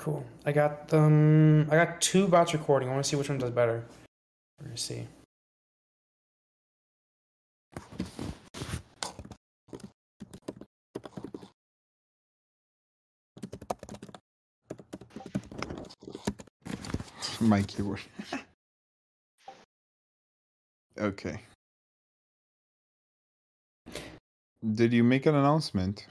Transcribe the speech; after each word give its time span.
Cool. 0.00 0.24
I 0.46 0.52
got 0.52 0.88
them. 0.88 1.68
I 1.70 1.76
got 1.76 2.00
two 2.00 2.26
bots 2.26 2.54
recording. 2.54 2.88
I 2.88 2.92
want 2.92 3.04
to 3.04 3.08
see 3.08 3.16
which 3.16 3.28
one 3.28 3.38
does 3.38 3.50
better. 3.50 3.84
Let's 4.64 4.82
see. 4.82 5.06
My 17.40 17.62
keyboard. 17.62 18.00
okay. 20.98 21.40
Did 24.74 24.92
you 24.92 25.04
make 25.04 25.26
an 25.26 25.34
announcement? 25.34 26.06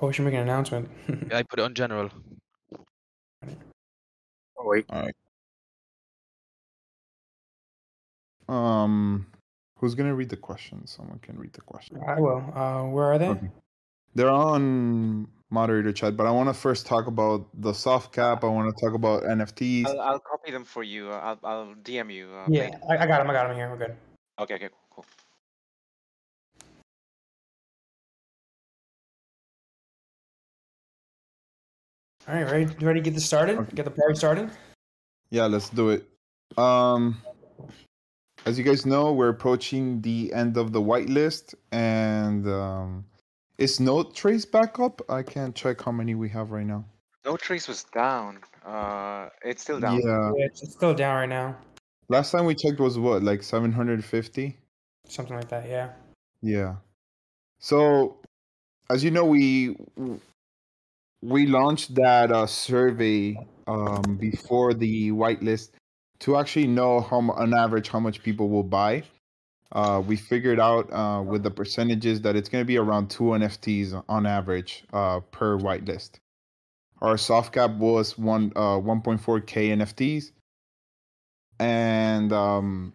Oh, 0.00 0.06
we 0.06 0.12
should 0.12 0.24
make 0.24 0.34
an 0.34 0.40
announcement. 0.40 0.88
Yeah, 1.08 1.38
I 1.38 1.42
put 1.42 1.58
it 1.58 1.62
on 1.62 1.74
general. 1.74 2.10
Oh 3.46 4.64
wait. 4.64 4.86
All 4.90 5.02
right. 5.02 5.14
Um, 8.48 9.26
who's 9.76 9.94
gonna 9.94 10.14
read 10.14 10.30
the 10.30 10.36
questions? 10.36 10.90
Someone 10.96 11.18
can 11.18 11.38
read 11.38 11.52
the 11.52 11.60
question. 11.60 12.00
I 12.06 12.18
will. 12.18 12.42
Uh, 12.54 12.84
where 12.84 13.04
are 13.12 13.18
they? 13.18 13.28
Okay. 13.28 13.50
They're 14.14 14.30
on 14.30 15.28
moderator 15.50 15.92
chat, 15.92 16.16
but 16.16 16.26
I 16.26 16.30
want 16.30 16.48
to 16.48 16.54
first 16.54 16.86
talk 16.86 17.06
about 17.06 17.46
the 17.54 17.72
soft 17.72 18.12
cap. 18.12 18.42
I 18.42 18.48
want 18.48 18.74
to 18.74 18.84
talk 18.84 18.94
about 18.94 19.22
NFTs. 19.24 19.86
I'll, 19.86 20.00
I'll 20.00 20.18
copy 20.18 20.50
them 20.50 20.64
for 20.64 20.82
you. 20.82 21.10
uh, 21.10 21.36
I'll, 21.42 21.50
I'll 21.50 21.74
DM 21.82 22.12
you. 22.12 22.28
Uh, 22.30 22.46
Yeah. 22.48 22.70
I, 22.88 22.98
I 22.98 23.06
got 23.06 23.18
them. 23.18 23.30
I 23.30 23.32
got 23.34 23.48
them 23.48 23.56
here. 23.56 23.70
We're 23.70 23.76
good. 23.76 23.96
Okay. 24.40 24.54
Okay. 24.54 24.68
All 32.30 32.36
right, 32.36 32.48
ready? 32.48 32.72
You 32.78 32.86
ready 32.86 33.00
to 33.00 33.04
get 33.04 33.14
this 33.14 33.26
started? 33.26 33.58
Okay. 33.58 33.72
Get 33.74 33.84
the 33.86 33.90
party 33.90 34.14
started? 34.14 34.50
Yeah, 35.30 35.46
let's 35.46 35.68
do 35.68 35.90
it. 35.90 36.06
Um, 36.56 37.20
as 38.46 38.56
you 38.56 38.62
guys 38.62 38.86
know, 38.86 39.12
we're 39.12 39.30
approaching 39.30 40.00
the 40.00 40.32
end 40.32 40.56
of 40.56 40.70
the 40.70 40.80
whitelist, 40.80 41.56
and 41.72 42.46
um, 42.46 43.04
is 43.58 43.80
Note 43.80 44.14
Trace 44.14 44.44
back 44.44 44.78
up? 44.78 45.02
I 45.08 45.24
can't 45.24 45.56
check 45.56 45.82
how 45.82 45.90
many 45.90 46.14
we 46.14 46.28
have 46.28 46.52
right 46.52 46.64
now. 46.64 46.84
No 47.24 47.36
trace 47.36 47.66
was 47.66 47.82
down. 47.92 48.38
Uh, 48.64 49.30
it's 49.44 49.62
still 49.62 49.80
down. 49.80 50.00
Yeah, 50.00 50.30
Yeah, 50.36 50.44
it's 50.46 50.62
it's 50.62 50.74
still 50.74 50.94
down 50.94 51.16
right 51.16 51.28
now. 51.28 51.56
last 52.08 52.30
time 52.30 52.44
we 52.44 52.54
checked 52.54 52.78
was 52.78 52.96
what, 52.96 53.24
like 53.24 53.42
750? 53.42 54.56
Something 55.08 55.34
like 55.34 55.48
that. 55.48 55.68
Yeah. 55.68 55.90
Yeah. 56.42 56.76
So, 57.58 58.18
as 58.88 59.02
you 59.02 59.10
know, 59.10 59.24
we 59.24 59.74
we 61.22 61.46
launched 61.46 61.94
that 61.94 62.32
uh, 62.32 62.46
survey 62.46 63.36
um, 63.66 64.16
before 64.18 64.74
the 64.74 65.10
whitelist 65.12 65.70
to 66.20 66.36
actually 66.36 66.66
know 66.66 67.00
how 67.00 67.18
on 67.18 67.54
average 67.54 67.88
how 67.88 68.00
much 68.00 68.22
people 68.22 68.48
will 68.48 68.62
buy. 68.62 69.02
Uh, 69.72 70.02
we 70.04 70.16
figured 70.16 70.58
out 70.58 70.92
uh, 70.92 71.22
with 71.22 71.42
the 71.42 71.50
percentages 71.50 72.20
that 72.22 72.34
it's 72.34 72.48
going 72.48 72.62
to 72.62 72.66
be 72.66 72.76
around 72.76 73.08
two 73.08 73.24
NFTs 73.24 74.02
on 74.08 74.26
average 74.26 74.84
uh, 74.92 75.20
per 75.30 75.56
whitelist. 75.58 76.18
Our 77.00 77.16
soft 77.16 77.52
cap 77.52 77.76
was 77.76 78.18
one 78.18 78.52
uh, 78.56 78.78
1.4k 78.78 79.76
NFTs, 79.76 80.32
and 81.60 82.32
um, 82.32 82.92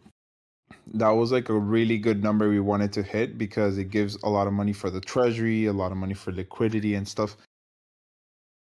that 0.94 1.10
was 1.10 1.32
like 1.32 1.50
a 1.50 1.58
really 1.58 1.98
good 1.98 2.22
number 2.22 2.50
we 2.50 2.60
wanted 2.60 2.92
to 2.94 3.04
hit 3.04 3.38
because 3.38 3.78
it 3.78 3.90
gives 3.90 4.18
a 4.24 4.30
lot 4.30 4.46
of 4.46 4.54
money 4.54 4.74
for 4.74 4.90
the 4.90 5.02
treasury, 5.02 5.66
a 5.66 5.74
lot 5.74 5.92
of 5.92 5.98
money 5.98 6.14
for 6.14 6.32
liquidity 6.32 6.96
and 6.96 7.08
stuff. 7.08 7.38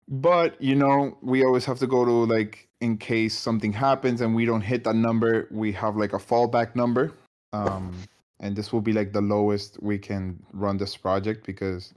But 0.09 0.61
you 0.61 0.75
know, 0.75 1.17
we 1.23 1.45
always 1.45 1.65
have 1.65 1.79
to 1.79 1.87
go 1.87 2.05
to 2.05 2.25
like 2.25 2.69
in 2.81 2.99
case 2.99 3.37
something 3.37 3.73
happens 3.73 4.21
and 4.21 4.35
we 4.35 4.45
don't 4.45 4.61
hit 4.61 4.85
that 4.85 4.97
number, 4.97 5.49
we 5.51 5.73
have 5.73 5.97
like 5.97 6.13
a 6.13 6.19
fallback 6.19 6.77
number. 6.77 7.13
Um, 7.53 7.95
and 8.41 8.55
this 8.55 8.73
will 8.73 8.81
be 8.81 8.93
like 8.93 9.13
the 9.13 9.23
lowest 9.23 9.83
we 9.83 9.99
can 9.99 10.43
run 10.53 10.77
this 10.77 10.97
project 10.97 11.47
because 11.47 11.95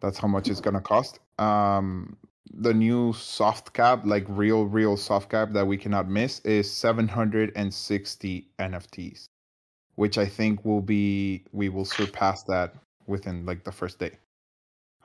that's 0.00 0.18
how 0.18 0.28
much 0.28 0.48
it's 0.48 0.60
gonna 0.60 0.80
cost. 0.80 1.20
Um, 1.38 2.16
the 2.52 2.72
new 2.72 3.12
soft 3.12 3.72
cap, 3.72 4.04
like 4.04 4.24
real, 4.28 4.64
real 4.64 4.96
soft 4.96 5.30
cap 5.30 5.52
that 5.52 5.66
we 5.66 5.76
cannot 5.76 6.08
miss, 6.08 6.40
is 6.40 6.70
760 6.72 8.48
NFTs, 8.58 9.28
which 9.94 10.18
I 10.18 10.26
think 10.26 10.64
will 10.64 10.80
be 10.80 11.44
we 11.52 11.68
will 11.68 11.84
surpass 11.84 12.42
that 12.44 12.74
within 13.06 13.46
like 13.46 13.64
the 13.64 13.72
first 13.72 13.98
day. 13.98 14.12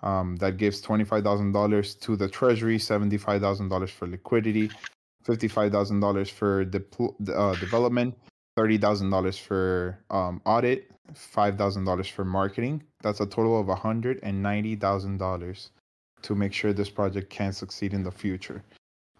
Um, 0.04 0.36
that 0.38 0.58
gives 0.58 0.82
twenty 0.82 1.04
five 1.04 1.24
thousand 1.24 1.52
dollars 1.52 1.96
to 1.96 2.16
the 2.16 2.28
treasury, 2.28 2.80
seventy 2.80 3.18
five 3.18 3.42
thousand 3.42 3.70
dollars 3.70 3.92
for 3.92 4.08
liquidity, 4.08 4.72
fifty 5.24 5.48
five 5.48 5.72
thousand 5.72 6.00
dollars 6.00 6.30
for 6.30 6.66
depl- 6.66 7.16
uh, 7.30 7.56
development, 7.60 8.18
thirty 8.56 8.78
thousand 8.78 9.12
dollars 9.12 9.38
for 9.38 10.00
um, 10.10 10.42
audit, 10.46 10.92
five 11.14 11.58
thousand 11.58 11.86
dollars 11.86 12.08
for 12.08 12.26
marketing. 12.26 12.82
That's 13.04 13.20
a 13.20 13.26
total 13.26 13.60
of 13.60 13.68
hundred 13.78 14.20
and 14.24 14.42
ninety 14.42 14.76
thousand 14.76 15.18
dollars 15.18 15.70
to 16.24 16.36
make 16.36 16.54
sure 16.54 16.74
this 16.74 16.90
project 16.90 17.30
can 17.30 17.54
succeed 17.54 17.94
in 17.94 18.04
the 18.04 18.12
future. 18.12 18.64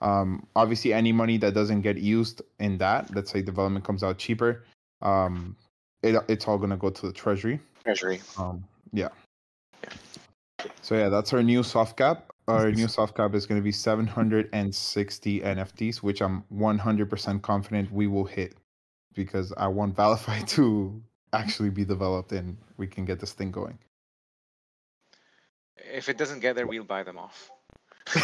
Um, 0.02 0.48
obviously, 0.56 0.94
any 0.94 1.12
money 1.12 1.38
that 1.38 1.54
doesn't 1.54 1.82
get 1.82 1.98
used 1.98 2.42
in 2.60 2.78
that, 2.80 3.14
let's 3.16 3.30
say 3.32 3.42
development 3.44 3.86
comes 3.86 4.04
out 4.04 4.18
cheaper, 4.18 4.64
um, 5.04 5.56
it, 6.02 6.16
it's 6.28 6.48
all 6.48 6.58
gonna 6.58 6.78
go 6.78 6.90
to 6.90 7.08
the 7.08 7.14
treasury. 7.14 7.60
Treasury. 7.84 8.20
Um, 8.38 8.64
yeah. 8.94 9.10
So 10.82 10.96
yeah, 10.96 11.10
that's 11.10 11.32
our 11.34 11.44
new 11.44 11.64
soft 11.64 11.98
cap. 11.98 12.32
Our 12.48 12.72
new 12.72 12.88
soft 12.88 13.16
cap 13.16 13.34
is 13.34 13.46
going 13.46 13.62
to 13.62 13.64
be 13.64 13.72
760 13.72 15.40
NFTs, 15.42 15.98
which 15.98 16.22
I'm 16.22 16.44
100% 16.54 17.42
confident 17.42 17.92
we 17.92 18.08
will 18.08 18.26
hit 18.26 18.56
because 19.14 19.54
I 19.58 19.68
want 19.68 19.96
ValiFi 19.96 20.46
to 20.56 21.02
actually 21.34 21.70
be 21.70 21.86
developed 21.86 22.32
and 22.32 22.58
we 22.78 22.88
can 22.88 23.06
get 23.06 23.20
this 23.20 23.32
thing 23.32 23.52
going. 23.52 23.78
If 25.78 26.10
it 26.10 26.18
doesn't 26.18 26.40
get 26.40 26.56
there, 26.56 26.68
we'll 26.68 26.84
buy 26.84 27.04
them 27.04 27.18
off. 27.18 27.52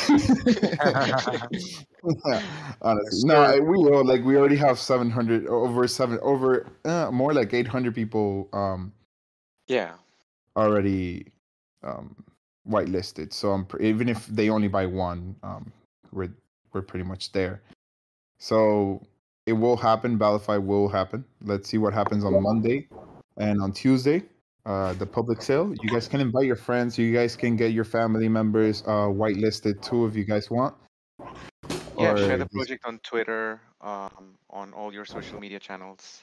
Honestly, 2.81 3.27
no, 3.27 3.59
we 3.61 3.77
will. 3.77 4.03
Like 4.03 4.23
we 4.23 4.35
already 4.35 4.57
have 4.57 4.79
700 4.79 5.47
over 5.47 5.87
seven 5.87 6.19
over 6.21 6.67
uh, 6.83 7.09
more 7.11 7.33
like 7.33 7.53
800 7.53 7.93
people 7.95 8.49
um 8.53 8.91
Yeah. 9.67 9.93
already 10.55 11.27
um 11.83 12.15
whitelisted. 12.69 13.33
So 13.33 13.51
I'm 13.51 13.65
pr- 13.65 13.81
even 13.81 14.09
if 14.09 14.27
they 14.27 14.49
only 14.49 14.67
buy 14.67 14.85
one, 14.85 15.35
um, 15.43 15.71
we're 16.11 16.33
we're 16.73 16.81
pretty 16.81 17.05
much 17.05 17.31
there. 17.31 17.61
So 18.39 19.01
it 19.45 19.53
will 19.53 19.77
happen. 19.77 20.17
ValiFi 20.19 20.63
will 20.63 20.89
happen. 20.89 21.25
Let's 21.41 21.69
see 21.69 21.77
what 21.77 21.93
happens 21.93 22.23
on 22.25 22.41
Monday 22.41 22.87
and 23.37 23.61
on 23.61 23.71
Tuesday. 23.73 24.23
Uh, 24.65 24.93
the 24.93 25.05
public 25.05 25.41
sale. 25.41 25.73
You 25.81 25.89
guys 25.89 26.07
can 26.09 26.19
invite 26.21 26.45
your 26.45 26.57
friends. 26.57 26.97
You 26.97 27.13
guys 27.13 27.35
can 27.37 27.55
get 27.55 27.71
your 27.71 27.85
family 27.85 28.27
members 28.29 28.83
uh, 28.85 29.07
whitelisted 29.07 29.81
too 29.81 30.05
if 30.07 30.15
you 30.15 30.25
guys 30.25 30.51
want. 30.51 30.75
Yeah. 31.97 32.13
Or 32.13 32.17
Share 32.17 32.37
the 32.37 32.47
project 32.47 32.85
on 32.85 32.99
Twitter, 32.99 33.61
um, 33.81 34.35
on 34.49 34.73
all 34.73 34.93
your 34.93 35.05
social 35.05 35.39
media 35.39 35.59
channels. 35.59 36.21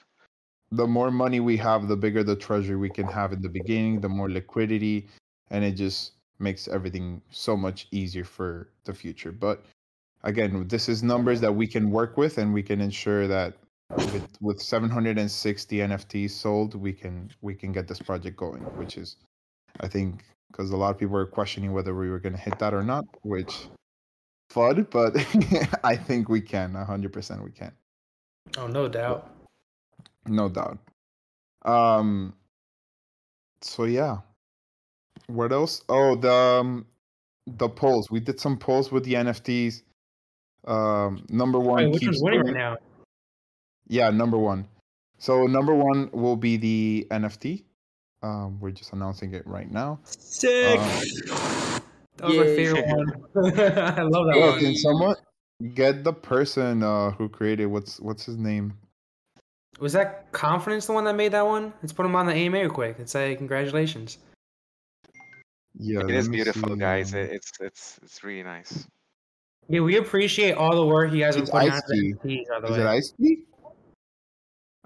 the 0.73 0.87
more 0.87 1.11
money 1.11 1.41
we 1.41 1.57
have, 1.59 1.89
the 1.89 1.97
bigger 1.97 2.25
the 2.25 2.37
treasury 2.37 2.77
we 2.77 2.91
can 2.91 3.07
have 3.09 3.33
in 3.33 3.41
the 3.43 3.49
beginning, 3.49 4.01
the 4.01 4.09
more 4.09 4.31
liquidity, 4.31 5.09
and 5.51 5.65
it 5.65 5.73
just 5.73 6.14
makes 6.39 6.69
everything 6.69 7.23
so 7.31 7.57
much 7.57 7.87
easier 7.91 8.25
for 8.25 8.69
the 8.85 8.95
future. 8.95 9.33
But 9.33 9.65
again, 10.23 10.67
this 10.69 10.89
is 10.89 11.03
numbers 11.03 11.41
that 11.41 11.53
we 11.53 11.67
can 11.67 11.91
work 11.91 12.17
with, 12.17 12.39
and 12.39 12.53
we 12.53 12.63
can 12.63 12.81
ensure 12.81 13.27
that 13.29 13.55
with 13.97 14.29
with 14.41 14.61
760 14.61 15.77
NFTs 15.79 16.31
sold, 16.31 16.75
we 16.75 16.93
can 16.93 17.31
we 17.43 17.55
can 17.55 17.73
get 17.73 17.87
this 17.87 18.01
project 18.01 18.37
going, 18.37 18.63
which 18.77 18.97
is, 18.97 19.17
I 19.81 19.89
think, 19.89 20.25
because 20.51 20.71
a 20.71 20.77
lot 20.77 20.91
of 20.91 20.99
people 20.99 21.17
are 21.17 21.27
questioning 21.27 21.73
whether 21.73 21.95
we 21.95 22.11
were 22.11 22.19
going 22.19 22.35
to 22.35 22.41
hit 22.41 22.59
that 22.59 22.75
or 22.75 22.83
not, 22.83 23.05
which 23.23 23.69
FUD, 24.51 24.91
but 24.91 25.17
I 25.85 25.97
think 25.97 26.29
we 26.29 26.41
can, 26.41 26.73
100% 26.73 27.45
we 27.45 27.51
can. 27.51 27.73
Oh, 28.57 28.67
no 28.67 28.89
doubt. 28.89 29.31
No 30.27 30.49
doubt. 30.49 30.79
Um. 31.65 32.35
So 33.61 33.85
yeah. 33.85 34.19
What 35.27 35.53
else? 35.53 35.83
Oh, 35.89 36.17
the 36.17 36.33
um, 36.33 36.87
the 37.47 37.69
polls. 37.69 38.11
We 38.11 38.21
did 38.21 38.39
some 38.41 38.57
polls 38.59 38.93
with 38.93 39.05
the 39.05 39.15
NFTs. 39.15 39.83
Um, 40.67 41.25
number 41.29 41.59
one 41.59 41.85
Wait, 41.85 41.93
which 41.93 42.01
keeps 42.01 42.21
one's 42.21 42.23
winning 42.23 42.41
right 42.43 42.55
now? 42.55 42.77
Yeah, 43.89 44.11
number 44.11 44.39
one. 44.39 44.67
So 45.19 45.45
number 45.47 45.75
one 45.75 46.11
will 46.13 46.37
be 46.37 46.57
the 46.57 47.07
NFT. 47.11 47.65
Um, 48.23 48.59
we're 48.61 48.71
just 48.71 48.93
announcing 48.93 49.35
it 49.35 49.47
right 49.47 49.71
now. 49.71 50.01
Sick. 50.05 50.79
Um, 50.79 51.83
that 52.17 52.29
was 52.29 52.37
my 52.39 52.43
Yay. 52.45 52.57
favorite 52.57 52.87
one. 52.87 53.13
I 53.55 54.03
love 54.03 54.27
that 54.27 54.37
Oh, 54.37 54.51
one. 54.53 54.59
can 54.59 54.75
someone 54.77 55.17
get 55.75 56.03
the 56.05 56.13
person 56.13 56.83
uh 56.83 57.11
who 57.13 57.29
created 57.29 57.67
what's 57.67 58.01
what's 58.01 58.25
his 58.25 58.37
name? 58.37 58.75
Was 59.81 59.93
that 59.93 60.31
Confidence 60.33 60.87
the 60.87 60.93
one 60.93 61.05
that 61.05 61.15
made 61.17 61.33
that 61.33 61.47
one? 61.47 61.73
Let's 61.83 61.93
put 61.93 62.07
him 62.07 62.15
on 62.17 62.27
the 62.27 62.33
AMA 62.33 62.59
real 62.61 62.71
quick 62.71 62.99
and 62.99 63.09
say 63.09 63.35
congratulations. 63.37 64.19
Yeah, 65.77 66.01
It 66.01 66.07
let 66.07 66.15
is 66.15 66.29
me 66.29 66.37
beautiful, 66.37 66.75
see, 66.75 66.81
guys. 66.81 67.13
um, 67.15 67.21
It, 67.21 67.31
it's 67.31 67.53
it's 67.61 67.99
it's 68.03 68.23
really 68.25 68.43
nice. 68.43 68.87
Yeah, 69.69 69.81
we 69.81 69.97
appreciate 69.97 70.53
all 70.55 70.77
the 70.77 70.87
work 70.87 71.13
you 71.13 71.21
guys 71.21 71.37
are 71.37 71.41
It's 71.41 71.51
putting 71.51 71.71
ice 71.71 71.77
out 71.79 71.83
tea. 71.91 72.15
NFTs, 72.25 72.49
by 72.49 72.61
the 72.61 72.67
Is 72.73 72.77
way. 72.77 72.83
it 72.83 72.87
ice 72.87 73.13
tea? 73.21 73.39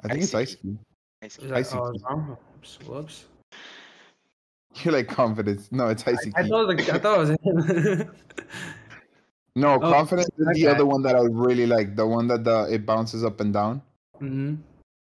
I 0.05 0.09
think 0.09 0.25
it's 0.25 0.35
Icy 0.35 0.37
ice 0.37 0.55
tea. 0.55 0.61
tea. 0.63 0.79
Nice. 1.23 1.39
Is 1.39 1.53
Icy 1.53 1.77
oh, 1.79 1.93
tea. 1.93 2.01
wrong? 2.09 2.37
Oops, 2.57 2.79
Whoops. 2.87 3.25
You're 4.83 4.93
like 4.95 5.09
confidence. 5.09 5.69
No, 5.73 5.89
it's 5.89 6.07
icy 6.07 6.33
I 6.37 6.43
tea. 6.43 6.49
thought, 6.49 6.71
it 6.71 6.89
I 6.91 6.99
thought 6.99 7.17
it 7.17 7.19
was 7.19 7.31
him. 8.01 8.15
No, 9.57 9.75
Oh, 9.75 9.91
confidence 9.91 10.29
is 10.39 10.47
that 10.47 10.55
the 10.55 10.69
other 10.69 10.87
one 10.87 11.03
that 11.03 11.17
I 11.17 11.23
really 11.23 11.67
like. 11.67 11.97
The 11.97 12.07
one 12.07 12.29
that 12.29 12.45
the 12.45 12.73
it 12.73 12.87
bounces 12.87 13.25
up 13.25 13.41
and 13.41 13.53
down. 13.53 13.83
hmm 14.21 14.55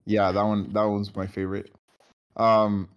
Yeah, 0.07 0.31
that 0.31 0.43
one 0.43 0.73
that 0.73 0.85
one's 0.85 1.15
my 1.17 1.27
favorite. 1.27 1.75
Um 2.37 2.89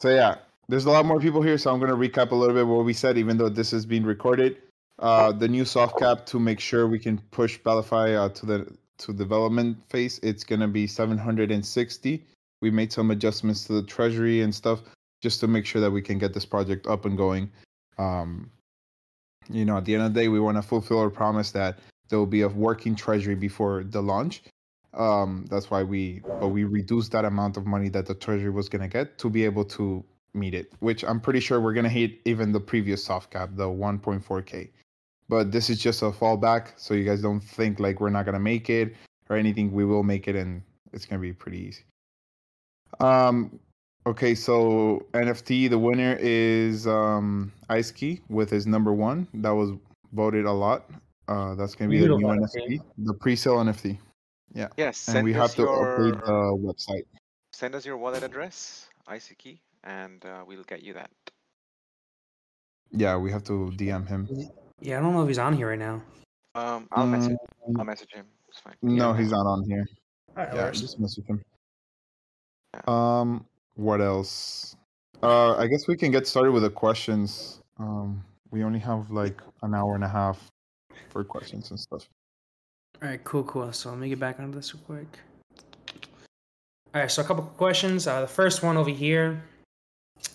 so 0.00 0.08
yeah, 0.10 0.36
there's 0.70 0.84
a 0.84 0.90
lot 0.90 1.04
more 1.04 1.20
people 1.20 1.42
here, 1.42 1.58
so 1.58 1.72
I'm 1.72 1.80
gonna 1.80 1.96
recap 1.96 2.30
a 2.30 2.34
little 2.34 2.54
bit 2.54 2.66
what 2.66 2.84
we 2.84 2.92
said, 2.92 3.18
even 3.18 3.36
though 3.36 3.48
this 3.48 3.72
is 3.72 3.84
being 3.84 4.04
recorded. 4.04 4.56
Uh 4.98 5.32
the 5.32 5.48
new 5.48 5.64
soft 5.64 5.98
cap 5.98 6.26
to 6.26 6.38
make 6.38 6.60
sure 6.60 6.86
we 6.86 6.98
can 6.98 7.18
push 7.30 7.58
ValiFi 7.60 8.16
uh, 8.16 8.28
to 8.28 8.46
the 8.46 8.76
to 8.98 9.12
development 9.12 9.78
phase, 9.88 10.20
it's 10.22 10.44
gonna 10.44 10.68
be 10.68 10.86
760. 10.86 12.24
We 12.62 12.70
made 12.70 12.92
some 12.92 13.10
adjustments 13.10 13.66
to 13.66 13.72
the 13.72 13.82
treasury 13.82 14.42
and 14.42 14.54
stuff 14.54 14.82
just 15.22 15.40
to 15.40 15.48
make 15.48 15.66
sure 15.66 15.80
that 15.80 15.90
we 15.90 16.02
can 16.02 16.18
get 16.18 16.34
this 16.34 16.46
project 16.46 16.86
up 16.86 17.04
and 17.04 17.16
going. 17.16 17.50
Um 17.98 18.50
you 19.48 19.64
know, 19.64 19.76
at 19.78 19.84
the 19.84 19.94
end 19.94 20.04
of 20.04 20.14
the 20.14 20.20
day, 20.20 20.28
we 20.28 20.38
want 20.38 20.56
to 20.58 20.62
fulfill 20.62 21.00
our 21.00 21.10
promise 21.10 21.50
that 21.52 21.78
there 22.08 22.18
will 22.18 22.26
be 22.26 22.42
a 22.42 22.48
working 22.48 22.94
treasury 22.94 23.34
before 23.34 23.82
the 23.82 24.00
launch. 24.00 24.42
Um, 24.94 25.46
that's 25.50 25.70
why 25.70 25.82
we, 25.82 26.22
but 26.40 26.48
we 26.48 26.64
reduced 26.64 27.12
that 27.12 27.24
amount 27.24 27.56
of 27.56 27.66
money 27.66 27.88
that 27.88 28.06
the 28.06 28.14
treasury 28.14 28.50
was 28.50 28.68
gonna 28.68 28.88
get 28.88 29.18
to 29.18 29.30
be 29.30 29.44
able 29.44 29.64
to 29.64 30.04
meet 30.34 30.54
it. 30.54 30.72
Which 30.80 31.04
I'm 31.04 31.20
pretty 31.20 31.40
sure 31.40 31.60
we're 31.60 31.74
gonna 31.74 31.88
hit 31.88 32.20
even 32.24 32.52
the 32.52 32.60
previous 32.60 33.04
soft 33.04 33.30
cap, 33.30 33.50
the 33.54 33.66
1.4k. 33.66 34.70
But 35.28 35.52
this 35.52 35.70
is 35.70 35.78
just 35.78 36.02
a 36.02 36.10
fallback, 36.10 36.72
so 36.76 36.94
you 36.94 37.04
guys 37.04 37.22
don't 37.22 37.40
think 37.40 37.78
like 37.80 38.00
we're 38.00 38.10
not 38.10 38.24
gonna 38.24 38.40
make 38.40 38.68
it 38.70 38.94
or 39.28 39.36
anything. 39.36 39.72
We 39.72 39.84
will 39.84 40.02
make 40.02 40.26
it, 40.28 40.36
and 40.36 40.62
it's 40.92 41.06
gonna 41.06 41.20
be 41.22 41.32
pretty 41.32 41.58
easy. 41.58 41.84
Um, 42.98 43.60
Okay, 44.06 44.34
so 44.34 45.06
NFT, 45.12 45.68
the 45.68 45.78
winner 45.78 46.16
is 46.20 46.86
um 46.86 47.52
Ice 47.68 47.90
Key 47.90 48.20
with 48.28 48.48
his 48.48 48.66
number 48.66 48.94
one. 48.94 49.28
That 49.34 49.50
was 49.50 49.72
voted 50.12 50.46
a 50.46 50.52
lot. 50.52 50.90
Uh 51.28 51.54
that's 51.54 51.74
gonna 51.74 51.90
be 51.90 52.00
the 52.00 52.08
new 52.08 52.18
Beautiful 52.18 52.48
NFT, 52.48 52.80
the 52.98 53.14
pre-sale 53.14 53.58
NFT. 53.58 53.98
Yeah. 54.54 54.68
Yes. 54.78 55.06
And 55.06 55.14
Send 55.14 55.24
we 55.26 55.34
us 55.34 55.40
have 55.40 55.56
to 55.56 55.62
your 55.62 55.98
update 55.98 56.24
the 56.24 56.32
website. 56.32 57.04
send 57.52 57.74
us 57.74 57.84
your 57.84 57.98
wallet 57.98 58.22
address, 58.22 58.88
ICKey, 59.06 59.60
and 59.84 60.24
uh, 60.24 60.44
we'll 60.46 60.62
get 60.64 60.82
you 60.82 60.94
that. 60.94 61.10
Yeah, 62.92 63.16
we 63.16 63.30
have 63.30 63.44
to 63.44 63.72
DM 63.76 64.08
him. 64.08 64.28
Yeah, 64.80 64.98
I 64.98 65.02
don't 65.02 65.12
know 65.14 65.22
if 65.22 65.28
he's 65.28 65.38
on 65.38 65.54
here 65.54 65.68
right 65.68 65.78
now. 65.78 66.02
Um, 66.54 66.88
I'll 66.92 67.06
message. 67.06 67.36
Mm, 67.68 67.78
I'll 67.78 67.84
message 67.84 68.12
him. 68.12 68.26
It's 68.48 68.58
fine. 68.60 68.74
No, 68.82 69.12
Yeah. 69.12 69.18
he's 69.18 69.30
not 69.30 69.46
on 69.46 69.62
here. 69.68 69.86
Alright, 70.36 70.54
Yeah, 70.54 70.64
works. 70.64 70.80
just 70.80 70.98
message 70.98 71.24
him. 71.26 71.40
Yeah. 72.74 72.80
Um, 72.88 73.46
what 73.74 74.00
else? 74.00 74.74
Uh, 75.22 75.56
I 75.56 75.66
guess 75.66 75.86
we 75.86 75.96
can 75.96 76.10
get 76.10 76.26
started 76.26 76.50
with 76.52 76.62
the 76.62 76.70
questions. 76.70 77.60
Um, 77.78 78.24
we 78.50 78.64
only 78.64 78.78
have 78.80 79.10
like 79.10 79.40
an 79.62 79.74
hour 79.74 79.94
and 79.94 80.02
a 80.02 80.08
half 80.08 80.50
for 81.10 81.22
questions 81.22 81.70
and 81.70 81.78
stuff. 81.78 82.08
All 83.02 83.08
right, 83.08 83.22
cool, 83.24 83.44
cool. 83.44 83.72
So 83.72 83.90
let 83.90 83.98
me 83.98 84.08
get 84.08 84.18
back 84.18 84.40
onto 84.40 84.56
this 84.56 84.74
real 84.74 84.82
quick. 84.84 85.18
All 86.94 87.00
right, 87.02 87.10
so 87.10 87.22
a 87.22 87.24
couple 87.24 87.44
of 87.44 87.56
questions. 87.56 88.06
Uh, 88.06 88.22
the 88.22 88.26
first 88.26 88.62
one 88.64 88.76
over 88.76 88.90
here 88.90 89.42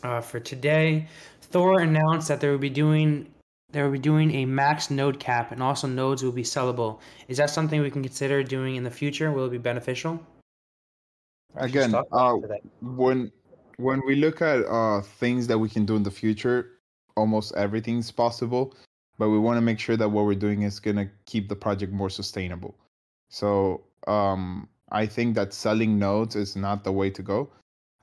uh, 0.04 0.22
for 0.22 0.40
today, 0.40 1.08
Thor 1.42 1.82
announced 1.82 2.28
that 2.28 2.42
they 2.42 2.50
will 2.50 2.58
be 2.58 2.70
doing 2.70 3.32
they 3.72 3.84
will 3.84 3.92
be 3.92 4.00
doing 4.00 4.34
a 4.36 4.46
max 4.46 4.90
node 4.90 5.20
cap, 5.20 5.52
and 5.52 5.62
also 5.62 5.86
nodes 5.88 6.24
will 6.24 6.32
be 6.32 6.44
sellable. 6.44 7.00
Is 7.28 7.38
that 7.38 7.50
something 7.50 7.82
we 7.82 7.92
can 7.92 8.04
consider 8.04 8.42
doing 8.42 8.78
in 8.78 8.84
the 8.84 8.92
future? 8.92 9.32
Will 9.32 9.46
it 9.46 9.52
be 9.52 9.58
beneficial? 9.58 10.20
Again, 11.56 11.92
let's 11.92 12.08
talk 12.10 12.42
about 12.42 12.52
uh, 12.52 12.58
when 12.82 13.32
when 13.78 14.02
we 14.06 14.16
look 14.16 14.42
at 14.42 14.66
uh 14.66 15.02
things 15.02 15.48
that 15.48 15.58
we 15.58 15.70
can 15.70 15.86
do 15.86 15.96
in 15.96 16.04
the 16.04 16.12
future 16.12 16.80
almost 17.18 17.54
everything's 17.56 18.12
possible 18.12 18.74
but 19.18 19.30
we 19.30 19.40
want 19.40 19.58
to 19.58 19.62
make 19.62 19.80
sure 19.80 19.98
that 19.98 20.10
what 20.10 20.26
we're 20.26 20.36
doing 20.36 20.64
is 20.64 20.80
going 20.80 20.96
to 20.96 21.10
keep 21.26 21.50
the 21.50 21.56
project 21.56 21.92
more 21.92 22.10
sustainable 22.10 22.76
so 23.30 23.84
um 24.08 24.68
i 24.92 25.06
think 25.06 25.36
that 25.36 25.54
selling 25.54 25.98
nodes 26.00 26.36
is 26.36 26.56
not 26.56 26.84
the 26.84 26.92
way 26.92 27.10
to 27.10 27.22
go 27.22 27.50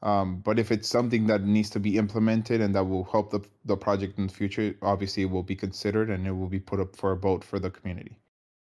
um 0.02 0.36
but 0.44 0.58
if 0.58 0.72
it's 0.72 0.88
something 0.88 1.26
that 1.26 1.42
needs 1.44 1.70
to 1.70 1.80
be 1.80 1.96
implemented 1.96 2.60
and 2.60 2.74
that 2.74 2.84
will 2.84 3.04
help 3.04 3.30
the 3.30 3.40
the 3.64 3.76
project 3.76 4.18
in 4.18 4.26
the 4.26 4.32
future 4.32 4.74
obviously 4.82 5.22
it 5.22 5.30
will 5.30 5.42
be 5.42 5.56
considered 5.56 6.10
and 6.10 6.26
it 6.26 6.32
will 6.32 6.48
be 6.48 6.60
put 6.60 6.80
up 6.80 6.94
for 6.96 7.12
a 7.12 7.16
vote 7.16 7.44
for 7.44 7.58
the 7.58 7.70
community 7.70 8.16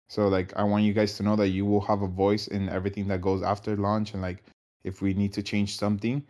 so 0.08 0.28
like 0.28 0.52
i 0.56 0.62
want 0.62 0.84
you 0.84 0.92
guys 0.92 1.16
to 1.16 1.22
know 1.22 1.36
that 1.36 1.48
you 1.48 1.64
will 1.64 1.80
have 1.80 2.02
a 2.02 2.08
voice 2.08 2.48
in 2.48 2.68
everything 2.68 3.06
that 3.08 3.20
goes 3.20 3.42
after 3.42 3.76
launch 3.76 4.14
and 4.14 4.22
like 4.22 4.42
if 4.84 5.02
we 5.02 5.12
need 5.12 5.32
to 5.32 5.42
change 5.42 5.76
something 5.76 6.22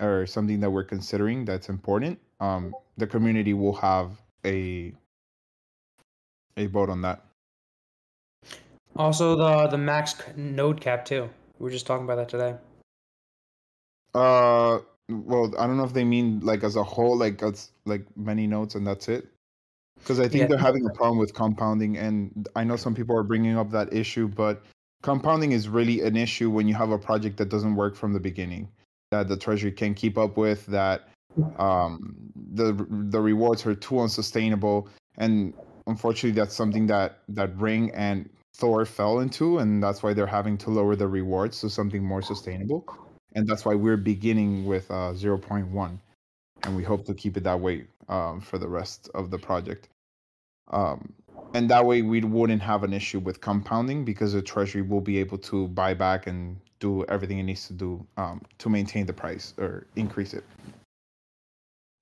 or 0.00 0.26
something 0.26 0.58
that 0.60 0.70
we're 0.70 0.84
considering 0.84 1.44
that's 1.44 1.68
important, 1.68 2.18
um, 2.40 2.74
the 2.96 3.06
community 3.06 3.54
will 3.54 3.74
have 3.74 4.10
a 4.44 4.92
a 6.56 6.66
vote 6.66 6.90
on 6.90 7.02
that. 7.02 7.24
Also, 8.96 9.36
the 9.36 9.68
the 9.68 9.78
max 9.78 10.14
node 10.36 10.80
cap 10.80 11.04
too. 11.04 11.28
We 11.58 11.64
were 11.64 11.70
just 11.70 11.86
talking 11.86 12.04
about 12.04 12.16
that 12.16 12.28
today. 12.28 12.56
Uh, 14.14 14.78
well, 15.08 15.52
I 15.58 15.66
don't 15.66 15.76
know 15.76 15.84
if 15.84 15.92
they 15.92 16.04
mean 16.04 16.40
like 16.40 16.64
as 16.64 16.76
a 16.76 16.82
whole, 16.82 17.16
like 17.16 17.42
as 17.42 17.70
like 17.84 18.04
many 18.16 18.46
notes 18.46 18.74
and 18.74 18.86
that's 18.86 19.08
it. 19.08 19.28
Because 19.98 20.18
I 20.18 20.26
think 20.28 20.42
Yeah. 20.42 20.46
they're 20.48 20.58
having 20.58 20.84
a 20.86 20.90
problem 20.90 21.18
with 21.18 21.32
compounding, 21.32 21.96
and 21.96 22.48
I 22.56 22.64
know 22.64 22.76
some 22.76 22.94
people 22.94 23.16
are 23.16 23.22
bringing 23.22 23.56
up 23.56 23.70
that 23.70 23.92
issue, 23.92 24.26
but 24.28 24.62
compounding 25.02 25.52
is 25.52 25.68
really 25.68 26.00
an 26.00 26.16
issue 26.16 26.50
when 26.50 26.66
you 26.66 26.74
have 26.74 26.90
a 26.90 26.98
project 26.98 27.36
that 27.36 27.48
doesn't 27.48 27.76
work 27.76 27.94
from 27.94 28.12
the 28.12 28.20
beginning, 28.20 28.68
that 29.12 29.28
the 29.28 29.36
treasury 29.36 29.70
can 29.70 29.94
keep 29.94 30.18
up 30.18 30.36
with, 30.36 30.66
that 30.66 31.08
um, 31.58 32.16
the 32.52 32.72
the 33.10 33.20
rewards 33.20 33.64
are 33.64 33.74
too 33.74 34.00
unsustainable, 34.00 34.88
and 35.18 35.54
unfortunately, 35.86 36.38
that's 36.38 36.54
something 36.54 36.86
that 36.88 37.18
that 37.28 37.56
Ring 37.56 37.90
and 37.92 38.28
Thor 38.54 38.84
fell 38.84 39.20
into, 39.20 39.58
and 39.58 39.82
that's 39.82 40.02
why 40.02 40.14
they're 40.14 40.26
having 40.26 40.58
to 40.58 40.70
lower 40.70 40.96
the 40.96 41.06
rewards 41.08 41.60
to 41.60 41.70
something 41.70 42.02
more 42.04 42.22
sustainable, 42.22 42.84
and 43.34 43.46
that's 43.46 43.64
why 43.64 43.74
we're 43.74 43.96
beginning 43.96 44.64
with 44.64 44.90
uh, 44.90 45.12
0.1, 45.14 45.98
and 46.64 46.76
we 46.76 46.82
hope 46.82 47.04
to 47.06 47.14
keep 47.14 47.36
it 47.36 47.44
that 47.44 47.58
way 47.58 47.86
um, 48.08 48.40
for 48.40 48.58
the 48.58 48.68
rest 48.68 49.08
of 49.14 49.30
the 49.30 49.38
project. 49.38 49.88
Um, 50.70 51.12
and 51.54 51.68
that 51.70 51.84
way 51.84 52.02
we 52.02 52.20
wouldn't 52.22 52.62
have 52.62 52.82
an 52.82 52.92
issue 52.92 53.18
with 53.18 53.40
compounding 53.40 54.04
because 54.04 54.32
the 54.32 54.42
treasury 54.42 54.82
will 54.82 55.00
be 55.00 55.18
able 55.18 55.38
to 55.38 55.68
buy 55.68 55.94
back 55.94 56.26
and 56.26 56.58
do 56.78 57.04
everything 57.04 57.38
it 57.38 57.44
needs 57.44 57.66
to 57.66 57.72
do 57.72 58.04
um, 58.16 58.40
to 58.58 58.68
maintain 58.68 59.06
the 59.06 59.12
price 59.12 59.54
or 59.58 59.86
increase 59.96 60.34
it. 60.34 60.44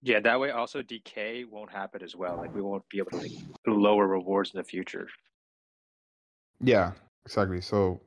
Yeah, 0.02 0.20
that 0.20 0.40
way 0.40 0.50
also 0.50 0.80
decay 0.82 1.44
won't 1.44 1.70
happen 1.70 2.02
as 2.02 2.16
well. 2.16 2.36
Like 2.36 2.54
we 2.54 2.62
won't 2.62 2.88
be 2.88 2.98
able 2.98 3.10
to 3.10 3.18
like, 3.18 3.32
lower 3.66 4.06
rewards 4.06 4.52
in 4.54 4.58
the 4.58 4.64
future. 4.64 5.08
Yeah, 6.62 6.92
exactly. 7.26 7.60
So 7.60 8.00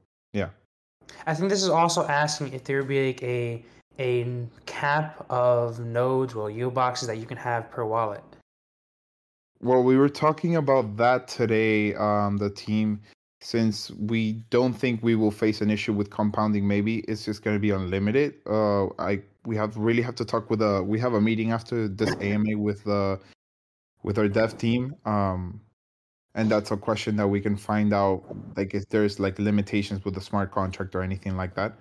I 1.26 1.34
think 1.34 1.50
this 1.50 1.64
is 1.64 1.70
also 1.70 2.06
asking 2.08 2.54
if 2.54 2.64
there 2.64 2.80
would 2.80 2.88
be 2.88 3.08
like 3.08 3.24
a 3.24 3.64
a 4.00 4.48
cap 4.66 5.26
of 5.30 5.80
nodes 5.80 6.34
or 6.34 6.50
yield 6.50 6.74
boxes 6.74 7.08
that 7.08 7.18
you 7.18 7.26
can 7.26 7.38
have 7.38 7.70
per 7.70 7.86
wallet. 7.86 8.24
Well, 9.62 9.84
we 9.84 9.98
were 9.98 10.10
talking 10.10 10.56
about 10.56 10.98
that 10.98 11.28
today, 11.28 11.94
um, 11.96 12.38
the 12.38 12.50
team, 12.50 13.02
since 13.40 13.92
we 13.92 14.34
don't 14.50 14.74
think 14.74 15.02
we 15.04 15.16
will 15.16 15.32
face 15.32 15.62
an 15.62 15.70
issue 15.70 15.94
with 15.94 16.10
compounding, 16.10 16.68
maybe 16.68 17.00
it's 17.08 17.24
just 17.24 17.44
going 17.44 17.56
to 17.56 17.60
be 17.60 17.72
unlimited. 17.72 18.36
Uh, 18.46 18.88
I 19.00 19.22
we 19.46 19.56
have 19.58 19.76
really 19.78 20.02
have 20.02 20.16
to 20.16 20.26
talk 20.26 20.50
with 20.50 20.62
a 20.62 20.82
we 20.82 21.00
have 21.00 21.14
a 21.14 21.22
meeting 21.22 21.52
after 21.52 21.88
this 21.88 22.16
AMA 22.22 22.58
with 22.58 22.84
the 22.84 23.20
with 24.04 24.18
our 24.18 24.28
dev 24.28 24.58
team. 24.58 24.96
Um, 25.06 25.62
and 26.36 26.50
that's 26.50 26.72
a 26.72 26.78
question 26.78 27.16
that 27.18 27.28
we 27.28 27.40
can 27.40 27.56
find 27.56 27.94
out, 27.94 28.24
like 28.56 28.74
if 28.74 28.88
there's 28.90 29.20
like 29.20 29.38
limitations 29.40 30.04
with 30.04 30.16
the 30.16 30.22
smart 30.22 30.52
contract 30.52 30.96
or 30.96 31.02
anything 31.02 31.38
like 31.38 31.54
that. 31.56 31.74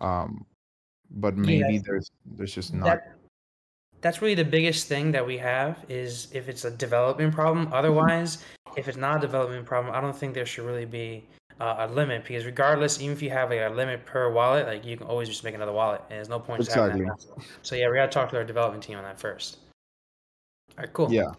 Um, 0.00 0.46
but 1.10 1.36
maybe 1.36 1.78
there's 1.78 2.10
there's 2.36 2.54
just 2.54 2.74
not. 2.74 2.84
That, 2.84 3.14
that's 4.00 4.22
really 4.22 4.34
the 4.34 4.44
biggest 4.44 4.86
thing 4.86 5.10
that 5.12 5.26
we 5.26 5.36
have 5.38 5.84
is 5.88 6.28
if 6.32 6.48
it's 6.48 6.64
a 6.64 6.70
development 6.70 7.34
problem. 7.34 7.68
Otherwise, 7.72 8.38
if 8.76 8.88
it's 8.88 8.96
not 8.96 9.18
a 9.18 9.20
development 9.20 9.66
problem, 9.66 9.94
I 9.94 10.00
don't 10.00 10.16
think 10.16 10.34
there 10.34 10.46
should 10.46 10.64
really 10.64 10.84
be 10.84 11.24
uh, 11.60 11.86
a 11.88 11.92
limit 11.92 12.24
because 12.24 12.44
regardless, 12.44 13.00
even 13.00 13.12
if 13.12 13.22
you 13.22 13.30
have 13.30 13.50
like, 13.50 13.60
a 13.60 13.68
limit 13.68 14.06
per 14.06 14.30
wallet, 14.30 14.66
like 14.66 14.84
you 14.84 14.96
can 14.96 15.06
always 15.06 15.28
just 15.28 15.42
make 15.44 15.54
another 15.54 15.72
wallet, 15.72 16.02
and 16.08 16.16
there's 16.16 16.28
no 16.28 16.38
point 16.38 16.64
that. 16.66 17.26
So 17.62 17.74
yeah, 17.74 17.88
we 17.88 17.96
gotta 17.96 18.10
talk 18.10 18.30
to 18.30 18.36
our 18.36 18.44
development 18.44 18.82
team 18.84 18.96
on 18.96 19.04
that 19.04 19.18
first. 19.18 19.58
All 20.76 20.84
right, 20.84 20.92
cool. 20.92 21.12
Yeah. 21.12 21.30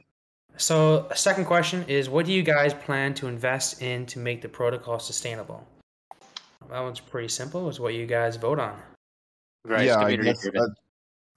So, 0.60 1.08
a 1.10 1.16
second 1.16 1.46
question 1.46 1.86
is 1.88 2.10
what 2.10 2.26
do 2.26 2.34
you 2.34 2.44
guys 2.44 2.74
plan 2.74 3.14
to 3.16 3.28
invest 3.28 3.82
in 3.82 4.06
to 4.08 4.20
make 4.20 4.42
the 4.42 4.50
protocol 4.50 5.00
sustainable? 5.00 5.66
That 6.70 6.82
one's 6.82 7.00
pretty 7.00 7.30
simple. 7.30 7.70
It's 7.70 7.80
what 7.80 7.94
you 7.94 8.06
guys 8.06 8.36
vote 8.36 8.60
on. 8.60 8.78
Right. 9.66 9.86
yeah, 9.86 10.00
I 10.00 10.18
guess 10.18 10.42
driven. 10.42 10.62
at, 10.62 10.70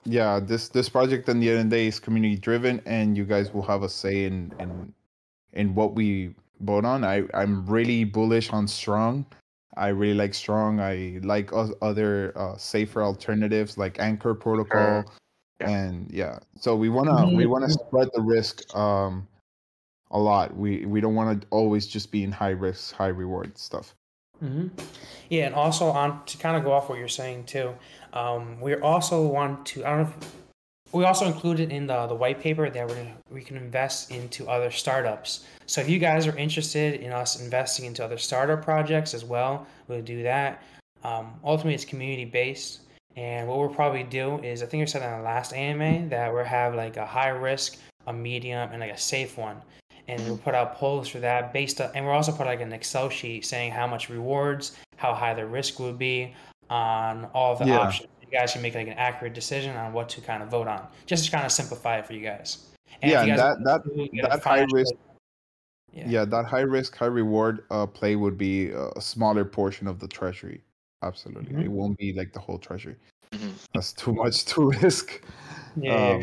yeah, 0.05 0.41
this 0.41 0.69
this 0.69 0.89
project 0.89 1.29
at 1.29 1.39
the 1.39 1.51
end 1.51 1.59
of 1.61 1.71
the 1.71 1.77
day 1.77 1.87
is 1.87 2.01
community 2.01 2.37
driven, 2.37 2.83
and 2.85 3.17
you 3.17 3.25
guys 3.25 3.55
will 3.55 3.63
have 3.63 3.85
a 3.85 3.89
say 3.89 4.25
in 4.25 4.53
in 4.59 4.93
in 5.53 5.75
what 5.77 5.95
we 5.95 6.35
vote 6.61 6.85
on. 6.85 7.05
I 7.05 7.23
I'm 7.33 7.65
really 7.65 8.03
bullish 8.03 8.51
on 8.51 8.67
Strong. 8.67 9.25
I 9.77 9.89
really 9.89 10.15
like 10.15 10.35
Strong. 10.35 10.81
I 10.81 11.21
like 11.23 11.51
other 11.81 12.33
uh, 12.37 12.57
safer 12.57 13.05
alternatives 13.05 13.79
like 13.79 14.01
Anchor 14.01 14.35
Protocol, 14.35 15.05
Yeah. 15.63 15.71
and 15.71 16.11
yeah. 16.11 16.39
So 16.61 16.77
we 16.77 16.89
wanna 16.89 17.29
we 17.29 17.47
wanna 17.47 17.71
spread 17.71 18.09
the 18.15 18.23
risk 18.23 18.75
um 18.77 19.27
a 20.13 20.19
lot. 20.19 20.57
We 20.57 20.85
we 20.87 21.01
don't 21.01 21.15
want 21.15 21.41
to 21.41 21.47
always 21.51 21.87
just 21.87 22.13
be 22.13 22.23
in 22.23 22.33
high 22.33 22.51
risk, 22.51 22.95
high 22.95 23.09
reward 23.09 23.59
stuff. 23.59 23.95
hmm 24.39 24.69
Yeah, 25.31 25.47
and 25.47 25.55
also 25.55 25.87
on 25.87 26.25
to 26.27 26.39
kind 26.39 26.57
of 26.57 26.65
go 26.65 26.73
off 26.73 26.89
what 26.89 26.99
you're 26.99 27.09
saying 27.09 27.45
too. 27.45 27.75
Um, 28.13 28.61
we 28.61 28.75
also 28.75 29.27
want 29.27 29.67
to. 29.67 29.85
I 29.85 29.91
don't 29.91 30.03
know. 30.03 30.15
If, 30.21 30.33
we 30.93 31.05
also 31.05 31.25
included 31.25 31.73
in 31.73 31.87
the 31.87 32.07
the 32.07 32.15
white 32.15 32.41
paper 32.41 32.69
that 32.69 32.87
we're 32.87 33.07
we 33.31 33.43
can 33.43 33.57
invest 33.57 34.11
into 34.11 34.49
other 34.49 34.71
startups. 34.71 35.47
So 35.67 35.81
if 35.81 35.89
you 35.89 35.99
guys 35.99 36.27
are 36.27 36.37
interested 36.37 37.01
in 37.01 37.13
us 37.13 37.41
investing 37.41 37.87
into 37.87 38.05
other 38.05 38.19
startup 38.19 38.63
projects 38.63 39.15
as 39.15 39.25
well, 39.25 39.67
we'll 39.89 40.03
do 40.03 40.23
that. 40.25 40.63
Um, 41.03 41.33
ultimately, 41.43 41.75
it's 41.75 41.87
community 41.87 42.27
based. 42.27 42.81
And 43.17 43.47
what 43.47 43.59
we'll 43.59 43.69
probably 43.69 44.05
do 44.05 44.39
is, 44.39 44.63
I 44.63 44.67
think 44.67 44.81
we 44.81 44.87
said 44.87 45.03
in 45.03 45.19
the 45.19 45.25
last 45.25 45.53
AMA 45.53 46.09
that 46.09 46.33
we'll 46.33 46.45
have 46.45 46.75
like 46.75 46.97
a 46.97 47.05
high 47.07 47.29
risk, 47.29 47.79
a 48.07 48.13
medium, 48.13 48.71
and 48.73 48.81
like 48.81 48.93
a 48.93 48.99
safe 48.99 49.37
one. 49.37 49.61
And 50.09 50.21
we'll 50.25 50.39
put 50.39 50.55
out 50.55 50.77
polls 50.77 51.09
for 51.09 51.21
that 51.21 51.53
based 51.53 51.81
on, 51.81 51.91
and 51.95 52.05
we'll 52.05 52.15
also 52.15 52.33
put 52.33 52.47
like 52.47 52.61
an 52.61 52.73
Excel 52.73 53.09
sheet 53.09 53.45
saying 53.45 53.71
how 53.73 53.87
much 53.87 54.09
rewards, 54.09 54.77
how 54.97 55.15
high 55.15 55.35
the 55.35 55.47
risk 55.47 55.79
would 55.79 55.99
be 55.99 56.35
on 56.71 57.27
all 57.35 57.55
the 57.55 57.67
Yeah. 57.67 57.79
options. 57.81 58.09
You 58.23 58.39
guys 58.39 58.53
can 58.53 58.63
make 58.63 58.75
like 58.75 58.89
an 58.89 58.95
accurate 58.95 59.35
decision 59.35 59.77
on 59.77 59.93
what 59.93 60.09
to 60.11 60.21
kind 60.23 60.43
of 60.43 60.49
vote 60.49 60.67
on, 60.67 60.87
just 61.07 61.27
to 61.27 61.31
kind 61.31 61.45
of 61.45 61.53
simplify 61.53 61.99
it 61.99 62.07
for 62.07 62.15
you 62.15 62.23
guys. 62.23 62.67
And 63.03 63.11
yeah, 63.11 63.23
you 63.23 63.37
guys 63.37 63.39
that 63.39 63.65
that 63.65 63.85
do 63.85 64.09
that 64.23 64.43
high 64.43 64.67
risk 64.73 64.95
Yeah. 65.93 66.09
yeah. 66.09 66.25
that 66.25 66.47
high 66.47 66.61
risk 66.61 66.97
high 66.97 67.07
reward 67.07 67.65
uh 67.71 67.87
play 67.87 68.17
would 68.17 68.39
be 68.39 68.71
a 68.71 69.01
smaller 69.01 69.45
portion 69.45 69.87
of 69.87 69.99
the 69.99 70.09
treasury 70.09 70.63
absolutely 71.03 71.55
Mhm. 71.55 71.65
it 71.65 71.71
won't 71.71 71.97
be 71.99 72.13
like 72.13 72.33
the 72.33 72.41
whole 72.41 72.59
treasury 72.59 72.97
Mhm. 73.33 73.55
that's 73.75 73.93
too 73.93 74.13
much 74.13 74.45
to 74.51 74.71
risk 74.83 75.23
Yeah, 75.77 75.95
um, 75.95 76.21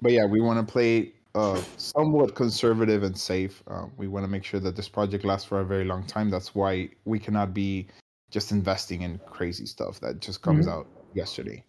but 0.00 0.12
yeah 0.12 0.24
we 0.24 0.40
want 0.40 0.58
to 0.66 0.72
play 0.72 1.12
uh 1.34 1.62
somewhat 1.76 2.34
conservative 2.34 3.02
and 3.02 3.16
safe 3.16 3.62
uh, 3.68 3.86
we 3.96 4.08
want 4.08 4.24
to 4.24 4.28
make 4.28 4.44
sure 4.44 4.60
that 4.60 4.76
this 4.76 4.88
project 4.88 5.24
lasts 5.24 5.46
for 5.48 5.60
a 5.60 5.64
very 5.64 5.84
long 5.84 6.06
time 6.06 6.30
that's 6.30 6.54
why 6.54 6.88
we 7.04 7.18
cannot 7.18 7.54
be 7.54 7.86
just 8.30 8.52
investing 8.52 9.02
in 9.02 9.20
crazy 9.26 9.66
stuff 9.66 10.00
that 10.00 10.20
just 10.20 10.42
comes 10.42 10.66
Mhm. 10.66 10.72
out 10.72 10.86
yesterday 11.14 11.62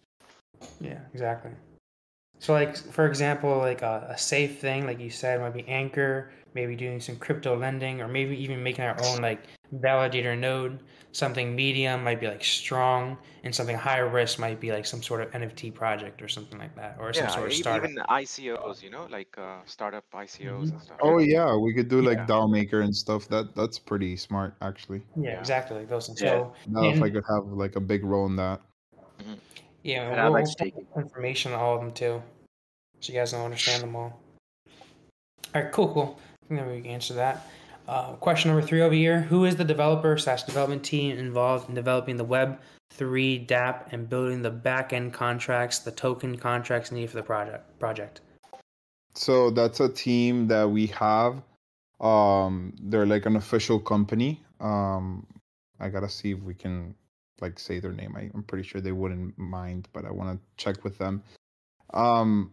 Yeah, 0.80 1.00
exactly. 1.12 1.52
So, 2.40 2.52
like 2.52 2.76
for 2.76 3.06
example, 3.06 3.56
like 3.58 3.82
a, 3.82 4.08
a 4.10 4.18
safe 4.18 4.58
thing, 4.58 4.86
like 4.86 5.00
you 5.00 5.10
said, 5.10 5.40
might 5.40 5.54
be 5.54 5.66
Anchor, 5.66 6.30
maybe 6.54 6.76
doing 6.76 7.00
some 7.00 7.16
crypto 7.16 7.56
lending, 7.56 8.00
or 8.00 8.08
maybe 8.08 8.36
even 8.42 8.62
making 8.62 8.84
our 8.84 8.98
own 9.04 9.20
like 9.20 9.40
validator 9.76 10.38
node. 10.38 10.80
Something 11.12 11.54
medium 11.54 12.02
might 12.02 12.18
be 12.20 12.26
like 12.26 12.42
Strong, 12.42 13.16
and 13.44 13.54
something 13.54 13.76
higher 13.76 14.08
risk 14.08 14.40
might 14.40 14.58
be 14.58 14.72
like 14.72 14.84
some 14.84 15.00
sort 15.00 15.20
of 15.20 15.30
NFT 15.30 15.72
project 15.72 16.20
or 16.22 16.26
something 16.28 16.58
like 16.58 16.74
that, 16.74 16.96
or 16.98 17.12
some 17.12 17.24
Yeah, 17.24 17.28
sort 17.34 17.46
of 17.46 17.52
startup. 17.54 17.88
even 17.88 18.02
ICOs, 18.08 18.82
you 18.82 18.90
know, 18.90 19.06
like 19.10 19.32
uh, 19.38 19.58
startup 19.64 20.04
ICOs 20.12 20.70
and 20.70 20.82
stuff. 20.82 20.96
oh 21.02 21.18
yeah 21.18 21.54
we 21.56 21.72
could 21.72 21.88
do 21.88 22.02
like 22.02 22.18
Yeah. 22.18 22.26
DAO 22.26 22.50
maker 22.50 22.80
and 22.80 22.94
stuff 22.94 23.28
that 23.28 23.54
that's 23.54 23.78
pretty 23.78 24.16
smart 24.16 24.56
actually 24.60 25.02
yeah, 25.16 25.30
Yeah. 25.34 25.38
exactly 25.38 25.76
like 25.78 25.88
those 25.88 26.06
things. 26.06 26.20
Yeah. 26.20 26.38
So, 26.38 26.54
now 26.66 26.88
if 26.90 27.00
i 27.00 27.08
could 27.10 27.24
have 27.30 27.46
like 27.46 27.76
a 27.76 27.80
big 27.80 28.04
role 28.04 28.26
in 28.26 28.34
that 28.36 28.60
yeah, 29.84 30.10
And 30.10 30.18
I 30.20 30.24
we'll, 30.24 30.32
like 30.32 30.46
we'll 30.94 31.04
information 31.04 31.52
on 31.52 31.60
all 31.60 31.74
of 31.76 31.80
them 31.82 31.92
too, 31.92 32.22
so 33.00 33.12
you 33.12 33.18
guys 33.18 33.32
don't 33.32 33.44
understand 33.44 33.82
them 33.82 33.94
all. 33.94 34.18
All 35.54 35.62
right, 35.62 35.70
cool, 35.70 35.92
cool. 35.92 36.18
I 36.44 36.48
think 36.48 36.60
that 36.60 36.68
we 36.68 36.82
can 36.82 36.90
answer 36.90 37.14
that. 37.14 37.46
Uh, 37.86 38.12
question 38.14 38.50
number 38.50 38.66
three 38.66 38.82
over 38.82 38.94
here: 38.94 39.22
Who 39.22 39.44
is 39.44 39.56
the 39.56 39.64
developer 39.64 40.16
slash 40.18 40.42
development 40.42 40.84
team 40.84 41.16
involved 41.18 41.68
in 41.68 41.74
developing 41.74 42.16
the 42.16 42.24
Web 42.24 42.60
three 42.90 43.44
DApp 43.44 43.92
and 43.92 44.08
building 44.08 44.42
the 44.42 44.50
back 44.50 44.92
end 44.92 45.12
contracts, 45.12 45.80
the 45.80 45.90
token 45.90 46.36
contracts 46.36 46.92
needed 46.92 47.10
for 47.10 47.16
the 47.16 47.22
project? 47.22 47.78
Project. 47.78 48.20
So 49.14 49.50
that's 49.50 49.80
a 49.80 49.88
team 49.88 50.48
that 50.48 50.68
we 50.68 50.86
have. 50.88 51.42
Um, 52.00 52.74
they're 52.82 53.06
like 53.06 53.26
an 53.26 53.36
official 53.36 53.78
company. 53.78 54.42
Um, 54.60 55.26
I 55.80 55.88
gotta 55.88 56.08
see 56.08 56.32
if 56.32 56.40
we 56.40 56.54
can 56.54 56.94
like 57.40 57.58
say 57.58 57.80
their 57.80 57.92
name. 57.92 58.14
I, 58.16 58.30
I'm 58.34 58.42
pretty 58.42 58.66
sure 58.66 58.80
they 58.80 58.92
wouldn't 58.92 59.38
mind, 59.38 59.88
but 59.92 60.04
I 60.04 60.10
want 60.10 60.38
to 60.38 60.62
check 60.62 60.84
with 60.84 60.98
them. 60.98 61.22
Um, 61.92 62.52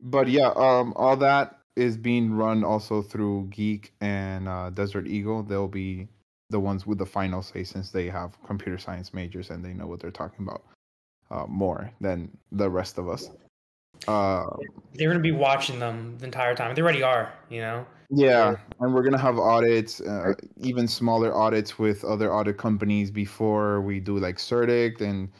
but 0.00 0.28
yeah, 0.28 0.52
um, 0.56 0.92
all 0.96 1.16
that 1.16 1.58
is 1.76 1.96
being 1.96 2.32
run 2.32 2.64
also 2.64 3.02
through 3.02 3.48
Geek 3.50 3.92
and 4.00 4.48
uh, 4.48 4.70
Desert 4.70 5.06
Eagle. 5.06 5.42
They'll 5.42 5.68
be 5.68 6.08
the 6.50 6.60
ones 6.60 6.86
with 6.86 6.98
the 6.98 7.06
final 7.06 7.42
say 7.42 7.64
since 7.64 7.90
they 7.90 8.08
have 8.08 8.40
computer 8.44 8.78
science 8.78 9.12
majors 9.12 9.50
and 9.50 9.64
they 9.64 9.74
know 9.74 9.86
what 9.86 10.00
they're 10.00 10.10
talking 10.10 10.46
about 10.46 10.62
uh, 11.30 11.46
more 11.46 11.90
than 12.00 12.30
the 12.52 12.70
rest 12.70 12.98
of 12.98 13.08
us. 13.08 13.30
Uh, 14.06 14.44
They're 14.94 15.08
gonna 15.08 15.20
be 15.20 15.32
watching 15.32 15.78
them 15.78 16.16
the 16.18 16.26
entire 16.26 16.54
time. 16.54 16.74
They 16.74 16.82
already 16.82 17.02
are, 17.02 17.32
you 17.48 17.60
know. 17.60 17.86
Yeah, 18.10 18.56
and 18.78 18.94
we're 18.94 19.02
gonna 19.02 19.18
have 19.18 19.38
audits, 19.38 20.00
uh, 20.00 20.34
even 20.60 20.86
smaller 20.86 21.34
audits 21.34 21.78
with 21.78 22.04
other 22.04 22.32
audit 22.32 22.56
companies 22.56 23.10
before 23.10 23.80
we 23.80 23.98
do 23.98 24.18
like 24.18 24.36
CertiK 24.36 25.00
and 25.00 25.30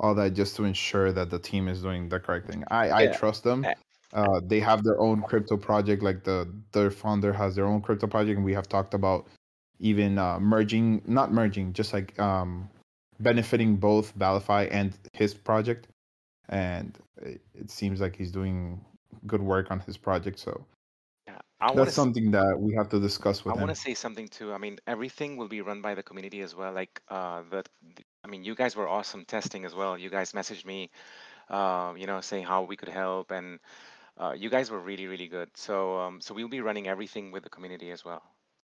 all 0.00 0.14
that, 0.14 0.32
just 0.32 0.56
to 0.56 0.64
ensure 0.64 1.12
that 1.12 1.28
the 1.28 1.38
team 1.38 1.68
is 1.68 1.82
doing 1.82 2.08
the 2.08 2.18
correct 2.18 2.48
thing. 2.50 2.64
I 2.68 3.02
I 3.02 3.06
trust 3.08 3.44
them. 3.44 3.66
Uh, 4.14 4.40
they 4.46 4.60
have 4.60 4.84
their 4.84 4.98
own 5.00 5.22
crypto 5.22 5.56
project, 5.56 6.02
like 6.02 6.24
the 6.24 6.48
their 6.72 6.90
founder 6.90 7.32
has 7.32 7.56
their 7.56 7.66
own 7.66 7.80
crypto 7.82 8.06
project, 8.06 8.36
and 8.36 8.44
we 8.44 8.54
have 8.54 8.68
talked 8.68 8.94
about 8.94 9.26
even 9.80 10.18
uh, 10.18 10.38
merging, 10.38 11.02
not 11.06 11.32
merging, 11.32 11.72
just 11.72 11.92
like 11.92 12.18
um, 12.20 12.68
benefiting 13.20 13.76
both 13.76 14.16
ValiFi 14.18 14.68
and 14.70 14.94
his 15.12 15.34
project. 15.34 15.88
And 16.48 16.96
it, 17.22 17.40
it 17.54 17.70
seems 17.70 18.00
like 18.00 18.14
he's 18.16 18.30
doing 18.30 18.84
good 19.26 19.42
work 19.42 19.70
on 19.70 19.80
his 19.80 19.96
project, 19.96 20.38
so 20.38 20.64
Yeah, 21.26 21.38
I 21.60 21.74
that's 21.74 21.94
something 21.94 22.30
that 22.32 22.58
we 22.58 22.74
have 22.74 22.88
to 22.90 23.00
discuss 23.00 23.44
with 23.44 23.54
him. 23.54 23.58
I 23.60 23.64
want 23.64 23.74
to 23.74 23.80
say 23.80 23.94
something 23.94 24.28
too. 24.28 24.52
I 24.52 24.58
mean, 24.58 24.78
everything 24.86 25.36
will 25.36 25.48
be 25.48 25.60
run 25.62 25.80
by 25.82 25.94
the 25.94 26.02
community 26.02 26.40
as 26.42 26.54
well. 26.54 26.72
Like 26.72 27.02
uh, 27.08 27.42
the, 27.50 27.64
the- 27.96 28.04
I 28.24 28.28
mean, 28.28 28.44
you 28.44 28.54
guys 28.54 28.76
were 28.76 28.88
awesome 28.88 29.24
testing 29.24 29.64
as 29.64 29.74
well. 29.74 29.98
You 29.98 30.08
guys 30.10 30.32
messaged 30.32 30.64
me, 30.64 30.90
uh, 31.48 31.94
you 31.96 32.06
know, 32.06 32.20
saying 32.20 32.44
how 32.44 32.62
we 32.62 32.76
could 32.76 32.88
help, 32.88 33.30
and 33.30 33.58
uh, 34.18 34.32
you 34.36 34.50
guys 34.50 34.70
were 34.70 34.80
really, 34.80 35.06
really 35.06 35.28
good. 35.28 35.48
So, 35.54 35.98
um, 35.98 36.20
so 36.20 36.34
we'll 36.34 36.48
be 36.48 36.60
running 36.60 36.86
everything 36.88 37.32
with 37.32 37.42
the 37.42 37.50
community 37.50 37.90
as 37.90 38.04
well. 38.04 38.22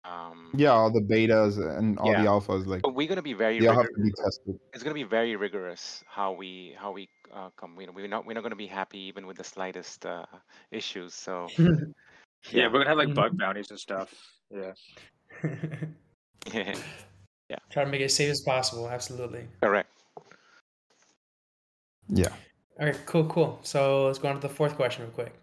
Um, 0.04 0.50
Yeah, 0.54 0.70
all 0.72 0.90
the 0.90 1.00
betas 1.00 1.58
and 1.78 1.98
all 1.98 2.12
the 2.12 2.28
alphas, 2.28 2.66
like 2.66 2.82
but 2.82 2.94
we're 2.94 3.08
gonna 3.08 3.22
be 3.22 3.34
very 3.34 3.60
they 3.60 3.66
rigorous. 3.66 3.76
have 3.86 3.94
to 3.94 4.02
be 4.02 4.10
tested. 4.10 4.60
It's 4.72 4.82
gonna 4.82 4.94
be 4.94 5.04
very 5.04 5.36
rigorous 5.36 6.02
how 6.08 6.32
we 6.32 6.74
how 6.78 6.92
we 6.92 7.08
uh, 7.32 7.50
come. 7.56 7.78
You 7.80 7.86
know, 7.86 7.92
we're 7.92 8.08
not 8.08 8.26
we're 8.26 8.34
not 8.34 8.42
gonna 8.42 8.56
be 8.56 8.66
happy 8.66 8.98
even 8.98 9.26
with 9.26 9.36
the 9.36 9.44
slightest 9.44 10.04
uh, 10.06 10.26
issues. 10.70 11.14
So 11.14 11.46
Yeah, 12.50 12.66
we're 12.66 12.80
gonna 12.80 12.88
have 12.88 12.98
like 12.98 13.08
Mhm. 13.08 13.14
bug 13.14 13.38
bounties 13.38 13.70
and 13.70 13.78
stuff. 13.78 14.12
Yeah. 14.50 14.72
yeah. 16.52 17.58
Try 17.70 17.84
to 17.84 17.90
make 17.90 18.00
it 18.00 18.04
as 18.04 18.16
safe 18.16 18.30
as 18.30 18.40
possible. 18.40 18.88
Absolutely. 18.88 19.46
correct. 19.60 19.88
Yeah. 22.08 22.34
All 22.80 22.86
right, 22.86 22.98
cool, 23.06 23.24
cool. 23.26 23.58
So 23.62 24.06
let's 24.06 24.18
go 24.18 24.28
on 24.28 24.34
to 24.34 24.40
the 24.40 24.48
fourth 24.48 24.76
question 24.76 25.04
real 25.04 25.12
quick. 25.12 25.34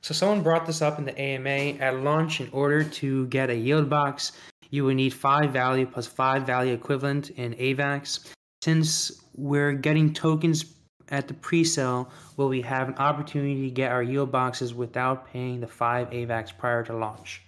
So 0.00 0.14
someone 0.14 0.42
brought 0.42 0.66
this 0.66 0.82
up 0.82 0.98
in 0.98 1.04
the 1.04 1.18
AMA 1.20 1.78
at 1.80 2.00
launch. 2.02 2.40
In 2.40 2.48
order 2.52 2.82
to 2.82 3.26
get 3.26 3.50
a 3.50 3.54
yield 3.54 3.88
box, 3.88 4.32
you 4.70 4.84
would 4.84 4.96
need 4.96 5.12
five 5.14 5.50
value 5.52 5.86
plus 5.86 6.06
five 6.06 6.44
value 6.44 6.72
equivalent 6.72 7.30
in 7.30 7.54
AVAX. 7.54 8.30
Since 8.62 9.22
we're 9.36 9.72
getting 9.74 10.12
tokens 10.12 10.74
at 11.10 11.28
the 11.28 11.34
pre-sale, 11.34 12.10
will 12.36 12.48
we 12.48 12.62
have 12.62 12.88
an 12.88 12.94
opportunity 12.96 13.68
to 13.68 13.70
get 13.70 13.92
our 13.92 14.02
yield 14.02 14.32
boxes 14.32 14.74
without 14.74 15.26
paying 15.28 15.60
the 15.60 15.66
five 15.66 16.08
AVAX 16.10 16.56
prior 16.56 16.82
to 16.84 16.96
launch? 16.96 17.42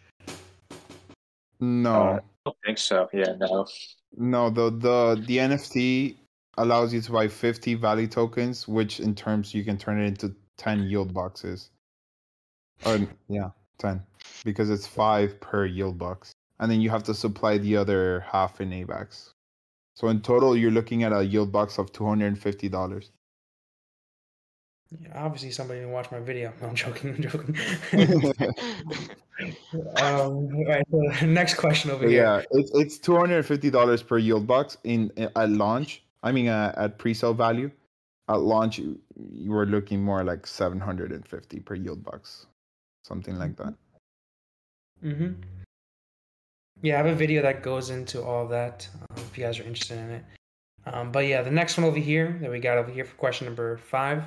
No, 1.61 1.93
Uh, 1.93 2.17
I 2.17 2.21
don't 2.45 2.57
think 2.65 2.79
so. 2.79 3.09
Yeah, 3.13 3.35
no. 3.39 3.67
no. 4.17 4.51
The 4.51 4.71
the 4.71 5.25
the 5.27 5.39
NFT 5.39 6.17
allows 6.59 6.93
you 6.95 7.01
to 7.01 7.13
buy 7.13 7.29
50 7.29 7.75
value 7.75 8.07
tokens, 8.07 8.69
which 8.69 9.01
in 9.01 9.15
terms 9.15 9.55
you 9.55 9.65
can 9.65 9.77
turn 9.77 10.01
it 10.01 10.07
into 10.07 10.35
10 10.59 10.85
yield 10.85 11.13
boxes. 11.15 11.71
Or 12.87 12.99
yeah, 13.29 13.51
10 13.79 14.03
because 14.45 14.71
it's 14.71 14.87
five 14.87 15.41
per 15.41 15.65
yield 15.65 15.99
box, 15.99 16.33
and 16.61 16.71
then 16.71 16.81
you 16.81 16.91
have 16.91 17.03
to 17.05 17.15
supply 17.15 17.59
the 17.59 17.77
other 17.77 18.25
half 18.31 18.61
in 18.61 18.71
AVAX. 18.71 19.33
So 19.95 20.09
in 20.09 20.21
total, 20.21 20.57
you're 20.57 20.71
looking 20.73 21.05
at 21.05 21.13
a 21.13 21.25
yield 21.25 21.53
box 21.53 21.79
of 21.79 21.93
250 21.93 22.69
dollars. 22.69 23.11
Yeah, 25.01 25.25
obviously, 25.25 25.51
somebody 25.51 25.81
didn't 25.81 25.93
watch 25.93 26.11
my 26.11 26.21
video. 26.21 26.53
No, 26.61 26.69
I'm 26.69 26.75
joking. 26.75 27.15
I'm 27.15 27.23
joking. 27.23 27.57
um, 30.03 30.49
right, 30.67 30.85
so 30.91 30.99
next 31.27 31.55
question 31.55 31.91
over 31.91 32.05
But 32.05 32.11
here. 32.11 32.23
yeah, 32.23 32.43
it's 32.51 32.71
it's 32.75 32.99
two 32.99 33.17
hundred 33.17 33.39
and 33.39 33.47
fifty 33.47 33.71
dollars 33.71 34.03
per 34.03 34.19
yield 34.19 34.47
box 34.47 34.77
in 34.85 35.11
at 35.17 35.51
launch. 35.51 36.04
I 36.25 36.33
mean, 36.33 36.49
uh, 36.49 36.73
at 36.77 36.99
pre-sale 36.99 37.35
value, 37.35 37.71
at 38.29 38.41
launch 38.41 38.79
you, 38.79 38.99
you 39.31 39.53
were 39.53 39.67
looking 39.67 40.03
more 40.03 40.25
like 40.25 40.47
750 40.47 41.61
per 41.61 41.75
yield 41.75 42.03
box, 42.03 42.47
something 43.05 43.39
like 43.39 43.57
that. 43.59 43.75
Mm-hmm. 45.05 45.33
Yeah, 46.81 46.95
I 46.95 46.97
have 46.97 47.07
a 47.07 47.15
video 47.15 47.43
that 47.43 47.63
goes 47.63 47.91
into 47.91 48.23
all 48.23 48.45
of 48.45 48.51
that 48.51 48.89
um, 48.95 49.17
if 49.19 49.37
you 49.37 49.45
guys 49.45 49.61
are 49.61 49.65
interested 49.65 49.99
in 49.99 50.11
it. 50.11 50.25
Um, 50.87 51.13
but 51.13 51.27
yeah, 51.27 51.43
the 51.43 51.51
next 51.51 51.77
one 51.77 51.85
over 51.85 51.99
here 51.99 52.39
that 52.41 52.51
we 52.51 52.59
got 52.59 52.79
over 52.79 52.91
here 52.91 53.05
for 53.05 53.15
question 53.17 53.47
number 53.47 53.77
five. 53.77 54.25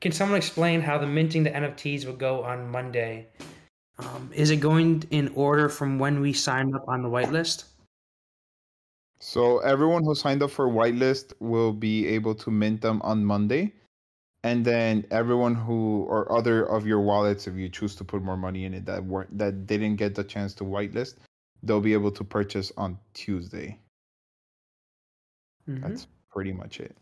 Can 0.00 0.10
someone 0.10 0.36
explain 0.36 0.80
how 0.80 0.98
the 0.98 1.06
minting 1.06 1.44
the 1.44 1.50
NFTs 1.50 2.04
will 2.04 2.16
go 2.16 2.42
on 2.42 2.68
Monday? 2.68 3.28
Um, 4.00 4.30
is 4.34 4.50
it 4.50 4.56
going 4.56 5.04
in 5.10 5.28
order 5.34 5.68
from 5.68 5.98
when 6.00 6.20
we 6.20 6.32
signed 6.32 6.74
up 6.74 6.84
on 6.88 7.02
the 7.02 7.08
whitelist? 7.08 7.64
So 9.20 9.58
everyone 9.58 10.04
who 10.04 10.14
signed 10.14 10.42
up 10.42 10.50
for 10.50 10.68
whitelist 10.68 11.32
will 11.40 11.72
be 11.72 12.06
able 12.06 12.34
to 12.36 12.50
mint 12.50 12.80
them 12.80 13.00
on 13.02 13.24
Monday. 13.24 13.74
And 14.44 14.64
then 14.64 15.04
everyone 15.10 15.54
who 15.56 16.04
or 16.04 16.30
other 16.32 16.64
of 16.64 16.86
your 16.86 17.00
wallets, 17.00 17.46
if 17.48 17.56
you 17.56 17.68
choose 17.68 17.94
to 17.96 18.04
put 18.04 18.22
more 18.22 18.36
money 18.36 18.64
in 18.64 18.74
it 18.74 18.84
that 18.86 19.04
were 19.04 19.26
that 19.32 19.66
didn't 19.66 19.96
get 19.96 20.14
the 20.14 20.24
chance 20.24 20.54
to 20.54 20.64
whitelist, 20.64 21.16
they'll 21.62 21.80
be 21.80 21.92
able 21.92 22.12
to 22.12 22.24
purchase 22.24 22.72
on 22.76 22.98
Tuesday. 23.14 23.80
Mhm. 25.68 25.82
That's 25.82 26.06
pretty 26.30 26.52
much 26.52 26.80
it. 26.80 26.96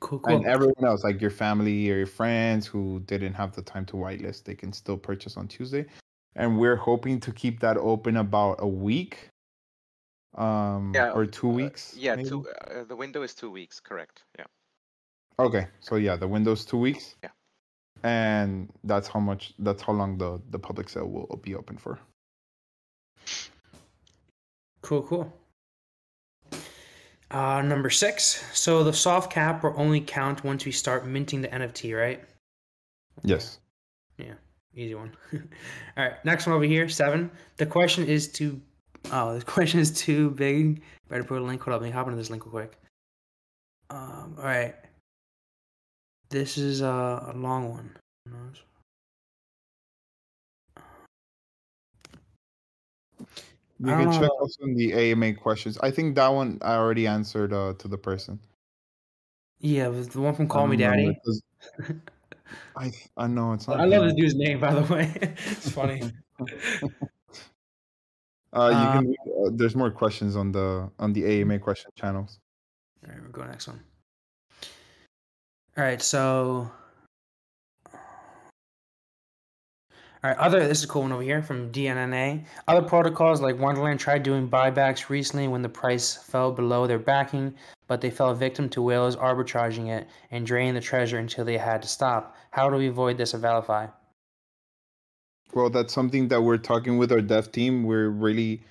Cool, 0.00 0.18
cool. 0.20 0.36
And 0.36 0.46
everyone 0.46 0.84
else, 0.84 1.04
like 1.04 1.20
your 1.20 1.30
family 1.30 1.90
or 1.90 1.96
your 1.96 2.06
friends 2.06 2.66
who 2.66 3.00
didn't 3.00 3.34
have 3.34 3.54
the 3.54 3.62
time 3.62 3.86
to 3.86 3.96
whitelist, 3.96 4.44
they 4.44 4.54
can 4.54 4.72
still 4.72 4.98
purchase 4.98 5.36
on 5.36 5.48
Tuesday. 5.48 5.86
And 6.34 6.58
we're 6.58 6.76
hoping 6.76 7.20
to 7.20 7.32
keep 7.32 7.60
that 7.60 7.76
open 7.78 8.16
about 8.18 8.56
a 8.58 8.68
week, 8.68 9.28
um, 10.36 10.92
Yeah, 10.94 11.12
or 11.12 11.26
two 11.26 11.50
uh, 11.50 11.54
weeks. 11.54 11.94
Yeah, 11.96 12.16
maybe? 12.16 12.28
two, 12.28 12.46
uh, 12.48 12.84
the 12.84 12.96
window 12.96 13.22
is 13.22 13.34
two 13.34 13.50
weeks, 13.50 13.80
correct? 13.80 14.24
Yeah. 14.38 14.44
Okay, 15.38 15.66
so 15.80 15.96
yeah, 15.96 16.16
the 16.16 16.28
window's 16.28 16.64
two 16.64 16.78
weeks. 16.78 17.16
Yeah. 17.22 17.30
And 18.02 18.72
that's 18.84 19.08
how 19.08 19.20
much. 19.20 19.54
That's 19.58 19.82
how 19.82 19.92
long 19.92 20.18
the 20.18 20.40
the 20.50 20.58
public 20.58 20.88
sale 20.88 21.08
will 21.08 21.40
be 21.42 21.54
open 21.54 21.76
for. 21.76 21.98
Cool, 24.82 25.02
cool. 25.02 25.32
Uh, 27.30 27.60
number 27.62 27.90
six. 27.90 28.44
So 28.52 28.84
the 28.84 28.92
soft 28.92 29.32
cap 29.32 29.64
will 29.64 29.74
only 29.76 30.00
count 30.00 30.44
once 30.44 30.64
we 30.64 30.72
start 30.72 31.06
minting 31.06 31.42
the 31.42 31.48
NFT, 31.48 31.98
right? 31.98 32.22
Yes. 33.24 33.58
Yeah, 34.16 34.34
easy 34.74 34.94
one. 34.94 35.12
All 35.32 35.40
right, 36.04 36.24
next 36.24 36.46
one 36.46 36.54
over 36.54 36.64
here, 36.64 36.88
seven. 36.88 37.30
The 37.56 37.66
question 37.66 38.06
is 38.06 38.28
too. 38.28 38.60
Oh, 39.12 39.34
this 39.34 39.44
question 39.56 39.80
is 39.80 39.90
too 39.90 40.30
big. 40.30 40.82
Better 41.08 41.24
put 41.24 41.40
a 41.40 41.44
link. 41.44 41.62
Hold 41.62 41.74
up, 41.76 41.80
let 41.80 41.88
me 41.88 41.92
hop 41.92 42.06
into 42.06 42.16
this 42.16 42.30
link 42.30 42.44
real 42.44 42.52
quick. 42.52 42.78
Um. 43.90 44.34
All 44.38 44.44
right. 44.44 44.74
This 46.28 46.58
is 46.58 46.80
a, 46.80 47.32
a 47.32 47.36
long 47.36 47.70
one. 47.70 47.96
You 53.78 53.86
can 53.86 54.10
check 54.10 54.30
also 54.40 54.64
in 54.64 54.74
the 54.74 54.92
AMA 54.94 55.34
questions. 55.34 55.78
I 55.78 55.90
think 55.90 56.16
that 56.16 56.28
one 56.28 56.58
I 56.62 56.74
already 56.74 57.06
answered 57.06 57.52
uh, 57.52 57.74
to 57.78 57.88
the 57.88 57.98
person. 57.98 58.40
Yeah, 59.60 59.88
the 59.88 60.20
one 60.20 60.34
from 60.34 60.48
Call 60.48 60.66
Me 60.66 60.76
Daddy. 60.76 61.16
I 62.76 62.92
I 63.16 63.26
know 63.26 63.52
it's 63.52 63.68
not. 63.68 63.80
I 63.80 63.84
love 63.84 64.04
this 64.04 64.14
dude's 64.14 64.34
name, 64.34 64.60
by 64.60 64.74
the 64.74 64.92
way. 64.92 65.12
it's 65.20 65.70
funny. 65.70 66.02
Uh, 68.56 68.70
you 68.70 68.74
Uh, 68.76 68.92
can. 68.92 69.14
Uh, 69.26 69.50
there's 69.52 69.76
more 69.76 69.90
questions 69.90 70.34
on 70.34 70.50
the 70.50 70.90
on 70.98 71.12
the 71.12 71.24
AMA 71.24 71.58
question 71.58 71.90
channels. 71.94 72.40
All 73.04 73.12
right, 73.12 73.22
we're 73.22 73.28
going 73.28 73.48
next 73.50 73.68
one. 73.68 73.80
All 75.76 75.84
right, 75.84 76.00
so. 76.00 76.70
All 80.24 80.30
right, 80.32 80.38
other 80.38 80.66
this 80.66 80.78
is 80.78 80.84
a 80.84 80.88
cool 80.88 81.02
one 81.02 81.12
over 81.12 81.22
here 81.22 81.42
from 81.42 81.70
DNNA. 81.70 82.46
Other 82.66 82.82
protocols 82.82 83.40
like 83.42 83.58
Wonderland 83.58 84.00
tried 84.00 84.22
doing 84.22 84.48
buybacks 84.48 85.10
recently 85.10 85.46
when 85.46 85.62
the 85.62 85.68
price 85.68 86.16
fell 86.16 86.50
below 86.50 86.86
their 86.86 86.98
backing, 86.98 87.54
but 87.86 88.00
they 88.00 88.10
fell 88.10 88.34
victim 88.34 88.68
to 88.70 88.82
whales 88.82 89.14
arbitraging 89.16 89.88
it 89.88 90.08
and 90.30 90.46
draining 90.46 90.74
the 90.74 90.80
treasure 90.80 91.18
until 91.18 91.44
they 91.44 91.58
had 91.58 91.82
to 91.82 91.88
stop. 91.88 92.34
How 92.50 92.70
do 92.70 92.76
we 92.76 92.88
avoid 92.88 93.18
this 93.18 93.34
at 93.34 93.42
ValiFi? 93.42 93.92
Well, 95.54 95.70
that's 95.70 95.92
something 95.92 96.28
that 96.28 96.42
we're 96.42 96.58
talking 96.58 96.98
with 96.98 97.12
our 97.12 97.20
dev 97.20 97.52
team. 97.52 97.84
We're 97.84 98.10
really, 98.10 98.62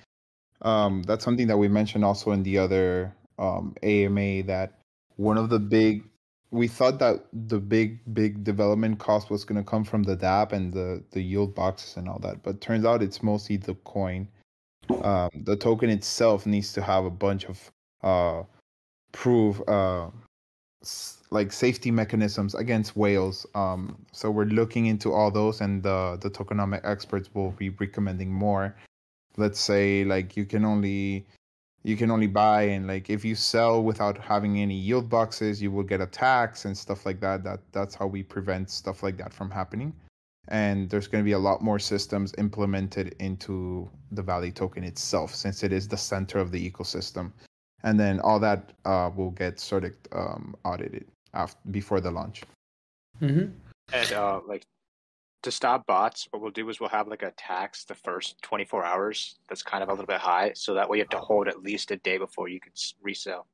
um, 0.62 1.02
that's 1.02 1.24
something 1.24 1.46
that 1.48 1.56
we 1.56 1.68
mentioned 1.68 2.04
also 2.04 2.32
in 2.32 2.42
the 2.42 2.58
other 2.58 3.14
um, 3.38 3.74
AMA 3.82 4.44
that 4.44 4.78
one 5.16 5.38
of 5.38 5.48
the 5.48 5.58
big, 5.58 6.04
we 6.50 6.68
thought 6.68 6.98
that 7.00 7.24
the 7.32 7.58
big, 7.58 7.98
big 8.14 8.44
development 8.44 8.98
cost 8.98 9.30
was 9.30 9.44
going 9.44 9.62
to 9.62 9.68
come 9.68 9.84
from 9.84 10.04
the 10.04 10.16
DApp 10.16 10.52
and 10.52 10.72
the, 10.72 11.02
the 11.10 11.20
yield 11.20 11.54
boxes 11.54 11.96
and 11.96 12.08
all 12.08 12.18
that. 12.20 12.42
But 12.42 12.60
turns 12.60 12.84
out 12.84 13.02
it's 13.02 13.22
mostly 13.22 13.56
the 13.56 13.74
coin. 13.74 14.28
Um, 15.02 15.30
the 15.34 15.56
token 15.56 15.90
itself 15.90 16.46
needs 16.46 16.72
to 16.74 16.82
have 16.82 17.04
a 17.04 17.10
bunch 17.10 17.46
of 17.46 17.72
uh, 18.02 18.44
proof, 19.12 19.60
uh, 19.66 20.10
like 21.30 21.52
safety 21.52 21.90
mechanisms 21.90 22.54
against 22.54 22.96
whales. 22.96 23.46
Um, 23.54 23.96
so 24.12 24.30
we're 24.30 24.44
looking 24.44 24.86
into 24.86 25.12
all 25.12 25.30
those, 25.30 25.60
and 25.60 25.82
the 25.82 26.18
the 26.20 26.30
tokenomic 26.30 26.80
experts 26.84 27.28
will 27.34 27.52
be 27.52 27.70
recommending 27.70 28.32
more. 28.32 28.74
Let's 29.36 29.60
say 29.60 30.04
like 30.04 30.36
you 30.36 30.44
can 30.44 30.64
only 30.64 31.26
you 31.82 31.96
can 31.96 32.10
only 32.10 32.26
buy 32.26 32.62
and 32.62 32.86
like 32.86 33.10
if 33.10 33.24
you 33.24 33.34
sell 33.34 33.82
without 33.82 34.18
having 34.18 34.58
any 34.58 34.74
yield 34.74 35.08
boxes, 35.08 35.62
you 35.62 35.70
will 35.70 35.84
get 35.84 36.00
a 36.00 36.06
tax 36.06 36.64
and 36.64 36.76
stuff 36.76 37.06
like 37.06 37.20
that. 37.20 37.44
That 37.44 37.60
that's 37.72 37.94
how 37.94 38.06
we 38.06 38.22
prevent 38.22 38.70
stuff 38.70 39.02
like 39.02 39.16
that 39.18 39.32
from 39.32 39.50
happening. 39.50 39.92
And 40.48 40.88
there's 40.90 41.08
going 41.08 41.22
to 41.24 41.28
be 41.28 41.32
a 41.32 41.38
lot 41.38 41.60
more 41.60 41.80
systems 41.80 42.32
implemented 42.38 43.16
into 43.18 43.90
the 44.12 44.22
Valley 44.22 44.52
token 44.52 44.84
itself, 44.84 45.34
since 45.34 45.64
it 45.64 45.72
is 45.72 45.88
the 45.88 45.96
center 45.96 46.38
of 46.38 46.52
the 46.52 46.70
ecosystem 46.70 47.32
and 47.82 47.98
then 47.98 48.20
all 48.20 48.38
that 48.40 48.72
uh, 48.84 49.10
will 49.14 49.30
get 49.30 49.60
sort 49.60 49.84
of 49.84 49.92
um, 50.12 50.56
audited 50.64 51.06
after 51.34 51.58
before 51.70 52.00
the 52.00 52.10
launch. 52.10 52.42
Mm-hmm. 53.20 53.52
And 53.92 54.12
uh, 54.12 54.40
like 54.46 54.64
to 55.42 55.50
stop 55.50 55.86
bots, 55.86 56.26
what 56.30 56.42
we'll 56.42 56.50
do 56.50 56.68
is 56.68 56.80
we'll 56.80 56.88
have 56.88 57.08
like 57.08 57.22
a 57.22 57.30
tax 57.32 57.84
the 57.84 57.94
first 57.94 58.40
24 58.42 58.84
hours 58.84 59.36
that's 59.48 59.62
kind 59.62 59.82
of 59.82 59.88
a 59.88 59.92
little 59.92 60.06
bit 60.06 60.18
high. 60.18 60.52
So 60.54 60.74
that 60.74 60.88
way 60.88 60.98
you 60.98 61.04
have 61.04 61.10
to 61.10 61.18
hold 61.18 61.46
at 61.48 61.62
least 61.62 61.90
a 61.90 61.96
day 61.96 62.18
before 62.18 62.48
you 62.48 62.58
can 62.60 62.72
resell. 63.00 63.46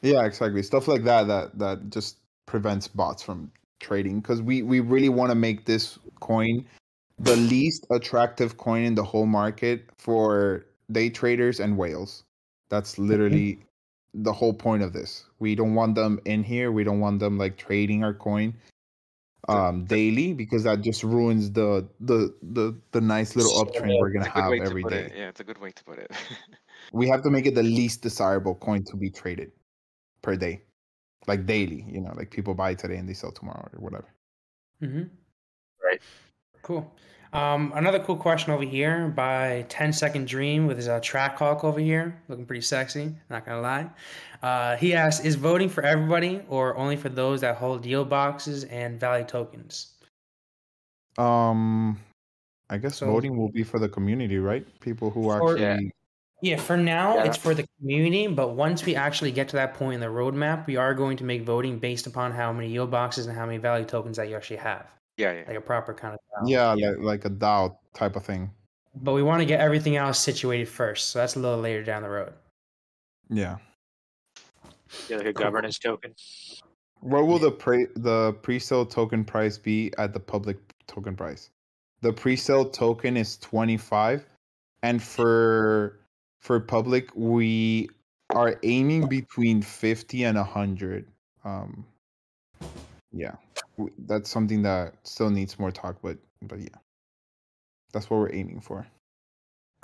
Yeah, 0.00 0.24
exactly. 0.24 0.62
Stuff 0.62 0.88
like 0.88 1.04
that 1.04 1.28
that 1.28 1.58
that 1.58 1.90
just 1.90 2.18
prevents 2.46 2.88
bots 2.88 3.22
from 3.22 3.52
trading 3.78 4.20
because 4.20 4.42
we 4.42 4.62
we 4.62 4.80
really 4.80 5.08
want 5.08 5.30
to 5.30 5.36
make 5.36 5.64
this 5.64 5.98
coin 6.20 6.64
the 7.18 7.36
least 7.36 7.86
attractive 7.90 8.56
coin 8.56 8.82
in 8.82 8.94
the 8.94 9.04
whole 9.04 9.26
market 9.26 9.88
for 9.96 10.66
day 10.90 11.08
traders 11.08 11.60
and 11.60 11.78
whales. 11.78 12.24
That's 12.72 12.96
literally 12.96 13.58
the 14.14 14.32
whole 14.32 14.54
point 14.54 14.82
of 14.82 14.94
this. 14.94 15.26
We 15.38 15.54
don't 15.54 15.74
want 15.74 15.94
them 15.94 16.18
in 16.24 16.42
here. 16.42 16.72
We 16.72 16.84
don't 16.84 17.00
want 17.00 17.20
them 17.20 17.36
like 17.36 17.58
trading 17.58 18.02
our 18.02 18.14
coin 18.14 18.54
um 19.48 19.84
daily 19.86 20.32
because 20.32 20.62
that 20.62 20.80
just 20.82 21.02
ruins 21.02 21.50
the 21.50 21.86
the 22.00 22.32
the 22.42 22.74
the 22.92 23.00
nice 23.00 23.34
little 23.36 23.52
uptrend 23.52 23.98
we're 23.98 24.12
gonna 24.12 24.24
have 24.24 24.48
way 24.48 24.60
to 24.60 24.88
day. 24.88 25.06
it. 25.06 25.12
Yeah, 25.16 25.28
it's 25.28 25.40
a 25.40 25.44
good 25.44 25.58
way 25.58 25.72
to 25.72 25.84
put 25.84 25.98
it. 25.98 26.10
we 26.92 27.08
have 27.08 27.22
to 27.24 27.30
make 27.30 27.44
it 27.44 27.54
the 27.54 27.62
least 27.62 28.02
desirable 28.02 28.54
coin 28.54 28.84
to 28.84 28.96
be 28.96 29.10
traded 29.10 29.52
per 30.22 30.34
day 30.34 30.62
like 31.26 31.44
daily 31.44 31.84
you 31.88 32.00
know 32.00 32.12
like 32.16 32.30
people 32.30 32.54
buy 32.54 32.72
today 32.72 32.96
and 32.96 33.08
they 33.08 33.14
sell 33.14 33.32
tomorrow 33.32 33.68
or 33.72 33.80
whatever 33.80 34.08
Mm-hmm. 34.82 35.02
Right. 35.84 36.02
Cool. 36.62 36.90
Um, 37.32 37.72
another 37.74 37.98
cool 37.98 38.16
question 38.16 38.52
over 38.52 38.62
here 38.62 39.08
by 39.08 39.64
10 39.70 39.92
Second 39.94 40.26
Dream 40.26 40.66
with 40.66 40.76
his 40.76 40.86
uh, 40.86 41.00
track 41.00 41.38
hawk 41.38 41.64
over 41.64 41.80
here, 41.80 42.20
looking 42.28 42.44
pretty 42.44 42.60
sexy. 42.60 43.14
Not 43.30 43.46
gonna 43.46 43.60
lie. 43.62 43.88
Uh, 44.42 44.76
he 44.76 44.92
asks, 44.92 45.24
"Is 45.24 45.34
voting 45.36 45.68
for 45.70 45.82
everybody 45.82 46.42
or 46.48 46.76
only 46.76 46.96
for 46.96 47.08
those 47.08 47.40
that 47.40 47.56
hold 47.56 47.86
yield 47.86 48.10
boxes 48.10 48.64
and 48.64 49.00
value 49.00 49.24
tokens?" 49.24 49.88
um 51.18 51.98
i 52.70 52.78
guess 52.78 52.96
So- 52.96 53.06
voting 53.06 53.36
will 53.36 53.50
be 53.50 53.62
for 53.62 53.78
the 53.78 53.86
community 53.88 54.38
right 54.38 54.66
people 54.80 55.10
who 55.10 55.24
For- 55.24 55.52
actually 55.58 55.92
Yeah, 56.40 56.56
for 56.56 56.76
now 56.78 57.16
Yeah. 57.16 57.24
it's 57.24 57.36
for 57.36 57.54
the 57.54 57.64
community, 57.78 58.26
but 58.26 58.54
once 58.56 58.84
we 58.84 58.96
actually 58.96 59.30
get 59.30 59.48
to 59.50 59.56
that 59.56 59.74
point 59.74 59.94
in 59.94 60.00
the 60.00 60.06
roadmap, 60.06 60.66
we 60.66 60.76
are 60.76 60.92
going 60.94 61.16
to 61.18 61.24
make 61.24 61.42
voting 61.42 61.78
based 61.78 62.06
upon 62.08 62.32
how 62.32 62.52
many 62.52 62.68
yield 62.68 62.90
boxes 62.90 63.26
and 63.26 63.36
how 63.36 63.46
many 63.46 63.58
value 63.58 63.84
tokens 63.84 64.16
that 64.16 64.28
you 64.28 64.34
actually 64.36 64.56
have, 64.56 64.86
yeah, 65.16 65.32
yeah. 65.32 65.44
like 65.46 65.56
a 65.56 65.60
proper 65.60 65.92
kind 65.94 66.14
of. 66.14 66.20
balance. 66.34 66.50
yeah, 66.50 66.72
Like, 66.72 66.98
like 66.98 67.24
a 67.24 67.30
dao 67.30 67.76
type 67.94 68.16
of 68.16 68.24
thing 68.24 68.50
But 68.94 69.12
we 69.14 69.22
want 69.22 69.40
to 69.40 69.46
get 69.46 69.60
everything 69.60 69.96
else 69.96 70.18
situated 70.18 70.68
first, 70.68 71.10
so 71.10 71.18
that's 71.18 71.36
a 71.36 71.38
little 71.40 71.60
later 71.60 71.82
down 71.84 72.02
the 72.02 72.08
road. 72.10 72.32
yeah 73.30 73.56
Yeah, 75.08 75.16
like 75.18 75.26
a 75.26 75.32
governance 75.32 75.78
token. 75.78 76.14
what 77.00 77.26
will 77.26 77.38
the 77.38 77.50
pre 77.50 77.86
the 77.96 78.32
pre-sale 78.42 78.86
token 78.86 79.24
price 79.24 79.58
be 79.58 79.92
at 79.98 80.12
the 80.12 80.20
public 80.20 80.58
token 80.86 81.16
price 81.16 81.50
the 82.00 82.12
pre-sale 82.12 82.68
token 82.68 83.16
is 83.16 83.36
25 83.38 84.26
and 84.82 85.02
for 85.02 85.98
for 86.40 86.58
public 86.60 87.10
we 87.14 87.88
are 88.34 88.58
aiming 88.62 89.06
between 89.08 89.62
50 89.62 90.24
and 90.24 90.36
100 90.36 91.06
um 91.44 91.84
yeah, 93.12 93.34
that's 94.06 94.30
something 94.30 94.62
that 94.62 94.94
still 95.04 95.30
needs 95.30 95.58
more 95.58 95.70
talk. 95.70 95.96
But 96.02 96.18
but 96.42 96.60
yeah, 96.60 96.78
that's 97.92 98.10
what 98.10 98.18
we're 98.18 98.32
aiming 98.32 98.60
for. 98.60 98.86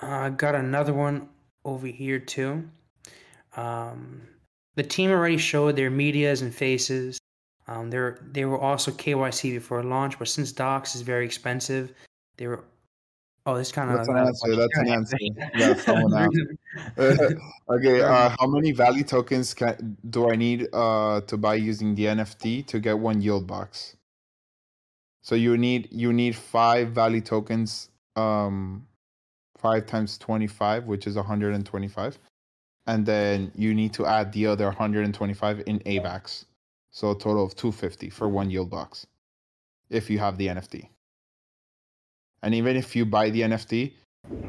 I 0.01 0.31
got 0.31 0.55
another 0.55 0.95
one 0.95 1.29
over 1.65 1.87
here 1.87 2.19
too. 2.19 2.69
Um, 3.57 4.23
the 4.77 4.83
team 4.83 5.11
already 5.11 5.39
showed 5.39 5.77
their 5.77 5.91
medias 5.91 6.43
and 6.43 6.55
faces. 6.55 7.19
Um, 7.67 7.91
they 7.91 8.45
were 8.45 8.59
also 8.59 8.91
KYC 8.93 9.55
before 9.55 9.83
launch, 9.83 10.19
but 10.19 10.29
since 10.29 10.53
Docs 10.53 10.95
is 10.95 11.03
very 11.03 11.27
expensive, 11.27 11.93
they 12.37 12.47
were. 12.47 12.65
Oh, 13.49 13.57
this 13.57 13.73
kind 13.73 13.91
of. 13.91 13.97
That's 13.97 14.09
an 14.11 14.19
answer. 14.19 14.57
That's 14.57 14.77
an 14.77 14.89
answer. 14.99 15.17
Yeah, 15.57 15.75
someone 15.75 16.13
asked. 16.13 17.35
okay, 17.71 18.03
uh, 18.03 18.29
how 18.39 18.47
many 18.47 18.73
value 18.73 19.03
tokens 19.03 19.55
can, 19.55 19.97
do 20.11 20.31
I 20.31 20.37
need 20.37 20.69
uh, 20.71 21.23
to 21.23 21.37
buy 21.39 21.55
using 21.55 21.95
the 21.95 22.05
NFT 22.05 22.67
to 22.67 22.79
get 22.79 22.99
one 22.99 23.23
yield 23.23 23.47
box? 23.47 23.97
So 25.23 25.35
you 25.35 25.57
need 25.57 25.89
you 25.91 26.13
need 26.13 26.37
five 26.37 26.91
value 26.91 27.23
tokens, 27.23 27.89
um, 28.17 28.87
five 29.57 29.87
times 29.87 30.19
twenty 30.19 30.47
five, 30.47 30.85
which 30.85 31.07
is 31.07 31.17
one 31.17 31.25
hundred 31.25 31.55
and 31.55 31.65
twenty 31.65 31.89
five, 31.89 32.19
and 32.87 33.07
then 33.07 33.51
you 33.55 33.73
need 33.73 33.95
to 33.95 34.05
add 34.05 34.31
the 34.33 34.47
other 34.47 34.67
one 34.67 34.77
hundred 34.77 35.07
and 35.07 35.15
twenty 35.15 35.35
five 35.35 35.63
in 35.67 35.79
AVAX, 35.81 36.45
so 36.91 37.13
a 37.13 37.19
total 37.19 37.47
of 37.47 37.57
two 37.57 37.73
fifty 37.73 38.11
for 38.11 38.29
one 38.29 38.51
yield 38.51 38.69
box, 38.69 39.07
if 39.89 40.11
you 40.11 40.19
have 40.19 40.37
the 40.37 40.49
NFT. 40.49 40.91
And 42.43 42.55
even 42.55 42.77
if 42.77 42.95
you 42.95 43.05
buy 43.05 43.31
the 43.31 43.43
NFT, 43.43 43.93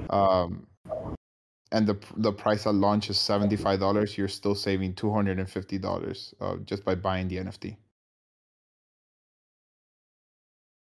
um, 0.10 0.67
and 1.71 1.86
the 1.88 1.97
the 2.17 2.32
price 2.32 2.65
at 2.65 2.73
launch 2.73 3.10
is 3.10 3.19
seventy 3.19 3.56
five 3.56 3.80
dollars, 3.80 4.17
you're 4.17 4.28
still 4.28 4.56
saving 4.56 4.95
two 4.95 5.12
hundred 5.12 5.39
and 5.39 5.49
fifty 5.49 5.78
dollars 5.78 6.34
uh, 6.41 6.58
just 6.65 6.84
by 6.84 6.95
buying 6.95 7.28
the 7.28 7.38
NFT. 7.38 7.78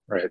Right. 0.07 0.31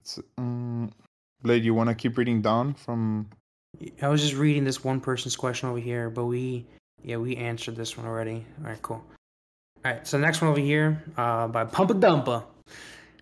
It's, 0.00 0.18
um, 0.38 0.90
Blade, 1.42 1.64
you 1.64 1.74
want 1.74 1.88
to 1.88 1.94
keep 1.94 2.16
reading 2.16 2.40
down 2.42 2.74
from? 2.74 3.28
I 4.02 4.08
was 4.08 4.22
just 4.22 4.34
reading 4.34 4.64
this 4.64 4.82
one 4.82 5.00
person's 5.00 5.36
question 5.36 5.68
over 5.68 5.78
here, 5.78 6.10
but 6.10 6.24
we, 6.24 6.66
yeah, 7.02 7.16
we 7.18 7.36
answered 7.36 7.76
this 7.76 7.96
one 7.96 8.06
already. 8.06 8.44
All 8.58 8.70
right, 8.70 8.82
cool. 8.82 9.04
All 9.82 9.92
right, 9.92 10.06
so 10.06 10.18
next 10.18 10.42
one 10.42 10.50
over 10.50 10.60
here, 10.60 11.02
uh, 11.16 11.48
by 11.48 11.64
Pumpa 11.64 11.98
Dumpa. 11.98 12.44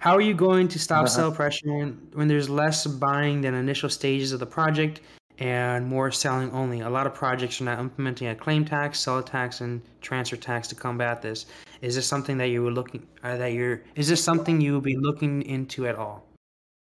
How 0.00 0.14
are 0.14 0.20
you 0.20 0.34
going 0.34 0.66
to 0.68 0.78
stop 0.78 1.04
Uh-huh. 1.04 1.08
sell 1.08 1.32
pressure 1.32 1.72
when, 1.72 2.08
when 2.14 2.26
there's 2.26 2.50
less 2.50 2.84
buying 2.86 3.40
than 3.42 3.54
initial 3.54 3.88
stages 3.88 4.32
of 4.32 4.40
the 4.40 4.46
project 4.46 5.00
and 5.38 5.86
more 5.86 6.10
selling 6.10 6.50
only? 6.50 6.80
A 6.80 6.90
lot 6.90 7.06
of 7.06 7.14
projects 7.14 7.60
are 7.60 7.64
now 7.64 7.78
implementing 7.78 8.26
a 8.28 8.34
claim 8.34 8.64
tax, 8.64 8.98
sell 8.98 9.22
tax, 9.22 9.60
and 9.60 9.80
transfer 10.00 10.36
tax 10.36 10.66
to 10.68 10.74
combat 10.74 11.22
this. 11.22 11.46
Is 11.80 11.94
this 11.94 12.06
something 12.08 12.36
that 12.38 12.48
you 12.48 12.64
were 12.64 12.72
looking 12.72 13.06
uh, 13.22 13.36
that 13.36 13.52
you're? 13.52 13.82
Is 13.94 14.08
this 14.08 14.22
something 14.22 14.60
you 14.60 14.72
will 14.72 14.80
be 14.80 14.96
looking 14.96 15.42
into 15.42 15.86
at 15.86 15.94
all? 15.94 16.24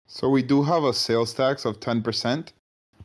So 0.07 0.27
we 0.27 0.43
do 0.43 0.61
have 0.61 0.83
a 0.83 0.93
sales 0.93 1.33
tax 1.33 1.63
of 1.63 1.79
ten 1.79 2.01
percent. 2.01 2.51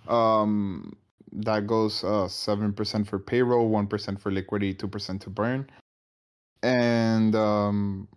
Um, 0.09 0.97
that 1.33 1.69
goes 1.69 2.03
uh 2.03 2.27
seven 2.27 2.73
percent 2.73 3.07
for 3.07 3.21
payroll, 3.21 3.69
one 3.69 3.87
percent 3.87 4.21
for 4.21 4.33
liquidity, 4.33 4.75
two 4.75 4.89
percent 4.89 5.23
to 5.23 5.31
burn, 5.31 5.69
and 6.63 7.35
um, 7.35 8.09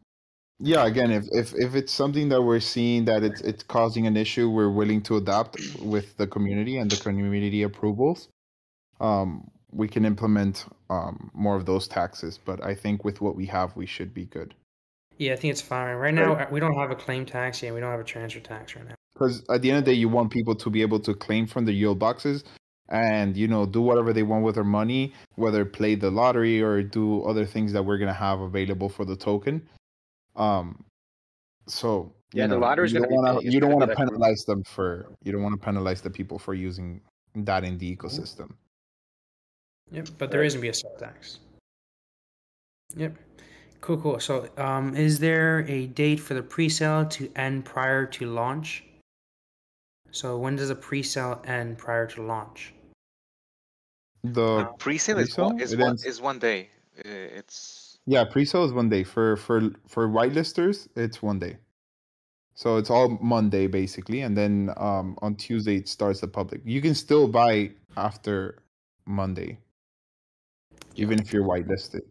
yeah, 0.60 0.86
again, 0.86 1.12
if, 1.12 1.26
if 1.32 1.54
if 1.56 1.76
it's 1.76 1.92
something 1.92 2.30
that 2.30 2.42
we're 2.42 2.60
seeing 2.60 3.06
that 3.06 3.24
it's 3.24 3.42
it's 3.42 3.64
causing 3.64 4.08
an 4.08 4.16
issue, 4.18 4.50
we're 4.50 4.70
willing 4.70 5.02
to 5.04 5.18
adapt 5.18 5.58
with 5.82 6.18
the 6.18 6.28
community 6.28 6.78
and 6.78 6.90
the 6.90 6.98
community 6.98 7.64
approvals. 7.64 8.30
Um, 9.00 9.50
we 9.72 9.88
can 9.88 10.06
implement 10.06 10.66
um 10.90 11.32
more 11.34 11.56
of 11.56 11.66
those 11.66 11.88
taxes, 11.88 12.40
but 12.44 12.64
I 12.64 12.76
think 12.76 13.04
with 13.04 13.22
what 13.22 13.36
we 13.36 13.46
have, 13.48 13.76
we 13.76 13.86
should 13.86 14.14
be 14.14 14.26
good. 14.26 14.54
Yeah, 15.18 15.34
I 15.34 15.36
think 15.36 15.52
it's 15.52 15.62
fine. 15.62 15.96
Right 15.96 16.14
now, 16.14 16.34
uh, 16.34 16.48
we 16.52 16.60
don't 16.60 16.76
have 16.76 16.92
a 16.92 16.96
claim 16.96 17.26
tax. 17.26 17.62
yet. 17.62 17.74
we 17.74 17.80
don't 17.80 17.92
have 17.92 18.00
a 18.00 18.04
transfer 18.04 18.40
tax 18.40 18.76
right 18.76 18.88
now. 18.88 18.96
because 19.14 19.44
at 19.50 19.62
the 19.62 19.70
end 19.70 19.80
of 19.80 19.86
the 19.86 19.92
day 19.92 19.98
you 19.98 20.10
want 20.10 20.32
people 20.32 20.56
to 20.56 20.70
be 20.70 20.82
able 20.82 21.00
to 21.00 21.14
claim 21.14 21.46
from 21.46 21.66
the 21.66 21.74
yield 21.74 22.00
boxes 22.00 22.44
and 22.92 23.36
you 23.36 23.48
know 23.48 23.66
do 23.66 23.82
whatever 23.82 24.14
they 24.14 24.24
want 24.24 24.44
with 24.44 24.56
their 24.56 24.64
money 24.64 25.14
whether 25.36 25.64
play 25.66 25.96
the 25.96 26.12
lottery 26.12 26.62
or 26.62 26.84
do 26.84 27.24
other 27.24 27.46
things 27.46 27.72
that 27.74 27.82
we're 27.84 27.98
going 27.98 28.08
to 28.08 28.14
have 28.14 28.42
available 28.42 28.90
for 28.90 29.06
the 29.06 29.16
token 29.16 29.62
um 30.36 30.84
so 31.68 32.14
you 32.34 32.42
Yeah, 32.42 32.48
the 32.48 32.56
know, 32.56 32.62
lottery's 32.62 32.92
you 32.94 33.00
gonna 33.00 33.10
don't 33.10 33.24
wanna- 33.24 33.42
you 33.42 33.60
don't 33.60 33.74
want 33.74 33.90
to 33.90 33.96
penalize 33.96 34.44
them 34.46 34.64
for 34.64 35.08
you 35.24 35.32
don't 35.32 35.42
want 35.42 35.56
to 35.60 35.66
penalize 35.66 36.02
the 36.02 36.10
people 36.10 36.38
for 36.38 36.54
using 36.54 37.02
that 37.36 37.64
in 37.64 37.78
the 37.78 37.96
ecosystem 37.96 38.52
Yep, 39.92 40.08
but 40.18 40.32
there 40.32 40.44
is 40.44 40.54
gonna 40.54 40.62
be 40.62 40.70
a 40.70 40.74
sell 40.74 40.96
tax. 40.98 41.40
Yep. 42.96 43.18
Cool, 43.82 43.98
cool. 43.98 44.20
So, 44.22 44.48
um, 44.58 44.96
is 44.96 45.20
there 45.20 45.66
a 45.68 45.88
date 45.88 46.20
for 46.22 46.34
the 46.34 46.42
pre-sale 46.44 47.06
to 47.08 47.30
end 47.36 47.66
prior 47.66 48.06
to 48.06 48.26
launch? 48.26 48.86
So, 50.12 50.38
when 50.38 50.56
does 50.56 50.70
a 50.70 50.76
pre-sale 50.76 51.42
end 51.46 51.78
prior 51.78 52.08
to 52.08 52.22
launch? 52.22 52.74
The 54.24 54.42
Uh, 54.42 54.74
pre-sale 54.78 55.18
is 55.20 55.38
one, 55.38 55.58
pre-sale? 55.58 55.64
is 55.64 55.74
It 55.74 55.80
one 55.80 55.90
ends- 55.90 56.06
is 56.06 56.22
one 56.22 56.40
day. 56.40 56.70
Uh, 57.06 57.40
It's 57.40 57.98
Yeah, 58.06 58.24
pre-sale 58.26 58.66
is 58.66 58.74
one 58.74 58.90
day 58.90 59.04
for 59.04 59.36
for 59.38 59.62
for 59.88 60.08
whitelisters. 60.10 60.88
It's 60.96 61.22
one 61.22 61.40
day, 61.40 61.58
so 62.56 62.78
it's 62.78 62.90
all 62.90 63.10
Monday 63.22 63.68
basically, 63.68 64.22
and 64.22 64.36
then 64.36 64.70
um 64.78 65.18
on 65.22 65.36
Tuesday 65.36 65.76
it 65.78 65.88
starts 65.88 66.20
the 66.22 66.28
public. 66.28 66.62
You 66.66 66.82
can 66.82 66.96
still 66.96 67.28
buy 67.28 67.72
after 67.96 68.64
Monday, 69.06 69.58
even 70.96 71.20
if 71.20 71.32
you're 71.34 71.46
whitelisted. 71.46 72.02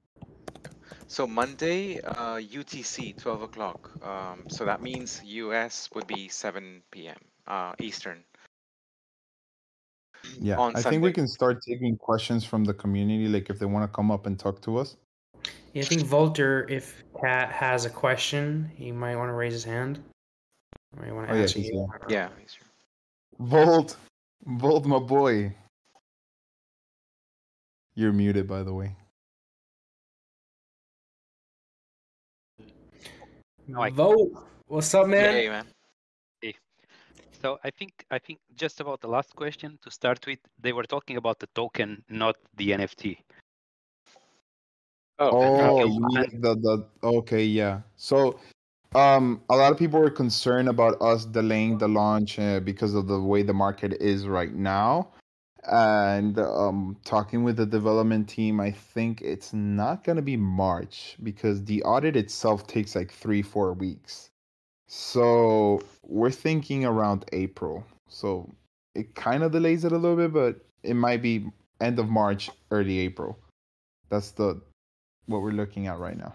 so 1.09 1.27
Monday, 1.27 2.01
uh, 2.03 2.39
UTC, 2.39 3.13
twelve 3.19 3.43
o'clock. 3.43 3.91
Um, 4.03 4.49
so 4.49 4.65
that 4.65 4.81
means 4.81 5.21
US 5.25 5.91
would 5.95 6.07
be 6.07 6.29
seven 6.29 6.83
p.m. 6.93 7.19
Uh, 7.47 7.75
Eastern. 7.81 8.23
Yeah, 10.41 10.57
On 10.59 10.75
I 10.77 10.83
think 10.83 11.03
we 11.03 11.13
can 11.13 11.29
start 11.29 11.63
taking 11.63 11.97
questions 11.97 12.45
from 12.45 12.65
the 12.65 12.75
community, 12.75 13.29
like 13.29 13.51
if 13.51 13.59
they 13.59 13.67
want 13.67 13.91
to 13.91 13.95
come 13.95 14.11
up 14.11 14.27
and 14.27 14.39
talk 14.39 14.61
to 14.63 14.79
us. 14.79 14.97
Yeah, 15.73 15.83
I 15.83 15.85
think 15.87 16.03
Volter, 16.03 16.69
if 16.71 17.03
Cat 17.21 17.53
has 17.53 17.85
a 17.85 17.91
question, 17.91 18.71
he 18.75 18.91
might 18.93 19.17
want 19.17 19.29
to 19.29 19.35
raise 19.35 19.53
his 19.53 19.65
hand. 19.65 20.03
Or 20.99 21.07
you 21.07 21.15
want 21.15 21.29
to 21.29 21.35
Oh, 21.35 21.37
yeah, 21.37 21.45
ask 21.45 21.55
he's 21.55 21.69
you. 21.69 21.89
Yeah. 22.09 22.29
Eastern. 22.45 22.67
Volt, 23.39 23.97
Volt, 24.47 24.85
my 24.87 24.99
boy. 24.99 25.55
You're 27.95 28.13
muted, 28.13 28.49
by 28.49 28.63
the 28.63 28.73
way. 28.75 28.97
No, 33.67 33.83
I- 33.83 33.91
Vote. 33.91 34.33
What's 34.67 34.93
up, 34.95 35.07
man? 35.07 35.33
Hey, 35.33 35.49
man. 35.49 35.67
So 37.43 37.59
I 37.65 37.71
think 37.71 38.05
I 38.11 38.19
think 38.19 38.39
just 38.55 38.81
about 38.81 39.01
the 39.01 39.09
last 39.09 39.35
question 39.35 39.79
to 39.83 39.91
start 39.91 40.27
with, 40.27 40.39
they 40.59 40.73
were 40.73 40.85
talking 40.85 41.17
about 41.17 41.39
the 41.39 41.47
token, 41.55 42.05
not 42.09 42.37
the 42.57 42.73
NFT. 42.73 43.19
Oh, 45.19 45.33
Oh, 45.33 45.85
Okay. 45.85 45.87
you 45.87 46.01
mean 46.01 46.41
the 46.41 46.55
the 46.57 46.87
okay, 47.03 47.45
yeah. 47.45 47.81
So, 47.97 48.39
um, 48.95 49.43
a 49.49 49.57
lot 49.57 49.73
of 49.73 49.79
people 49.79 50.01
were 50.01 50.11
concerned 50.11 50.69
about 50.69 51.01
us 51.01 51.25
delaying 51.25 51.79
the 51.79 51.89
launch 51.89 52.39
uh, 52.39 52.61
because 52.61 52.95
of 52.95 53.07
the 53.07 53.21
way 53.21 53.43
the 53.43 53.55
market 53.55 53.95
is 54.01 54.27
right 54.27 54.55
now. 54.55 55.13
And 55.71 56.39
um, 56.39 56.97
talking 57.05 57.45
with 57.45 57.57
the 57.57 57.67
development 57.67 58.29
team, 58.29 58.61
I 58.61 58.71
think 58.71 59.21
it's 59.23 59.53
not 59.53 60.05
gonna 60.05 60.23
be 60.23 60.37
March 60.37 61.17
because 61.23 61.65
the 61.65 61.83
audit 61.85 62.17
itself 62.17 62.67
takes 62.67 62.95
like 62.97 63.13
three, 63.13 63.43
four 63.43 63.73
weeks. 63.75 64.30
So 64.93 65.81
we're 66.03 66.33
thinking 66.33 66.85
around 66.85 67.25
April. 67.33 67.87
So 68.09 68.51
it 68.97 69.15
kind 69.15 69.45
of 69.45 69.53
delays 69.53 69.85
it 69.85 69.93
a 69.93 69.97
little 69.97 70.17
bit, 70.17 70.33
but 70.33 70.67
it 70.83 70.95
might 70.95 71.23
be 71.23 71.47
end 71.81 72.01
of 72.01 72.09
March, 72.09 72.51
early 72.73 72.99
April. 72.99 73.39
That's 74.09 74.33
the 74.33 74.61
what 75.27 75.43
we're 75.43 75.53
looking 75.53 75.87
at 75.87 76.01
right 76.01 76.19
now. 76.19 76.35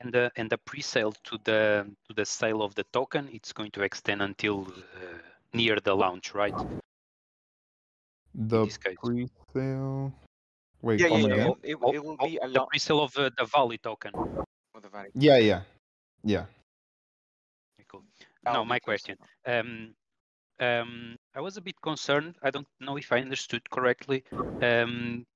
And 0.00 0.12
the 0.12 0.30
and 0.36 0.50
the 0.50 0.58
pre-sale 0.58 1.12
to 1.24 1.38
the 1.44 1.86
to 2.06 2.14
the 2.14 2.26
sale 2.26 2.60
of 2.62 2.74
the 2.74 2.84
token, 2.92 3.30
it's 3.32 3.50
going 3.50 3.70
to 3.70 3.82
extend 3.82 4.20
until 4.20 4.68
uh, 4.68 5.16
near 5.54 5.78
the 5.80 5.96
launch, 5.96 6.34
right? 6.34 6.54
The 8.34 8.66
pre-sale. 9.02 10.12
Wait, 10.82 11.00
Yeah, 11.00 11.06
yeah, 11.08 11.26
yeah. 11.26 11.48
It, 11.62 11.78
Oh, 11.82 11.92
it 11.92 12.04
will 12.04 12.16
oh, 12.20 12.26
be 12.26 12.38
a 12.42 12.48
the 12.48 12.60
pre-sale 12.66 13.00
of 13.00 13.16
uh, 13.16 13.30
the 13.38 13.46
Valley 13.46 13.78
token. 13.78 14.12
the 14.12 14.88
value. 14.88 15.10
Yeah, 15.14 15.38
yeah, 15.38 15.62
yeah. 16.24 16.44
Okay, 18.46 18.52
Cool. 18.52 18.60
That 18.60 18.60
Now 18.60 18.60
will 18.60 18.66
be 18.66 18.76
my 18.76 18.78
question. 18.80 19.16
Um, 19.46 19.94
um, 20.60 21.16
I 21.34 21.40
was 21.40 21.56
a 21.56 21.60
bit 21.60 21.80
concerned. 21.82 22.36
I 22.42 22.50
don't 22.50 22.68
know 22.80 22.96
if 22.96 23.12
I 23.12 23.20
understood 23.20 23.68
correctly. 23.70 24.24
Um, 24.60 25.26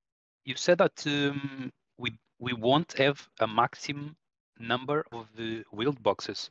you 0.45 0.57
said 0.57 0.79
that 0.79 1.07
um, 1.07 1.73
we 1.99 2.19
we 2.39 2.53
won't 2.53 2.93
have 2.99 3.29
a 3.41 3.47
maximum 3.47 4.17
number 4.59 5.05
of 5.13 5.29
the 5.37 5.65
wheeled 5.73 6.03
boxes, 6.03 6.51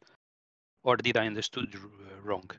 or 0.83 0.97
did 0.97 1.17
I 1.17 1.27
understood 1.27 1.75
wrong? 2.23 2.49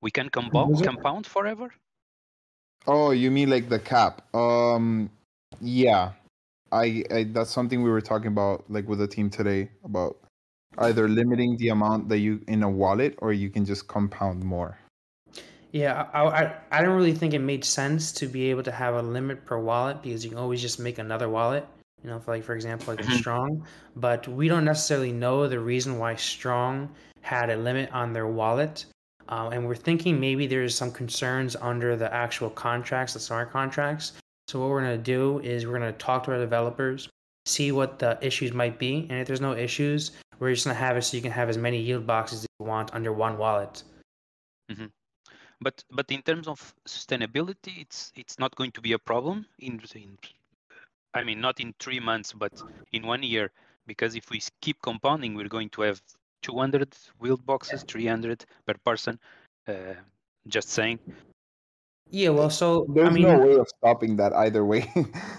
We 0.00 0.10
can 0.10 0.30
compound 0.30 0.82
compound 0.84 1.26
forever. 1.26 1.72
Oh, 2.86 3.10
you 3.10 3.30
mean 3.30 3.50
like 3.50 3.68
the 3.68 3.78
cap? 3.80 4.22
Um, 4.34 5.10
Yeah, 5.60 6.12
I, 6.72 7.04
I 7.10 7.24
that's 7.24 7.50
something 7.50 7.82
we 7.82 7.90
were 7.90 8.02
talking 8.02 8.28
about 8.28 8.70
like 8.70 8.88
with 8.88 8.98
the 8.98 9.08
team 9.08 9.30
today 9.30 9.70
about 9.84 10.18
either 10.78 11.08
limiting 11.08 11.56
the 11.56 11.68
amount 11.68 12.08
that 12.08 12.18
you 12.18 12.40
in 12.48 12.62
a 12.62 12.70
wallet 12.70 13.14
or 13.18 13.32
you 13.32 13.50
can 13.50 13.64
just 13.64 13.88
compound 13.88 14.42
more. 14.42 14.78
Yeah, 15.72 16.08
I, 16.12 16.22
I 16.24 16.56
I 16.70 16.82
don't 16.82 16.94
really 16.94 17.14
think 17.14 17.34
it 17.34 17.40
made 17.40 17.64
sense 17.64 18.12
to 18.12 18.26
be 18.28 18.50
able 18.50 18.62
to 18.62 18.70
have 18.70 18.94
a 18.94 19.02
limit 19.02 19.44
per 19.44 19.58
wallet 19.58 20.02
because 20.02 20.22
you 20.24 20.30
can 20.30 20.38
always 20.38 20.60
just 20.62 20.78
make 20.78 20.98
another 20.98 21.28
wallet. 21.28 21.66
You 22.02 22.10
know, 22.10 22.20
for 22.20 22.32
like 22.32 22.44
for 22.44 22.54
example, 22.54 22.94
like 22.94 23.04
Mhm. 23.04 23.18
Strong, 23.18 23.66
but 23.96 24.28
we 24.28 24.46
don't 24.46 24.64
necessarily 24.64 25.10
know 25.10 25.48
the 25.48 25.58
reason 25.58 25.98
why 25.98 26.14
Strong 26.16 26.90
had 27.22 27.50
a 27.50 27.56
limit 27.56 27.90
on 27.92 28.12
their 28.12 28.26
wallet, 28.26 28.84
um, 29.30 29.52
and 29.52 29.66
we're 29.66 29.74
thinking 29.74 30.20
maybe 30.20 30.46
there's 30.46 30.74
some 30.74 30.92
concerns 30.92 31.56
under 31.56 31.96
the 31.96 32.12
actual 32.12 32.50
contracts, 32.50 33.14
the 33.14 33.20
smart 33.20 33.50
contracts. 33.50 34.12
So 34.48 34.60
what 34.60 34.68
we're 34.68 34.82
gonna 34.82 34.98
do 34.98 35.40
is 35.40 35.66
we're 35.66 35.72
gonna 35.78 35.92
talk 35.92 36.24
to 36.24 36.32
our 36.32 36.38
developers, 36.38 37.08
see 37.46 37.72
what 37.72 37.98
the 37.98 38.18
issues 38.20 38.52
might 38.52 38.78
be, 38.78 39.06
and 39.08 39.18
if 39.18 39.26
there's 39.26 39.40
no 39.40 39.54
issues, 39.54 40.12
we're 40.44 40.54
just 40.54 40.66
gonna 40.66 40.74
have 40.74 40.96
it 40.96 41.02
so 41.02 41.16
you 41.16 41.22
can 41.22 41.32
have 41.32 41.48
as 41.48 41.58
many 41.58 41.80
yield 41.80 42.06
boxes 42.06 42.40
as 42.40 42.48
you 42.60 42.66
want 42.66 42.94
under 42.94 43.12
one 43.12 43.38
wallet. 43.38 43.82
But 45.60 45.82
but 45.90 46.10
in 46.10 46.22
terms 46.22 46.46
of 46.48 46.74
sustainability, 46.86 47.80
it's 47.80 48.12
it's 48.14 48.38
not 48.38 48.54
going 48.54 48.72
to 48.72 48.80
be 48.80 48.92
a 48.92 48.98
problem 48.98 49.46
in, 49.58 49.80
in 49.94 50.18
I 51.14 51.24
mean 51.24 51.40
not 51.40 51.60
in 51.60 51.74
three 51.80 52.00
months, 52.00 52.32
but 52.32 52.52
in 52.92 53.06
one 53.06 53.22
year, 53.22 53.50
because 53.86 54.14
if 54.14 54.30
we 54.30 54.42
keep 54.60 54.82
compounding, 54.82 55.34
we're 55.34 55.48
going 55.48 55.70
to 55.70 55.82
have 55.82 56.02
200 56.42 56.94
wheeled 57.20 57.46
boxes, 57.46 57.82
300 57.84 58.44
per 58.66 58.74
person. 58.84 59.18
Uh, 59.66 59.94
just 60.46 60.68
saying. 60.68 60.98
Yeah, 62.10 62.30
well, 62.30 62.50
so 62.50 62.86
There's 62.94 63.08
I 63.08 63.12
mean, 63.12 63.22
no 63.22 63.38
way 63.38 63.54
of 63.56 63.66
stopping 63.78 64.16
that 64.16 64.32
either 64.34 64.64
way. 64.64 64.82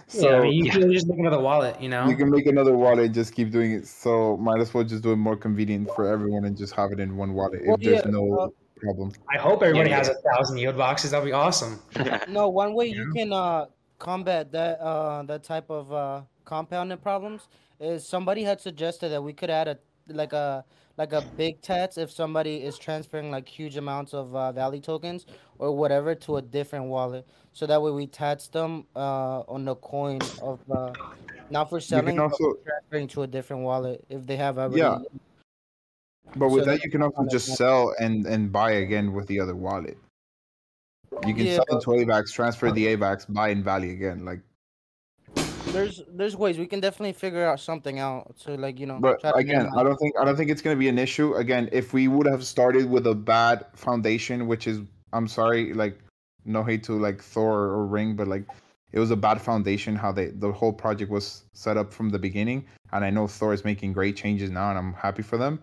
so 0.08 0.30
yeah, 0.30 0.38
I 0.38 0.42
mean, 0.42 0.54
you 0.54 0.66
Yeah. 0.66 0.72
can 0.74 0.92
just 0.92 1.08
make 1.08 1.20
another 1.20 1.40
wallet, 1.40 1.80
you 1.82 1.90
know. 1.90 2.10
you 2.10 2.18
can 2.18 2.30
make 2.30 2.46
another 2.48 2.76
wallet, 2.76 3.12
just 3.14 3.34
keep 3.34 3.52
doing 3.52 3.72
it. 3.72 3.88
So 3.88 4.36
might 4.38 4.60
as 4.60 4.74
well 4.74 4.84
just 4.84 5.04
do 5.04 5.12
it 5.12 5.18
more 5.18 5.38
convenient 5.38 5.90
for 5.92 6.08
everyone 6.08 6.46
and 6.46 6.58
just 6.58 6.74
have 6.74 6.92
it 6.92 7.00
in 7.00 7.16
one 7.18 7.34
wallet 7.34 7.62
if 7.62 7.68
Well, 7.68 7.78
there's 7.78 8.04
yeah, 8.04 8.12
no 8.12 8.38
uh, 8.40 8.48
problem. 8.78 9.14
I 9.30 9.38
hope 9.38 9.62
everybody 9.64 9.92
Yeah, 9.92 9.98
has 10.00 10.10
a 10.10 10.16
thousand 10.34 10.58
yield 10.58 10.76
boxes. 10.78 11.12
That'd 11.12 11.26
be 11.26 11.32
awesome. 11.32 11.80
No, 12.28 12.50
one 12.50 12.74
way 12.74 12.88
you 12.88 13.14
can 13.14 13.32
uh, 13.32 13.68
combat 14.00 14.52
that 14.52 14.80
uh, 14.80 15.24
that 15.24 15.44
type 15.44 15.70
of 15.70 15.94
uh, 15.94 16.24
compounding 16.46 16.98
problems 16.98 17.48
is 17.80 18.08
somebody 18.08 18.44
had 18.44 18.60
suggested 18.60 19.10
that 19.10 19.22
we 19.22 19.34
could 19.34 19.50
add 19.50 19.68
a 19.68 19.80
like 20.08 20.34
a 20.34 20.66
like 20.98 21.14
a 21.14 21.22
big 21.36 21.62
tats 21.62 21.98
if 21.98 22.12
somebody 22.12 22.64
is 22.64 22.78
transferring 22.78 23.32
like 23.32 23.48
huge 23.48 23.78
amounts 23.78 24.14
of 24.14 24.36
uh, 24.36 24.52
Valley 24.52 24.80
tokens 24.80 25.26
or 25.60 25.76
whatever 25.76 26.16
to 26.16 26.38
a 26.38 26.42
different 26.42 26.86
wallet, 26.86 27.28
so 27.54 27.66
that 27.66 27.82
way 27.82 27.92
we 27.92 28.08
tats 28.08 28.48
them 28.48 28.86
uh, 28.96 29.42
on 29.42 29.66
the 29.66 29.76
coin 29.76 30.20
of 30.42 30.60
uh, 30.72 30.94
not 31.50 31.70
for 31.70 31.80
selling, 31.80 32.16
can 32.16 32.18
but 32.18 32.32
also, 32.32 32.54
transferring 32.66 33.08
to 33.10 33.24
a 33.24 33.28
different 33.28 33.64
wallet 33.64 34.04
if 34.10 34.26
they 34.26 34.38
have 34.38 34.58
already. 34.58 34.80
Yeah. 34.80 34.98
but 36.36 36.50
with 36.50 36.64
so 36.66 36.72
that 36.72 36.84
you 36.84 36.90
can 36.90 37.02
also 37.02 37.26
just 37.30 37.56
sell 37.56 37.94
and 38.00 38.26
and 38.26 38.52
buy 38.52 38.72
again 38.72 39.14
with 39.14 39.28
the 39.28 39.40
other 39.40 39.56
wallet. 39.56 39.98
You 41.26 41.34
can 41.34 41.46
Yeah, 41.46 41.56
sell 41.56 41.66
the 41.70 41.76
into 41.76 42.06
AVAX, 42.06 42.34
transfer 42.34 42.72
the 42.72 42.88
AVAX, 42.88 43.32
buy 43.34 43.50
in 43.50 43.64
Valley 43.64 43.92
again. 43.92 44.26
Like, 44.26 44.42
There's 45.76 46.02
there's 46.08 46.36
ways 46.38 46.58
we 46.58 46.68
can 46.68 46.80
definitely 46.80 47.12
figure 47.12 47.46
out 47.46 47.60
something 47.60 48.00
out 48.00 48.38
to 48.46 48.56
like 48.56 48.80
you 48.80 48.86
know. 48.86 49.00
but 49.00 49.20
again, 49.38 49.70
I 49.76 49.84
don't 49.84 49.98
think 49.98 50.18
I 50.18 50.24
don't 50.24 50.38
think 50.38 50.50
it's 50.50 50.62
gonna 50.62 50.78
be 50.78 50.88
an 50.88 50.98
issue. 50.98 51.34
Again, 51.34 51.68
if 51.74 51.92
we 51.92 52.08
would 52.08 52.28
have 52.28 52.46
started 52.46 52.90
with 52.90 53.06
a 53.08 53.14
bad 53.14 53.66
foundation, 53.74 54.48
which 54.48 54.68
is 54.68 54.80
I'm 55.12 55.28
sorry, 55.28 55.74
like 55.74 56.00
no 56.46 56.64
hate 56.64 56.84
to 56.84 56.94
like 56.94 57.22
Thor 57.22 57.60
or 57.60 57.86
Ring, 57.86 58.16
but 58.16 58.30
like 58.30 58.46
it 58.94 59.00
was 59.00 59.12
a 59.12 59.18
bad 59.18 59.42
foundation 59.42 59.98
how 59.98 60.14
they 60.14 60.28
the 60.28 60.50
whole 60.50 60.72
project 60.72 61.12
was 61.12 61.44
set 61.52 61.76
up 61.76 61.94
from 61.94 62.10
the 62.10 62.20
beginning. 62.20 62.66
And 62.94 63.04
I 63.04 63.10
know 63.10 63.28
Thor 63.28 63.54
is 63.54 63.66
making 63.66 63.92
great 63.92 64.16
changes 64.16 64.50
now, 64.50 64.70
and 64.70 64.78
I'm 64.78 64.94
happy 64.94 65.24
for 65.24 65.38
them. 65.38 65.60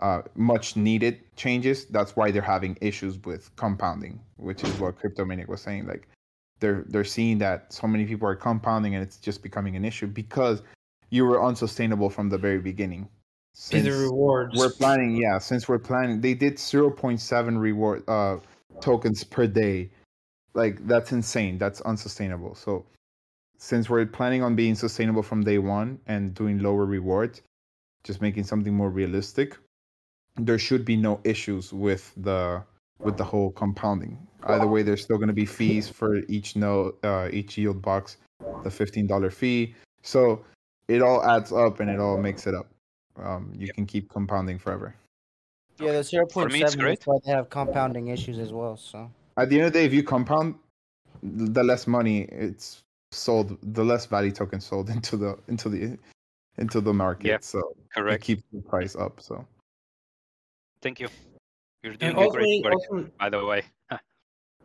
Uh, 0.00 0.20
much 0.34 0.76
needed 0.76 1.20
changes. 1.36 1.86
That's 1.86 2.14
why 2.14 2.30
they're 2.30 2.42
having 2.42 2.76
issues 2.82 3.18
with 3.24 3.54
compounding, 3.56 4.20
which 4.36 4.62
is 4.62 4.78
what 4.78 4.98
Cryptomaniac 4.98 5.48
was 5.48 5.62
saying. 5.62 5.86
Like 5.86 6.06
they're 6.60 6.84
they're 6.88 7.04
seeing 7.04 7.38
that 7.38 7.72
so 7.72 7.86
many 7.86 8.06
people 8.06 8.28
are 8.28 8.36
compounding, 8.36 8.94
and 8.94 9.02
it's 9.02 9.16
just 9.18 9.42
becoming 9.42 9.76
an 9.76 9.84
issue 9.84 10.06
because 10.06 10.62
you 11.10 11.24
were 11.24 11.44
unsustainable 11.44 12.10
from 12.10 12.28
the 12.28 12.38
very 12.38 12.58
beginning. 12.58 13.08
See 13.54 13.80
the 13.80 13.92
rewards. 13.92 14.58
we're 14.58 14.70
planning, 14.70 15.16
yeah. 15.16 15.38
Since 15.38 15.68
we're 15.68 15.78
planning, 15.78 16.20
they 16.20 16.34
did 16.34 16.58
zero 16.58 16.90
point 16.90 17.20
seven 17.20 17.58
reward 17.58 18.08
uh 18.08 18.38
tokens 18.80 19.24
per 19.24 19.46
day. 19.46 19.90
Like 20.54 20.86
that's 20.86 21.12
insane. 21.12 21.58
That's 21.58 21.80
unsustainable. 21.82 22.54
So 22.54 22.86
since 23.58 23.88
we're 23.88 24.06
planning 24.06 24.42
on 24.42 24.56
being 24.56 24.74
sustainable 24.74 25.22
from 25.22 25.42
day 25.42 25.58
one 25.58 25.98
and 26.06 26.34
doing 26.34 26.58
lower 26.58 26.84
rewards, 26.84 27.42
just 28.04 28.20
making 28.20 28.44
something 28.44 28.74
more 28.74 28.90
realistic, 28.90 29.56
there 30.36 30.58
should 30.58 30.84
be 30.84 30.96
no 30.96 31.20
issues 31.24 31.72
with 31.72 32.12
the 32.16 32.62
with 32.98 33.16
the 33.16 33.24
whole 33.24 33.50
compounding. 33.52 34.18
Either 34.46 34.66
way, 34.66 34.82
there's 34.82 35.02
still 35.02 35.16
going 35.16 35.28
to 35.28 35.34
be 35.34 35.46
fees 35.46 35.88
for 35.88 36.16
each 36.28 36.56
node, 36.56 36.94
uh, 37.04 37.28
each 37.32 37.58
yield 37.58 37.82
box, 37.82 38.18
the 38.62 38.70
fifteen 38.70 39.06
dollar 39.06 39.30
fee. 39.30 39.74
So 40.02 40.44
it 40.88 41.02
all 41.02 41.24
adds 41.24 41.52
up 41.52 41.80
and 41.80 41.90
it 41.90 41.98
all 41.98 42.16
makes 42.16 42.46
it 42.46 42.54
up. 42.54 42.68
Um, 43.16 43.52
you 43.56 43.72
can 43.72 43.86
keep 43.86 44.08
compounding 44.10 44.58
forever. 44.58 44.94
Yeah, 45.78 45.92
the 45.92 46.04
zero 46.04 46.26
For 46.26 46.42
point 46.42 46.52
me, 46.52 46.62
it's 46.62 46.72
seven 46.72 46.86
is 46.92 46.98
why 47.04 47.18
they 47.24 47.32
have 47.32 47.50
compounding 47.50 48.08
issues 48.08 48.38
as 48.38 48.52
well. 48.52 48.76
So 48.76 49.10
At 49.36 49.48
the 49.48 49.56
end 49.56 49.66
of 49.66 49.72
the 49.72 49.80
day, 49.80 49.84
if 49.84 49.92
you 49.92 50.02
compound, 50.02 50.54
the 51.22 51.62
less 51.62 51.86
money 51.86 52.22
it's 52.30 52.82
sold, 53.10 53.58
the 53.74 53.84
less 53.84 54.06
value 54.06 54.32
tokens 54.32 54.64
sold 54.64 54.90
into 54.96 55.16
the 55.16 55.38
into 55.48 55.68
the 55.68 55.98
into 56.58 56.80
the 56.80 56.92
market. 56.92 57.26
Yeah, 57.26 57.38
so 57.40 57.74
Correct. 57.94 58.22
keeps 58.22 58.42
the 58.52 58.62
price 58.62 58.96
up. 58.96 59.20
So 59.20 59.44
Thank 60.82 61.00
you. 61.00 61.08
You're 61.82 61.92
and 62.00 62.14
doing 62.14 62.16
a 62.16 62.30
great 62.30 62.64
work, 62.64 62.74
ultimately, 62.74 63.10
by 63.18 63.28
the 63.28 63.44
way. 63.44 63.62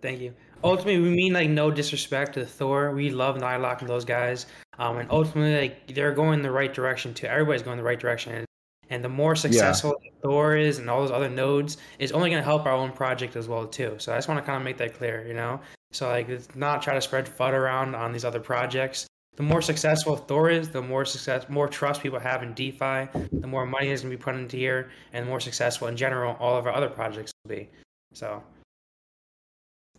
Thank 0.01 0.19
you. 0.19 0.33
Ultimately, 0.63 0.99
we 0.99 1.09
mean 1.09 1.33
like 1.33 1.49
no 1.49 1.71
disrespect 1.71 2.33
to 2.33 2.45
Thor. 2.45 2.91
We 2.91 3.09
love 3.09 3.37
Nylock 3.37 3.79
and 3.81 3.89
those 3.89 4.05
guys. 4.05 4.45
Um, 4.77 4.97
and 4.97 5.09
ultimately, 5.11 5.59
like 5.59 5.93
they're 5.93 6.13
going 6.13 6.35
in 6.35 6.41
the 6.41 6.51
right 6.51 6.73
direction 6.73 7.13
too. 7.13 7.27
Everybody's 7.27 7.63
going 7.63 7.77
the 7.77 7.83
right 7.83 7.99
direction. 7.99 8.33
And, 8.33 8.45
and 8.89 9.03
the 9.03 9.09
more 9.09 9.35
successful 9.35 9.95
Thor 10.21 10.55
is 10.55 10.77
and 10.77 10.89
all 10.89 11.01
those 11.01 11.11
other 11.11 11.29
nodes 11.29 11.77
is 11.99 12.11
only 12.11 12.29
going 12.29 12.41
to 12.41 12.45
help 12.45 12.65
our 12.65 12.73
own 12.73 12.91
project 12.91 13.35
as 13.35 13.47
well 13.47 13.65
too. 13.65 13.95
So 13.97 14.13
I 14.13 14.17
just 14.17 14.27
want 14.27 14.39
to 14.39 14.45
kind 14.45 14.57
of 14.57 14.63
make 14.63 14.77
that 14.77 14.93
clear, 14.93 15.25
you 15.27 15.33
know. 15.33 15.59
So 15.91 16.09
like, 16.09 16.29
it's 16.29 16.55
not 16.55 16.81
try 16.81 16.93
to 16.93 17.01
spread 17.01 17.25
FUD 17.25 17.53
around 17.53 17.95
on 17.95 18.11
these 18.11 18.25
other 18.25 18.39
projects. 18.39 19.07
The 19.37 19.43
more 19.43 19.61
successful 19.61 20.17
Thor 20.17 20.49
is, 20.49 20.69
the 20.69 20.81
more 20.81 21.05
success, 21.05 21.47
more 21.47 21.67
trust 21.67 22.01
people 22.01 22.19
have 22.19 22.43
in 22.43 22.53
DeFi, 22.53 23.07
the 23.31 23.47
more 23.47 23.65
money 23.65 23.89
is 23.89 24.01
going 24.01 24.11
to 24.11 24.17
be 24.17 24.21
put 24.21 24.35
into 24.35 24.57
here, 24.57 24.91
and 25.13 25.25
the 25.25 25.29
more 25.29 25.39
successful 25.39 25.87
in 25.87 25.95
general 25.95 26.35
all 26.39 26.57
of 26.57 26.67
our 26.67 26.73
other 26.73 26.89
projects 26.89 27.31
will 27.43 27.55
be. 27.55 27.69
So, 28.13 28.43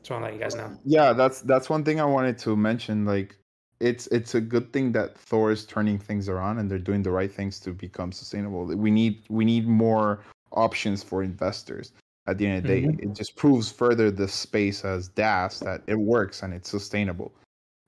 just 0.03 0.11
want 0.11 0.23
to 0.23 0.27
let 0.27 0.35
you 0.35 0.41
guys 0.41 0.57
know. 0.57 0.77
yeah, 0.85 1.13
that's 1.13 1.41
that's 1.43 1.71
one 1.71 1.85
thing 1.85 2.01
I 2.01 2.05
wanted 2.05 2.37
to 2.39 2.57
mention. 2.57 3.05
Like 3.05 3.37
it's 3.81 4.07
it's 4.09 4.35
a 4.35 4.41
good 4.41 4.73
thing 4.73 4.93
that 4.93 5.17
Thor 5.17 5.53
is 5.53 5.65
turning 5.65 5.99
things 5.99 6.29
around 6.29 6.59
and 6.59 6.71
they're 6.71 6.79
doing 6.79 7.03
the 7.03 7.11
right 7.11 7.33
things 7.33 7.61
to 7.61 7.73
become 7.73 8.13
sustainable. 8.13 8.67
We 8.67 8.91
need 8.91 9.23
we 9.29 9.45
need 9.45 9.67
more 9.67 10.21
options 10.53 11.03
for 11.03 11.23
investors. 11.23 11.93
At 12.29 12.39
the 12.39 12.47
end 12.47 12.59
of 12.59 12.63
the 12.65 12.81
day, 12.81 12.97
it 13.01 13.17
just 13.17 13.35
proves 13.37 13.73
further 13.73 14.11
the 14.11 14.29
space 14.29 14.85
as 14.85 15.09
DaaS 15.09 15.59
that 15.61 15.83
it 15.89 15.97
works 15.99 16.43
and 16.43 16.55
it's 16.55 16.69
sustainable. 16.71 17.33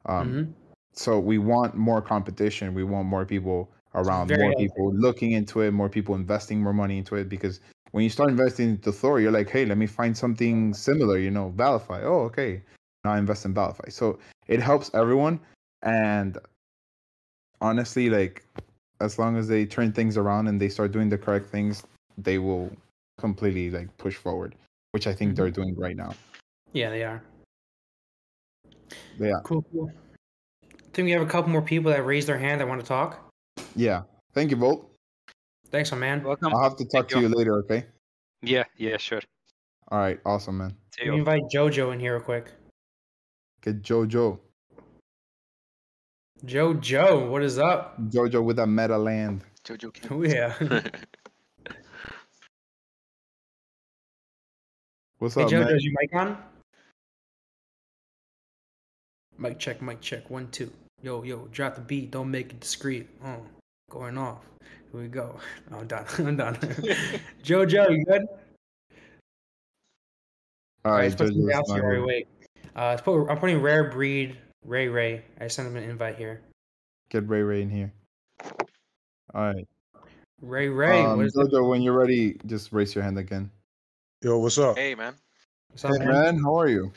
Um, 0.06 0.32
Mhm. 0.32 0.52
so 0.92 1.18
we 1.18 1.38
want 1.38 1.74
more 1.74 2.00
competition 2.00 2.74
we 2.74 2.84
want 2.84 3.06
more 3.06 3.24
people 3.24 3.70
around 3.94 4.30
more 4.30 4.52
people 4.54 4.92
looking 4.94 5.32
into 5.32 5.60
it 5.62 5.72
more 5.72 5.88
people 5.88 6.14
investing 6.14 6.62
more 6.62 6.72
money 6.72 6.98
into 6.98 7.16
it 7.16 7.28
because 7.28 7.60
when 7.94 8.02
you 8.02 8.10
start 8.10 8.28
investing 8.28 8.70
into 8.70 8.90
thor 8.90 9.20
you're 9.20 9.30
like 9.30 9.48
hey 9.48 9.64
let 9.64 9.78
me 9.78 9.86
find 9.86 10.16
something 10.16 10.74
similar 10.74 11.16
you 11.16 11.30
know 11.30 11.54
ValiFi. 11.56 12.02
Oh 12.02 12.22
okay. 12.22 12.60
Now 13.04 13.12
i 13.12 13.18
invest 13.18 13.44
in 13.44 13.54
ValiFi. 13.54 13.92
So 13.92 14.18
it 14.48 14.60
helps 14.60 14.90
everyone 14.94 15.38
and 15.82 16.36
honestly 17.60 18.10
like 18.10 18.44
as 19.00 19.16
long 19.16 19.36
as 19.36 19.46
they 19.46 19.64
turn 19.64 19.92
things 19.92 20.16
around 20.16 20.48
and 20.48 20.60
they 20.60 20.68
start 20.68 20.90
doing 20.90 21.08
the 21.08 21.16
correct 21.16 21.46
things 21.50 21.84
they 22.18 22.38
will 22.38 22.68
completely 23.16 23.70
like 23.70 23.96
push 23.96 24.16
forward 24.16 24.56
which 24.90 25.06
i 25.06 25.14
think 25.14 25.36
they're 25.36 25.46
mm-hmm. 25.46 25.62
doing 25.62 25.76
right 25.76 25.96
now. 25.96 26.12
Yeah, 26.72 26.90
they 26.90 27.04
are. 27.04 27.22
Yeah 29.20 29.38
Cool, 29.44 29.64
cool. 29.70 29.88
I 30.64 30.90
think 30.92 31.06
we 31.06 31.12
have 31.12 31.22
a 31.22 31.26
couple 31.26 31.52
more 31.52 31.62
people 31.62 31.92
that 31.92 32.04
raised 32.04 32.26
their 32.26 32.38
hand 32.38 32.60
that 32.60 32.66
want 32.66 32.80
to 32.80 32.86
talk. 32.86 33.30
yeah. 33.76 34.02
Thank 34.32 34.50
you 34.50 34.56
volt 34.56 34.93
Thanks, 35.74 35.90
my 35.90 35.98
man. 35.98 36.22
Welcome. 36.22 36.54
i'll 36.54 36.62
have 36.62 36.76
to 36.76 36.84
talk 36.84 37.08
Thank 37.08 37.08
to 37.08 37.20
you 37.22 37.28
later 37.28 37.54
okay 37.58 37.86
Yeah, 38.42 38.62
yeah, 38.76 38.96
sure. 38.96 39.20
all 39.88 39.98
right 39.98 40.20
awesome 40.24 40.58
man 40.58 40.76
See 40.94 41.00
Let 41.02 41.10
me 41.10 41.14
you. 41.16 41.18
invite 41.22 41.42
JoJo 41.52 41.92
in 41.92 41.98
here 41.98 42.14
real 42.14 42.22
quick. 42.22 42.52
Get 43.60 43.82
Jojo. 43.82 44.38
JoJo, 46.46 47.28
what 47.28 47.42
is 47.42 47.58
up? 47.58 48.00
Jojo 48.08 48.44
with 48.44 48.60
a 48.60 48.66
meta 48.68 48.96
land. 48.96 49.42
Jojo 49.64 49.92
King. 49.92 50.12
Oh 50.12 50.22
yeah. 50.22 50.54
What's 55.18 55.34
hey 55.34 55.42
up, 55.42 55.48
JoJo, 55.48 55.64
man? 55.64 55.74
is 55.74 55.84
your 55.84 55.94
mic 56.00 56.14
on? 56.14 56.38
Mic 59.38 59.58
check, 59.58 59.82
mic 59.82 60.00
check. 60.00 60.30
One, 60.30 60.46
two. 60.52 60.70
Yo, 61.02 61.24
yo, 61.24 61.48
drop 61.50 61.74
the 61.74 61.80
beat. 61.80 62.12
Don't 62.12 62.30
make 62.30 62.50
it 62.50 62.60
discreet. 62.60 63.08
Oh, 63.24 63.40
going 63.90 64.18
off. 64.18 64.40
Here 64.92 65.00
we 65.00 65.08
go. 65.08 65.38
I'm 65.72 65.86
done. 65.86 66.06
I'm 66.18 66.36
done. 66.36 66.54
Jojo, 67.44 67.90
you 67.90 68.04
good? 68.04 68.22
All 70.84 70.92
right, 70.92 71.04
let's 71.04 71.14
put 71.14 71.28
somebody 71.28 71.46
Jojo's 71.46 71.54
else 71.54 71.68
not 71.68 71.74
here. 71.76 71.90
here. 71.92 72.06
Wait. 72.06 72.28
Uh, 72.76 72.88
let's 72.88 73.02
put, 73.02 73.26
I'm 73.28 73.38
putting 73.38 73.60
rare 73.60 73.90
breed 73.90 74.36
Ray 74.64 74.88
Ray. 74.88 75.22
I 75.40 75.48
sent 75.48 75.68
him 75.68 75.76
an 75.76 75.84
invite 75.88 76.16
here. 76.16 76.40
Get 77.10 77.28
Ray 77.28 77.42
Ray 77.42 77.62
in 77.62 77.70
here. 77.70 77.92
All 79.34 79.52
right. 79.52 79.66
Ray 80.42 80.68
Ray, 80.68 81.00
um, 81.00 81.16
what 81.16 81.26
is 81.26 81.36
it? 81.36 81.62
When 81.62 81.80
you're 81.80 81.96
ready, 81.96 82.36
just 82.46 82.72
raise 82.72 82.94
your 82.94 83.02
hand 83.02 83.18
again. 83.18 83.50
Yo, 84.22 84.38
what's 84.38 84.58
up? 84.58 84.76
Hey, 84.76 84.94
man. 84.94 85.14
What's 85.70 85.84
up, 85.84 85.92
Hey 85.92 86.04
man? 86.04 86.08
man, 86.08 86.38
how 86.42 86.54
are 86.58 86.68
you? 86.68 86.92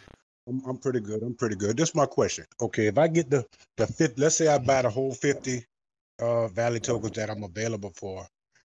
I'm, 0.47 0.61
I'm 0.67 0.77
pretty 0.77 0.99
good. 0.99 1.23
I'm 1.23 1.33
pretty 1.33 1.55
good. 1.55 1.77
This 1.77 1.89
is 1.89 1.95
my 1.95 2.05
question. 2.05 2.45
Okay, 2.61 2.87
if 2.87 2.97
I 2.97 3.07
get 3.07 3.29
the 3.29 3.45
the 3.77 3.87
fifth, 3.87 4.17
let's 4.17 4.35
say 4.35 4.47
I 4.47 4.57
buy 4.57 4.81
the 4.81 4.89
whole 4.89 5.13
fifty 5.13 5.63
uh 6.19 6.47
Valley 6.49 6.79
tokens 6.79 7.15
that 7.15 7.29
I'm 7.29 7.43
available 7.43 7.91
for, 7.95 8.25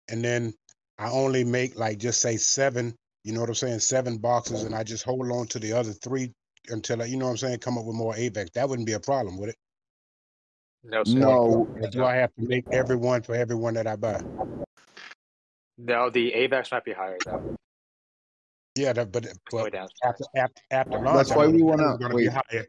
and 0.08 0.24
then 0.24 0.54
I 0.98 1.10
only 1.10 1.44
make 1.44 1.76
like 1.76 1.98
just 1.98 2.20
say 2.20 2.36
seven. 2.36 2.94
You 3.24 3.32
know 3.32 3.40
what 3.40 3.48
I'm 3.48 3.54
saying? 3.54 3.78
Seven 3.80 4.18
boxes, 4.18 4.64
and 4.64 4.74
I 4.74 4.82
just 4.84 5.04
hold 5.04 5.30
on 5.30 5.46
to 5.48 5.58
the 5.58 5.72
other 5.72 5.92
three 5.92 6.32
until 6.68 7.02
I, 7.02 7.06
you 7.06 7.16
know 7.16 7.26
what 7.26 7.32
I'm 7.32 7.36
saying, 7.38 7.58
come 7.58 7.78
up 7.78 7.84
with 7.84 7.96
more 7.96 8.14
AVAX. 8.14 8.52
That 8.52 8.68
wouldn't 8.68 8.86
be 8.86 8.92
a 8.92 9.00
problem, 9.00 9.38
would 9.38 9.50
it? 9.50 9.56
No, 10.82 11.02
sir. 11.04 11.18
No, 11.18 11.66
Or 11.80 11.88
do 11.88 12.04
I 12.04 12.16
have 12.16 12.34
to 12.34 12.46
make 12.46 12.64
every 12.72 12.96
one 12.96 13.22
for 13.22 13.34
every 13.34 13.56
one 13.56 13.74
that 13.74 13.86
I 13.86 13.96
buy? 13.96 14.20
No, 15.78 16.10
the 16.10 16.32
AVAX 16.32 16.70
might 16.72 16.84
be 16.84 16.92
higher 16.92 17.16
though. 17.24 17.56
Yeah, 18.76 18.92
that, 18.92 19.12
but 19.12 19.26
but 19.50 19.74
after 19.74 20.24
after 20.34 20.62
after 20.70 20.98
launch, 20.98 21.30
I 21.30 21.36
why 21.36 21.46
we 21.46 21.62
wanna- 21.62 21.82
numbers 21.82 22.00
gonna 22.00 22.14
be 22.14 22.28
wait. 22.52 22.66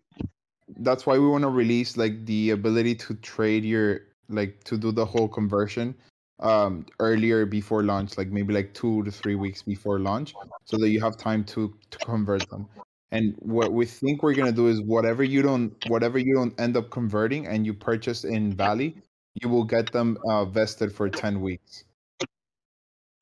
that's 0.77 1.05
why 1.05 1.17
we 1.17 1.27
want 1.27 1.41
to 1.43 1.49
release 1.49 1.97
like 1.97 2.25
the 2.25 2.51
ability 2.51 2.95
to 2.95 3.15
trade 3.15 3.65
your 3.65 4.01
like 4.29 4.63
to 4.63 4.77
do 4.77 4.91
the 4.91 5.05
whole 5.05 5.27
conversion 5.27 5.95
um 6.41 6.85
earlier 6.99 7.45
before 7.45 7.83
launch 7.83 8.17
like 8.17 8.27
maybe 8.27 8.53
like 8.53 8.73
two 8.73 9.01
to 9.03 9.11
three 9.11 9.35
weeks 9.35 9.61
before 9.61 9.99
launch 9.99 10.33
so 10.65 10.77
that 10.77 10.89
you 10.89 10.99
have 10.99 11.15
time 11.15 11.43
to 11.43 11.73
to 11.91 11.97
convert 11.99 12.49
them 12.49 12.67
and 13.11 13.35
what 13.39 13.71
we 13.71 13.85
think 13.85 14.21
we're 14.21 14.33
going 14.33 14.45
to 14.47 14.51
do 14.51 14.67
is 14.67 14.81
whatever 14.81 15.23
you 15.23 15.41
don't 15.41 15.73
whatever 15.88 16.19
you 16.19 16.33
don't 16.33 16.59
end 16.59 16.75
up 16.75 16.89
converting 16.89 17.47
and 17.47 17.65
you 17.65 17.73
purchase 17.73 18.25
in 18.25 18.53
valley 18.53 18.97
you 19.41 19.47
will 19.47 19.63
get 19.63 19.91
them 19.93 20.17
uh, 20.29 20.43
vested 20.43 20.91
for 20.91 21.09
10 21.09 21.39
weeks 21.41 21.85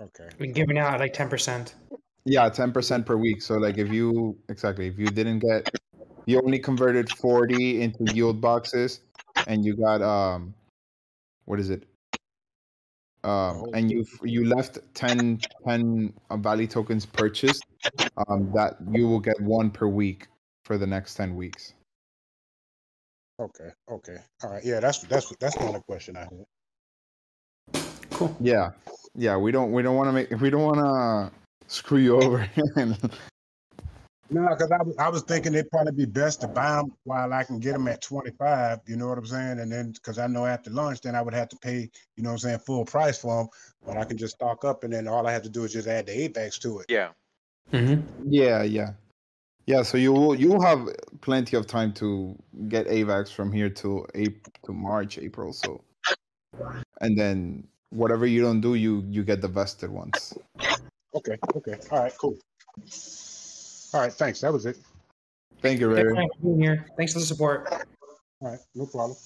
Okay. 0.02 0.28
We're 0.40 0.52
giving 0.52 0.78
out 0.78 1.00
like 1.00 1.14
10%. 1.14 1.74
yeah 2.26 2.50
10% 2.50 3.06
per 3.06 3.16
week 3.16 3.42
so 3.42 3.56
like 3.58 3.78
if 3.78 3.92
you 3.92 4.36
exactly 4.50 4.88
if 4.88 4.98
you 4.98 5.06
didn't 5.08 5.40
get 5.40 5.70
you 6.26 6.42
only 6.42 6.58
converted 6.58 7.10
40 7.10 7.82
into 7.82 8.06
yield 8.14 8.42
boxes 8.42 9.02
and 9.46 9.64
you 9.64 9.76
got 9.76 10.02
um 10.02 10.54
what 11.46 11.60
is 11.60 11.70
it 11.70 11.84
um 13.24 13.64
and 13.74 13.92
you 13.92 14.06
you 14.24 14.46
left 14.46 14.80
10 14.94 15.40
10 15.68 16.14
uh, 16.30 16.38
valley 16.38 16.68
tokens 16.68 17.06
purchased 17.06 17.64
um 18.28 18.52
that 18.54 18.78
you 18.92 19.08
will 19.08 19.20
get 19.20 19.40
one 19.42 19.70
per 19.72 19.88
week 19.88 20.28
for 20.66 20.78
the 20.78 20.88
next 20.88 21.16
10 21.16 21.36
weeks 21.36 21.74
Okay. 23.40 23.70
Okay. 23.90 24.18
All 24.44 24.52
right. 24.52 24.64
Yeah, 24.64 24.80
that's 24.80 25.00
that's 25.00 25.34
that's 25.40 25.56
the 25.58 25.66
only 25.66 25.82
question 25.82 26.16
I 26.16 26.22
had. 26.22 26.46
Cool. 28.12 28.36
yeah 28.40 28.72
yeah 29.16 29.36
we 29.36 29.52
don't 29.52 29.72
we 29.72 29.82
don't 29.82 29.96
want 29.96 30.08
to 30.08 30.12
make 30.12 30.30
we 30.40 30.52
don't 30.52 30.62
want 30.62 30.78
to 30.78 31.32
screw 31.68 31.98
you 31.98 32.22
over 32.22 32.48
No, 34.30 34.48
because 34.50 34.72
I 34.72 34.82
was, 34.82 34.96
I 34.98 35.10
was 35.10 35.22
thinking 35.24 35.54
it'd 35.54 35.70
probably 35.70 35.92
be 35.92 36.06
best 36.06 36.42
to 36.42 36.48
buy 36.48 36.78
them 36.78 36.94
while 37.04 37.34
I 37.34 37.44
can 37.44 37.60
get 37.60 37.74
them 37.74 37.88
at 37.88 38.02
25. 38.02 38.80
You 38.88 38.96
know 38.96 39.08
what 39.10 39.18
I'm 39.18 39.26
saying? 39.26 39.60
And 39.60 39.72
then 39.72 39.92
because 39.92 40.18
I 40.18 40.28
know 40.28 40.46
after 40.46 40.70
lunch, 40.70 41.02
then 41.02 41.16
I 41.16 41.22
would 41.22 41.34
have 41.34 41.50
to 41.50 41.58
pay, 41.58 41.90
you 42.16 42.24
know 42.24 42.30
what 42.30 42.34
I'm 42.34 42.40
saying, 42.40 42.60
full 42.60 42.86
price 42.86 43.18
for 43.18 43.38
them. 43.38 43.48
But 43.86 43.98
I 43.98 44.06
can 44.06 44.18
just 44.18 44.36
stock 44.36 44.66
up 44.66 44.84
and 44.84 44.94
then 44.94 45.08
all 45.08 45.28
I 45.28 45.34
have 45.34 45.44
to 45.44 45.50
do 45.50 45.66
is 45.66 45.74
just 45.74 45.88
add 45.88 46.08
the 46.08 46.30
AVAX 46.30 46.60
to 46.62 46.80
it. 46.80 46.86
Yeah. 46.90 47.10
Mm-hmm. 47.72 48.02
yeah 48.28 48.62
yeah 48.62 48.92
yeah 49.66 49.82
so 49.82 49.98
you 49.98 50.12
will 50.12 50.36
you 50.36 50.50
will 50.50 50.62
have 50.62 50.90
plenty 51.22 51.56
of 51.56 51.66
time 51.66 51.94
to 51.94 52.38
get 52.68 52.86
avax 52.88 53.32
from 53.32 53.54
here 53.54 53.70
to 53.70 54.06
april 54.14 54.54
to 54.66 54.74
march 54.74 55.18
april 55.18 55.54
so 55.54 55.82
and 57.00 57.18
then 57.18 57.66
whatever 57.90 58.28
you 58.28 58.42
don't 58.42 58.60
do 58.60 58.76
you 58.76 59.04
you 59.08 59.24
get 59.24 59.42
the 59.42 59.48
vested 59.48 59.90
ones 59.90 60.38
Okay. 61.16 61.38
Okay. 61.56 61.78
All 61.92 62.00
right. 62.00 62.14
Cool. 62.18 62.38
All 63.94 64.02
right. 64.02 64.12
Thanks. 64.14 64.42
That 64.42 64.52
was 64.52 64.66
it. 64.66 64.78
thank 65.62 65.80
you 65.80 65.90
Ray. 65.94 66.04
Thanks 66.16 66.36
for 66.36 66.42
being 66.44 66.62
here. 66.62 66.86
Thanks 66.98 67.14
for 67.14 67.20
the 67.20 67.26
support. 67.26 67.68
All 67.72 68.50
right. 68.50 68.60
No 68.76 68.86
problem. 68.86 69.18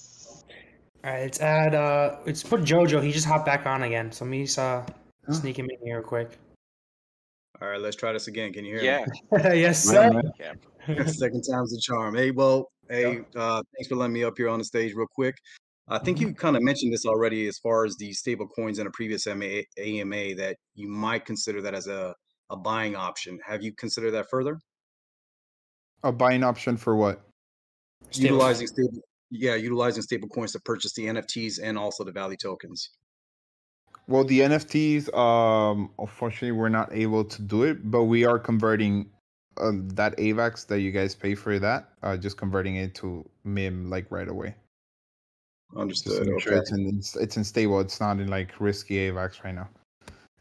All 1.04 1.12
right, 1.14 1.22
let's 1.22 1.40
add. 1.40 1.74
Uh, 1.76 2.18
let's 2.26 2.44
put 2.44 2.62
Jojo. 2.62 3.02
He 3.02 3.12
just 3.12 3.26
hopped 3.26 3.46
back 3.46 3.66
on 3.66 3.84
again, 3.84 4.12
so 4.12 4.26
let 4.26 4.32
me 4.32 4.44
just, 4.44 4.60
uh, 4.60 4.84
Oh. 5.30 5.34
sneak 5.34 5.60
him 5.60 5.68
in 5.70 5.86
here 5.86 6.00
real 6.00 6.08
quick. 6.08 6.38
All 7.62 7.68
right, 7.68 7.80
let's 7.80 7.96
try 7.96 8.14
this 8.14 8.28
again. 8.28 8.54
Can 8.54 8.66
you 8.66 8.80
hear 8.80 8.82
me? 8.82 8.88
Yeah. 9.32 9.54
yes, 9.54 9.84
sir. 9.84 10.22
Yeah. 10.40 10.54
Second 11.06 11.44
time's 11.50 11.72
the 11.72 11.82
charm. 11.82 12.16
Hey, 12.16 12.32
well, 12.32 12.72
hey, 12.90 13.22
uh, 13.36 13.62
thanks 13.76 13.88
for 13.90 13.96
letting 13.96 14.14
me 14.14 14.24
up 14.24 14.34
here 14.38 14.48
on 14.50 14.60
the 14.60 14.66
stage 14.66 14.94
real 14.94 15.08
quick. 15.14 15.36
I 15.90 15.98
think 16.00 16.20
you 16.20 16.34
kind 16.34 16.56
of 16.58 16.64
mentioned 16.64 16.92
this 16.94 17.06
already 17.06 17.48
as 17.48 17.58
far 17.60 17.86
as 17.86 17.96
the 17.98 18.12
stable 18.14 18.48
coins 18.48 18.80
in 18.80 18.88
a 18.88 18.92
previous 18.92 19.26
MA, 19.28 19.62
AMA 19.78 20.36
that 20.36 20.58
you 20.76 20.88
might 20.90 21.26
consider 21.26 21.62
that 21.62 21.74
as 21.74 21.88
a, 21.88 22.14
a 22.50 22.58
buying 22.58 22.96
option. 22.96 23.40
Have 23.46 23.62
you 23.64 23.74
considered 23.74 24.12
that 24.12 24.30
further? 24.30 24.60
a 26.04 26.12
buying 26.12 26.44
option 26.44 26.78
for 26.78 26.96
what 26.96 27.22
Stable. 28.12 28.36
Utilizing 28.36 28.68
stable, 28.68 29.02
yeah, 29.32 29.56
utilizing 29.56 30.04
stable 30.04 30.30
coins 30.30 30.52
to 30.54 30.60
purchase 30.60 30.94
the 30.94 31.06
NFTs 31.08 31.60
and 31.62 31.78
also 31.78 32.04
the 32.04 32.12
Valley 32.12 32.38
tokens. 32.38 32.92
well 34.08 34.24
the 34.24 34.40
nfts 34.40 35.14
um 35.18 35.90
unfortunately 36.00 36.52
we're 36.52 36.70
not 36.70 36.90
able 36.94 37.26
to 37.26 37.42
do 37.42 37.64
it 37.64 37.92
but 37.92 38.04
we 38.04 38.24
are 38.26 38.40
converting 38.40 39.10
uh, 39.58 39.72
that 39.74 40.16
avax 40.18 40.66
that 40.68 40.80
you 40.80 40.92
guys 40.92 41.14
pay 41.16 41.36
for 41.36 41.60
that 41.60 41.90
uh 42.04 42.16
just 42.16 42.38
converting 42.38 42.78
it 42.78 42.96
to 42.96 43.28
mim 43.44 43.90
like 43.90 44.10
right 44.10 44.30
away 44.30 44.56
just 45.88 46.08
Understood. 46.08 46.28
make 46.28 46.40
sure 46.40 46.54
it's 46.54 46.72
in 46.72 46.88
it's, 46.98 47.16
it's 47.18 47.36
in 47.38 47.44
stable. 47.44 47.80
It's 47.82 48.00
not 48.00 48.20
in 48.20 48.28
like 48.30 48.54
risky 48.60 48.96
AVAX 48.96 49.44
right 49.44 49.54
now. 49.54 49.68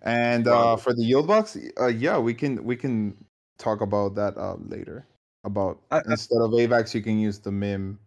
And 0.02 0.46
Wow. 0.46 0.74
uh, 0.74 0.76
for 0.76 0.92
the 0.94 1.02
yield 1.02 1.26
box, 1.26 1.56
uh, 1.80 1.86
yeah, 1.86 2.18
we 2.18 2.34
can 2.34 2.64
we 2.64 2.76
can 2.76 3.24
talk 3.58 3.80
about 3.80 4.14
that 4.16 4.36
uh, 4.36 4.56
later. 4.68 5.06
About 5.44 5.80
I- 5.90 5.98
I- 5.98 6.02
instead 6.10 6.40
of 6.42 6.50
AVAX, 6.52 6.94
you 6.94 7.02
can 7.02 7.18
use 7.18 7.38
the 7.38 7.52
MIM 7.52 7.98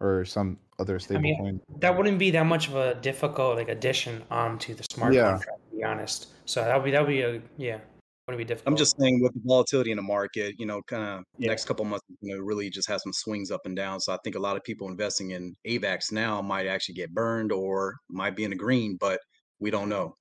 or 0.00 0.24
some 0.24 0.58
other 0.78 0.98
stable 0.98 1.22
mean, 1.22 1.38
coin. 1.38 1.60
That 1.80 1.96
wouldn't 1.96 2.18
be 2.18 2.30
that 2.30 2.44
much 2.46 2.68
of 2.68 2.76
a 2.76 2.94
difficult 2.94 3.56
like 3.56 3.68
addition 3.68 4.22
onto 4.30 4.74
the 4.74 4.84
smart 4.92 5.14
Yeah. 5.14 5.30
contract, 5.32 5.58
to 5.70 5.76
be 5.76 5.82
honest. 5.84 6.28
So 6.44 6.62
that 6.62 6.74
would 6.76 6.84
be 6.84 6.90
that 6.92 7.00
would 7.00 7.08
be 7.08 7.22
a 7.22 7.42
yeah, 7.56 7.80
wouldn't 8.26 8.38
be 8.38 8.44
difficult. 8.44 8.72
I'm 8.72 8.76
just 8.76 8.96
saying 8.98 9.20
with 9.20 9.34
the 9.34 9.40
volatility 9.44 9.90
in 9.90 9.96
the 9.96 10.02
market, 10.02 10.54
you 10.58 10.66
know, 10.66 10.82
kind 10.82 11.02
of 11.02 11.24
Yeah. 11.38 11.48
next 11.48 11.64
couple 11.64 11.84
months, 11.84 12.04
you 12.20 12.36
know, 12.36 12.40
really 12.42 12.70
just 12.70 12.86
have 12.88 13.00
some 13.00 13.12
swings 13.12 13.50
up 13.50 13.66
and 13.66 13.74
down. 13.74 13.98
So 14.00 14.12
I 14.12 14.18
think 14.22 14.36
a 14.36 14.38
lot 14.38 14.56
of 14.56 14.62
people 14.62 14.88
investing 14.88 15.32
in 15.32 15.56
AVAX 15.66 16.12
now 16.12 16.40
might 16.42 16.66
actually 16.66 16.94
get 16.94 17.10
burned 17.12 17.50
or 17.50 17.96
might 18.08 18.36
be 18.36 18.44
in 18.44 18.50
the 18.50 18.56
green, 18.56 18.96
but 19.00 19.20
we 19.58 19.70
don't 19.70 19.88
know. 19.88 20.14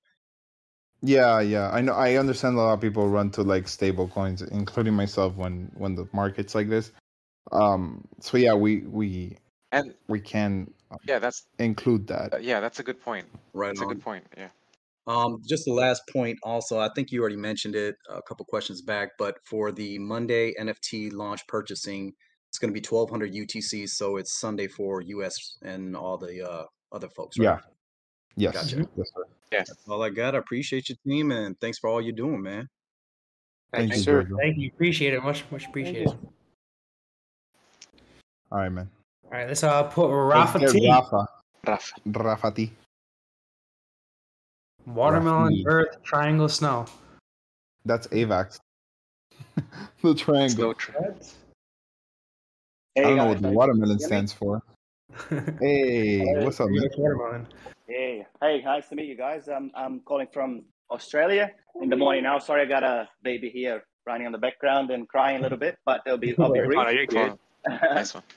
Yeah, 1.01 1.39
yeah, 1.39 1.69
I 1.71 1.81
know. 1.81 1.93
I 1.93 2.15
understand 2.15 2.55
a 2.55 2.59
lot 2.59 2.73
of 2.73 2.81
people 2.81 3.07
run 3.07 3.29
to 3.31 3.43
like 3.43 3.67
stable 3.67 4.07
coins, 4.07 4.41
including 4.41 4.93
myself, 4.93 5.35
when 5.35 5.71
when 5.75 5.95
the 5.95 6.07
market's 6.13 6.55
like 6.55 6.69
this. 6.69 6.91
Um. 7.51 8.07
So 8.19 8.37
yeah, 8.37 8.53
we 8.53 8.81
we 8.81 9.37
And 9.71 9.93
we 10.07 10.19
can 10.19 10.73
uh, 10.91 10.97
yeah, 11.07 11.19
that's 11.19 11.45
include 11.59 12.07
that. 12.07 12.33
uh, 12.33 12.37
yeah, 12.37 12.59
that's 12.59 12.79
a 12.79 12.83
good 12.83 13.01
point. 13.01 13.25
Right 13.53 13.69
That's 13.69 13.81
a 13.81 13.85
good 13.85 14.01
point. 14.01 14.25
Yeah. 14.37 14.49
Um, 15.05 15.41
just 15.47 15.63
the 15.65 15.71
last 15.71 16.01
point 16.11 16.37
also, 16.43 16.79
I 16.79 16.89
think 16.93 17.11
you 17.11 17.21
already 17.21 17.37
mentioned 17.37 17.75
it 17.75 17.95
a 18.09 18.21
couple 18.21 18.45
questions 18.45 18.81
back, 18.81 19.11
but 19.17 19.37
for 19.45 19.71
the 19.71 19.97
Monday 19.99 20.53
NFT 20.59 21.13
launch 21.13 21.47
purchasing, 21.47 22.13
it's 22.49 22.57
going 22.59 22.73
to 22.73 22.79
be 22.79 22.85
1200 22.85 23.33
UTC. 23.33 23.87
So 23.87 24.17
it's 24.17 24.39
Sunday 24.39 24.67
for 24.67 25.01
US 25.01 25.57
and 25.61 25.95
all 25.95 26.17
the 26.17 26.45
uh, 26.49 26.63
other 26.91 27.07
folks, 27.09 27.37
right? 27.39 27.45
Yeah. 27.45 27.59
Yes. 28.35 28.53
Gotcha. 28.53 28.89
Yes, 28.97 29.07
sir. 29.15 29.23
That's 29.51 29.73
all 29.87 30.03
I 30.03 30.09
got. 30.09 30.35
I 30.35 30.39
appreciate 30.39 30.89
your 30.89 30.97
team 31.05 31.31
and 31.31 31.59
thanks 31.59 31.79
for 31.79 31.89
all 31.89 32.01
you're 32.01 32.11
doing, 32.15 32.41
man. 32.41 32.67
Thank 33.73 33.93
you, 33.93 33.99
sir. 33.99 34.23
Jojo. 34.23 34.37
Thank 34.39 34.57
you, 34.57 34.69
appreciate 34.73 35.13
it, 35.13 35.23
much 35.23 35.43
much 35.51 35.65
appreciated. 35.67 36.07
All 38.51 38.59
right, 38.59 38.69
man. 38.69 38.89
All 39.25 39.31
right, 39.31 39.47
let's 39.47 39.63
uh 39.63 39.83
put 39.83 40.07
Let's 40.07 40.53
Rafa 40.53 40.59
get 40.59 40.69
T, 40.71 40.89
Rafa. 40.89 41.27
Rafa. 41.65 41.93
Rafa 42.05 42.51
T. 42.51 42.71
watermelon, 44.85 45.53
Rafi. 45.53 45.63
earth, 45.65 46.03
triangle, 46.03 46.47
snow. 46.47 46.85
That's 47.85 48.07
AVAX. 48.07 48.59
the 50.01 50.15
triangle. 50.15 50.55
Slow 50.55 50.73
tra- 50.73 51.15
I 52.97 53.01
don't 53.01 53.17
know 53.17 53.25
what 53.25 53.41
the 53.41 53.49
watermelon 53.49 53.99
stands 53.99 54.33
for. 54.33 54.61
Hey, 55.59 56.23
what's 56.43 56.59
up, 56.59 56.69
man? 56.69 56.89
Watermelon. 56.97 57.47
Hey, 57.87 58.25
hey, 58.41 58.61
nice 58.63 58.89
to 58.89 58.95
meet 58.95 59.05
you 59.07 59.15
guys. 59.15 59.47
I'm 59.47 59.71
I'm 59.75 60.01
calling 60.01 60.27
from 60.33 60.63
Australia 60.91 61.51
in 61.81 61.89
the 61.89 61.95
morning 61.95 62.23
now. 62.23 62.37
Sorry, 62.39 62.61
I 62.61 62.65
got 62.65 62.83
a 62.83 63.07
baby 63.23 63.49
here 63.49 63.83
running 64.05 64.25
on 64.25 64.31
the 64.33 64.37
background 64.37 64.91
and 64.91 65.07
crying 65.07 65.37
a 65.37 65.41
little 65.41 65.57
bit, 65.57 65.77
but 65.85 66.01
it'll 66.05 66.17
be 66.17 66.35
I'll 66.37 66.51
be 66.51 66.59
Oh, 66.63 66.65
brief. 66.65 66.77
no, 66.83 66.89
you're 66.89 67.05
good. 67.05 67.33
Nice 67.67 68.13
one. 68.13 68.23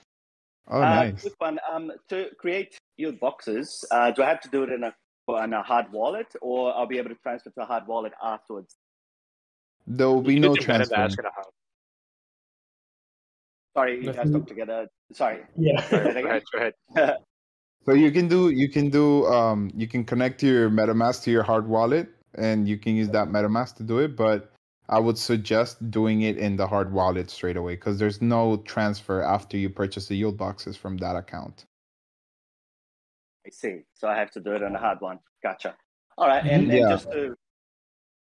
Oh, 0.72 0.76
Uh, 0.80 0.84
nice. 0.84 1.22
Quick 1.22 1.34
one. 1.38 1.58
Um, 1.68 1.90
to 2.10 2.28
create 2.38 2.78
your 2.96 3.10
boxes, 3.12 3.84
uh, 3.90 4.12
do 4.12 4.22
I 4.22 4.28
have 4.28 4.40
to 4.42 4.48
do 4.50 4.62
it 4.62 4.70
in 4.70 4.84
a 4.84 4.94
on 5.26 5.52
a 5.52 5.62
hard 5.62 5.90
wallet, 5.90 6.28
or 6.40 6.72
I'll 6.76 6.86
be 6.86 6.98
able 6.98 7.08
to 7.10 7.16
transfer 7.16 7.50
to 7.50 7.62
a 7.62 7.64
hard 7.64 7.88
wallet 7.88 8.12
afterwards? 8.22 8.76
There 9.88 10.06
will 10.08 10.22
be 10.22 10.34
You 10.34 10.40
no 10.40 10.54
can 10.54 10.62
do 10.62 10.66
MetaMask 10.86 10.88
transfer. 10.94 11.20
and 11.22 11.26
a 11.26 11.30
hub. 11.34 11.52
Sorry, 13.76 14.04
you 14.04 14.12
guys 14.12 14.26
you- 14.28 14.32
talk 14.38 14.46
together. 14.46 14.86
Sorry. 15.12 15.40
Yeah. 15.56 15.80
Say 15.88 16.22
Go 16.22 16.28
ahead, 16.28 16.42
go 16.52 16.58
ahead. 16.58 17.16
So 17.86 17.94
you 17.94 18.10
can 18.12 18.28
do 18.28 18.50
you 18.50 18.68
can 18.68 18.90
do 18.90 19.26
um 19.26 19.70
you 19.74 19.88
can 19.88 20.04
connect 20.04 20.42
your 20.42 20.70
MetaMask 20.70 21.22
to 21.24 21.30
your 21.30 21.42
hard 21.42 21.66
wallet 21.66 22.08
and 22.34 22.68
you 22.68 22.78
can 22.78 22.94
use 22.94 23.08
that 23.10 23.28
MetaMask 23.28 23.76
to 23.76 23.82
do 23.82 23.98
it, 23.98 24.16
but 24.16 24.52
I 24.88 24.98
would 24.98 25.18
suggest 25.18 25.90
doing 25.90 26.22
it 26.22 26.36
in 26.36 26.56
the 26.56 26.66
hard 26.66 26.92
wallet 26.92 27.30
straight 27.30 27.56
away 27.56 27.74
because 27.74 27.98
there's 27.98 28.20
no 28.20 28.58
transfer 28.58 29.22
after 29.22 29.56
you 29.56 29.70
purchase 29.70 30.06
the 30.06 30.16
yield 30.16 30.36
boxes 30.36 30.76
from 30.76 30.96
that 30.98 31.16
account. 31.16 31.64
I 33.46 33.50
see. 33.50 33.82
So 33.94 34.08
I 34.08 34.16
have 34.16 34.30
to 34.32 34.40
do 34.40 34.52
it 34.52 34.62
on 34.62 34.74
a 34.74 34.78
hard 34.78 35.00
one. 35.00 35.18
Gotcha. 35.42 35.76
All 36.18 36.26
right, 36.26 36.44
and, 36.44 36.70
and 36.70 36.88
just 36.90 37.10
to 37.12 37.34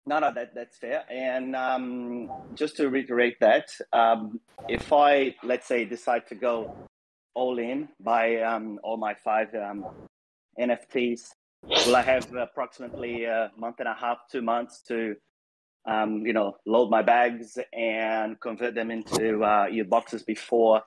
no, 0.06 0.20
no, 0.20 0.34
that 0.34 0.54
that's 0.56 0.78
fair. 0.78 1.04
And 1.10 1.56
um, 1.56 2.30
just 2.56 2.76
to 2.78 2.90
reiterate 2.90 3.40
that, 3.40 3.70
um, 3.94 4.40
if 4.68 4.92
I 4.92 5.36
let's 5.44 5.68
say 5.68 5.86
decide 5.86 6.28
to 6.28 6.36
go 6.36 6.76
all 7.36 7.60
in 7.60 7.90
buy 8.00 8.42
um, 8.42 8.80
all 8.84 8.98
my 8.98 9.14
five 9.14 9.54
um, 9.56 9.86
NFTs, 10.60 11.30
will 11.86 11.96
I 11.96 12.02
have 12.02 12.34
approximately 12.36 13.26
a 13.26 13.52
month 13.58 13.80
and 13.80 13.88
a 13.88 13.94
half, 13.94 14.20
two 14.32 14.42
months 14.42 14.82
to 14.88 15.16
um, 15.86 16.26
you 16.26 16.34
know 16.34 16.58
load 16.66 16.90
my 16.90 17.02
bags 17.02 17.58
and 17.74 18.40
convert 18.40 18.76
them 18.76 18.92
into 18.92 19.44
uh, 19.44 19.66
your 19.66 19.86
boxes 19.86 20.24
before 20.24 20.82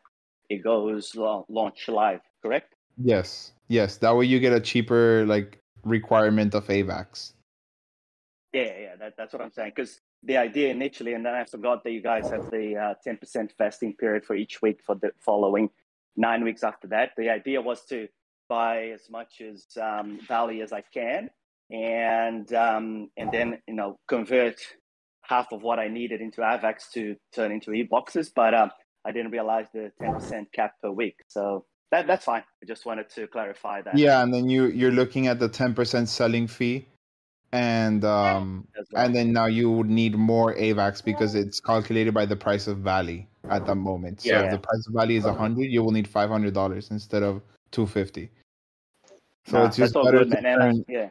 it 0.48 0.62
goes 0.62 1.14
launch 1.48 1.88
live? 1.88 2.20
Correct. 2.42 2.74
Yes. 2.96 3.52
Yes. 3.68 3.96
That 3.98 4.16
way 4.16 4.26
you 4.26 4.40
get 4.40 4.52
a 4.52 4.60
cheaper 4.60 5.26
like 5.26 5.58
requirement 5.84 6.54
of 6.54 6.66
AVAX. 6.66 7.32
Yeah, 8.52 8.72
yeah, 8.80 8.96
that, 8.96 9.14
that's 9.18 9.32
what 9.32 9.42
I'm 9.42 9.50
saying. 9.50 9.72
Because 9.74 10.00
the 10.22 10.36
idea 10.38 10.70
initially, 10.70 11.12
and 11.12 11.24
then 11.26 11.34
I 11.34 11.44
forgot 11.44 11.84
that 11.84 11.90
you 11.90 12.00
guys 12.00 12.30
have 12.30 12.50
the 12.50 12.76
uh, 12.76 12.94
10% 13.06 13.50
vesting 13.58 13.94
period 13.96 14.24
for 14.24 14.34
each 14.34 14.62
week 14.62 14.80
for 14.84 14.94
the 14.94 15.10
following 15.20 15.68
nine 16.16 16.44
weeks 16.44 16.62
after 16.62 16.88
that. 16.88 17.10
The 17.16 17.30
idea 17.30 17.60
was 17.60 17.84
to 17.86 18.08
buy 18.48 18.88
as 18.94 19.10
much 19.10 19.40
as 19.40 19.66
um, 19.80 20.18
Valley 20.26 20.62
as 20.62 20.72
I 20.72 20.82
can, 20.92 21.30
and 21.70 22.52
um, 22.52 23.10
and 23.16 23.30
then 23.32 23.58
you 23.66 23.74
know 23.74 23.98
convert 24.08 24.60
half 25.22 25.52
of 25.52 25.62
what 25.62 25.78
I 25.78 25.88
needed 25.88 26.20
into 26.20 26.40
AVAX 26.40 26.90
to 26.94 27.16
turn 27.34 27.50
into 27.50 27.72
e-boxes. 27.72 28.30
But 28.34 28.54
um, 28.54 28.70
I 29.04 29.12
didn't 29.12 29.32
realize 29.32 29.66
the 29.74 29.90
10% 30.00 30.52
cap 30.52 30.74
per 30.82 30.90
week, 30.90 31.16
so 31.28 31.64
that 31.90 32.06
that's 32.06 32.24
fine. 32.24 32.42
I 32.62 32.66
just 32.66 32.86
wanted 32.86 33.10
to 33.10 33.26
clarify 33.26 33.82
that. 33.82 33.98
Yeah, 33.98 34.22
and 34.22 34.32
then 34.32 34.48
you 34.48 34.66
you're 34.66 34.92
looking 34.92 35.26
at 35.26 35.38
the 35.38 35.48
10% 35.48 36.08
selling 36.08 36.46
fee 36.46 36.86
and 37.52 38.04
um 38.04 38.66
and 38.94 39.14
then 39.14 39.32
now 39.32 39.46
you 39.46 39.70
would 39.70 39.88
need 39.88 40.16
more 40.16 40.54
AVAX 40.54 41.02
because 41.02 41.34
it's 41.34 41.60
calculated 41.60 42.12
by 42.12 42.26
the 42.26 42.36
price 42.36 42.66
of 42.66 42.78
Valley 42.78 43.28
at 43.50 43.66
that 43.66 43.74
moment. 43.76 44.20
So 44.22 44.30
Yeah. 44.30 44.42
if 44.44 44.50
the 44.52 44.58
price 44.58 44.86
of 44.86 44.94
Valley 44.94 45.16
is 45.16 45.24
100, 45.24 45.70
you 45.70 45.82
will 45.82 45.92
need 45.92 46.08
$500 46.08 46.90
instead 46.90 47.22
of 47.22 47.42
250. 47.70 48.30
So 49.46 49.58
Nah, 49.58 49.66
it's 49.66 49.76
just 49.76 49.94
better 49.94 50.10
good, 50.10 50.30
to, 50.30 50.42
man. 50.42 50.58
Turn, 50.58 50.84
yeah. 50.88 51.10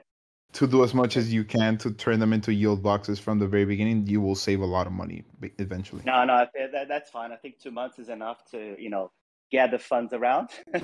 to 0.53 0.67
do 0.67 0.83
as 0.83 0.93
much 0.93 1.17
as 1.17 1.33
you 1.33 1.43
can 1.43 1.77
to 1.79 1.91
turn 1.91 2.19
them 2.19 2.33
into 2.33 2.53
yield 2.53 2.83
boxes 2.83 3.19
from 3.19 3.39
the 3.39 3.47
very 3.47 3.65
beginning. 3.65 4.07
You 4.07 4.21
will 4.21 4.35
save 4.35 4.61
a 4.61 4.65
lot 4.65 4.87
of 4.87 4.93
money 4.93 5.23
eventually. 5.59 6.03
No, 6.05 6.23
no, 6.25 6.45
that, 6.53 6.71
that, 6.71 6.87
that's 6.87 7.09
fine. 7.09 7.31
I 7.31 7.37
think 7.37 7.59
two 7.59 7.71
months 7.71 7.99
is 7.99 8.09
enough 8.09 8.43
to, 8.51 8.75
you 8.79 8.89
know, 8.89 9.11
gather 9.51 9.77
funds 9.77 10.13
around. 10.13 10.49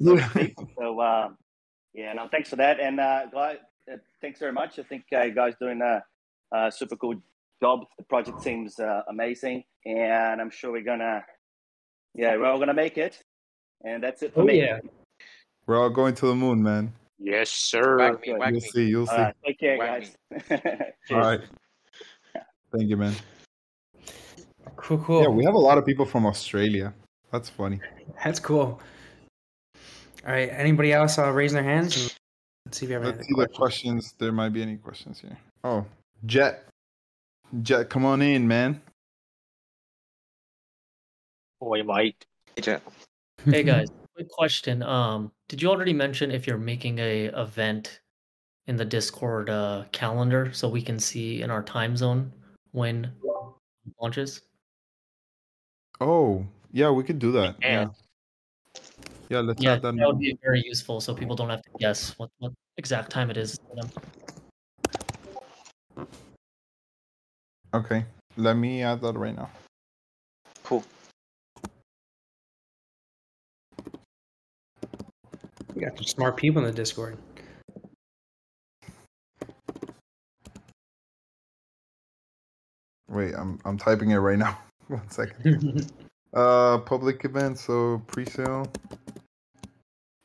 so, 0.00 0.18
so 0.78 1.00
um, 1.00 1.36
yeah, 1.94 2.12
no, 2.12 2.28
thanks 2.28 2.50
for 2.50 2.56
that. 2.56 2.80
And 2.80 3.00
uh, 3.00 3.26
guys, 3.32 3.58
uh, 3.90 3.96
thanks 4.20 4.38
very 4.38 4.52
much. 4.52 4.78
I 4.78 4.82
think 4.82 5.04
uh, 5.12 5.22
you 5.22 5.34
guys 5.34 5.54
doing 5.60 5.80
a, 5.82 6.02
a 6.54 6.70
super 6.72 6.96
cool 6.96 7.14
job. 7.62 7.86
The 7.96 8.04
project 8.04 8.42
seems 8.42 8.78
uh, 8.80 9.02
amazing, 9.08 9.62
and 9.86 10.40
I'm 10.40 10.50
sure 10.50 10.72
we're 10.72 10.82
gonna, 10.82 11.24
yeah, 12.14 12.36
we're 12.36 12.46
all 12.46 12.58
gonna 12.58 12.74
make 12.74 12.98
it. 12.98 13.22
And 13.84 14.02
that's 14.02 14.22
it 14.22 14.34
for 14.34 14.40
Oh 14.42 14.44
me. 14.44 14.60
yeah. 14.60 14.80
We're 15.66 15.80
all 15.80 15.90
going 15.90 16.14
to 16.16 16.26
the 16.26 16.34
moon, 16.34 16.62
man. 16.62 16.92
Yes, 17.18 17.50
sir. 17.50 17.98
Whack 17.98 18.26
me, 18.26 18.34
whack 18.34 18.50
You'll 18.52 18.60
me. 18.60 18.68
see. 18.74 18.84
You'll 18.92 19.08
All 19.08 19.16
see. 19.16 19.22
right, 19.22 19.34
take 19.46 19.58
care, 19.60 19.78
Whack 19.78 20.02
guys. 20.50 20.60
all 21.12 21.18
right. 21.18 21.40
Thank 22.76 22.88
you, 22.90 22.96
man. 22.96 23.14
Cool, 24.76 24.98
cool. 24.98 25.22
Yeah, 25.22 25.28
we 25.28 25.44
have 25.44 25.54
a 25.54 25.58
lot 25.68 25.78
of 25.78 25.86
people 25.86 26.04
from 26.04 26.26
Australia. 26.26 26.92
That's 27.30 27.48
funny. 27.48 27.78
That's 28.24 28.40
cool. 28.40 28.80
All 30.26 30.32
right. 30.32 30.48
Anybody 30.50 30.92
else 30.92 31.18
uh, 31.18 31.30
raising 31.30 31.56
their 31.62 31.70
hands? 31.74 32.16
Let's 32.66 32.78
see 32.78 32.86
if 32.86 32.90
you 32.90 32.94
have 32.94 33.02
any 33.04 33.12
Let's 33.12 33.18
other 33.18 33.24
see 33.24 33.34
the 33.42 33.46
questions. 33.48 33.58
questions. 33.58 34.14
There 34.18 34.32
might 34.32 34.52
be 34.52 34.62
any 34.62 34.76
questions 34.76 35.20
here. 35.20 35.36
Oh, 35.64 35.84
Jet. 36.26 36.64
Jet, 37.60 37.90
come 37.90 38.06
on 38.06 38.22
in, 38.22 38.48
man. 38.48 38.80
We 41.60 41.82
might. 41.82 42.24
Hey, 42.56 42.62
Jet. 42.62 42.82
Hey 43.44 43.62
guys, 43.62 43.88
quick 44.14 44.30
question. 44.30 44.82
Um, 44.82 45.30
did 45.48 45.60
you 45.60 45.68
already 45.68 45.92
mention 45.92 46.30
if 46.30 46.46
you're 46.46 46.56
making 46.56 46.98
a 46.98 47.26
event 47.26 48.00
in 48.66 48.76
the 48.76 48.84
Discord 48.84 49.50
uh, 49.50 49.84
calendar 49.92 50.50
so 50.52 50.68
we 50.68 50.80
can 50.80 50.98
see 50.98 51.42
in 51.42 51.50
our 51.50 51.62
time 51.62 51.96
zone 51.96 52.32
when 52.70 53.12
it 53.86 53.92
launches? 54.00 54.42
Oh, 56.00 56.46
yeah, 56.72 56.90
we 56.90 57.04
could 57.04 57.18
do 57.18 57.32
that. 57.32 57.56
Yeah. 57.60 57.68
Yeah. 57.68 57.86
Yeah, 59.28 59.40
let's 59.40 59.62
Yeah, 59.62 59.74
add 59.74 59.82
that. 59.82 59.96
that 59.96 60.06
would 60.06 60.18
be 60.18 60.38
very 60.42 60.62
useful 60.64 61.00
so 61.00 61.14
people 61.14 61.36
don't 61.36 61.50
have 61.50 61.62
to 61.62 61.70
guess 61.78 62.18
what, 62.18 62.30
what 62.38 62.52
exact 62.78 63.10
time 63.10 63.30
it 63.30 63.36
is. 63.36 63.58
for 63.68 63.76
them. 63.76 63.90
Okay. 67.74 68.04
Let 68.36 68.56
me 68.56 68.82
add 68.82 69.00
that 69.00 69.16
right 69.16 69.34
now. 69.34 69.48
Cool. 70.62 70.84
We 75.74 75.80
got 75.80 75.96
some 75.96 76.04
smart 76.04 76.36
people 76.36 76.62
in 76.62 76.68
the 76.68 76.74
Discord. 76.74 77.16
Wait, 83.08 83.34
I'm 83.34 83.58
I'm 83.64 83.78
typing 83.78 84.10
it 84.10 84.16
right 84.16 84.38
now. 84.38 84.58
One 84.88 85.08
second. 85.10 85.90
Uh 86.34 86.78
public 86.78 87.26
event, 87.26 87.58
so 87.58 88.00
pre-sale. 88.06 88.66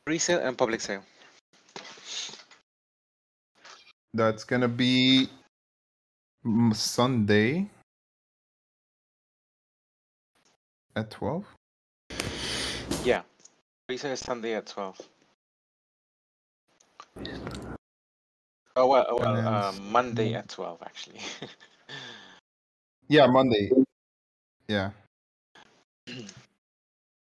Pre-sale 0.06 0.40
and 0.40 0.56
public 0.56 0.80
sale. 0.80 1.02
That's 4.14 4.42
gonna 4.42 4.68
be 4.68 5.28
Sunday 6.74 7.68
at 10.96 11.10
12. 11.10 11.44
Yeah. 13.04 13.22
Pre-sale 13.86 14.12
is 14.12 14.20
Sunday 14.20 14.54
at 14.54 14.66
12. 14.66 15.00
Oh, 18.76 18.86
well, 18.86 19.06
oh, 19.08 19.16
well 19.16 19.48
uh, 19.48 19.72
Monday 19.90 20.34
at 20.34 20.48
12, 20.48 20.82
actually. 20.82 21.20
Yeah, 23.08 23.26
Monday. 23.26 23.70
Yeah. 24.68 24.90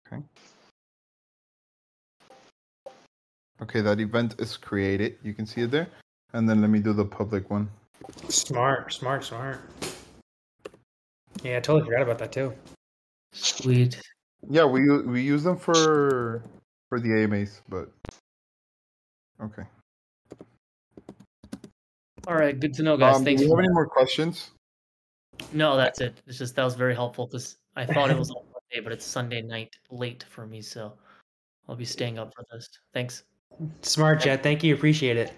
Okay. 0.08 0.24
Okay, 3.62 3.82
that 3.82 4.00
event 4.00 4.36
is 4.40 4.56
created. 4.56 5.18
You 5.22 5.34
can 5.34 5.46
see 5.46 5.64
it 5.64 5.72
there. 5.72 5.88
And 6.32 6.48
then 6.48 6.62
let 6.62 6.70
me 6.70 6.80
do 6.80 6.94
the 6.94 7.04
public 7.04 7.50
one. 7.50 7.70
Smart, 8.30 8.94
smart, 8.94 9.24
smart. 9.24 9.62
Yeah, 11.44 11.58
I 11.58 11.60
totally 11.60 11.86
forgot 11.86 12.02
about 12.02 12.20
that 12.20 12.32
too. 12.32 12.54
Sweet. 13.34 14.02
Yeah, 14.50 14.66
we 14.66 14.90
we 15.02 15.22
use 15.22 15.44
them 15.44 15.58
for 15.58 16.44
for 16.90 17.00
the 17.00 17.24
AMAs, 17.24 17.62
but 17.70 17.90
okay. 19.42 19.64
All 22.28 22.36
right, 22.36 22.60
good 22.60 22.74
to 22.76 22.84
know, 22.84 22.98
guys. 22.98 23.16
Um, 23.16 23.24
do 23.24 23.26
Thanks. 23.26 23.42
we 23.42 23.48
for 23.48 23.58
have 23.58 23.66
any 23.66 23.74
more 23.74 23.88
questions? 23.88 24.52
No, 25.54 25.78
that's 25.78 26.02
it. 26.02 26.22
It's 26.28 26.38
just 26.38 26.56
that 26.56 26.64
was 26.64 26.76
very 26.76 26.94
helpful 26.94 27.28
because 27.28 27.58
I 27.76 27.86
thought 27.86 28.10
it 28.10 28.18
was 28.18 28.32
on 28.32 28.44
Monday, 28.54 28.84
but 28.84 28.92
it's 28.92 29.06
Sunday 29.06 29.42
night 29.42 29.74
late 29.92 30.26
for 30.30 30.46
me, 30.46 30.62
so 30.62 30.94
I'll 31.70 31.76
be 31.76 31.86
staying 31.86 32.20
up 32.20 32.34
for 32.36 32.44
this. 32.52 32.68
Thanks. 32.94 33.24
Smart, 33.82 34.22
Jet. 34.22 34.44
Thank 34.44 34.64
you. 34.64 34.74
Appreciate 34.74 35.18
it. 35.18 35.34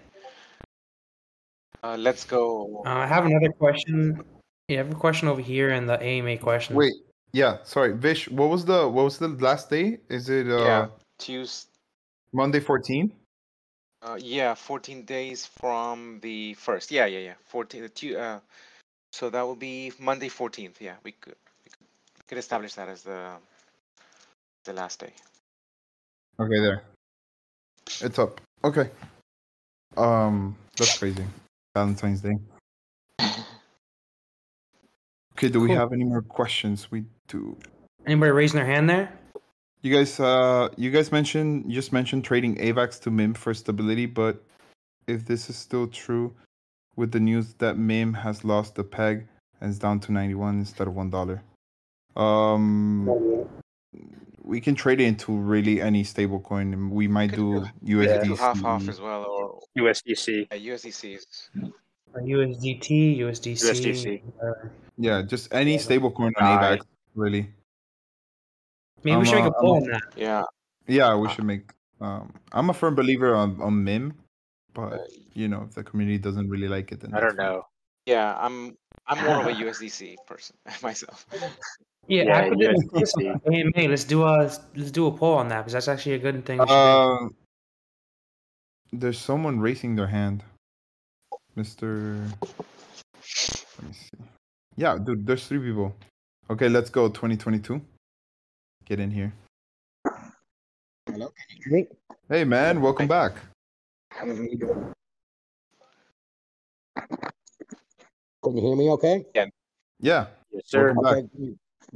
Uh, 1.83 1.95
let's 1.97 2.25
go. 2.25 2.83
Uh, 2.85 2.89
I 2.89 3.07
have 3.07 3.25
another 3.25 3.51
question. 3.51 4.23
You 4.67 4.77
have 4.77 4.91
a 4.91 4.95
question 4.95 5.27
over 5.27 5.41
here 5.41 5.71
in 5.71 5.87
the 5.87 6.01
AMA 6.01 6.37
question. 6.37 6.75
Wait, 6.75 6.93
yeah, 7.33 7.57
sorry, 7.63 7.93
Vish. 7.93 8.29
What 8.29 8.49
was 8.49 8.65
the 8.65 8.87
what 8.87 9.05
was 9.05 9.17
the 9.17 9.29
last 9.29 9.69
day? 9.69 9.99
Is 10.09 10.29
it 10.29 10.47
uh 10.47 10.63
yeah, 10.63 10.87
Tuesday. 11.17 11.69
Monday 12.31 12.59
14? 12.59 13.11
Uh, 14.01 14.17
yeah, 14.21 14.53
14 14.53 15.03
days 15.03 15.45
from 15.45 16.19
the 16.21 16.53
first. 16.53 16.91
Yeah, 16.91 17.05
yeah, 17.05 17.19
yeah. 17.19 17.33
14. 17.47 17.81
the 17.81 17.89
Tu- 17.89 18.17
Uh, 18.17 18.39
so 19.11 19.29
that 19.29 19.41
will 19.41 19.55
be 19.55 19.91
Monday 19.99 20.29
14th. 20.29 20.79
Yeah, 20.79 20.95
we 21.03 21.11
could 21.13 21.35
we 21.65 21.69
could, 21.71 21.87
we 22.17 22.23
could 22.27 22.37
establish 22.37 22.73
that 22.75 22.87
as 22.87 23.03
the 23.03 23.31
the 24.65 24.73
last 24.73 24.99
day. 24.99 25.13
Okay, 26.39 26.59
there. 26.59 26.83
It's 28.01 28.19
up. 28.19 28.39
Okay. 28.63 28.89
Um, 29.97 30.55
that's 30.77 30.97
crazy. 30.97 31.25
Valentine's 31.79 32.21
Day. 32.21 32.37
Okay, 35.33 35.47
do 35.47 35.61
we 35.61 35.67
Cool. 35.67 35.77
have 35.77 35.93
any 35.93 36.03
more 36.03 36.21
questions? 36.21 36.91
We 36.91 37.05
do. 37.29 37.57
Anybody 38.05 38.31
raising 38.31 38.57
their 38.57 38.65
hand 38.65 38.89
there? 38.89 39.13
You 39.81 39.95
guys, 39.95 40.19
uh, 40.19 40.67
you 40.75 40.91
guys 40.91 41.09
mentioned 41.11 41.51
you 41.67 41.73
just 41.73 41.93
mentioned 41.93 42.25
trading 42.25 42.57
AVAX 42.57 42.99
to 43.03 43.09
MIM 43.11 43.33
for 43.33 43.53
stability, 43.53 44.05
but 44.05 44.43
if 45.07 45.25
this 45.25 45.49
is 45.49 45.55
still 45.55 45.87
true, 45.87 46.33
with 46.97 47.11
the 47.13 47.19
news 47.19 47.53
that 47.59 47.77
MIM 47.77 48.13
has 48.13 48.43
lost 48.43 48.75
the 48.75 48.83
peg 48.83 49.25
and 49.61 49.69
is 49.71 49.79
down 49.79 50.01
to 50.01 50.11
ninety 50.11 50.35
one 50.35 50.55
instead 50.59 50.87
of 50.89 50.93
one 50.95 51.09
dollar, 51.09 51.41
um, 52.17 53.07
we 54.43 54.61
can 54.61 54.75
trade 54.75 54.99
it 55.01 55.05
into 55.05 55.31
really 55.31 55.81
any 55.81 56.03
stable 56.03 56.39
coin, 56.39 56.73
and 56.73 56.91
we 56.91 57.07
might 57.07 57.31
do 57.33 57.47
We 57.49 57.59
could 57.59 57.71
do 57.85 57.97
USDC. 57.97 58.37
half 58.37 58.61
half 58.61 58.87
as 58.89 58.99
well, 59.01 59.23
or 59.25 59.59
USDC. 59.77 60.47
uh, 60.51 60.55
USDCs. 60.55 61.49
Or 62.13 62.21
USDT, 62.21 63.17
USDC. 63.19 63.69
USDC. 63.69 64.23
whatever. 64.23 64.71
Yeah, 64.97 65.21
just 65.21 65.53
any 65.53 65.73
Yeah. 65.73 65.77
stable 65.79 66.11
coin 66.11 66.33
on 66.37 66.43
Aye. 66.43 66.77
AVAX, 66.77 66.85
really. 67.15 67.53
Maybe 69.03 69.11
we 69.15 69.21
I'm, 69.21 69.25
should 69.25 69.35
make 69.35 69.45
uh, 69.45 69.57
a 69.57 69.61
poll 69.61 69.75
on 69.75 69.83
that. 69.83 70.01
Yeah. 70.15 70.43
Yeah, 70.87 71.15
we 71.15 71.27
Uh, 71.27 71.31
should 71.31 71.45
make. 71.45 71.71
Um, 72.01 72.33
I'm 72.51 72.69
a 72.69 72.73
firm 72.73 72.95
believer 72.95 73.35
on 73.35 73.61
on 73.61 73.83
MIM, 73.83 74.13
but 74.73 75.07
you 75.33 75.47
know, 75.47 75.63
if 75.67 75.75
the 75.75 75.83
community 75.83 76.17
doesn't 76.17 76.49
really 76.49 76.67
like 76.67 76.91
it, 76.91 76.99
then 77.01 77.13
I 77.13 77.19
don't 77.19 77.35
fine. 77.35 77.45
know. 77.45 77.63
Yeah, 78.05 78.35
I'm 78.39 78.75
I'm 79.07 79.23
more 79.23 79.39
of 79.41 79.47
a 79.47 79.53
USDC 79.63 80.15
person 80.25 80.55
myself. 80.83 81.25
Yeah, 82.09 82.23
Yeah, 82.23 82.37
after 82.39 82.55
this, 82.55 82.83
this 82.91 83.13
USDC. 83.15 83.75
AMA, 83.77 83.87
let's 83.89 84.03
do 84.03 84.23
a 84.23 84.49
let's 84.75 84.89
do 84.89 85.05
a 85.05 85.11
poll 85.11 85.35
on 85.35 85.47
that 85.49 85.59
because 85.59 85.73
that's 85.73 85.87
actually 85.87 86.15
a 86.15 86.17
good 86.17 86.43
thing. 86.43 86.57
We 86.57 86.65
should 86.65 86.73
do. 86.73 86.73
Um, 86.73 87.35
there's 88.91 89.19
someone 89.19 89.59
raising 89.59 89.95
their 89.95 90.07
hand, 90.07 90.43
Mister. 91.55 92.17
Let 92.41 93.87
me 93.87 93.93
see. 93.93 94.17
Yeah, 94.75 94.97
dude, 94.97 95.27
there's 95.27 95.45
three 95.45 95.59
people. 95.59 95.95
Okay, 96.49 96.67
let's 96.67 96.89
go. 96.89 97.09
2022. 97.09 97.79
Get 98.85 98.99
in 98.99 99.11
here. 99.11 99.31
Hello, 101.05 101.27
can 101.27 101.45
you 101.49 101.61
hear 101.63 101.73
me? 101.73 101.87
Hey, 102.27 102.43
man, 102.43 102.81
welcome 102.81 103.07
back. 103.07 103.33
How 104.09 104.25
are 104.25 104.33
you 104.33 104.57
doing? 104.57 104.93
Can 108.43 108.57
you 108.57 108.61
hear 108.61 108.75
me 108.75 108.89
okay? 108.89 109.25
Yeah, 109.99 110.25
Yes, 110.51 110.63
sir. 110.65 110.95
Okay, 110.97 111.27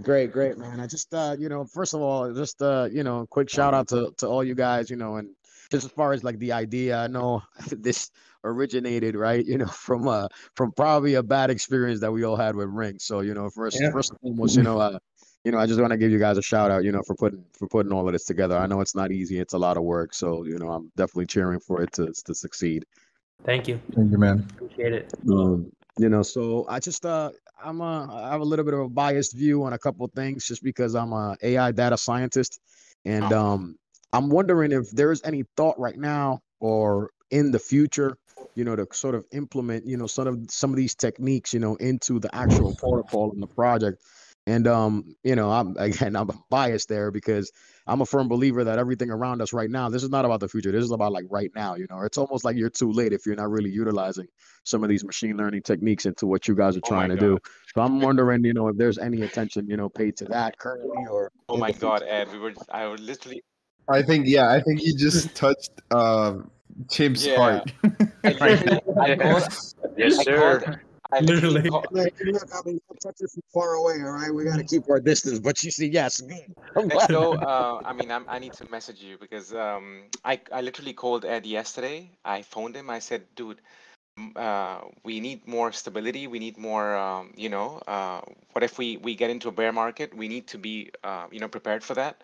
great, 0.01 0.31
great, 0.31 0.31
great, 0.31 0.57
man. 0.57 0.79
I 0.79 0.87
just, 0.87 1.13
uh, 1.13 1.35
you 1.37 1.49
know, 1.49 1.65
first 1.65 1.93
of 1.93 2.01
all, 2.01 2.33
just, 2.33 2.61
uh, 2.61 2.87
you 2.91 3.03
know, 3.03 3.25
quick 3.29 3.49
shout 3.49 3.73
out 3.73 3.87
to, 3.89 4.11
to 4.17 4.27
all 4.27 4.43
you 4.43 4.55
guys, 4.55 4.89
you 4.89 4.95
know, 4.95 5.17
and 5.17 5.29
just 5.71 5.85
as 5.85 5.91
far 5.91 6.13
as 6.13 6.23
like 6.23 6.39
the 6.39 6.51
idea, 6.51 6.97
I 6.97 7.07
know 7.07 7.43
this 7.71 8.11
originated, 8.43 9.15
right, 9.15 9.45
you 9.45 9.57
know, 9.57 9.67
from, 9.67 10.07
uh, 10.07 10.27
from 10.55 10.71
probably 10.71 11.15
a 11.15 11.23
bad 11.23 11.49
experience 11.49 11.99
that 12.01 12.11
we 12.11 12.23
all 12.23 12.35
had 12.35 12.55
with 12.55 12.69
Ring. 12.69 12.99
So, 12.99 13.21
you 13.21 13.33
know, 13.33 13.49
first, 13.49 13.79
Yeah. 13.79 13.91
first 13.91 14.11
and 14.11 14.19
foremost, 14.19 14.55
you 14.55 14.63
know, 14.63 14.79
uh, 14.79 14.99
you 15.43 15.51
know, 15.51 15.57
I 15.57 15.65
just 15.65 15.79
want 15.79 15.91
to 15.91 15.97
give 15.97 16.11
you 16.11 16.19
guys 16.19 16.37
a 16.37 16.41
shout 16.41 16.71
out, 16.71 16.83
you 16.83 16.91
know, 16.91 17.01
for 17.05 17.15
putting, 17.15 17.43
for 17.57 17.67
putting 17.67 17.91
all 17.91 18.07
of 18.07 18.13
this 18.13 18.25
together. 18.25 18.57
I 18.57 18.65
know 18.65 18.79
it's 18.79 18.95
not 18.95 19.11
easy. 19.11 19.39
It's 19.39 19.53
a 19.53 19.57
lot 19.57 19.75
of 19.75 19.83
work. 19.83 20.13
So, 20.13 20.45
you 20.45 20.57
know, 20.57 20.69
I'm 20.69 20.91
definitely 20.95 21.25
cheering 21.25 21.59
for 21.59 21.81
it 21.81 21.91
to, 21.93 22.13
to 22.25 22.33
succeed. 22.33 22.85
Thank 23.43 23.67
you. 23.67 23.81
Thank 23.93 24.11
you, 24.11 24.17
man. 24.17 24.47
Appreciate 24.55 24.93
it. 24.93 25.13
Um, 25.29 25.69
you 25.97 26.07
know, 26.07 26.23
so 26.23 26.65
I 26.69 26.79
just 26.79 27.05
uh 27.05 27.31
I'm 27.61 27.81
a 27.81 28.07
I 28.11 28.31
have 28.31 28.41
a 28.41 28.45
little 28.45 28.65
bit 28.65 28.73
of 28.73 28.81
a 28.81 28.89
biased 28.89 29.35
view 29.35 29.63
on 29.63 29.73
a 29.73 29.79
couple 29.79 30.05
of 30.05 30.11
things 30.13 30.45
just 30.45 30.63
because 30.63 30.95
I'm 30.95 31.13
a 31.13 31.35
AI 31.41 31.71
data 31.71 31.97
scientist 31.97 32.59
and 33.05 33.31
um 33.33 33.75
I'm 34.11 34.29
wondering 34.29 34.71
if 34.71 34.89
there 34.91 35.11
is 35.11 35.21
any 35.23 35.43
thought 35.57 35.77
right 35.79 35.97
now 35.97 36.39
or 36.59 37.09
in 37.31 37.51
the 37.51 37.59
future, 37.59 38.15
you 38.55 38.63
know, 38.63 38.75
to 38.75 38.87
sort 38.93 39.15
of 39.15 39.25
implement, 39.31 39.87
you 39.87 39.97
know, 39.97 40.07
some 40.07 40.27
of 40.27 40.39
some 40.51 40.69
of 40.69 40.77
these 40.77 40.95
techniques, 40.95 41.53
you 41.53 41.59
know, 41.59 41.75
into 41.75 42.19
the 42.19 42.33
actual 42.35 42.73
protocol 42.73 43.31
and 43.31 43.41
the 43.41 43.47
project. 43.47 43.97
And 44.45 44.67
um, 44.67 45.15
you 45.23 45.35
know, 45.35 45.51
I'm 45.51 45.75
again 45.79 46.15
I'm 46.15 46.29
biased 46.49 46.89
there 46.89 47.11
because 47.11 47.51
I'm 47.87 48.01
a 48.01 48.05
firm 48.05 48.27
believer 48.27 48.63
that 48.63 48.79
everything 48.79 49.09
around 49.09 49.41
us 49.41 49.53
right 49.53 49.69
now, 49.69 49.89
this 49.89 50.03
is 50.03 50.09
not 50.09 50.25
about 50.25 50.39
the 50.39 50.47
future. 50.47 50.71
This 50.71 50.83
is 50.83 50.91
about 50.91 51.11
like 51.11 51.25
right 51.29 51.51
now, 51.55 51.75
you 51.75 51.87
know. 51.89 52.01
It's 52.01 52.17
almost 52.17 52.45
like 52.45 52.55
you're 52.55 52.69
too 52.69 52.91
late 52.91 53.13
if 53.13 53.25
you're 53.25 53.35
not 53.35 53.49
really 53.49 53.69
utilizing 53.69 54.27
some 54.63 54.83
of 54.83 54.89
these 54.89 55.03
machine 55.03 55.35
learning 55.37 55.63
techniques 55.63 56.05
into 56.05 56.25
what 56.25 56.47
you 56.47 56.55
guys 56.55 56.77
are 56.77 56.81
Oh 56.83 56.89
trying 56.89 57.09
to 57.09 57.15
God. 57.15 57.21
do. 57.21 57.39
So 57.73 57.81
I'm 57.81 58.01
wondering, 58.01 58.43
you 58.45 58.53
know, 58.53 58.67
if 58.69 58.77
there's 58.77 58.97
any 58.97 59.21
attention, 59.21 59.67
you 59.67 59.75
know, 59.77 59.89
paid 59.89 60.15
to 60.17 60.25
that 60.25 60.57
currently 60.57 61.05
or 61.09 61.31
Oh 61.49 61.57
my 61.57 61.71
God. 61.71 62.03
Ed, 62.07 62.31
we 62.31 62.39
were 62.39 62.53
I 62.71 62.87
would 62.87 63.01
literally 63.01 63.43
I 63.89 64.01
think, 64.01 64.27
yeah, 64.27 64.49
I 64.49 64.61
think 64.61 64.81
you 64.81 64.95
just 64.97 65.35
touched 65.35 65.71
uh, 65.91 66.35
Chim's 66.89 67.25
Yeah. 67.25 67.35
heart. 67.35 67.71
I 67.83 68.31
literally 68.39 68.79
I 69.01 69.15
called 69.15 69.43
Yes, 69.97 70.19
I 70.19 70.23
sir. 70.23 70.79
Called 71.13 71.29
I 71.29 71.33
literally 71.33 71.61
Literally. 71.61 71.69
called, 71.69 71.87
Look, 71.91 72.13
look, 72.25 72.49
I 72.53 72.61
mean, 72.65 72.79
don't 72.87 73.01
touch 73.01 73.15
it 73.19 73.31
from 73.31 73.43
far 73.53 73.73
away, 73.73 73.95
all 74.03 74.11
right? 74.11 74.33
We 74.33 74.45
got 74.45 74.57
to 74.57 74.63
keep 74.63 74.89
our 74.89 74.99
distance. 74.99 75.39
But 75.39 75.63
you 75.63 75.71
see, 75.71 75.87
yes. 75.87 76.21
I'm 76.75 76.87
glad. 76.87 77.09
So, 77.09 77.33
uh, 77.33 77.81
I 77.85 77.93
mean, 77.93 78.11
I'm, 78.11 78.25
I 78.27 78.39
need 78.39 78.53
to 78.53 78.69
message 78.71 79.01
you 79.01 79.17
because 79.19 79.53
um, 79.53 80.03
I, 80.23 80.39
I 80.51 80.61
literally 80.61 80.93
called 80.93 81.25
Ed 81.25 81.45
yesterday. 81.45 82.11
I 82.25 82.41
phoned 82.41 82.75
him. 82.75 82.89
I 82.89 82.99
said, 82.99 83.23
dude, 83.35 83.61
uh, 84.35 84.81
we 85.03 85.19
need 85.19 85.47
more 85.47 85.71
stability. 85.71 86.27
We 86.27 86.39
need 86.39 86.57
more, 86.57 86.95
um, 86.95 87.33
you 87.35 87.49
know, 87.49 87.81
uh, 87.87 88.21
what 88.53 88.63
if 88.63 88.77
we, 88.77 88.97
we 88.97 89.15
get 89.15 89.29
into 89.29 89.49
a 89.49 89.51
bear 89.51 89.71
market? 89.71 90.15
We 90.15 90.27
need 90.27 90.47
to 90.47 90.57
be, 90.57 90.91
uh, 91.03 91.27
you 91.31 91.39
know, 91.39 91.47
prepared 91.47 91.83
for 91.83 91.93
that. 91.95 92.23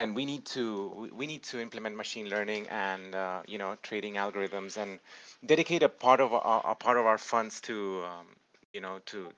And 0.00 0.14
we 0.14 0.24
need 0.24 0.44
to 0.46 1.10
we- 1.12 1.26
need 1.26 1.42
to 1.44 1.60
implement 1.60 1.96
machine 1.96 2.28
learning 2.28 2.68
and 2.68 3.14
uh, 3.14 3.42
you 3.46 3.58
know 3.58 3.76
trading 3.82 4.14
algorithms 4.14 4.76
and 4.76 5.00
dedicate 5.44 5.82
a 5.82 5.88
part 5.88 6.20
of 6.20 6.32
our, 6.32 6.62
a 6.64 6.74
part 6.74 6.96
of 6.98 7.06
our 7.06 7.18
funds 7.18 7.60
to 7.62 8.04
um, 8.04 8.26
you 8.72 8.80
know 8.80 9.00
to 9.06 9.32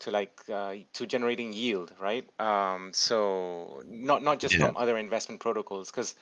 to 0.00 0.10
like 0.10 0.40
uh, 0.48 0.74
to 0.94 1.06
generating 1.06 1.52
yield, 1.52 1.92
right? 2.00 2.28
Um, 2.40 2.92
so 2.92 3.82
not 3.86 4.22
not 4.22 4.40
just 4.40 4.56
Yeah. 4.58 4.58
from 4.58 4.76
other 4.76 4.98
investment 4.98 5.40
protocols, 5.40 5.90
because 5.90 6.14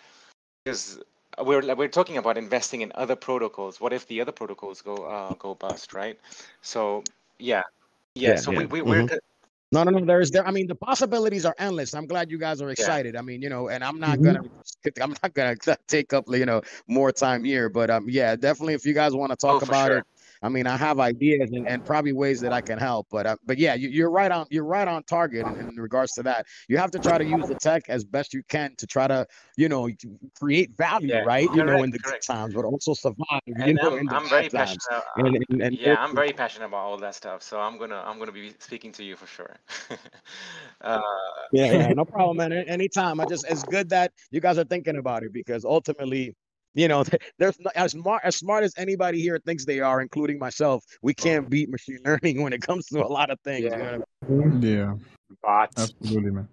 because 0.65 1.01
we're 1.43 1.75
we're 1.75 1.89
talking 1.89 2.17
about 2.19 2.37
investing 2.39 2.83
in 2.83 2.93
other 2.95 3.17
protocols. 3.17 3.81
What 3.81 3.93
if 3.93 4.07
the 4.09 4.21
other 4.21 4.33
protocols 4.33 4.83
go 4.83 5.05
uh, 5.05 5.35
go 5.35 5.55
bust, 5.55 5.95
right? 5.95 6.19
So 6.63 7.05
yeah, 7.39 7.63
yeah. 8.15 8.35
Yeah, 8.35 8.37
so 8.37 8.53
yeah. 8.53 8.59
we, 8.59 8.67
we 8.67 8.83
we're 8.83 9.03
Mhm. 9.03 9.09
co- 9.09 9.19
No, 9.77 9.85
no, 9.85 9.99
no. 9.99 10.07
There's 10.07 10.31
there. 10.31 10.47
I 10.47 10.53
mean, 10.53 10.69
the 10.69 10.75
possibilities 10.77 11.45
are 11.45 11.55
endless. 11.59 11.95
I'm 11.95 12.07
glad 12.07 12.31
you 12.31 12.39
guys 12.39 12.63
are 12.63 12.71
yeah. 12.79 12.95
excited. 12.95 13.17
I 13.17 13.23
mean, 13.23 13.43
you 13.43 13.51
know, 13.51 13.69
and 13.69 13.85
I'm 13.85 13.99
not 14.01 14.21
Mhm. 14.21 14.23
gonna, 14.23 14.41
I'm 15.03 15.15
not 15.23 15.35
gonna 15.35 15.57
take 15.89 16.13
up, 16.15 16.25
you 16.29 16.47
know, 16.47 16.63
more 16.89 17.13
time 17.13 17.45
here. 17.45 17.69
But 17.69 17.91
um, 17.91 18.07
yeah, 18.09 18.37
definitely. 18.37 18.75
If 18.75 18.87
you 18.87 18.95
guys 18.95 19.15
want 19.15 19.33
to 19.33 19.37
Oh, 19.49 19.61
talk 19.61 19.61
for 19.61 19.75
about 19.75 19.93
sure. 19.93 19.93
it, 19.93 20.07
I 20.43 20.49
mean, 20.49 20.67
I 20.67 20.77
have 20.77 21.01
ideas 21.01 21.51
and, 21.53 21.67
and 21.67 21.85
probably 21.85 22.13
ways 22.13 22.41
that 22.41 22.53
I 22.53 22.61
can 22.63 22.79
help. 22.79 23.07
But 23.11 23.27
uh, 23.27 23.37
but 23.45 23.59
yeah, 23.59 23.75
you, 23.75 23.89
you're 23.89 24.11
right 24.11 24.31
on. 24.31 24.47
You're 24.51 24.65
right 24.65 24.87
on 24.87 25.03
target 25.05 25.47
in, 25.47 25.57
in 25.57 25.77
regards 25.77 26.13
to 26.15 26.23
that. 26.25 26.47
You 26.69 26.79
have 26.79 26.91
to 26.93 27.01
try 27.01 27.19
to 27.19 27.25
use 27.25 27.47
the 27.47 27.57
tech 27.57 27.83
as 27.89 28.05
best 28.05 28.33
you 28.35 28.43
can 28.49 28.75
to 28.77 28.87
try 28.87 29.07
to, 29.07 29.27
you 29.57 29.69
know, 29.69 29.89
create 30.39 30.71
value, 30.77 31.09
Yeah, 31.09 31.21
right? 31.21 31.49
You 31.51 31.65
know, 31.65 31.83
in 31.83 31.91
the 31.91 31.99
good 31.99 32.21
times, 32.27 32.55
but 32.55 32.65
also 32.65 32.95
survive, 32.95 33.41
you 33.47 33.73
And 33.73 33.75
know, 33.75 33.99
I'm 33.99 34.09
I'm 34.11 34.29
very 34.29 34.49
times. 34.49 34.51
passionate. 34.51 35.05
And, 35.17 35.37
and, 35.49 35.63
and 35.63 35.79
yeah, 35.81 35.97
I'm 35.99 36.15
very 36.15 36.33
passionate 36.33 36.67
about 36.67 36.85
all 36.85 36.99
that 36.99 37.15
stuff. 37.15 37.43
So 37.43 37.61
I'm 37.61 37.79
gonna 37.79 38.03
I'm 38.05 38.19
gonna 38.19 38.33
be 38.33 38.55
speaking 38.59 38.93
to 38.93 39.05
you 39.05 39.17
for 39.17 39.27
sure. 39.27 39.57
uh, 40.81 41.01
Yeah, 41.53 41.73
yeah, 41.73 41.93
no 41.95 42.05
problem, 42.05 42.37
man. 42.39 42.53
Anytime. 42.53 43.21
I 43.21 43.25
just 43.27 43.47
it's 43.49 43.63
good 43.65 43.91
that 43.91 44.13
you 44.31 44.41
guys 44.41 44.59
are 44.59 44.65
thinking 44.65 44.97
about 44.97 45.23
it 45.23 45.33
because 45.33 45.65
ultimately, 45.65 46.35
you 46.77 46.89
know, 46.89 47.03
there's 47.39 47.59
not, 47.59 47.75
as 47.75 47.93
smart 47.93 48.23
as 48.23 48.37
smart 48.37 48.63
as 48.63 48.75
anybody 48.77 49.21
here 49.21 49.41
thinks 49.45 49.65
they 49.65 49.81
are, 49.81 50.01
including 50.01 50.39
myself. 50.39 50.85
We 51.03 51.15
can't 51.15 51.51
beat 51.51 51.69
machine 51.69 51.99
learning 52.05 52.43
when 52.43 52.53
it 52.53 52.63
comes 52.63 52.87
to 52.87 53.05
a 53.05 53.09
lot 53.09 53.31
of 53.31 53.41
things. 53.41 53.65
You 53.65 53.71
know 53.71 53.77
yeah. 53.77 53.99
I 54.29 54.31
mean? 54.31 54.63
Yeah, 54.63 54.95
Bots. 55.43 55.83
absolutely, 55.83 56.31
man. 56.31 56.49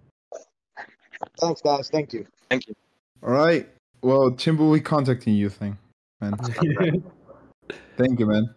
Thanks, 1.38 1.60
guys. 1.60 1.88
Thank 1.90 2.12
you. 2.12 2.26
Thank 2.50 2.66
you. 2.66 2.74
All 3.22 3.30
right. 3.30 3.68
Well, 4.02 4.32
Chim 4.32 4.58
will 4.58 4.72
be 4.72 4.80
contacting 4.80 5.34
you, 5.34 5.48
thing, 5.48 5.78
man. 6.20 6.36
Thank 7.96 8.18
you, 8.18 8.26
man. 8.26 8.54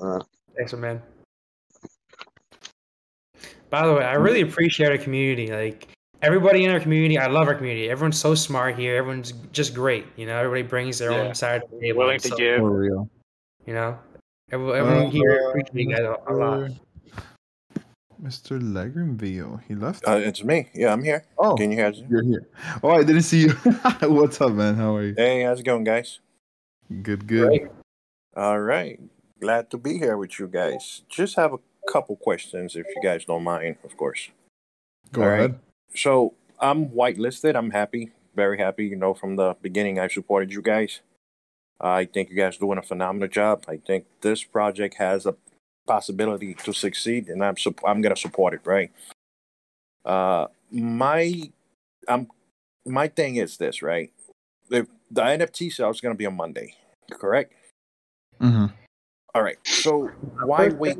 Uh, 0.00 0.20
Thanks, 0.56 0.72
man. 0.74 1.00
By 3.70 3.86
the 3.86 3.94
way, 3.94 4.04
I 4.04 4.14
really 4.14 4.42
appreciate 4.42 4.90
our 4.90 4.98
community. 4.98 5.50
Like 5.50 5.88
everybody 6.22 6.64
in 6.64 6.70
our 6.70 6.80
community, 6.80 7.18
I 7.18 7.26
love 7.26 7.48
our 7.48 7.54
community. 7.54 7.90
Everyone's 7.90 8.18
so 8.20 8.34
smart 8.34 8.78
here. 8.78 8.96
Everyone's 8.96 9.32
just 9.52 9.74
great. 9.74 10.06
You 10.16 10.26
know, 10.26 10.36
everybody 10.36 10.62
brings 10.62 10.98
their 10.98 11.12
Yeah. 11.12 11.18
own 11.28 11.34
side 11.34 11.62
of 11.62 11.70
the 11.70 11.80
table. 11.80 11.98
Willing 12.00 12.18
to 12.20 12.28
so, 12.28 12.36
give. 12.36 12.58
For 12.60 12.70
real. 12.70 13.08
You 13.66 13.74
know, 13.74 13.98
everyone, 14.52 14.76
everyone 14.78 15.10
here 15.10 15.40
Uh, 15.44 15.48
appreciates 15.50 15.74
you 15.74 15.90
guys 15.90 16.00
a, 16.00 16.32
a 16.32 16.34
lot. 16.34 16.70
Mr. 18.22 18.58
Lagrimville, 18.58 19.62
he 19.68 19.74
left. 19.74 20.02
Uh, 20.08 20.12
it's 20.16 20.42
me. 20.42 20.68
Yeah, 20.74 20.92
I'm 20.92 21.02
here. 21.02 21.24
oh, 21.36 21.54
Can 21.54 21.70
you 21.70 21.76
guys? 21.76 22.02
you're 22.08 22.22
here. 22.22 22.48
Oh, 22.82 22.90
I 22.90 23.04
didn't 23.04 23.22
see 23.22 23.42
you. 23.42 23.50
What's 24.02 24.40
up, 24.40 24.52
man? 24.52 24.74
How 24.76 24.96
are 24.96 25.02
you? 25.02 25.14
Hey, 25.16 25.42
how's 25.42 25.60
it 25.60 25.64
going, 25.64 25.84
guys? 25.84 26.20
Good, 27.02 27.26
good. 27.26 27.48
Great. 27.48 27.66
All 28.34 28.60
right. 28.60 28.98
Glad 29.38 29.70
to 29.70 29.76
be 29.76 29.98
here 29.98 30.16
with 30.16 30.38
you 30.38 30.46
guys. 30.48 31.02
Just 31.10 31.36
have 31.36 31.52
a 31.52 31.58
couple 31.92 32.16
questions, 32.16 32.74
if 32.74 32.86
you 32.86 33.02
guys 33.02 33.26
don't 33.26 33.44
mind, 33.44 33.76
of 33.84 33.94
course. 33.98 34.30
Go 35.12 35.22
All 35.22 35.28
right. 35.28 35.54
Ahead. 35.96 36.02
So 36.02 36.34
I'm 36.60 36.88
whitelisted. 36.90 37.56
I'm 37.56 37.70
happy 37.70 38.12
very 38.36 38.58
happy. 38.58 38.86
You 38.86 38.96
know, 38.96 39.14
from 39.14 39.34
the 39.36 39.56
beginning, 39.62 39.98
I 39.98 40.06
supported 40.06 40.52
you 40.52 40.62
guys. 40.62 41.00
I 41.80 42.04
think 42.04 42.30
you 42.30 42.36
guys 42.36 42.58
doing 42.58 42.78
a 42.78 42.82
phenomenal 42.82 43.28
job. 43.28 43.64
I 43.66 43.78
think 43.78 44.04
this 44.20 44.44
project 44.44 44.94
has 44.98 45.26
a 45.26 45.34
possibility 45.86 46.54
to 46.54 46.72
succeed, 46.72 47.28
and 47.28 47.42
I'm 47.42 47.56
sup- 47.56 47.84
I'm 47.84 48.00
gonna 48.02 48.16
support 48.16 48.54
it. 48.54 48.60
Right. 48.64 48.92
Uh, 50.04 50.46
my 50.70 51.50
I'm 52.06 52.28
my 52.84 53.08
thing 53.08 53.36
is 53.36 53.56
this. 53.56 53.82
Right. 53.82 54.12
The 54.68 54.86
the 55.10 55.22
NFT 55.22 55.72
sale 55.72 55.90
is 55.90 56.00
gonna 56.00 56.14
be 56.14 56.26
on 56.26 56.36
Monday. 56.36 56.74
Correct. 57.10 57.52
Mm-hmm. 58.40 58.66
All 59.34 59.42
right. 59.42 59.58
So 59.64 60.08
why 60.44 60.68
wait? 60.68 60.98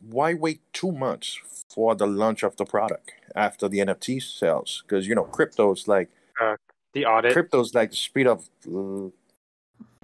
Why 0.00 0.34
wait 0.34 0.60
two 0.72 0.92
months 0.92 1.38
for 1.68 1.94
the 1.94 2.06
launch 2.06 2.42
of 2.42 2.56
the 2.56 2.64
product 2.64 3.12
after 3.34 3.68
the 3.68 3.78
NFT 3.78 4.20
sales? 4.22 4.82
Because 4.86 5.06
you 5.06 5.14
know, 5.14 5.24
crypto's 5.24 5.88
like 5.88 6.08
Uh, 6.40 6.56
the 6.92 7.04
audit. 7.06 7.32
crypto's 7.32 7.74
like 7.74 7.90
the 7.90 7.96
speed 7.96 8.26
of. 8.26 8.48
Uh, 8.66 9.10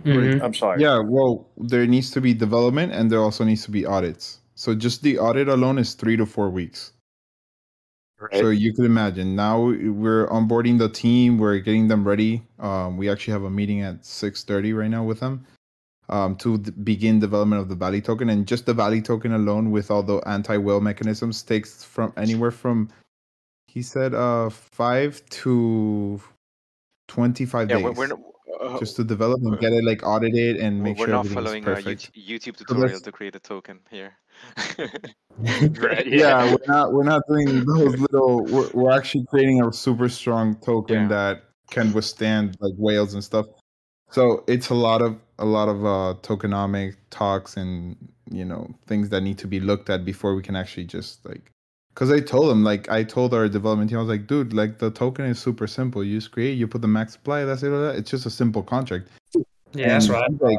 Mhm. 0.05 0.43
I'm 0.43 0.53
sorry. 0.55 0.83
Yeah, 0.83 0.99
well, 0.99 1.47
there 1.57 1.87
needs 1.87 2.11
to 2.11 2.21
be 2.21 2.35
development 2.35 2.93
and 2.93 3.11
there 3.11 3.21
also 3.21 3.43
needs 3.45 3.65
to 3.65 3.71
be 3.71 3.87
audits. 3.87 4.41
So 4.55 4.75
just 4.75 5.03
the 5.03 5.19
audit 5.19 5.49
alone 5.49 5.79
is 5.79 5.95
three 5.95 6.17
to 6.17 6.27
four 6.27 6.51
weeks. 6.51 6.93
Right. 8.21 8.35
So 8.35 8.51
you 8.51 8.75
could 8.75 8.85
imagine 8.85 9.35
now 9.35 9.61
we're 9.61 10.27
onboarding 10.29 10.79
the 10.79 10.89
team, 10.89 11.39
we're 11.39 11.59
getting 11.59 11.89
them 11.89 12.07
ready. 12.07 12.43
Um, 12.59 12.97
we 12.97 13.09
actually 13.09 13.33
have 13.33 13.45
a 13.45 13.51
meeting 13.51 13.81
at 13.83 14.05
six 14.05 14.45
thirty 14.45 14.73
right 14.73 14.91
now 14.91 15.05
with 15.05 15.21
them 15.21 15.47
um, 16.09 16.37
to 16.37 16.59
d- 16.59 16.71
begin 16.83 17.19
development 17.21 17.61
of 17.63 17.69
the 17.69 17.75
Valley 17.75 18.01
token, 18.01 18.29
and 18.31 18.47
just 18.47 18.67
the 18.67 18.75
Valley 18.75 19.01
token 19.03 19.33
alone, 19.33 19.71
with 19.71 19.91
all 19.91 20.03
the 20.03 20.19
anti-whale 20.27 20.81
mechanisms, 20.81 21.43
takes 21.43 21.85
from 21.85 22.13
anywhere 22.17 22.51
from 22.51 22.89
he 23.67 23.83
said 23.83 24.15
uh 24.15 24.49
five 24.51 25.21
to 25.31 26.21
twenty-five 27.09 27.69
Yeah, 27.69 27.77
days 27.77 27.85
we're, 27.85 27.93
we're 27.93 28.07
not, 28.07 28.21
uh, 28.61 28.79
just 28.79 28.95
to 28.97 29.03
develop 29.05 29.41
and 29.43 29.59
get 29.59 29.73
it 29.73 29.83
like 29.85 30.07
audited 30.07 30.57
and 30.59 30.81
make 30.81 30.97
we're 30.99 30.99
make 30.99 30.99
we're 30.99 31.07
sure 31.07 31.15
not 31.15 31.27
everything's 31.27 31.45
following 31.45 31.63
a 31.65 31.67
perfect. 31.67 32.13
YouTube, 32.15 32.55
YouTube 32.55 32.59
So 32.59 32.65
tutorial 32.67 33.01
to 33.01 33.11
create 33.13 33.35
a 33.35 33.41
token 33.41 33.81
here. 33.91 34.15
right. 35.39 36.07
yeah, 36.07 36.51
we're 36.53 36.67
not 36.73 36.93
we're 36.93 37.03
not 37.05 37.23
doing 37.29 37.65
those 37.65 37.99
little. 37.99 38.45
We're, 38.45 38.71
we're 38.75 38.93
actually 38.93 39.25
creating 39.29 39.63
a 39.63 39.73
super 39.73 40.09
strong 40.09 40.55
token 40.57 41.03
Yeah. 41.03 41.09
that 41.09 41.43
can 41.71 41.93
withstand 41.93 42.57
like 42.61 42.75
whales 42.79 43.15
and 43.15 43.25
stuff. 43.25 43.47
So 44.11 44.45
it's 44.47 44.71
a 44.71 44.75
lot 44.75 45.03
of 45.03 45.19
a 45.39 45.45
lot 45.45 45.69
of 45.69 45.85
uh, 45.85 46.15
tokenomic 46.23 46.97
talks 47.11 47.57
and 47.57 47.97
you 48.31 48.45
know 48.45 48.73
things 48.87 49.09
that 49.11 49.23
need 49.23 49.39
to 49.39 49.47
be 49.47 49.61
looked 49.61 49.91
at 49.91 50.05
before 50.05 50.35
we 50.35 50.43
can 50.43 50.57
actually 50.57 50.85
just 50.85 51.25
like. 51.25 51.51
Because 51.95 52.11
I 52.11 52.19
told 52.19 52.51
them 52.51 52.65
like 52.65 52.91
I 52.91 53.05
told 53.05 53.33
our 53.35 53.49
development 53.49 53.91
team 53.91 53.99
I 53.99 54.03
was 54.03 54.11
like, 54.11 54.27
dude, 54.27 54.53
like 54.53 54.79
the 54.79 54.91
token 54.91 55.27
is 55.27 55.39
super 55.39 55.67
simple. 55.67 56.03
You 56.03 56.19
just 56.19 56.33
create, 56.33 56.59
you 56.59 56.67
put 56.67 56.83
the 56.83 56.89
max 56.89 57.13
supply. 57.13 57.45
That's 57.45 57.63
it. 57.63 57.73
It's 57.97 58.11
just 58.11 58.27
a 58.27 58.31
simple 58.31 58.63
contract. 58.63 59.09
Yeah, 59.75 59.89
that's 59.89 60.09
right. 60.09 60.31
like, 60.41 60.59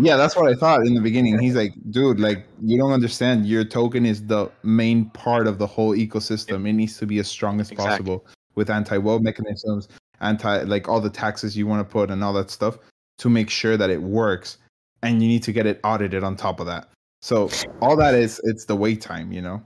yeah, 0.00 0.16
that's 0.16 0.34
what 0.34 0.50
I 0.50 0.54
thought 0.54 0.86
in 0.86 0.94
the 0.94 1.00
beginning. 1.00 1.38
He's 1.46 1.54
like, 1.54 1.72
dude, 1.90 2.20
like 2.20 2.46
you 2.62 2.78
don't 2.78 2.92
understand. 2.92 3.46
Your 3.46 3.64
token 3.64 4.06
is 4.06 4.26
the 4.26 4.50
main 4.62 5.06
part 5.10 5.46
of 5.46 5.58
the 5.58 5.66
whole 5.66 5.94
ecosystem. 5.94 6.68
It 6.68 6.72
needs 6.72 6.98
to 6.98 7.06
be 7.06 7.18
as 7.18 7.28
strong 7.28 7.60
as 7.60 7.70
Exactly. 7.70 7.90
possible 7.90 8.26
with 8.54 8.70
anti-whale 8.70 9.20
mechanisms, 9.20 9.88
anti 10.20 10.62
like 10.62 10.88
all 10.88 11.00
the 11.00 11.10
taxes 11.10 11.56
you 11.56 11.66
want 11.66 11.86
to 11.86 11.90
put 11.92 12.10
and 12.10 12.22
all 12.24 12.32
that 12.34 12.50
stuff 12.50 12.78
to 13.18 13.28
make 13.30 13.50
sure 13.50 13.76
that 13.76 13.90
it 13.90 14.02
works. 14.02 14.58
And 15.02 15.22
you 15.22 15.28
need 15.28 15.42
to 15.44 15.52
get 15.52 15.66
it 15.66 15.78
audited 15.84 16.24
on 16.24 16.36
top 16.36 16.58
of 16.60 16.66
that. 16.66 16.88
So 17.22 17.50
all 17.80 17.96
that 17.96 18.14
is 18.14 18.40
it's 18.44 18.64
the 18.64 18.76
wait 18.76 19.00
time, 19.00 19.32
you 19.32 19.42
know. 19.42 19.62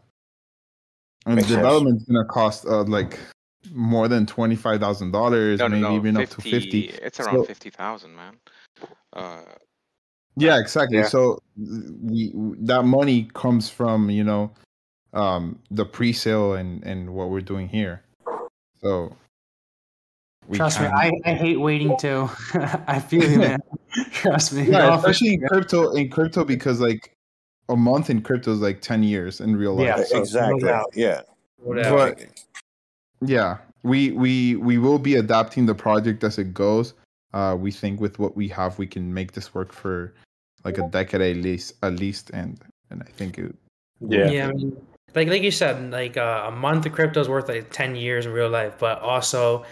And 1.26 1.36
Makes 1.36 1.48
sense. 1.48 1.56
development's 1.58 2.04
gonna 2.04 2.24
cost 2.24 2.66
uh, 2.66 2.82
like 2.84 3.18
more 3.72 4.08
than 4.08 4.26
twenty 4.26 4.56
five 4.56 4.80
thousand 4.80 5.12
dollars, 5.12 5.58
No, 5.60 5.68
no, 5.68 5.76
maybe 5.76 5.82
no. 5.82 5.94
even 5.96 6.14
50, 6.16 6.22
up 6.24 6.30
to 6.30 6.42
fifty. 6.50 6.80
It's 7.02 7.20
around 7.20 7.34
So- 7.40 7.44
50,000, 7.44 8.14
man. 8.16 8.36
Uh, 9.12 9.42
Yeah, 10.36 10.58
exactly. 10.58 10.98
Yeah. 10.98 11.06
So 11.06 11.38
we 11.56 12.32
that 12.60 12.84
money 12.84 13.28
comes 13.34 13.68
from 13.68 14.08
you 14.10 14.24
know 14.24 14.52
um 15.12 15.58
the 15.70 15.84
pre-sale 15.84 16.54
and 16.54 16.82
and 16.84 17.10
what 17.14 17.30
we're 17.30 17.40
doing 17.40 17.68
here. 17.68 18.02
So 18.80 19.14
we 20.50 20.56
Trust 20.56 20.80
me, 20.80 20.86
I, 20.86 21.12
I 21.24 21.34
hate 21.34 21.60
waiting 21.60 21.96
too. 21.96 22.28
I 22.88 22.98
feel 22.98 23.30
you, 23.30 23.38
man. 23.38 23.60
Trust 24.12 24.52
me. 24.52 24.64
yeah, 24.64 24.88
No, 24.88 24.94
especially 24.94 25.34
in 25.34 25.46
crypto 25.46 25.92
in 25.92 26.10
crypto 26.10 26.44
because 26.44 26.80
like 26.80 27.12
a 27.68 27.76
month 27.76 28.10
in 28.10 28.20
crypto 28.20 28.52
is 28.52 28.58
like 28.60 28.80
ten 28.80 29.04
years 29.04 29.40
in 29.40 29.54
real 29.54 29.74
life. 29.76 29.86
Yeah, 29.86 30.04
So- 30.04 30.18
exactly. 30.18 30.62
doubt. 30.62 30.90
Yeah. 30.92 31.20
whatever. 31.58 31.96
But 31.96 32.24
yeah, 33.20 33.58
we 33.84 34.10
we 34.10 34.56
we 34.56 34.78
will 34.78 34.98
be 34.98 35.14
adapting 35.14 35.66
the 35.66 35.74
project 35.74 36.24
as 36.24 36.36
it 36.36 36.52
goes. 36.52 36.94
Uh, 37.32 37.56
we 37.56 37.70
think 37.70 38.00
with 38.00 38.18
what 38.18 38.36
we 38.36 38.48
have, 38.48 38.76
we 38.76 38.88
can 38.88 39.14
make 39.14 39.30
this 39.32 39.54
work 39.54 39.72
for 39.72 40.12
like 40.64 40.78
a 40.78 40.88
decade 40.88 41.20
at 41.20 41.36
least, 41.36 41.74
at 41.84 41.92
least, 41.94 42.30
and 42.30 42.60
and 42.90 43.04
I 43.06 43.10
think 43.12 43.38
it. 43.38 43.54
Yeah, 44.00 44.48
I 44.48 44.52
mean, 44.52 44.76
like 45.14 45.28
like 45.28 45.42
you 45.42 45.52
said, 45.52 45.92
like 45.92 46.16
uh, 46.16 46.46
a 46.48 46.50
month 46.50 46.86
of 46.86 46.92
crypto 46.92 47.20
is 47.20 47.28
worth 47.28 47.48
like 47.48 47.70
ten 47.70 47.94
years 47.94 48.26
in 48.26 48.32
real 48.32 48.48
life, 48.50 48.74
but 48.80 48.98
also 49.00 49.64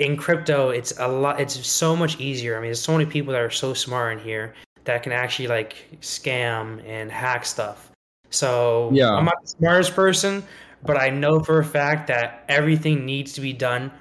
in 0.00 0.16
crypto, 0.16 0.70
it's 0.70 0.98
a 0.98 1.06
lot. 1.06 1.40
It's 1.40 1.66
so 1.66 1.94
much 1.94 2.18
easier. 2.18 2.56
I 2.56 2.60
mean, 2.60 2.68
there's 2.68 2.80
so 2.80 2.92
many 2.92 3.06
people 3.06 3.32
that 3.32 3.42
are 3.42 3.50
so 3.50 3.74
smart 3.74 4.14
in 4.14 4.24
here 4.24 4.54
that 4.84 5.02
can 5.02 5.12
actually 5.12 5.46
like 5.46 5.74
scam 6.00 6.82
and 6.88 7.12
hack 7.12 7.44
stuff. 7.44 7.90
So 8.30 8.90
Yeah. 8.92 9.10
I'm 9.10 9.26
not 9.26 9.36
the 9.42 9.48
smartest 9.48 9.94
person, 9.94 10.42
but 10.82 10.96
I 10.96 11.10
know 11.10 11.40
for 11.40 11.58
a 11.58 11.64
fact 11.64 12.06
that 12.08 12.44
everything 12.48 13.04
needs 13.04 13.34
to 13.34 13.42
be 13.42 13.52
done 13.52 13.92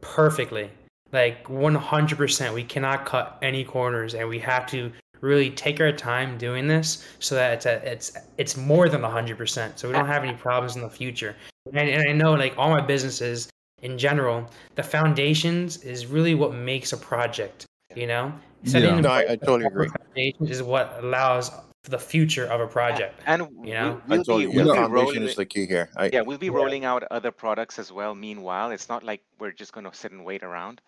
perfectly, 0.00 0.70
like 1.12 1.44
100%. 1.44 2.54
We 2.54 2.64
cannot 2.64 3.04
cut 3.04 3.38
any 3.42 3.62
corners, 3.62 4.14
and 4.14 4.26
we 4.28 4.38
have 4.38 4.66
to 4.68 4.90
really 5.20 5.50
take 5.50 5.80
our 5.80 5.92
time 5.92 6.38
doing 6.38 6.66
this 6.66 7.06
so 7.20 7.34
that 7.34 7.52
it's 7.52 7.66
a, 7.66 7.92
it's 7.92 8.16
it's 8.38 8.56
more 8.56 8.88
than 8.88 9.02
100% 9.02 9.78
so 9.78 9.86
we 9.86 9.94
don't 9.94 10.06
have 10.06 10.24
any 10.24 10.36
problems 10.36 10.74
in 10.74 10.82
the 10.82 10.90
future 10.90 11.36
and, 11.72 11.88
and 11.88 12.08
i 12.08 12.12
know 12.12 12.32
like 12.32 12.52
all 12.58 12.70
my 12.70 12.80
businesses 12.80 13.48
in 13.82 13.98
general 13.98 14.48
the 14.76 14.82
foundations 14.82 15.76
is 15.84 16.06
really 16.06 16.34
what 16.34 16.54
makes 16.54 16.92
a 16.92 16.96
project 16.96 17.66
you 17.94 18.06
know 18.06 18.32
Setting 18.64 18.94
Yeah. 18.94 19.00
No, 19.00 19.08
I- 19.10 19.26
I 19.32 19.36
totally 19.36 19.66
agree. 19.66 19.88
foundations 19.88 20.50
is 20.50 20.62
what 20.62 20.96
allows 21.02 21.50
the 21.82 21.98
future 21.98 22.46
of 22.46 22.60
a 22.60 22.66
project 22.68 23.20
and 23.26 23.42
You 23.64 23.74
know? 23.74 24.00
we, 24.06 24.14
I 24.14 24.18
will 24.18 24.24
told 24.24 24.38
be, 24.38 24.42
you, 24.44 24.50
we'll 24.52 24.66
the 24.66 24.72
be 24.74 24.78
foundation 24.78 25.04
rolling, 25.04 25.22
is 25.24 25.34
the 25.34 25.44
key 25.44 25.66
here. 25.66 25.90
I, 25.96 26.10
yeah, 26.12 26.20
we'll 26.20 26.38
be 26.38 26.48
rolling 26.48 26.84
out 26.84 27.02
other 27.10 27.32
products 27.32 27.80
as 27.80 27.90
well. 27.90 28.14
Meanwhile, 28.14 28.70
it's 28.70 28.88
not 28.88 29.02
like 29.02 29.20
we're 29.40 29.50
just 29.50 29.72
going 29.72 29.82
to 29.90 29.92
sit 29.92 30.12
and 30.12 30.24
wait 30.24 30.44
around. 30.44 30.80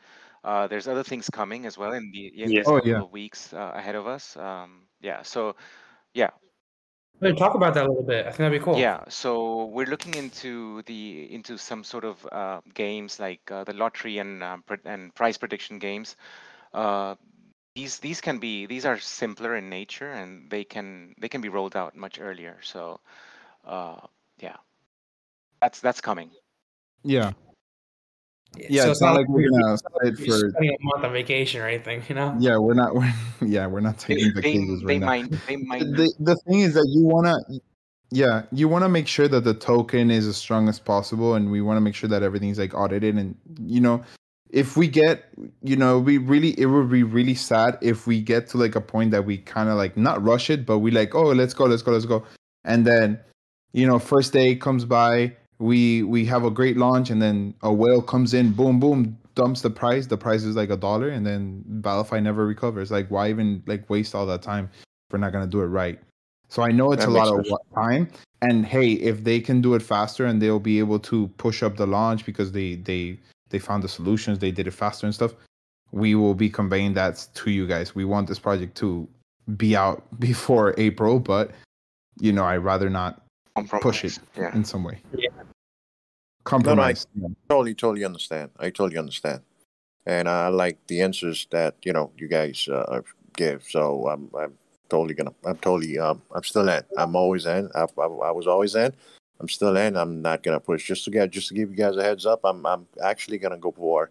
Uh, 0.44 0.68
there's 0.68 0.86
other 0.86 1.02
things 1.02 1.28
coming 1.28 1.66
as 1.66 1.76
well 1.76 1.92
in 1.94 2.12
the 2.12 2.26
in 2.40 2.48
Yeah. 2.52 2.60
this 2.60 2.68
Oh, 2.68 2.76
couple 2.76 2.90
yeah. 2.90 3.00
of 3.02 3.10
weeks 3.10 3.52
uh, 3.52 3.72
ahead 3.74 3.96
of 3.96 4.06
us. 4.06 4.36
Um, 4.36 4.82
yeah, 5.00 5.22
so 5.22 5.56
yeah, 6.14 6.30
Wait, 6.30 6.43
talk 7.32 7.54
about 7.54 7.74
that 7.74 7.86
a 7.86 7.88
little 7.88 8.02
bit 8.02 8.26
i 8.26 8.28
think 8.28 8.38
that'd 8.38 8.58
be 8.58 8.64
cool 8.64 8.78
Yeah, 8.78 9.04
so 9.08 9.66
we're 9.66 9.86
looking 9.86 10.14
into 10.14 10.82
the 10.82 11.32
into 11.32 11.58
some 11.58 11.84
sort 11.84 12.04
of 12.04 12.26
uh, 12.30 12.60
games 12.74 13.20
like 13.20 13.50
uh, 13.50 13.64
the 13.64 13.72
lottery 13.72 14.18
and 14.18 14.42
um, 14.42 14.62
pre- 14.62 14.84
and 14.84 15.14
prize 15.14 15.38
prediction 15.38 15.78
games. 15.78 16.16
Uh, 16.72 17.14
these 17.74 17.98
these 17.98 18.20
can 18.20 18.38
be 18.38 18.66
these 18.66 18.84
are 18.86 18.98
simpler 18.98 19.56
in 19.56 19.68
nature 19.68 20.10
and 20.10 20.50
they 20.50 20.64
can 20.64 21.14
they 21.18 21.28
can 21.28 21.40
be 21.40 21.48
rolled 21.48 21.76
out 21.76 21.96
much 21.96 22.18
earlier. 22.20 22.58
So 22.62 23.00
uh, 23.64 24.00
yeah, 24.38 24.56
that's 25.60 25.80
that's 25.80 26.00
coming. 26.00 26.30
Yeah, 27.02 27.32
yeah. 28.56 28.82
so 28.84 28.90
it's, 28.90 29.00
not 29.00 29.14
like 29.14 29.28
we're 29.28 29.42
you're- 29.42 29.50
gonna 29.62 29.78
you're 30.04 30.16
sit 30.16 30.26
for. 30.42 30.50
spending 30.50 30.76
a 30.80 30.84
month 30.84 31.04
on 31.04 31.12
vacation 31.12 31.60
or 31.60 31.68
anything 31.68 32.02
you 32.08 32.14
know 32.14 32.34
Yeah, 32.38 32.56
we're 32.58 32.74
not. 32.74 32.94
We're, 32.94 33.12
yeah, 33.42 33.66
we're 33.66 33.80
not 33.80 33.98
taking 33.98 34.32
the 34.34 34.40
they, 34.40 34.52
cases 34.52 34.80
they 34.80 34.86
right 34.86 35.00
now. 35.00 35.06
might 35.06 35.46
they 35.46 35.56
might 35.70 35.80
the, 35.80 36.12
the 36.20 36.36
thing 36.48 36.60
is 36.60 36.74
that 36.74 36.86
you 36.90 37.04
want 37.04 37.26
to 37.26 37.60
yeah 38.10 38.42
you 38.52 38.68
want 38.68 38.84
to 38.84 38.88
make 38.88 39.08
sure 39.08 39.26
that 39.28 39.44
the 39.44 39.54
token 39.54 40.10
is 40.10 40.26
as 40.26 40.36
strong 40.36 40.68
as 40.68 40.78
possible 40.78 41.34
and 41.34 41.50
we 41.50 41.60
want 41.60 41.76
to 41.76 41.80
make 41.80 41.94
sure 41.94 42.08
that 42.08 42.22
everything's 42.22 42.58
like 42.58 42.74
audited 42.74 43.16
and 43.16 43.34
you 43.60 43.80
know 43.80 44.02
if 44.50 44.76
we 44.76 44.86
get 44.86 45.24
you 45.62 45.74
know 45.74 45.98
we 45.98 46.18
really 46.18 46.50
it 46.60 46.66
would 46.66 46.88
be 46.90 47.02
really 47.02 47.34
sad 47.34 47.76
if 47.80 48.06
we 48.06 48.20
get 48.20 48.46
to 48.46 48.56
like 48.58 48.76
a 48.76 48.80
point 48.80 49.10
that 49.10 49.24
we 49.24 49.38
kind 49.38 49.68
of 49.68 49.76
like 49.76 49.96
not 49.96 50.22
rush 50.22 50.48
it 50.50 50.64
but 50.64 50.78
we 50.78 50.90
like 50.92 51.14
oh 51.14 51.32
let's 51.32 51.54
go 51.54 51.64
let's 51.64 51.82
go 51.82 51.90
let's 51.92 52.04
go 52.04 52.22
and 52.64 52.86
then 52.86 53.18
you 53.72 53.84
know 53.86 53.98
first 53.98 54.32
day 54.32 54.54
comes 54.54 54.84
by 54.84 55.34
we 55.58 56.02
we 56.02 56.24
have 56.24 56.44
a 56.44 56.50
great 56.50 56.76
launch 56.76 57.10
and 57.10 57.22
then 57.22 57.54
a 57.62 57.72
whale 57.72 58.02
comes 58.02 58.34
in 58.34 58.52
boom 58.52 58.80
boom 58.80 59.18
dumps 59.34 59.62
the 59.62 59.70
price. 59.70 60.06
The 60.06 60.16
price 60.16 60.44
is 60.44 60.56
like 60.56 60.70
a 60.70 60.76
dollar 60.76 61.08
and 61.08 61.26
then 61.26 61.64
ValiFi 61.80 62.22
never 62.22 62.46
recovers. 62.46 62.90
Like 62.90 63.10
why 63.10 63.30
even 63.30 63.62
like 63.66 63.88
waste 63.88 64.14
all 64.14 64.26
that 64.26 64.42
time 64.42 64.70
if 64.74 65.12
we're 65.12 65.18
not 65.18 65.32
going 65.32 65.44
to 65.44 65.50
do 65.50 65.60
it 65.60 65.66
right? 65.66 65.98
So 66.48 66.62
i 66.62 66.70
know 66.70 66.92
it's 66.92 67.04
That 67.04 67.10
a 67.10 67.12
lot 67.12 67.36
makes 67.36 67.50
of 67.50 67.58
time 67.74 68.08
and 68.42 68.64
hey 68.64 68.92
if 68.92 69.24
they 69.24 69.40
can 69.40 69.60
do 69.60 69.74
it 69.74 69.82
faster 69.82 70.26
and 70.26 70.40
they'll 70.40 70.60
be 70.60 70.78
able 70.78 70.98
to 71.00 71.28
push 71.38 71.62
up 71.62 71.76
the 71.76 71.86
launch 71.86 72.24
because 72.24 72.52
they 72.52 72.76
they 72.76 73.18
they 73.48 73.58
found 73.58 73.82
the 73.82 73.88
solutions 73.88 74.38
they 74.38 74.50
did 74.50 74.66
it 74.66 74.72
faster 74.72 75.06
and 75.06 75.14
stuff 75.14 75.34
we 75.90 76.14
will 76.14 76.34
be 76.34 76.50
conveying 76.50 76.92
that 76.94 77.26
to 77.34 77.50
you 77.50 77.66
guys. 77.68 77.94
We 77.94 78.04
want 78.04 78.28
this 78.28 78.38
project 78.38 78.76
to 78.78 79.08
be 79.56 79.74
out 79.74 80.04
before 80.20 80.74
april 80.78 81.18
but 81.18 81.50
you 82.20 82.32
know 82.32 82.44
i'd 82.44 82.56
rather 82.56 82.88
not 82.88 83.23
push 83.62 84.04
it. 84.04 84.18
Yeah. 84.36 84.54
in 84.54 84.64
some 84.64 84.82
way 84.84 85.00
Yeah. 85.16 85.28
compromise 86.44 87.06
yeah. 87.14 87.28
totally, 87.48 87.74
totally 87.74 88.04
understand. 88.04 88.50
I 88.58 88.70
totally 88.70 88.98
understand. 88.98 89.40
and 90.06 90.28
I 90.28 90.48
like 90.48 90.78
the 90.86 91.00
answers 91.00 91.46
that 91.50 91.76
you 91.82 91.92
know 91.92 92.10
you 92.18 92.28
guys 92.28 92.68
uh, 92.68 93.00
give. 93.36 93.64
So 93.64 94.08
I'm 94.08 94.30
I'm 94.36 94.58
totally 94.88 95.14
gonna 95.14 95.34
I'm 95.44 95.56
totally 95.58 95.98
um 95.98 96.20
I'm 96.34 96.44
still 96.44 96.68
in. 96.68 96.82
I'm 96.98 97.16
always 97.16 97.46
in. 97.46 97.70
I, 97.74 97.82
I, 97.98 98.04
I 98.04 98.30
was 98.30 98.46
always 98.46 98.74
in. 98.74 98.92
I'm 99.40 99.48
still 99.48 99.76
in. 99.76 99.96
I'm 99.96 100.20
not 100.20 100.42
gonna 100.42 100.60
push. 100.60 100.86
Just 100.86 101.04
to 101.04 101.10
get 101.10 101.30
just 101.30 101.48
to 101.48 101.54
give 101.54 101.70
you 101.70 101.76
guys 101.76 101.96
a 101.96 102.02
heads 102.02 102.26
up, 102.26 102.40
I'm 102.44 102.66
I'm 102.66 102.86
actually 103.02 103.38
gonna 103.38 103.56
go 103.56 103.72
for 103.72 104.10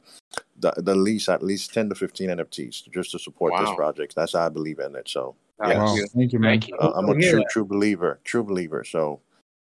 the 0.60 0.74
the 0.78 0.96
least 0.96 1.30
at 1.30 1.44
least 1.44 1.74
ten 1.74 1.89
to 1.89 1.96
fifteen 1.96 2.30
NFTs 2.30 2.89
just 2.91 3.12
to 3.12 3.20
support 3.20 3.54
this 3.60 3.74
project. 3.76 4.16
That's 4.16 4.34
how 4.34 4.46
I 4.48 4.50
believe 4.50 4.80
in 4.80 4.96
it. 4.96 5.08
So 5.08 5.36
yes, 5.68 5.78
Wow, 5.78 5.98
thank 6.16 6.34
you, 6.34 6.39
man. 6.39 6.52
Thank 6.54 6.70
you. 6.70 6.78
uh, 6.78 6.94
I'm 6.96 7.06
a 7.06 7.14
Good 7.14 7.22
to 7.22 7.26
hear 7.26 7.34
true 7.36 7.46
true 7.52 7.66
believer. 7.66 8.20
True 8.24 8.44
believer. 8.44 8.84
So 8.84 9.22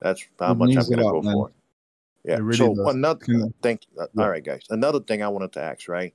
that's 0.04 0.24
how 0.38 0.52
It 0.52 0.58
much 0.58 0.76
I'm 0.76 0.88
gonna 0.90 1.02
go 1.02 1.22
man. 1.22 1.32
for. 1.34 1.50
Yeah. 2.24 2.36
Really 2.40 2.56
so 2.58 2.74
does. 2.74 2.94
another 2.94 3.24
Kinda- 3.24 3.52
thing. 3.62 3.78
Uh, 3.98 4.06
Yeah. 4.14 4.22
All 4.22 4.30
right, 4.30 4.44
guys. 4.44 4.62
Another 4.70 5.00
thing 5.00 5.22
I 5.22 5.28
wanted 5.28 5.52
to 5.54 5.60
ask. 5.62 5.88
Right. 5.88 6.14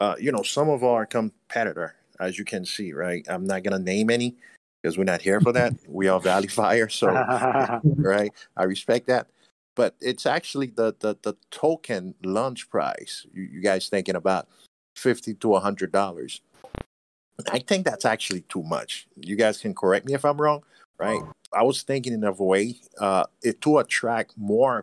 Uh, 0.00 0.16
you 0.18 0.32
know, 0.32 0.42
some 0.42 0.68
of 0.68 0.82
our 0.82 1.04
competitor, 1.06 1.94
as 2.20 2.38
you 2.38 2.44
can 2.44 2.64
see, 2.64 2.92
right. 2.92 3.24
I'm 3.28 3.44
not 3.44 3.62
gonna 3.62 3.78
name 3.78 4.10
any 4.10 4.36
because 4.82 4.96
we're 4.96 5.04
not 5.04 5.20
here 5.22 5.40
for 5.40 5.52
that. 5.52 5.74
we 5.88 6.08
are 6.08 6.20
ValiFi, 6.20 6.90
so 6.90 7.08
right. 8.02 8.32
I 8.56 8.64
respect 8.64 9.06
that. 9.08 9.28
But 9.76 9.94
it's 10.00 10.26
actually 10.26 10.68
the 10.68 10.94
the, 11.00 11.16
the 11.22 11.34
token 11.50 12.14
launch 12.24 12.68
price. 12.70 13.26
You, 13.32 13.42
you 13.42 13.60
guys 13.60 13.88
thinking 13.88 14.16
about 14.16 14.48
fifty 14.96 15.34
to 15.34 15.54
a 15.54 15.60
hundred 15.60 15.92
dollars? 15.92 16.40
I 17.52 17.60
think 17.60 17.84
that's 17.84 18.04
actually 18.04 18.40
too 18.48 18.64
much. 18.64 19.06
You 19.20 19.36
guys 19.36 19.58
can 19.58 19.72
correct 19.74 20.06
me 20.06 20.14
if 20.14 20.24
I'm 20.24 20.40
wrong, 20.40 20.64
right? 20.98 21.20
I 21.52 21.62
was 21.62 21.82
thinking 21.82 22.12
in 22.12 22.24
a 22.24 22.32
way 22.32 22.76
uh, 23.00 23.24
it 23.42 23.60
to 23.62 23.78
attract 23.78 24.36
more 24.36 24.82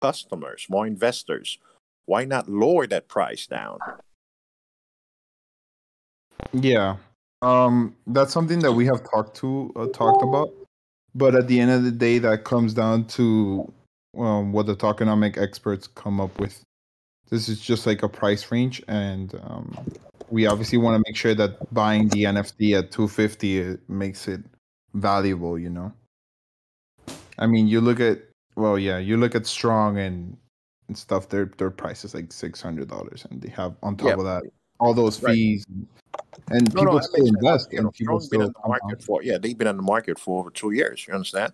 customers, 0.00 0.66
more 0.68 0.86
investors. 0.86 1.58
Why 2.06 2.24
not 2.24 2.48
lower 2.48 2.86
that 2.86 3.08
price 3.08 3.46
down? 3.46 3.78
Yeah. 6.52 6.96
Um, 7.42 7.94
that's 8.06 8.32
something 8.32 8.60
that 8.60 8.72
we 8.72 8.86
have 8.86 9.08
talked 9.10 9.36
to 9.38 9.72
uh, 9.76 9.86
talked 9.88 10.22
about, 10.22 10.50
but 11.14 11.34
at 11.34 11.48
the 11.48 11.60
end 11.60 11.70
of 11.70 11.84
the 11.84 11.90
day, 11.90 12.18
that 12.18 12.44
comes 12.44 12.72
down 12.72 13.04
to 13.08 13.70
um, 14.16 14.52
what 14.52 14.66
the 14.66 14.74
tokenomic 14.74 15.36
experts 15.36 15.86
come 15.86 16.20
up 16.20 16.38
with. 16.40 16.62
This 17.28 17.48
is 17.48 17.60
just 17.60 17.86
like 17.86 18.02
a 18.02 18.08
price 18.08 18.50
range, 18.50 18.82
and 18.88 19.34
um, 19.44 19.76
we 20.30 20.46
obviously 20.46 20.78
want 20.78 20.96
to 20.96 21.08
make 21.08 21.16
sure 21.16 21.34
that 21.34 21.72
buying 21.74 22.08
the 22.08 22.24
NFT 22.24 22.78
at 22.78 22.90
250 22.90 23.58
it 23.58 23.88
makes 23.88 24.28
it 24.28 24.40
valuable. 24.94 25.58
You 25.58 25.70
know. 25.70 25.92
I 27.38 27.46
mean, 27.46 27.66
you 27.68 27.80
look 27.80 28.00
at 28.00 28.22
well, 28.56 28.78
yeah, 28.78 28.98
you 28.98 29.16
look 29.16 29.34
at 29.34 29.46
Strong 29.46 29.98
and, 29.98 30.36
and 30.88 30.96
stuff. 30.96 31.28
Their 31.28 31.46
their 31.58 31.70
price 31.70 32.04
is 32.04 32.14
like 32.14 32.32
six 32.32 32.60
hundred 32.60 32.88
dollars, 32.88 33.26
and 33.30 33.40
they 33.40 33.50
have 33.50 33.76
on 33.82 33.96
top 33.96 34.06
Yeah. 34.08 34.14
of 34.14 34.24
that 34.24 34.42
all 34.78 34.94
those 34.94 35.20
Right. 35.22 35.34
fees, 35.34 35.64
and 36.50 36.74
No, 36.74 36.82
no, 36.84 36.90
people 36.90 36.98
that 36.98 37.04
still 37.04 37.26
invest, 37.26 37.68
You 37.72 37.82
know, 37.82 37.90
people 37.90 38.20
Strong's 38.20 38.28
been 38.28 38.40
still 38.40 38.46
in 38.48 38.52
the 38.62 38.68
market 38.68 39.02
for 39.02 39.22
yeah, 39.22 39.38
they've 39.38 39.56
been 39.56 39.68
in 39.68 39.76
the 39.76 39.82
market 39.82 40.18
for 40.18 40.40
over 40.40 40.50
two 40.50 40.72
years. 40.72 41.06
You 41.06 41.14
understand? 41.14 41.52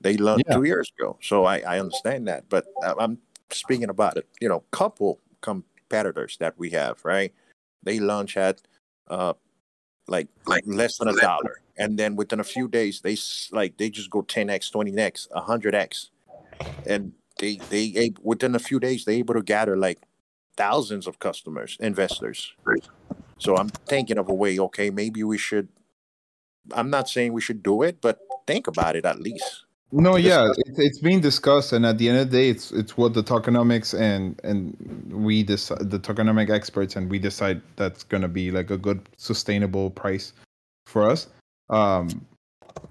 They 0.00 0.16
learned 0.16 0.44
Yeah. 0.46 0.54
two 0.54 0.64
years 0.64 0.92
ago, 0.98 1.18
so 1.20 1.44
I, 1.44 1.58
I 1.60 1.78
understand 1.80 2.26
that. 2.28 2.48
But 2.48 2.66
I- 2.82 2.94
I'm 2.98 3.18
speaking 3.50 3.90
about 3.90 4.16
it. 4.16 4.28
You 4.40 4.48
know, 4.48 4.60
couple 4.70 5.20
competitors 5.40 6.36
that 6.38 6.58
we 6.58 6.70
have, 6.70 7.04
right? 7.04 7.32
They 7.82 8.00
launch 8.00 8.36
at 8.36 8.62
uh 9.08 9.34
like 10.08 10.28
like 10.46 10.64
less 10.66 10.98
than 10.98 11.08
a 11.08 11.12
dollar, 11.20 11.60
and 11.76 11.98
then 11.98 12.16
within 12.16 12.40
a 12.40 12.44
few 12.44 12.68
days, 12.68 13.00
they 13.02 13.12
s- 13.14 13.48
like 13.52 13.76
they 13.78 13.88
just 13.90 14.10
go 14.10 14.22
10x, 14.22 14.70
20x, 14.72 15.28
100x, 15.30 16.10
and 16.86 17.12
they 17.38 17.60
they 17.70 18.12
within 18.22 18.54
a 18.54 18.58
few 18.58 18.78
days 18.80 19.04
they 19.04 19.16
able 19.16 19.34
to 19.34 19.42
gather 19.42 19.76
like 19.76 19.98
thousands 20.56 21.06
of 21.06 21.18
customers, 21.18 21.76
investors. 21.80 22.52
So 23.38 23.56
I'm 23.56 23.68
thinking 23.88 24.18
of 24.18 24.28
a 24.28 24.34
way. 24.34 24.58
Okay, 24.58 24.90
maybe 24.90 25.22
we 25.24 25.38
should. 25.38 25.68
I'm 26.72 26.90
not 26.90 27.08
saying 27.08 27.32
we 27.32 27.40
should 27.40 27.62
do 27.62 27.82
it, 27.82 28.00
but 28.00 28.18
think 28.46 28.66
about 28.66 28.94
it 28.96 29.04
at 29.04 29.20
least. 29.20 29.64
No, 29.94 30.16
yeah, 30.16 30.50
it's, 30.56 30.78
it's 30.78 30.98
being 31.00 31.20
discussed, 31.20 31.74
and 31.74 31.84
at 31.84 31.98
the 31.98 32.08
end 32.08 32.18
of 32.18 32.30
the 32.30 32.36
day, 32.38 32.48
it's 32.48 32.72
it's 32.72 32.96
what 32.96 33.12
the 33.12 33.22
tokenomics 33.22 33.98
and 33.98 34.40
and 34.42 34.74
we 35.12 35.42
decide 35.42 35.90
the 35.90 35.98
tokenomic 35.98 36.48
experts, 36.48 36.96
and 36.96 37.10
we 37.10 37.18
decide 37.18 37.60
that's 37.76 38.02
gonna 38.02 38.28
be 38.28 38.50
like 38.50 38.70
a 38.70 38.78
good 38.78 39.06
sustainable 39.18 39.90
price 39.90 40.32
for 40.86 41.08
us. 41.08 41.28
Um, 41.68 42.24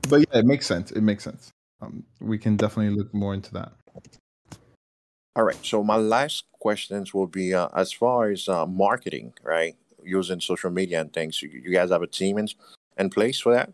but 0.10 0.20
yeah, 0.20 0.40
it 0.40 0.46
makes 0.46 0.68
sense. 0.68 0.92
It 0.92 1.02
makes 1.02 1.24
sense. 1.24 1.50
Um, 1.82 2.04
we 2.20 2.38
can 2.38 2.56
definitely 2.56 2.96
look 2.96 3.12
more 3.16 3.34
into 3.34 3.52
that. 3.54 3.72
All 5.36 5.44
right. 5.44 5.58
So 5.66 5.84
my 5.84 5.96
last 5.96 6.44
questions 6.60 7.14
will 7.14 7.28
be 7.28 7.54
uh, 7.54 7.70
as 7.76 7.92
far 7.92 8.30
as 8.30 8.48
uh, 8.48 8.66
marketing, 8.66 9.34
right? 9.44 9.76
Using 10.04 10.40
social 10.40 10.70
media 10.70 11.02
and 11.02 11.12
things. 11.12 11.42
You, 11.42 11.50
you 11.50 11.72
guys 11.72 11.90
have 11.90 12.02
a 12.02 12.08
team 12.08 12.38
in, 12.38 12.48
in 12.98 13.10
place 13.10 13.40
for 13.40 13.54
that? 13.54 13.72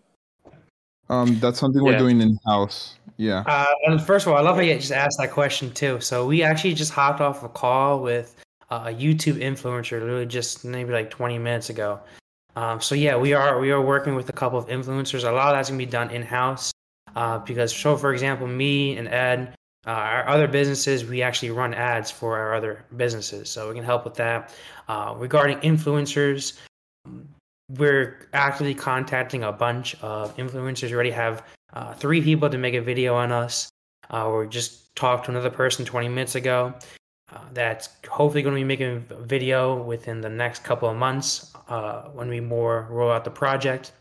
Um, 1.10 1.40
that's 1.40 1.60
something 1.60 1.84
we're 1.84 1.98
doing 1.98 2.22
in 2.22 2.38
house. 2.46 2.96
Yeah. 3.18 3.44
Uh, 3.46 3.66
and 3.86 4.02
first 4.02 4.26
of 4.26 4.32
all, 4.32 4.38
I 4.38 4.42
love 4.42 4.56
how 4.56 4.62
you 4.62 4.76
just 4.76 4.92
asked 4.92 5.18
that 5.20 5.32
question 5.32 5.72
too. 5.72 6.00
So 6.00 6.26
we 6.26 6.44
actually 6.44 6.74
just 6.74 6.92
hopped 6.92 7.20
off 7.20 7.44
a 7.44 7.50
call 7.50 8.02
with 8.02 8.36
uh, 8.70 8.86
a 8.88 8.94
YouTube 8.94 9.42
influencer, 9.42 10.00
literally 10.00 10.26
just 10.26 10.64
maybe 10.64 10.92
like 10.92 11.10
20 11.10 11.40
minutes 11.40 11.70
ago. 11.70 12.00
Um, 12.56 12.82
so 12.82 12.96
yeah, 12.96 13.16
we 13.16 13.34
are 13.34 13.60
we 13.60 13.72
are 13.72 13.82
working 13.82 14.16
with 14.16 14.30
a 14.30 14.34
couple 14.34 14.58
of 14.58 14.68
influencers. 14.68 15.28
A 15.28 15.32
lot 15.32 15.50
of 15.50 15.58
that's 15.58 15.70
gonna 15.70 15.78
be 15.78 15.86
done 15.86 16.10
in 16.10 16.24
house 16.24 16.72
uh, 17.16 17.40
because, 17.40 17.76
so 17.76 17.96
for 17.96 18.14
example, 18.14 18.48
me 18.48 18.98
and 18.98 19.08
Ed, 19.08 19.54
uh, 19.86 19.92
our 19.92 20.28
other 20.28 20.48
businesses, 20.48 21.06
we 21.06 21.22
actually 21.22 21.52
run 21.52 21.74
ads 21.74 22.10
for 22.10 22.36
our 22.38 22.56
other 22.56 22.84
businesses, 22.96 23.50
so 23.50 23.70
we 23.70 23.76
can 23.76 23.84
help 23.84 24.06
with 24.06 24.16
that. 24.16 24.54
Uh, 24.88 25.14
regarding 25.18 25.60
influencers, 25.60 26.58
we're 27.78 28.28
actively 28.34 28.74
contacting 28.74 29.44
a 29.44 29.52
bunch 29.52 29.96
of 30.02 30.36
influencers. 30.38 30.90
We 30.90 30.96
already 30.96 31.12
have 31.12 31.44
uh, 31.74 31.94
three 31.94 32.22
people 32.22 32.50
to 32.50 32.58
make 32.58 32.74
a 32.74 32.82
video 32.82 33.16
on 33.16 33.32
us. 33.32 33.70
Uh, 34.10 34.34
we 34.38 34.48
just 34.48 34.96
talked 34.96 35.26
to 35.26 35.32
another 35.32 35.50
person 35.50 35.86
20 35.86 36.08
minutes 36.10 36.36
ago 36.36 36.74
uh, 37.34 37.40
that's 37.54 37.90
hopefully 38.10 38.42
going 38.42 38.56
to 38.56 38.60
be 38.60 38.64
making 38.64 39.06
a 39.10 39.16
video 39.24 39.82
within 39.84 40.22
the 40.22 40.30
next 40.30 40.64
couple 40.64 40.90
of 40.90 40.96
months 40.96 41.54
uh, 41.68 42.04
when 42.14 42.30
we 42.30 42.40
more 42.40 42.88
roll 42.90 43.12
out 43.12 43.24
the 43.24 43.32
project. 43.32 43.92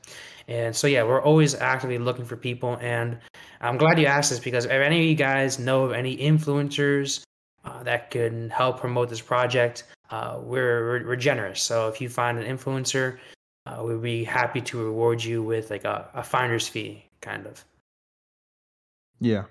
And 0.48 0.74
so, 0.74 0.86
yeah, 0.86 1.02
we're 1.02 1.22
always 1.22 1.54
actively 1.56 1.98
looking 1.98 2.24
for 2.24 2.36
people. 2.36 2.78
And 2.80 3.18
I'm 3.60 3.76
glad 3.76 3.98
you 3.98 4.06
asked 4.06 4.30
this 4.30 4.38
because 4.38 4.64
if 4.64 4.70
any 4.70 5.00
of 5.00 5.04
you 5.04 5.16
guys 5.16 5.58
know 5.58 5.84
of 5.84 5.92
any 5.92 6.16
influencers 6.16 7.24
uh, 7.64 7.82
that 7.82 8.12
can 8.12 8.50
help 8.50 8.78
promote 8.78 9.08
this 9.08 9.20
project, 9.20 9.84
uh, 10.10 10.38
we're, 10.40 10.86
we're, 10.86 11.06
we're 11.08 11.16
generous. 11.16 11.60
So 11.62 11.88
if 11.88 12.00
you 12.00 12.08
find 12.08 12.38
an 12.38 12.44
influencer, 12.44 13.18
uh, 13.66 13.82
we'd 13.82 14.00
be 14.00 14.22
happy 14.22 14.60
to 14.60 14.84
reward 14.84 15.24
you 15.24 15.42
with 15.42 15.70
like 15.70 15.84
a, 15.84 16.08
a 16.14 16.22
finder's 16.22 16.68
fee, 16.68 17.05
kind 17.20 17.46
of. 17.46 17.64
Yeah. 19.20 19.44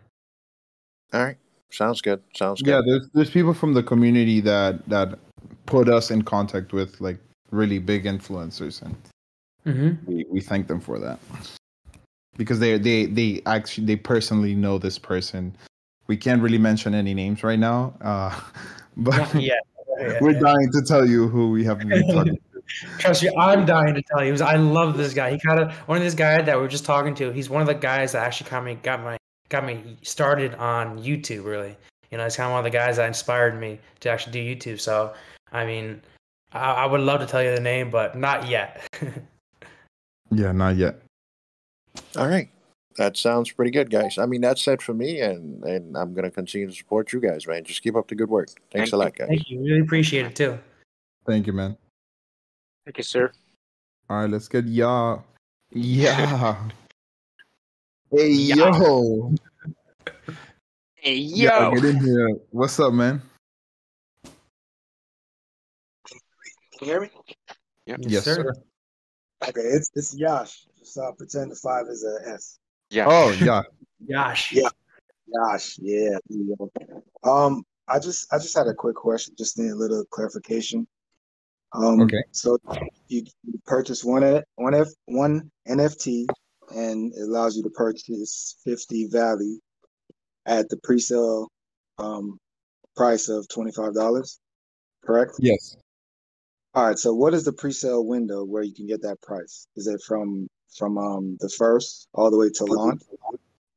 All 1.14 1.24
right. 1.24 1.38
Sounds 1.72 2.02
good. 2.02 2.22
Sounds 2.36 2.62
good. 2.62 2.72
Yeah, 2.72 2.82
there's 2.86 3.10
there's 3.14 3.30
people 3.30 3.54
from 3.54 3.74
the 3.74 3.84
community 3.84 4.40
that 4.42 4.88
that 4.90 5.18
put 5.66 5.90
us 5.90 6.12
in 6.12 6.22
contact 6.22 6.74
with 6.74 7.00
like 7.02 7.18
really 7.52 7.80
big 7.80 8.06
influencers, 8.06 8.82
and 8.82 8.96
Mm-hmm. 9.66 10.06
we, 10.06 10.26
we 10.30 10.42
thank 10.42 10.68
them 10.68 10.80
for 10.80 11.00
that 11.00 11.18
because 12.38 12.60
they 12.60 12.78
they 12.78 13.08
they 13.08 13.42
actually 13.48 13.88
they 13.88 13.96
personally 13.96 14.54
know 14.54 14.78
this 14.78 15.00
person. 15.00 15.56
We 16.08 16.18
can't 16.18 16.40
really 16.42 16.60
mention 16.60 16.94
any 16.94 17.16
names 17.16 17.44
right 17.44 17.58
now, 17.58 17.96
uh, 18.02 18.40
but 18.98 19.34
Yeah, 19.34 19.56
yeah, 20.00 20.20
we're 20.22 20.34
yeah. 20.34 20.40
dying 20.40 20.72
to 20.72 20.82
tell 20.84 21.08
you 21.10 21.28
who 21.28 21.50
we 21.50 21.64
have 21.66 21.80
been 21.80 22.08
talking. 22.12 22.38
Trust 22.98 23.24
me, 23.24 23.30
I'm 23.38 23.66
dying 23.66 23.94
to 23.94 24.02
tell 24.02 24.24
you. 24.24 24.32
'cause 24.32 24.42
I 24.42 24.56
love 24.56 24.98
this 24.98 25.14
guy. 25.14 25.32
He 25.32 25.40
kind 25.40 25.60
of 25.60 25.72
one 25.88 25.98
of 25.98 26.04
these 26.04 26.16
guys 26.16 26.46
that 26.46 26.58
we're 26.58 26.68
just 26.68 26.86
talking 26.86 27.14
to. 27.16 27.32
He's 27.32 27.50
one 27.50 27.62
of 27.62 27.68
the 27.68 27.76
guys 27.76 28.12
that 28.14 28.26
actually 28.26 28.50
got 28.50 28.64
me 28.64 28.76
got 28.82 29.02
my 29.04 29.18
got 29.50 29.66
me 29.66 29.98
started 30.02 30.56
on 30.56 30.98
YouTube. 31.00 31.46
Really, 31.46 31.78
you 32.12 32.18
know, 32.18 32.24
he's 32.24 32.36
kind 32.36 32.48
of 32.48 32.52
one 32.54 32.60
of 32.60 32.72
the 32.72 32.76
guys 32.78 32.98
that 32.98 33.08
inspired 33.08 33.60
me 33.60 33.80
to 34.02 34.10
actually 34.10 34.34
do 34.34 34.56
YouTube. 34.74 34.80
So, 34.80 35.14
I 35.52 35.66
mean, 35.66 36.02
I, 36.52 36.72
I 36.72 36.86
would 36.86 37.02
love 37.02 37.20
to 37.20 37.26
tell 37.26 37.44
you 37.44 37.54
the 37.54 37.62
name, 37.62 37.90
but 37.90 38.18
not 38.18 38.48
yet. 38.48 38.82
Yeah, 40.32 40.52
not 40.52 40.76
yet. 40.76 41.00
All 42.18 42.28
right. 42.28 42.50
That 42.98 43.18
sounds 43.18 43.52
pretty 43.52 43.72
good, 43.72 43.90
guys. 43.90 44.18
I 44.18 44.26
mean, 44.26 44.42
that's 44.42 44.66
it 44.68 44.82
for 44.82 44.94
me, 44.94 45.20
and, 45.20 45.64
and 45.64 45.98
I'm 45.98 46.14
going 46.14 46.24
to 46.24 46.32
continue 46.32 46.68
to 46.68 46.74
support 46.74 47.12
you 47.12 47.20
guys, 47.20 47.46
man. 47.46 47.64
Just 47.66 47.84
keep 47.84 47.96
up 47.96 48.08
the 48.08 48.16
good 48.16 48.30
work. 48.30 48.48
Thanks 48.72 48.92
Thank 48.92 48.94
a 48.94 48.98
lot, 48.98 49.16
guys. 49.16 49.28
Thank 49.28 49.50
you. 49.50 49.60
Really 49.60 49.82
appreciate 49.82 50.26
it 50.26 50.36
too. 50.36 50.58
Thank 51.26 51.46
you, 51.46 51.54
man. 51.54 51.78
Thank 52.86 53.00
you, 53.00 53.04
sir. 53.04 53.32
All 54.10 54.18
right, 54.18 54.30
let's 54.30 54.48
get 54.48 54.66
ya. 54.66 55.20
Yeah. 55.72 56.70
Hey 58.12 58.30
yo. 58.30 59.34
Hey, 60.96 61.16
Yeah, 61.16 61.72
get 61.74 61.84
in 61.84 62.00
here. 62.00 62.30
What's 62.52 62.80
up, 62.80 62.94
man? 62.94 63.22
Can 66.06 66.14
you 66.82 66.88
hear 66.88 67.02
me? 67.02 67.10
Yep. 67.88 68.00
Yes, 68.04 68.24
sir. 68.24 68.54
Okay, 69.44 69.60
it's 69.60 69.90
it's 69.96 70.16
Yash. 70.16 70.66
Just 70.78 70.98
uh, 70.98 71.12
pretend 71.18 71.52
the 71.52 71.56
five 71.56 71.88
is 71.90 72.06
a 72.06 72.30
S. 72.30 72.60
Yeah. 72.92 73.06
Oh, 73.10 73.32
yeah. 73.32 73.64
Gosh. 74.10 74.54
Yeah. 74.56 74.70
Yash, 75.28 75.80
yeah. 75.82 76.20
there 76.30 76.38
you 76.38 76.56
go. 76.56 76.72
Um, 77.30 77.66
I 77.88 77.98
just 77.98 78.32
I 78.32 78.38
just 78.38 78.56
had 78.56 78.68
a 78.68 78.74
quick 78.74 78.96
question, 78.96 79.34
just 79.36 79.58
need 79.58 79.72
a 79.72 79.76
little 79.76 80.06
clarification. 80.06 80.88
Um, 81.74 82.02
Okay. 82.02 82.24
So 82.32 82.58
you 83.08 83.26
purchase 83.66 84.04
one 84.04 84.44
one 84.56 84.74
F 84.74 84.88
one 85.06 85.52
NFT, 85.68 86.26
and 86.76 87.14
it 87.14 87.22
allows 87.22 87.56
you 87.58 87.64
to 87.64 87.70
purchase 87.70 88.58
fifty 88.64 89.08
Valley 89.08 89.60
at 90.46 90.70
the 90.70 90.78
pre-sale 90.84 91.50
um, 91.98 92.38
price 92.96 93.30
of 93.30 93.48
twenty 93.50 93.72
five 93.72 93.94
dollars. 93.94 94.40
Correct. 95.04 95.34
Yes. 95.40 95.76
All 96.74 96.86
right. 96.88 96.98
So 96.98 97.14
what 97.14 97.34
is 97.34 97.46
the 97.46 97.54
pre-sale 97.54 98.06
window 98.06 98.44
where 98.44 98.64
you 98.64 98.74
can 98.74 98.88
get 98.88 99.02
that 99.04 99.22
price? 99.22 99.68
Is 99.76 99.88
it 99.88 100.02
from 100.02 100.48
from 100.78 100.98
um 100.98 101.38
the 101.40 101.50
first 101.50 102.08
all 102.14 102.30
the 102.30 102.38
way 102.38 102.50
to 102.50 102.66
launch, 102.66 103.02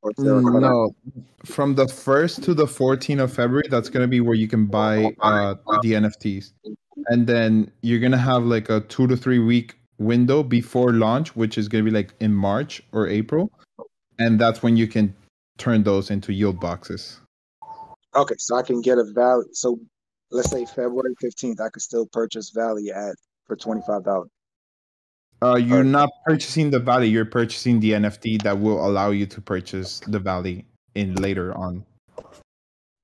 or 0.02 0.10
is 0.16 0.24
there 0.24 0.38
a 0.38 0.42
Mm. 0.42 0.60
No, 0.60 0.94
from 1.44 1.74
the 1.74 1.86
first 1.86 2.42
to 2.44 2.54
the 2.54 2.66
14th 2.66 3.22
of 3.22 3.32
February, 3.32 3.68
that's 3.70 3.88
gonna 3.88 4.08
be 4.08 4.20
where 4.20 4.34
you 4.34 4.48
can 4.48 4.66
buy 4.66 5.14
uh 5.20 5.54
the 5.82 5.92
NFTs, 5.92 6.52
and 7.06 7.26
then 7.26 7.70
you're 7.82 8.00
gonna 8.00 8.18
have 8.18 8.44
like 8.44 8.68
a 8.68 8.80
two 8.80 9.06
to 9.06 9.16
three 9.16 9.38
week 9.38 9.76
window 9.98 10.42
before 10.42 10.92
launch, 10.92 11.34
which 11.36 11.58
is 11.58 11.68
gonna 11.68 11.84
be 11.84 11.90
like 11.90 12.12
in 12.20 12.34
March 12.34 12.82
or 12.92 13.08
April, 13.08 13.50
and 14.18 14.40
that's 14.40 14.62
when 14.62 14.76
you 14.76 14.86
can 14.86 15.14
turn 15.58 15.82
those 15.82 16.10
into 16.10 16.32
yield 16.32 16.60
boxes. 16.60 17.20
Okay, 18.14 18.36
so 18.38 18.56
I 18.56 18.62
can 18.62 18.80
get 18.80 18.98
a 18.98 19.04
value. 19.04 19.48
So 19.52 19.78
let's 20.30 20.50
say 20.50 20.64
February 20.64 21.14
fifteenth, 21.20 21.60
I 21.60 21.68
could 21.68 21.82
still 21.82 22.06
purchase 22.06 22.50
Valley 22.50 22.90
at 22.90 23.14
for 23.46 23.56
twenty 23.56 23.82
five 23.86 24.04
dollars. 24.04 24.30
Uh, 25.40 25.54
you're 25.54 25.84
not 25.84 26.10
purchasing 26.26 26.70
the 26.70 26.80
Valley, 26.80 27.08
you're 27.08 27.24
purchasing 27.24 27.78
the 27.78 27.92
NFT 27.92 28.42
that 28.42 28.58
will 28.58 28.84
allow 28.84 29.10
you 29.10 29.24
to 29.26 29.40
purchase 29.40 30.00
the 30.00 30.18
Valley 30.18 30.66
in 30.96 31.14
later 31.14 31.56
on. 31.56 31.84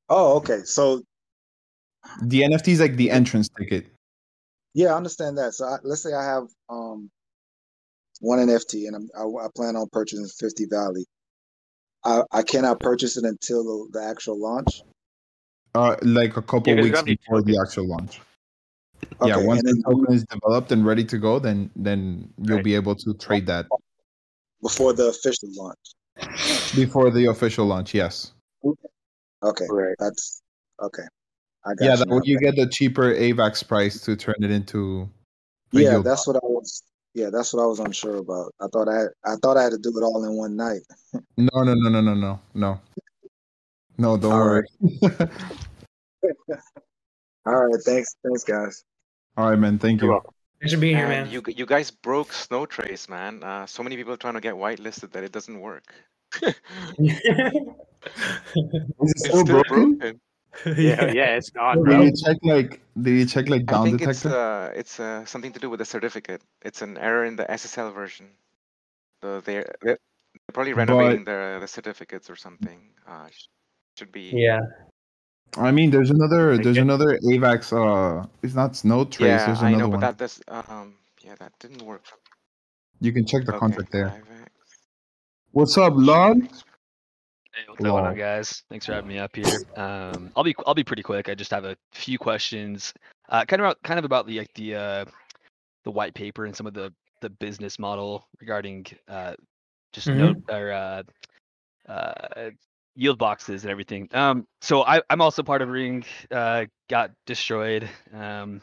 Oh, 0.09 0.37
okay. 0.39 0.63
So 0.65 1.03
The 2.23 2.43
NFT 2.43 2.69
is 2.69 2.81
like 2.81 2.97
the 2.97 3.11
entrance 3.11 3.49
ticket. 3.49 3.87
yeah, 4.75 4.93
I 4.93 4.97
understand 4.97 5.39
that. 5.39 5.55
So 5.55 5.65
I, 5.67 5.77
let's 5.83 6.03
say 6.03 6.13
I 6.13 6.25
have 6.25 6.45
um 6.69 7.11
one 8.21 8.39
NFT 8.39 8.87
and 8.87 8.97
I'm, 8.97 9.09
I, 9.17 9.45
I 9.45 9.49
plan 9.55 9.77
on 9.77 9.89
purchasing 9.93 10.27
fifty 10.39 10.67
Valley. 10.67 11.05
I 12.05 12.23
I 12.33 12.43
cannot 12.43 12.81
purchase 12.81 13.17
it 13.17 13.25
until 13.25 13.65
the, 13.65 13.99
the 13.99 14.05
actual 14.05 14.41
launch. 14.41 14.83
Uh, 15.75 15.97
like 16.03 16.37
a 16.37 16.43
couple 16.43 16.73
Yeah, 16.73 16.77
'cause 16.77 16.85
weeks 16.85 16.99
it's 16.99 17.03
gonna 17.03 17.07
be 17.07 17.17
before 17.17 17.43
the 17.43 17.59
actual 17.61 17.89
launch. 17.89 18.21
yeah, 19.25 19.37
once 19.37 19.61
and 19.63 19.79
the 19.79 19.83
token 19.83 20.15
is 20.15 20.25
developed 20.25 20.71
and 20.71 20.87
ready 20.87 21.05
to 21.05 21.19
go, 21.19 21.39
then 21.39 21.71
then 21.75 22.33
you'll 22.39 22.57
Right. 22.57 22.65
be 22.65 22.75
able 22.75 22.95
to 22.95 23.15
trade 23.15 23.47
that 23.47 23.67
before 24.63 24.93
the 24.93 25.09
official 25.09 25.49
launch. 25.57 25.79
before 26.75 27.11
the 27.11 27.27
official 27.27 27.67
launch. 27.67 27.93
Yes. 27.95 28.33
Okay, 29.43 29.67
Right. 29.69 29.95
that's 29.99 30.41
okay. 30.81 31.03
I 31.67 31.75
got 31.75 31.85
Yeah, 31.85 31.95
you 31.97 32.05
that 32.05 32.27
you 32.27 32.39
get 32.39 32.57
the 32.57 32.67
cheaper 32.67 33.15
AVAX 33.15 33.67
price 33.67 34.01
to 34.03 34.17
turn 34.17 34.35
it 34.43 34.51
into. 34.51 35.09
Yeah, 35.73 35.91
yield 35.93 36.07
that's 36.07 36.27
what 36.27 36.37
I 36.37 36.41
was. 36.43 36.83
Yeah, 37.15 37.31
that's 37.33 37.53
what 37.53 37.62
I 37.62 37.67
was 37.67 37.79
unsure 37.79 38.17
about. 38.17 38.53
I 38.61 38.67
thought 38.73 38.89
I 38.89 38.99
had, 38.99 39.09
I 39.25 39.37
thought 39.43 39.57
I 39.57 39.62
had 39.62 39.73
to 39.73 39.79
do 39.79 39.93
it 39.97 40.03
all 40.03 40.25
in 40.25 40.37
one 40.37 40.57
night. 40.57 40.83
No, 41.37 41.62
no, 41.62 41.75
no, 41.75 41.89
no, 41.89 42.01
no, 42.01 42.15
no, 42.15 42.41
no. 42.55 42.81
No, 43.99 44.17
don't 44.17 44.33
All 44.33 44.39
worry. 44.39 44.67
All 47.47 47.67
right, 47.67 47.83
thanks, 47.85 48.15
thanks, 48.25 48.45
guys. 48.45 48.85
All 49.37 49.51
right, 49.51 49.59
man. 49.59 49.79
Thank 49.81 50.01
You're 50.01 50.11
you. 50.11 50.12
welcome. 50.12 50.31
Thanks 50.61 50.75
for 50.75 50.81
being 50.81 50.97
here, 50.97 51.09
Man, 51.09 51.25
man. 51.25 51.33
you 51.33 51.43
you 51.49 51.67
guys 51.67 51.91
broke 51.91 52.31
Snowtrace, 52.31 53.09
man. 53.09 53.43
Uh, 53.43 53.67
so 53.67 53.83
many 53.83 53.97
people 53.97 54.17
trying 54.17 54.35
to 54.35 54.41
get 54.41 54.55
whitelisted 54.55 55.11
that 55.12 55.25
it 55.25 55.33
doesn't 55.33 55.61
work. 55.61 55.93
Is 56.43 56.55
it 56.99 57.25
It's 59.01 59.21
still 59.25 59.45
still 59.45 59.45
broken? 59.45 59.99
broken. 59.99 60.21
Yeah, 60.67 61.13
yeah, 61.13 61.37
it's 61.37 61.51
gone, 61.51 61.83
Did 61.85 62.03
you 62.05 62.13
check 62.25 62.37
like? 62.43 62.81
Did 63.01 63.11
you 63.21 63.27
check 63.27 63.49
like 63.49 63.67
down 63.67 63.89
I 63.89 63.91
down 63.91 63.99
think 63.99 64.11
it's 64.11 64.25
uh 64.27 64.73
it's 64.75 65.01
uh 65.01 65.25
something 65.25 65.53
to 65.53 65.59
do 65.61 65.69
with 65.71 65.79
the 65.79 65.85
certificate. 65.85 66.43
It's 66.63 66.81
an 66.83 66.97
error 66.99 67.25
in 67.25 67.37
the 67.37 67.45
SSL 67.45 67.93
version. 67.95 68.27
So 69.23 69.41
they're 69.41 69.75
they're 69.83 69.99
probably 70.53 70.73
But 70.75 70.89
renovating 70.89 71.25
the 71.25 71.59
the 71.61 71.67
certificates 71.69 72.31
or 72.31 72.37
something. 72.37 72.81
Uh, 73.07 73.29
sh- 73.31 73.49
should 73.99 74.13
be. 74.13 74.31
yeah. 74.35 74.61
I 75.57 75.71
mean, 75.71 75.91
there's 75.91 76.11
another. 76.11 76.55
Like 76.55 76.65
There's 76.65 76.79
it- 76.79 76.83
another 76.83 77.19
AVAX. 77.23 77.73
Uh, 77.73 78.27
it's 78.43 78.55
not 78.55 78.73
Snowtrace. 78.73 79.21
Yeah, 79.21 79.47
There's 79.47 79.63
I 79.63 79.69
another 79.69 79.83
know, 79.85 79.89
one. 79.89 80.01
but 80.01 80.07
that 80.07 80.17
does 80.19 80.43
um 80.49 80.95
yeah 81.25 81.35
that 81.39 81.53
didn't 81.61 81.83
work. 81.83 82.05
You 83.01 83.13
can 83.13 83.25
check 83.27 83.45
the 83.45 83.53
Okay, 83.53 83.59
contract 83.61 83.91
there. 83.93 84.09
IVAX. 84.09 84.51
What's 85.53 85.79
up, 85.79 85.93
Log? 85.97 86.49
Hey, 87.55 87.63
what's 87.69 87.83
going 87.83 88.05
on, 88.05 88.17
guys? 88.17 88.65
Thanks 88.69 88.85
for 88.85 88.93
having 88.93 89.09
me 89.09 89.19
up 89.19 89.35
here. 89.37 89.63
Um, 89.77 90.31
I'll 90.37 90.45
be 90.45 90.55
I'll 90.67 90.75
be 90.75 90.85
pretty 90.85 91.03
quick. 91.03 91.29
I 91.29 91.35
just 91.35 91.51
have 91.51 91.65
a 91.65 91.77
few 91.93 92.19
questions, 92.19 92.93
uh, 93.29 93.45
kind 93.45 93.61
of 93.61 93.67
about, 93.67 93.83
kind 93.83 93.99
of 93.99 94.05
about 94.05 94.27
the 94.27 94.39
like, 94.39 94.55
the 94.55 94.75
uh, 94.77 95.05
the 95.85 95.91
white 95.91 96.15
paper 96.15 96.47
and 96.47 96.55
some 96.55 96.67
of 96.67 96.75
the 96.75 96.93
the 97.21 97.31
business 97.31 97.79
model 97.79 98.29
regarding 98.41 98.87
uh, 99.09 99.35
just 99.93 100.09
Mhm. 100.09 100.17
node 100.19 100.43
or 100.49 100.73
uh, 100.73 101.03
uh, 101.89 102.51
yield 102.95 103.19
boxes 103.19 103.65
and 103.65 103.71
everything. 103.71 104.09
Um, 104.13 104.47
so 104.61 104.83
I, 104.85 105.03
I'm 105.11 105.21
also 105.21 105.43
part 105.43 105.63
of 105.63 105.69
Ring. 105.69 106.05
Uh, 106.31 106.67
got 106.89 107.11
destroyed. 107.27 107.89
Um, 108.13 108.61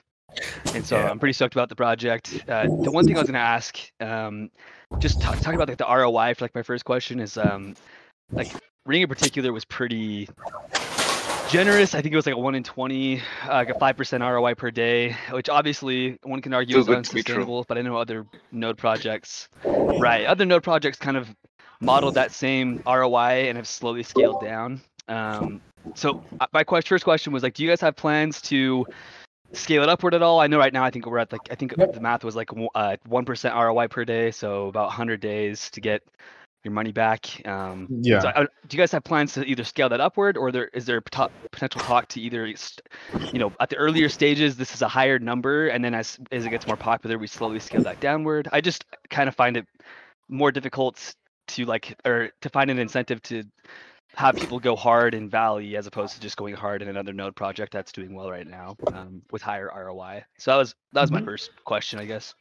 and 0.73 0.85
so 0.85 0.97
Yeah. 0.97 1.09
I'm 1.09 1.19
pretty 1.19 1.33
stoked 1.33 1.55
about 1.55 1.69
the 1.69 1.75
project. 1.75 2.43
Uh, 2.47 2.69
the 2.83 2.91
one 2.91 3.05
thing 3.05 3.15
I 3.17 3.19
was 3.19 3.27
going 3.27 3.33
to 3.33 3.39
ask, 3.39 3.77
um, 3.99 4.49
just 4.99 5.19
ta- 5.21 5.33
talking 5.33 5.55
about 5.55 5.67
like 5.69 5.77
the 5.77 5.87
ROI 5.87 6.35
for 6.35 6.45
like 6.45 6.55
my 6.55 6.63
first 6.63 6.85
question 6.85 7.19
is 7.19 7.37
um, 7.37 7.75
like 8.37 8.55
Ring 8.85 9.03
in 9.03 9.07
particular 9.07 9.53
was 9.53 9.63
pretty 9.65 10.27
generous. 11.49 11.93
I 11.93 12.01
think 12.01 12.13
it 12.13 12.15
was 12.15 12.25
like 12.25 12.35
a 12.35 12.39
one 12.39 12.55
in 12.55 12.63
twenty, 12.63 13.19
uh, 13.45 13.53
like 13.53 13.69
a 13.69 13.77
five 13.77 13.95
percent 13.95 14.23
ROI 14.23 14.55
per 14.55 14.71
day, 14.71 15.15
which 15.31 15.49
obviously 15.49 16.17
one 16.23 16.41
can 16.41 16.53
argue 16.53 16.75
Too 16.75 16.79
is 16.81 16.87
good 16.87 17.03
to 17.03 17.13
be 17.13 17.21
true. 17.23 17.35
unsustainable. 17.35 17.65
But 17.67 17.77
I 17.77 17.81
know 17.81 17.97
other 17.97 18.25
node 18.51 18.77
projects, 18.77 19.49
right? 19.63 20.25
Other 20.25 20.45
node 20.45 20.63
projects 20.63 20.97
kind 20.97 21.15
of 21.15 21.29
modeled 21.79 22.15
that 22.15 22.31
same 22.31 22.81
ROI 22.85 23.47
and 23.49 23.57
have 23.57 23.67
slowly 23.67 24.03
scaled 24.03 24.41
down. 24.41 24.81
Um, 25.07 25.61
so 25.95 26.23
uh, 26.39 26.47
my 26.53 26.63
que- 26.63 26.81
first 26.81 27.03
question 27.03 27.33
was 27.33 27.43
like, 27.43 27.53
do 27.55 27.63
you 27.63 27.69
guys 27.69 27.81
have 27.81 27.95
plans 27.95 28.41
to 28.43 28.85
scale 29.53 29.83
it 29.83 29.89
upward 29.89 30.13
at 30.15 30.21
all? 30.23 30.39
I 30.39 30.47
know 30.47 30.57
right 30.57 30.73
now 30.73 30.83
I 30.83 30.89
think 30.89 31.05
we're 31.05 31.19
at 31.19 31.31
like 31.31 31.41
I 31.51 31.55
think 31.55 31.75
Yep. 31.77 31.93
the 31.93 31.99
math 31.99 32.23
was 32.23 32.35
like 32.35 32.49
uh, 32.73 32.97
one 33.05 33.25
percent 33.25 33.53
ROI 33.55 33.89
per 33.89 34.05
day, 34.05 34.31
so 34.31 34.69
about 34.69 34.87
100 34.87 35.19
days 35.21 35.69
to 35.71 35.81
get 35.81 36.01
your 36.63 36.73
money 36.73 36.91
back. 36.91 37.45
Um, 37.47 37.87
Yeah. 37.89 38.19
So 38.21 38.27
uh, 38.29 38.45
do 38.67 38.77
you 38.77 38.81
guys 38.81 38.91
have 38.91 39.03
plans 39.03 39.33
to 39.33 39.45
either 39.45 39.63
scale 39.63 39.89
that 39.89 40.01
upward, 40.01 40.37
or 40.37 40.51
there 40.51 40.67
is 40.67 40.85
there 40.85 41.01
pot- 41.01 41.31
potential 41.51 41.81
talk 41.81 42.07
to 42.09 42.21
either, 42.21 42.47
you 42.47 43.39
know, 43.39 43.51
at 43.59 43.69
the 43.69 43.77
earlier 43.77 44.09
stages 44.09 44.55
this 44.57 44.73
is 44.73 44.81
a 44.81 44.87
higher 44.87 45.19
number, 45.19 45.67
and 45.67 45.83
then 45.83 45.93
as 45.93 46.19
as 46.31 46.45
it 46.45 46.49
gets 46.49 46.67
more 46.67 46.77
popular, 46.77 47.17
we 47.17 47.27
slowly 47.27 47.59
scale 47.59 47.81
that 47.83 47.99
downward? 47.99 48.47
I 48.51 48.61
just 48.61 48.85
kind 49.09 49.27
of 49.27 49.35
find 49.35 49.57
it 49.57 49.65
more 50.29 50.51
difficult 50.51 51.15
to 51.47 51.65
like 51.65 51.97
or 52.05 52.29
to 52.41 52.49
find 52.49 52.69
an 52.69 52.79
incentive 52.79 53.21
to 53.23 53.43
have 54.15 54.35
people 54.35 54.59
go 54.59 54.75
hard 54.75 55.13
in 55.13 55.29
Valley 55.29 55.77
as 55.77 55.87
opposed 55.87 56.13
to 56.15 56.19
just 56.19 56.35
going 56.35 56.53
hard 56.53 56.81
in 56.81 56.89
another 56.89 57.13
node 57.13 57.35
project 57.35 57.71
that's 57.71 57.93
doing 57.93 58.13
well 58.13 58.29
right 58.29 58.47
now 58.47 58.75
um, 58.93 59.21
with 59.31 59.41
higher 59.41 59.71
ROI. 59.73 60.23
So 60.37 60.51
that 60.51 60.57
was 60.57 60.75
that 60.93 61.01
was 61.01 61.11
my 61.11 61.21
Mhm. 61.21 61.25
first 61.25 61.51
question, 61.63 61.97
I 61.99 62.05
guess. 62.05 62.35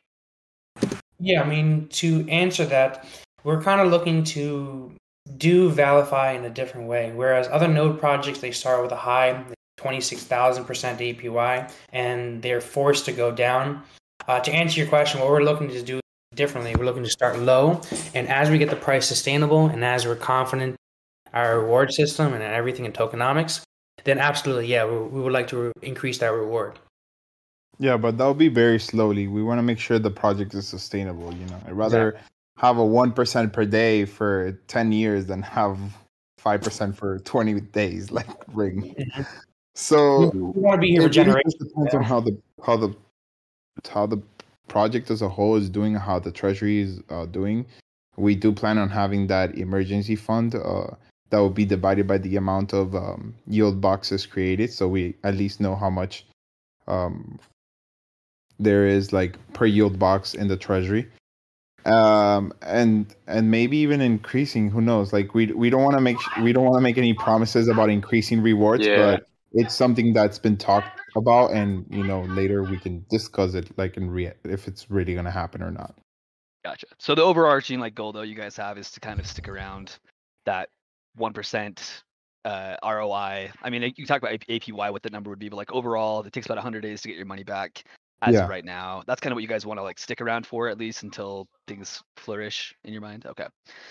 Yeah, 1.20 1.42
I 1.42 1.46
mean, 1.46 1.86
to 1.88 2.26
answer 2.28 2.64
that, 2.66 3.06
we're 3.44 3.62
kind 3.62 3.80
of 3.80 3.88
looking 3.88 4.24
to 4.24 4.92
do 5.36 5.70
ValiFi 5.70 6.36
in 6.36 6.44
a 6.44 6.50
different 6.50 6.88
way. 6.88 7.12
Whereas 7.14 7.48
other 7.48 7.68
node 7.68 7.98
projects, 7.98 8.40
they 8.40 8.50
start 8.50 8.82
with 8.82 8.92
a 8.92 8.96
high, 8.96 9.44
26,000% 9.78 10.64
APY, 10.98 11.72
and 11.92 12.42
they're 12.42 12.60
forced 12.60 13.04
to 13.06 13.12
go 13.12 13.30
down. 13.30 13.82
Uh, 14.28 14.40
to 14.40 14.52
answer 14.52 14.80
your 14.80 14.88
question, 14.88 15.20
what 15.20 15.30
we're 15.30 15.42
looking 15.42 15.68
to 15.68 15.82
do 15.82 16.00
differently, 16.34 16.74
we're 16.76 16.84
looking 16.84 17.02
to 17.02 17.10
start 17.10 17.38
low, 17.38 17.80
and 18.14 18.28
as 18.28 18.50
we 18.50 18.58
get 18.58 18.70
the 18.70 18.76
price 18.76 19.06
sustainable, 19.06 19.66
and 19.66 19.84
as 19.84 20.06
we're 20.06 20.16
confident 20.16 20.76
our 21.32 21.60
reward 21.60 21.92
system 21.92 22.32
and 22.34 22.42
everything 22.42 22.84
in 22.84 22.92
tokenomics, 22.92 23.62
then 24.04 24.18
absolutely, 24.18 24.66
yeah, 24.66 24.84
we, 24.84 24.98
we 24.98 25.20
would 25.20 25.32
like 25.32 25.46
to 25.48 25.56
re- 25.56 25.72
increase 25.82 26.18
that 26.18 26.32
reward. 26.32 26.78
Yeah, 27.78 27.96
but 27.96 28.18
that'll 28.18 28.34
be 28.34 28.48
very 28.48 28.78
slowly. 28.78 29.26
We 29.26 29.42
want 29.42 29.58
to 29.58 29.62
make 29.62 29.78
sure 29.78 29.98
the 29.98 30.10
project 30.10 30.54
is 30.54 30.68
sustainable. 30.68 31.32
You 31.32 31.46
know, 31.46 31.60
I'd 31.66 31.72
rather 31.72 32.20
have 32.60 32.76
a 32.76 32.84
one 32.84 33.10
percent 33.10 33.54
per 33.54 33.64
day 33.64 34.04
for 34.04 34.52
ten 34.68 34.92
years 34.92 35.26
than 35.26 35.40
have 35.40 35.78
five 36.36 36.60
percent 36.60 36.94
for 36.94 37.18
twenty 37.20 37.58
days, 37.58 38.10
like 38.18 38.28
Ring. 38.52 38.94
So 39.74 40.30
We 40.34 40.60
want 40.60 40.76
to 40.76 40.80
be 40.80 40.90
here 40.90 41.06
it 41.06 41.16
really 41.16 41.42
depends 41.58 41.94
on 41.94 42.02
how 42.02 42.20
the 42.20 42.36
how 42.66 42.76
the 42.76 42.94
how 43.90 44.06
the 44.06 44.20
project 44.68 45.10
as 45.10 45.22
a 45.22 45.28
whole 45.28 45.56
is 45.56 45.70
doing, 45.70 45.94
how 45.94 46.18
the 46.18 46.30
treasury 46.30 46.80
is 46.80 47.00
uh, 47.08 47.24
doing. 47.24 47.64
We 48.16 48.34
do 48.34 48.52
plan 48.52 48.76
on 48.76 48.90
having 48.90 49.26
that 49.28 49.56
emergency 49.56 50.14
fund 50.14 50.54
uh, 50.54 50.88
that 51.30 51.38
will 51.38 51.56
be 51.62 51.64
divided 51.64 52.06
by 52.06 52.18
the 52.18 52.36
amount 52.36 52.74
of 52.74 52.94
um, 52.94 53.34
yield 53.46 53.80
boxes 53.80 54.26
created, 54.26 54.70
so 54.70 54.86
we 54.86 55.14
at 55.24 55.34
least 55.34 55.60
know 55.60 55.74
how 55.74 55.88
much 55.88 56.26
um, 56.86 57.38
there 58.58 58.86
is 58.86 59.14
like 59.14 59.38
per 59.54 59.64
yield 59.64 59.98
box 59.98 60.34
in 60.34 60.48
the 60.48 60.58
treasury. 60.58 61.08
Um 61.86 62.52
and 62.62 63.14
and 63.26 63.50
maybe 63.50 63.78
even 63.78 64.00
increasing 64.00 64.70
who 64.70 64.80
knows 64.80 65.12
like 65.12 65.34
we 65.34 65.46
we 65.46 65.70
don't 65.70 65.82
want 65.82 65.96
to 65.96 66.00
make 66.00 66.18
we 66.42 66.52
don't 66.52 66.64
want 66.64 66.76
to 66.76 66.82
make 66.82 66.98
any 66.98 67.14
promises 67.14 67.68
about 67.68 67.90
increasing 67.90 68.42
rewards 68.42 68.86
Yeah. 68.86 68.96
but 68.96 69.26
it's 69.52 69.74
something 69.74 70.12
that's 70.12 70.38
been 70.38 70.56
talked 70.56 71.00
about, 71.16 71.50
and 71.50 71.84
you 71.90 72.04
know 72.04 72.22
later 72.22 72.62
we 72.62 72.78
can 72.78 73.04
discuss 73.10 73.54
it, 73.54 73.76
like 73.76 73.96
in 73.96 74.10
rea- 74.10 74.34
if 74.44 74.68
it's 74.68 74.90
really 74.90 75.14
gonna 75.14 75.30
happen 75.30 75.62
or 75.62 75.70
not. 75.70 75.94
Gotcha. 76.64 76.86
So 76.98 77.14
the 77.14 77.22
overarching 77.22 77.80
like 77.80 77.94
goal 77.94 78.12
though 78.12 78.22
you 78.22 78.34
guys 78.34 78.56
have 78.56 78.78
is 78.78 78.90
to 78.92 79.00
kind 79.00 79.18
of 79.18 79.26
stick 79.26 79.48
around 79.48 79.98
that 80.46 80.68
one 81.16 81.32
percent 81.32 82.04
uh, 82.44 82.76
ROI. 82.82 83.50
I 83.62 83.70
mean, 83.70 83.92
you 83.96 84.06
talk 84.06 84.22
about 84.22 84.38
APY, 84.48 84.92
what 84.92 85.02
the 85.02 85.10
number 85.10 85.30
would 85.30 85.38
be, 85.38 85.48
but 85.48 85.56
like 85.56 85.72
overall, 85.72 86.22
it 86.22 86.32
takes 86.32 86.46
about 86.46 86.56
100 86.56 86.80
days 86.80 87.02
to 87.02 87.08
get 87.08 87.16
your 87.16 87.26
money 87.26 87.44
back 87.44 87.84
as 88.22 88.34
Yeah. 88.34 88.44
of 88.44 88.50
right 88.50 88.64
now. 88.64 89.02
That's 89.06 89.20
kind 89.20 89.32
of 89.32 89.36
what 89.36 89.42
you 89.42 89.48
guys 89.48 89.64
want 89.66 89.78
to 89.78 89.82
like 89.82 89.98
stick 89.98 90.20
around 90.20 90.46
for 90.46 90.68
at 90.68 90.78
least 90.78 91.02
until 91.02 91.48
things 91.66 92.02
flourish 92.16 92.74
in 92.84 92.92
your 92.92 93.02
mind. 93.02 93.26
Okay. 93.26 93.46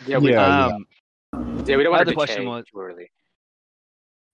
Yeah, 0.05 0.17
we- 0.17 0.31
Yeah, 0.31 0.47
yeah. 0.47 0.75
Um, 0.75 0.85
Yeah, 1.65 1.77
we 1.77 1.83
don't 1.83 1.91
my 1.91 1.97
want 1.97 2.01
other 2.01 2.11
to 2.11 2.15
question 2.15 2.35
question 2.45 2.47
was 2.47 2.65
too 2.71 2.79
early. 2.79 3.11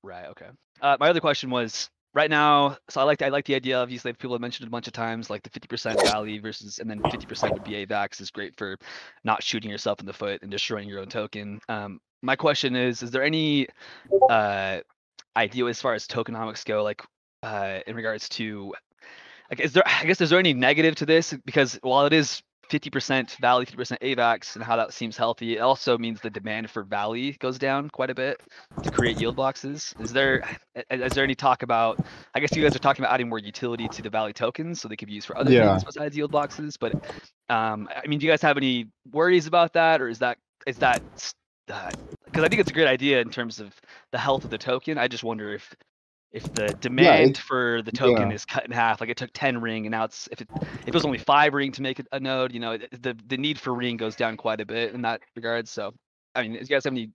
Right. 0.03 0.25
Okay. 0.27 0.47
Uh, 0.81 0.97
my 0.99 1.09
other 1.09 1.19
question 1.19 1.49
was 1.49 1.89
right 2.13 2.29
now. 2.29 2.77
So 2.89 3.01
I 3.01 3.03
like 3.03 3.21
I 3.21 3.29
like 3.29 3.45
the 3.45 3.55
idea. 3.55 3.77
Obviously, 3.77 4.13
people 4.13 4.33
have 4.35 4.41
mentioned 4.41 4.65
it 4.65 4.69
a 4.69 4.71
bunch 4.71 4.87
of 4.87 4.93
times, 4.93 5.29
like 5.29 5.43
the 5.43 5.49
50% 5.49 5.97
VALI 6.03 6.39
versus, 6.41 6.79
and 6.79 6.89
then 6.89 7.01
50% 7.01 7.53
would 7.53 7.63
be 7.63 7.85
AVAX 7.85 8.21
is 8.21 8.29
great 8.31 8.55
for 8.57 8.77
not 9.23 9.43
shooting 9.43 9.69
yourself 9.69 9.99
in 9.99 10.05
the 10.05 10.13
foot 10.13 10.41
and 10.41 10.51
destroying 10.51 10.87
your 10.87 10.99
own 10.99 11.07
token. 11.07 11.59
Um, 11.69 11.99
my 12.21 12.35
question 12.35 12.75
is: 12.75 13.01
Is 13.03 13.11
there 13.11 13.23
any 13.23 13.67
uh, 14.29 14.79
idea 15.35 15.65
as 15.65 15.81
far 15.81 15.93
as 15.93 16.07
tokenomics 16.07 16.63
go, 16.65 16.83
like 16.83 17.01
uh, 17.43 17.79
in 17.87 17.95
regards 17.95 18.29
to, 18.29 18.73
like, 19.55 19.65
is 19.65 19.73
there? 19.73 19.83
I 20.01 20.05
guess 20.05 20.21
is 20.21 20.29
there 20.29 20.39
any 20.39 20.53
negative 20.53 20.95
to 20.95 21.05
this? 21.05 21.33
Because 21.45 21.79
while 21.81 22.05
it 22.05 22.13
is 22.13 22.41
50% 22.71 23.37
VALI, 23.39 23.65
50% 23.65 23.99
AVAX, 23.99 24.55
and 24.55 24.63
how 24.63 24.75
that 24.77 24.93
seems 24.93 25.17
healthy, 25.17 25.57
it 25.57 25.59
also 25.59 25.97
means 25.97 26.19
the 26.21 26.29
demand 26.29 26.69
for 26.69 26.83
VALI 26.83 27.37
goes 27.39 27.59
down 27.59 27.89
quite 27.89 28.09
a 28.09 28.15
bit 28.15 28.41
to 28.83 28.89
create 28.89 29.17
yield 29.17 29.35
boxes. 29.35 29.93
Is 29.99 30.11
there 30.13 30.41
is 30.89 31.13
there 31.13 31.23
any 31.23 31.35
talk 31.35 31.63
about? 31.63 31.99
I 32.33 32.39
guess 32.39 32.55
you 32.55 32.63
guys 32.63 32.75
are 32.75 32.79
talking 32.79 33.03
about 33.03 33.13
adding 33.13 33.29
more 33.29 33.39
utility 33.39 33.87
to 33.89 34.01
the 34.01 34.09
VALI 34.09 34.33
tokens 34.33 34.81
so 34.81 34.87
they 34.87 34.95
could 34.95 35.07
be 35.07 35.13
used 35.13 35.27
for 35.27 35.37
other 35.37 35.51
Yeah. 35.51 35.69
things 35.69 35.83
besides 35.83 36.17
yield 36.17 36.31
boxes. 36.31 36.77
But 36.77 36.93
um, 37.49 37.87
I 37.95 38.07
mean, 38.07 38.19
do 38.19 38.25
you 38.25 38.31
guys 38.31 38.41
have 38.41 38.57
any 38.57 38.87
worries 39.11 39.47
about 39.47 39.73
that, 39.73 40.01
or 40.01 40.09
is 40.09 40.19
that 40.19 40.37
is 40.67 40.77
that 40.79 41.01
because 41.67 42.43
I 42.43 42.49
think 42.49 42.59
it's 42.61 42.69
a 42.69 42.73
great 42.73 42.87
idea 42.87 43.21
in 43.21 43.29
terms 43.29 43.59
of 43.59 43.73
the 44.11 44.17
health 44.17 44.43
of 44.43 44.49
the 44.49 44.57
token. 44.57 44.97
I 44.97 45.07
just 45.07 45.23
wonder 45.23 45.53
if 45.53 45.73
if 46.35 46.53
the 46.53 46.67
demand 46.81 47.31
it- 47.31 47.37
for 47.37 47.81
the 47.81 47.93
token 47.93 48.29
yeah. 48.29 48.35
is 48.35 48.45
cut 48.45 48.65
in 48.65 48.71
half, 48.71 48.99
like 48.99 49.09
it 49.09 49.15
took 49.15 49.31
10 49.33 49.61
ring 49.61 49.85
and 49.85 49.91
now 49.91 50.03
it's 50.03 50.27
if 50.31 50.41
it 50.41 50.49
if 50.59 50.89
it 50.89 50.93
was 50.93 51.05
only 51.05 51.17
five 51.17 51.53
ring 51.53 51.71
to 51.71 51.81
make 51.81 52.01
a 52.11 52.19
node, 52.19 52.53
you 52.53 52.59
know, 52.59 52.77
the 52.77 53.17
the 53.25 53.37
need 53.37 53.57
for 53.57 53.73
ring 53.73 53.95
goes 53.95 54.15
down 54.17 54.35
quite 54.35 54.59
a 54.59 54.65
bit 54.65 54.93
in 54.93 55.01
that 55.03 55.21
regard. 55.37 55.67
So, 55.69 55.93
I 56.35 56.41
mean, 56.41 56.53
do 56.53 56.59
you 56.59 56.65
guys 56.65 56.83
have 56.83 56.93
any 56.93 57.11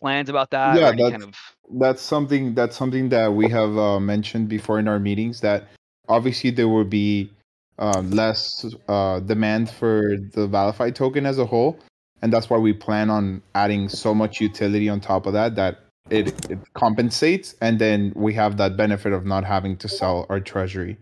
plans 0.00 0.30
about 0.30 0.50
that? 0.50 0.80
yeah, 0.80 0.92
that's 0.92 1.10
kind 1.10 1.22
of 1.22 1.34
that's 1.78 2.02
something 2.02 2.54
that's 2.54 2.76
something 2.76 3.10
that 3.10 3.32
we 3.32 3.48
have 3.50 3.76
uh, 3.76 4.00
mentioned 4.00 4.48
before 4.48 4.78
in 4.78 4.88
our 4.88 4.98
meetings. 4.98 5.42
That 5.42 5.68
obviously 6.08 6.50
there 6.50 6.68
will 6.68 6.84
be 6.84 7.30
uh, 7.78 8.00
less 8.06 8.64
uh, 8.88 9.20
demand 9.20 9.70
for 9.70 10.16
the 10.32 10.48
ValiFi 10.48 10.94
token 10.94 11.26
as 11.26 11.38
a 11.38 11.44
whole, 11.44 11.78
and 12.22 12.32
that's 12.32 12.48
why 12.48 12.56
we 12.56 12.72
plan 12.72 13.10
on 13.10 13.42
adding 13.54 13.90
so 13.90 14.14
much 14.14 14.40
utility 14.40 14.88
on 14.88 14.98
top 14.98 15.26
of 15.26 15.34
that 15.34 15.56
that 15.56 15.80
it, 16.10 16.50
it 16.50 16.58
compensates, 16.74 17.54
and 17.60 17.78
then 17.78 18.12
we 18.16 18.34
have 18.34 18.56
that 18.58 18.76
benefit 18.76 19.12
of 19.12 19.24
not 19.24 19.44
having 19.44 19.76
to 19.78 19.88
sell 19.88 20.26
our 20.28 20.40
treasury 20.40 20.96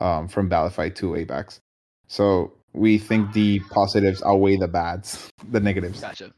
um, 0.00 0.28
from 0.28 0.48
ValiFi 0.50 0.94
to 0.96 1.12
AVAX. 1.12 1.60
So 2.08 2.52
we 2.72 2.98
think 2.98 3.32
the 3.32 3.60
positives 3.70 4.22
outweigh 4.22 4.56
the 4.56 4.68
bads, 4.68 5.28
the 5.50 5.60
negatives. 5.60 6.00
Gotcha. 6.00 6.32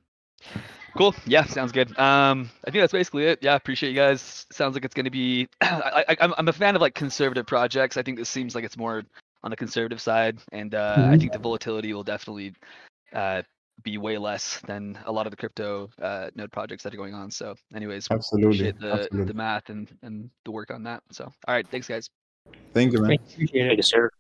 Cool. 0.96 1.14
Yeah, 1.24 1.44
sounds 1.44 1.72
good. 1.72 1.88
Um, 1.98 2.50
I 2.66 2.70
think 2.70 2.82
that's 2.82 2.92
basically 2.92 3.24
it. 3.24 3.38
Yeah, 3.42 3.54
appreciate 3.54 3.90
you 3.90 3.96
guys. 3.96 4.44
Sounds 4.52 4.74
like 4.74 4.84
it's 4.84 4.94
going 4.94 5.06
to 5.06 5.10
be. 5.10 5.48
I, 5.62 6.04
I, 6.08 6.16
I'm 6.20 6.34
I'm 6.36 6.48
a 6.48 6.52
fan 6.52 6.74
of 6.76 6.82
like 6.82 6.94
conservative 6.94 7.46
projects. 7.46 7.96
I 7.96 8.02
think 8.02 8.18
this 8.18 8.28
seems 8.28 8.54
like 8.54 8.64
it's 8.64 8.76
more 8.76 9.02
on 9.42 9.50
the 9.50 9.56
conservative 9.56 10.00
side, 10.02 10.38
and 10.52 10.74
uh, 10.74 11.08
I 11.10 11.16
Mhm. 11.16 11.20
think 11.20 11.32
the 11.32 11.38
volatility 11.38 11.94
will 11.94 12.04
definitely 12.04 12.54
uh, 13.14 13.42
be 13.83 13.99
way 13.99 14.18
less 14.18 14.61
than 14.66 14.99
a 15.07 15.12
lot 15.12 15.27
of 15.27 15.31
the 15.31 15.37
crypto 15.37 15.91
uh, 16.01 16.31
node 16.35 16.53
projects 16.53 16.83
that 16.85 16.95
are 16.95 16.97
going 16.97 17.14
on. 17.14 17.31
So, 17.31 17.55
anyways, 17.75 18.09
Absolutely, 18.11 18.49
appreciate 18.68 18.81
the 18.81 18.93
absolutely. 19.05 19.25
the 19.25 19.35
math 19.35 19.68
and 19.70 19.89
and 20.03 20.31
the 20.45 20.51
work 20.51 20.70
on 20.70 20.83
that. 20.85 21.03
So, 21.11 21.25
all 21.25 21.55
right, 21.55 21.66
thanks 21.70 21.89
guys. 21.89 22.09
Thank 22.75 22.93
you, 22.93 23.01
man. 23.01 23.12
Appreciate 23.12 23.66
Thank 23.68 23.77
you, 23.79 23.83
sir. 23.83 24.11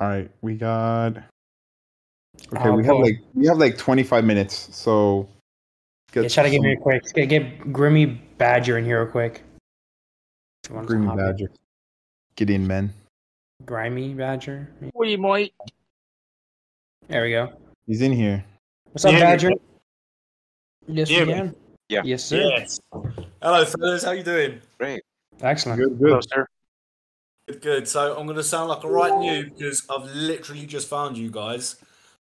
All 0.00 0.08
right, 0.08 0.30
we 0.42 0.56
got. 0.56 1.16
Okay, 2.54 2.68
Uh, 2.68 2.72
we 2.72 2.84
have 2.84 2.92
Paul. 2.94 3.02
like 3.02 3.20
we 3.34 3.46
have 3.46 3.58
like 3.58 3.76
25 3.78 4.24
minutes, 4.24 4.68
so. 4.76 5.28
Yeah, 6.14 6.26
try 6.28 6.44
to 6.44 6.50
give 6.50 6.62
me 6.62 6.72
a 6.72 6.76
quick. 6.76 7.02
Get, 7.14 7.26
get 7.28 7.60
Grimmy 7.72 8.18
Badger 8.38 8.78
in 8.78 8.84
here 8.84 9.02
real 9.02 9.10
quick. 9.12 9.42
If 10.64 10.70
you 10.70 10.76
want 10.76 10.88
to 10.88 10.94
Green 10.94 11.06
hop 11.06 11.18
in. 11.18 11.24
Badger. 11.26 11.50
Get 12.36 12.48
in, 12.50 12.66
man. 12.66 12.92
Grimy 13.66 14.14
Badger. 14.14 14.70
We 14.94 15.16
might. 15.16 15.52
There 17.08 17.22
we 17.24 17.30
go. 17.30 17.52
He's 17.88 18.02
in 18.02 18.12
here. 18.12 18.44
What's 18.92 19.06
up, 19.06 19.14
Yeah, 19.14 19.20
Badger? 19.20 19.50
Yes, 20.86 21.10
Yeah, 21.10 21.20
we 21.24 21.32
can. 21.32 21.56
Yeah. 21.88 22.02
Yes, 22.04 22.22
sir. 22.22 22.36
Yes. 22.36 22.78
Hello, 23.40 23.64
fellas. 23.64 24.04
How 24.04 24.10
you 24.10 24.22
doing? 24.22 24.60
Great. 24.78 25.02
Excellent. 25.40 25.80
Good, 25.80 25.96
Hello, 25.98 26.16
good. 26.16 26.28
sir. 26.28 26.46
Good, 27.46 27.62
good. 27.62 27.88
So 27.88 28.14
I'm 28.14 28.26
going 28.26 28.36
to 28.36 28.44
sound 28.44 28.68
like 28.68 28.84
a 28.84 28.90
right 28.90 29.18
new 29.18 29.44
because 29.44 29.86
I've 29.88 30.04
literally 30.04 30.66
just 30.66 30.86
found 30.86 31.16
you 31.16 31.30
guys. 31.30 31.76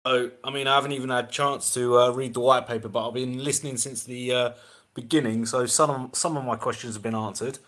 So 0.03 0.31
I 0.43 0.49
mean, 0.49 0.65
I 0.65 0.73
haven't 0.73 0.93
even 0.93 1.11
had 1.11 1.25
a 1.25 1.31
chance 1.31 1.71
to 1.75 1.99
uh, 1.99 2.09
read 2.09 2.33
the 2.33 2.39
white 2.39 2.67
paper, 2.67 2.89
but 2.89 3.07
I've 3.07 3.13
been 3.13 3.43
listening 3.43 3.77
since 3.77 4.03
the 4.03 4.33
uh, 4.33 4.51
beginning. 4.95 5.45
So 5.45 5.67
some 5.67 5.91
of, 5.91 6.15
some 6.15 6.37
of 6.37 6.43
my 6.43 6.55
questions 6.55 6.95
have 6.95 7.03
been 7.03 7.13
answered. 7.13 7.59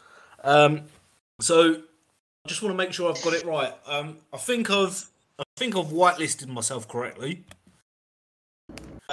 Um, 0.43 0.85
so 1.39 1.73
I 1.73 2.47
just 2.47 2.63
want 2.63 2.73
to 2.73 2.77
make 2.77 2.91
sure 2.91 3.11
I've 3.11 3.23
got 3.23 3.33
it 3.33 3.45
right. 3.45 3.73
Um, 3.85 4.17
I 4.33 4.37
think 4.37 4.71
I've 4.71 5.11
I 5.37 5.43
think 5.57 5.75
I've 5.75 5.87
whitelisted 5.87 6.47
myself 6.47 6.87
correctly. 6.87 7.43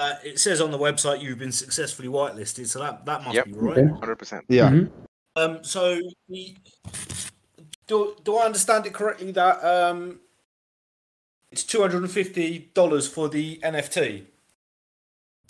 Uh, 0.00 0.14
it 0.24 0.38
says 0.38 0.62
on 0.62 0.70
the 0.70 0.78
website 0.78 1.20
you've 1.20 1.38
been 1.38 1.52
successfully 1.52 2.08
whitelisted, 2.08 2.66
so 2.66 2.78
that 2.78 3.04
that 3.04 3.22
must 3.22 3.34
Yep. 3.34 3.44
be 3.46 3.52
right. 3.52 3.78
Okay. 3.78 3.86
100%. 3.92 4.42
Yeah. 4.48 4.70
Mhm. 4.70 4.90
Um, 5.36 5.62
so 5.62 6.00
the, 6.28 6.56
do 7.86 8.16
do 8.24 8.36
I 8.36 8.46
understand 8.46 8.86
it 8.86 8.94
correctly 8.94 9.30
that 9.32 9.62
um, 9.62 10.20
it's 11.52 11.64
two 11.64 11.80
hundred 11.82 12.02
and 12.02 12.10
fifty 12.10 12.70
dollars 12.72 13.06
for 13.06 13.28
the 13.28 13.58
NFT, 13.62 14.24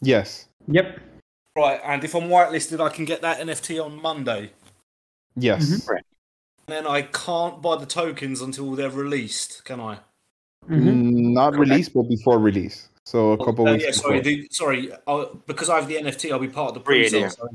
Yes. 0.02 0.48
Yep. 0.66 0.98
right? 1.56 1.80
And 1.84 2.02
if 2.02 2.14
I'm 2.16 2.24
whitelisted, 2.28 2.80
I 2.84 2.88
can 2.88 3.04
get 3.04 3.20
that 3.22 3.38
NFT 3.38 3.78
on 3.78 4.02
Monday, 4.02 4.50
Yes. 5.36 5.62
Mhm. 5.64 5.88
and 5.96 6.04
then 6.66 6.86
I 6.88 7.02
can't 7.02 7.62
buy 7.62 7.76
the 7.76 7.86
tokens 7.86 8.40
until 8.40 8.74
they're 8.74 8.90
released, 8.90 9.64
can 9.64 9.78
I? 9.80 10.00
hmm 10.66 10.88
Mm, 10.88 11.32
Not 11.34 11.52
Correct. 11.54 11.70
released, 11.70 11.94
but 11.94 12.02
before 12.08 12.38
release. 12.38 12.88
So 13.10 13.32
a 13.32 13.44
couple 13.44 13.66
Uh, 13.66 13.72
weeks 13.72 13.84
yeah, 13.86 13.90
sorry, 13.90 14.20
the, 14.20 14.46
sorry. 14.52 14.92
Uh, 15.04 15.24
because 15.48 15.68
I 15.68 15.74
have 15.80 15.88
the 15.88 15.96
NFT, 15.96 16.30
I'll 16.30 16.38
be 16.38 16.46
part 16.46 16.68
of 16.68 16.74
the 16.74 16.80
Pre- 16.80 17.00
pre-sale, 17.00 17.22
yeah. 17.22 17.48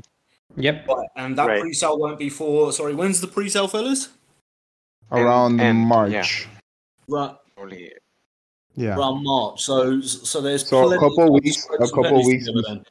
Yep. 0.56 0.86
right, 0.88 1.08
and 1.16 1.38
that 1.38 1.46
Right. 1.46 1.60
pre-sale 1.62 1.98
won't 1.98 2.18
be 2.18 2.28
for. 2.28 2.72
Sorry, 2.72 2.94
when's 2.94 3.22
the 3.22 3.26
pre-sale, 3.26 3.66
fellas? 3.66 4.10
Around 5.10 5.60
and- 5.62 5.78
yeah. 5.78 5.84
March. 5.86 6.48
Right, 7.08 7.34
Only 7.56 7.90
Yeah. 8.74 8.98
around 8.98 9.24
March. 9.24 9.62
So, 9.64 10.02
so 10.02 10.42
there's 10.42 10.68
So 10.68 10.92
a 10.92 10.98
couple 10.98 11.22
of 11.24 11.42
weeks- 11.42 11.64
a 11.72 11.78
couple 11.78 12.02
pennies 12.04 12.26
weeks 12.26 12.44
together 12.44 12.60
bef- 12.62 12.68
then. 12.68 12.84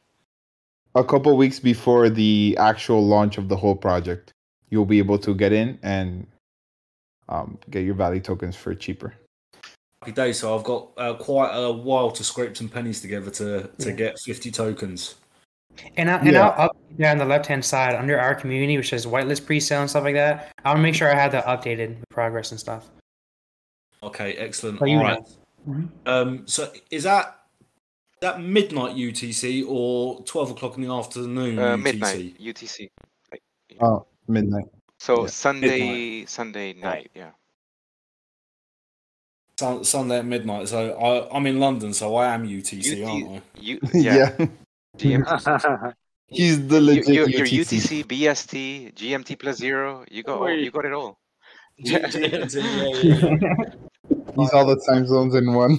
A 0.96 1.04
couple 1.04 1.36
weeks 1.36 1.60
before 1.60 2.08
the 2.10 2.56
actual 2.58 3.06
launch 3.06 3.38
of 3.38 3.48
the 3.48 3.54
whole 3.56 3.76
project, 3.76 4.32
you'll 4.70 4.86
be 4.86 4.98
able 4.98 5.18
to 5.18 5.34
get 5.36 5.52
in 5.52 5.78
and 5.84 6.26
um, 7.28 7.58
get 7.70 7.84
your 7.84 7.94
value 7.94 8.20
tokens 8.20 8.56
for 8.56 8.74
cheaper. 8.74 9.14
Happy 10.06 10.14
day. 10.14 10.32
So 10.32 10.56
I've 10.56 10.62
got 10.62 10.90
uh, 10.96 11.14
quite 11.14 11.50
a 11.52 11.72
while 11.72 12.12
to 12.12 12.22
scrape 12.22 12.56
some 12.56 12.68
pennies 12.68 13.00
together 13.00 13.28
to 13.32 13.68
to 13.78 13.88
Yeah. 13.88 13.96
get 13.96 14.18
50 14.20 14.52
tokens. 14.52 15.16
And, 15.96 16.08
I, 16.08 16.18
and 16.18 16.30
Yeah. 16.30 16.46
I'll 16.50 16.66
up 16.66 16.76
there 16.96 17.10
on 17.10 17.18
the 17.18 17.24
left 17.24 17.46
hand 17.46 17.64
side 17.64 17.96
under 17.96 18.16
our 18.16 18.36
community, 18.36 18.76
which 18.76 18.90
says 18.90 19.04
whitelist 19.04 19.46
pre-sale 19.46 19.80
and 19.80 19.90
stuff 19.90 20.04
like 20.04 20.14
that. 20.14 20.52
I'll 20.64 20.78
make 20.78 20.94
sure 20.94 21.12
I 21.12 21.16
have 21.20 21.32
that 21.32 21.44
updated 21.46 21.88
with 21.98 22.08
progress 22.08 22.52
and 22.52 22.60
stuff. 22.60 22.88
Okay, 24.04 24.34
excellent. 24.34 24.78
So 24.78 24.86
All 24.86 25.02
right. 25.02 25.18
know. 25.66 25.74
Mhm. 25.74 25.88
Um, 26.06 26.46
so 26.46 26.72
is 26.92 27.02
that 27.02 27.40
is 28.14 28.20
that 28.20 28.40
midnight 28.40 28.94
UTC 28.94 29.64
or 29.68 30.22
12 30.22 30.52
o'clock 30.52 30.76
in 30.76 30.84
the 30.84 30.92
afternoon 30.94 31.58
uh, 31.58 31.76
UTC? 31.76 31.82
midnight 31.82 32.40
UTC. 32.40 32.88
Oh, 33.80 34.06
midnight. 34.28 34.66
So 35.00 35.22
Yeah. 35.22 35.26
Sunday, 35.26 36.24
Sunday 36.26 36.74
night. 36.74 37.10
Yeah. 37.12 37.30
Sun, 39.58 39.84
Sunday 39.84 40.18
at 40.18 40.26
midnight. 40.26 40.68
So 40.68 40.92
I, 40.92 41.34
I'm 41.34 41.46
in 41.46 41.58
London, 41.58 41.94
so 41.94 42.14
I 42.16 42.34
am 42.34 42.46
UTC, 42.46 43.02
UT 43.02 43.08
aren't 43.08 43.28
I? 43.36 43.42
Yeah. 43.92 44.36
yeah. 44.38 44.46
GMT. 44.98 45.94
He's 46.28 46.66
the 46.66 46.76
You, 46.76 46.80
legit 46.80 47.08
you, 47.08 47.26
your 47.26 47.46
UTC. 47.46 48.04
UTC, 48.04 48.04
BST, 48.04 48.94
GMT 48.94 49.38
plus 49.38 49.56
zero. 49.56 50.04
You 50.10 50.22
got 50.22 50.38
all, 50.38 50.50
you 50.50 50.70
got 50.70 50.84
it 50.84 50.92
all. 50.92 51.18
G- 51.82 51.94
GMT, 51.96 53.02
yeah, 53.02 53.14
yeah. 53.14 53.64
He's 54.36 54.50
all 54.50 54.66
the 54.66 54.82
time 54.88 55.06
zones 55.06 55.34
in 55.34 55.52
one. 55.54 55.78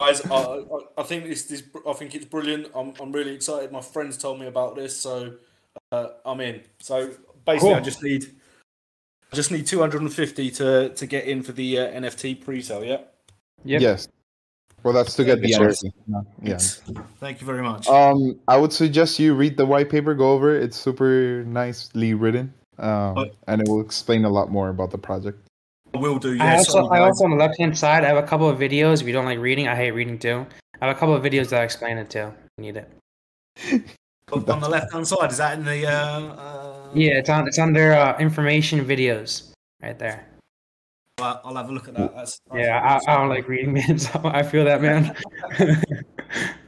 Guys, 0.00 0.20
I, 0.26 0.34
I, 0.34 0.60
I 0.98 1.02
think 1.04 1.24
this, 1.24 1.44
this 1.44 1.62
I 1.88 1.92
think 1.92 2.14
it's 2.14 2.24
brilliant. 2.26 2.68
I'm, 2.74 2.92
I'm 3.00 3.12
really 3.12 3.34
excited. 3.34 3.70
My 3.70 3.80
friends 3.80 4.18
told 4.18 4.40
me 4.40 4.46
about 4.46 4.74
this, 4.76 4.96
so 4.96 5.34
uh, 5.92 6.08
I'm 6.24 6.40
in. 6.40 6.62
So 6.80 7.10
basically, 7.44 7.74
I 7.74 7.80
just 7.80 8.02
need, 8.02 8.26
I 9.32 9.36
just 9.36 9.50
need 9.50 9.66
250 9.66 10.50
to 10.52 10.88
to 10.90 11.06
get 11.06 11.24
in 11.24 11.42
for 11.42 11.52
the 11.52 11.78
uh, 11.78 12.00
NFT 12.00 12.44
pre-sale. 12.44 12.84
Yeah. 12.84 12.98
Yes. 13.64 14.08
Well, 14.82 14.94
that's 14.94 15.14
to 15.14 15.24
get 15.24 15.40
the 15.40 15.48
Yes. 15.48 15.60
NFT. 15.82 15.92
No, 16.06 16.26
Yeah. 16.42 16.58
Thank 17.18 17.40
you 17.40 17.46
very 17.46 17.62
much. 17.62 17.88
Um, 17.88 18.38
I 18.46 18.56
would 18.56 18.72
suggest 18.72 19.18
you 19.18 19.34
read 19.34 19.56
the 19.56 19.66
white 19.66 19.90
paper, 19.90 20.14
go 20.14 20.30
over 20.32 20.54
it. 20.54 20.62
It's 20.62 20.76
super 20.76 21.42
nicely 21.44 22.14
written, 22.14 22.54
um, 22.78 23.14
But- 23.14 23.34
and 23.48 23.60
it 23.60 23.68
will 23.68 23.80
explain 23.80 24.24
a 24.24 24.30
lot 24.30 24.50
more 24.50 24.68
about 24.68 24.90
the 24.92 24.98
project. 24.98 25.38
I 25.94 25.98
will 25.98 26.18
do. 26.18 26.36
I 26.40 26.56
also, 26.58 26.86
I 26.88 27.00
also 27.00 27.24
on 27.24 27.30
the 27.30 27.36
left 27.36 27.58
hand 27.58 27.76
side, 27.76 28.04
I 28.04 28.08
have 28.08 28.18
a 28.18 28.22
couple 28.26 28.48
of 28.48 28.58
videos. 28.58 29.00
If 29.00 29.06
you 29.06 29.12
don't 29.12 29.24
like 29.24 29.38
reading, 29.38 29.66
I 29.66 29.74
hate 29.74 29.92
reading 29.92 30.18
too. 30.18 30.46
I 30.80 30.86
have 30.86 30.96
a 30.96 30.98
couple 30.98 31.14
of 31.14 31.22
videos 31.22 31.48
that 31.48 31.62
I 31.62 31.64
explain 31.64 31.96
it 31.96 32.10
too. 32.10 32.32
You 32.58 32.62
need 32.64 32.76
it. 32.76 32.88
on 34.32 34.60
the 34.60 34.68
left 34.68 34.92
hand 34.92 35.08
side. 35.08 35.30
Is 35.32 35.38
that 35.38 35.58
in 35.58 35.64
the? 35.64 35.86
Uh, 35.86 36.20
uh, 36.34 36.75
Yeah, 36.94 37.18
it's 37.18 37.28
on. 37.30 37.46
It's 37.48 37.58
under 37.58 37.92
uh, 37.92 38.16
information 38.18 38.84
videos 38.84 39.52
right 39.82 39.98
there. 39.98 40.26
I'll, 41.18 41.40
I'll 41.44 41.56
have 41.56 41.70
a 41.70 41.72
look 41.72 41.88
at 41.88 41.94
that. 41.94 42.14
That's, 42.14 42.40
that's 42.50 42.60
Yeah, 42.66 43.00
I, 43.06 43.12
I 43.12 43.16
don't 43.18 43.28
like 43.28 43.48
reading, 43.48 43.72
man. 43.72 43.98
So 43.98 44.20
I 44.24 44.42
feel 44.42 44.64
that, 44.64 44.82
man. 44.82 45.14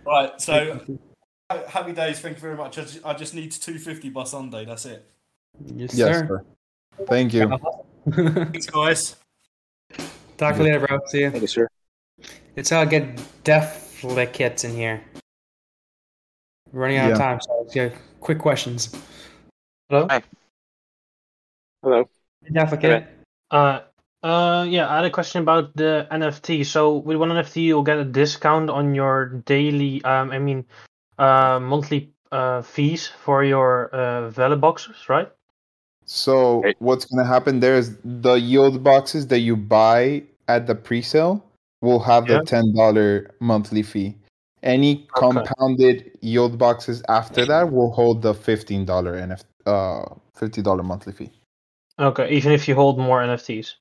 Right. 0.07 0.41
So 0.41 0.81
happy 1.69 1.93
days. 1.93 2.19
Thank 2.21 2.37
you 2.37 2.41
very 2.41 2.57
much. 2.57 2.79
I 2.79 2.83
just, 2.83 3.05
I 3.05 3.13
just 3.13 3.35
need 3.35 3.53
250 3.53 4.09
by 4.09 4.25
Sunday. 4.25 4.65
That's 4.65 4.87
it. 4.87 5.05
yes, 5.67 5.93
Yes, 5.95 6.19
sir. 6.19 6.27
sir. 6.99 7.05
Thank 7.07 7.35
you. 7.35 7.59
Thanks, 8.11 8.67
guys. 8.67 9.17
Talk 10.39 10.55
to 10.57 10.63
you 10.63 10.65
later, 10.73 10.87
bro. 10.87 11.01
See 11.07 11.21
you. 11.21 11.31
Thank 11.31 11.43
you, 11.43 11.47
sir. 11.49 11.69
It's 12.57 12.71
how 12.71 12.81
I 12.81 12.85
get 12.87 13.21
deaf 13.45 14.03
lick 14.03 14.35
hits 14.35 14.65
in 14.65 14.75
here. 14.75 15.03
We're 16.73 16.81
running 16.83 16.97
out 16.97 17.13
of 17.13 17.19
time, 17.19 17.41
so 17.43 17.59
let's 17.61 17.75
get 17.75 17.95
quick 18.21 18.39
questions. 18.39 18.95
Hello. 19.91 20.07
Hi. 20.11 20.23
Hello. 21.83 22.09
Deaf 22.53 22.73
lick 22.73 22.83
hit. 22.83 23.07
Uh, 23.51 23.81
uh, 24.23 24.67
yeah, 24.69 24.89
I 24.89 24.97
had 24.97 25.05
a 25.07 25.11
question 25.11 25.41
about 25.41 25.75
the 25.77 26.07
NFT. 26.11 26.67
So 26.67 26.99
with 26.99 27.17
one 27.17 27.31
NFT, 27.31 27.63
you'll 27.63 27.83
get 27.83 27.99
a 27.99 28.05
discount 28.05 28.69
on 28.69 28.95
your 28.95 29.27
daily, 29.47 30.05
um, 30.05 30.31
I 30.31 30.39
mean, 30.39 30.67
uh, 31.19 31.59
monthly 31.61 32.13
uh 32.31 32.61
fees 32.61 33.07
for 33.07 33.43
your 33.43 33.89
uh 33.89 34.29
value 34.29 34.57
boxes, 34.57 35.09
right? 35.09 35.33
So 36.05 36.63
what's 36.79 37.07
gonna 37.07 37.27
happen 37.27 37.61
there 37.61 37.77
is 37.77 37.97
the 38.05 38.35
yield 38.35 38.85
boxes 38.85 39.27
that 39.29 39.39
you 39.39 39.57
buy 39.57 40.25
at 40.47 40.67
the 40.67 40.75
pre-sale 40.75 41.43
will 41.81 42.01
have 42.01 42.29
Yeah. 42.29 42.39
the 42.39 42.45
ten 42.45 42.75
dollar 42.75 43.31
monthly 43.41 43.83
fee. 43.83 44.17
Any 44.63 45.09
compounded 45.15 46.19
yield 46.21 46.59
boxes 46.59 47.03
after 47.09 47.47
that 47.47 47.73
will 47.73 47.93
hold 47.93 48.21
the 48.21 48.35
fifteen 48.35 48.85
dollar 48.85 49.15
NF 49.17 49.43
uh 49.69 50.15
fifty 50.35 50.63
dollar 50.63 50.83
monthly 50.83 51.13
fee. 51.13 51.31
Okay, 51.99 52.31
even 52.31 52.53
if 52.53 52.69
you 52.69 52.75
hold 52.75 52.99
more 52.99 53.21
NFTs. 53.21 53.75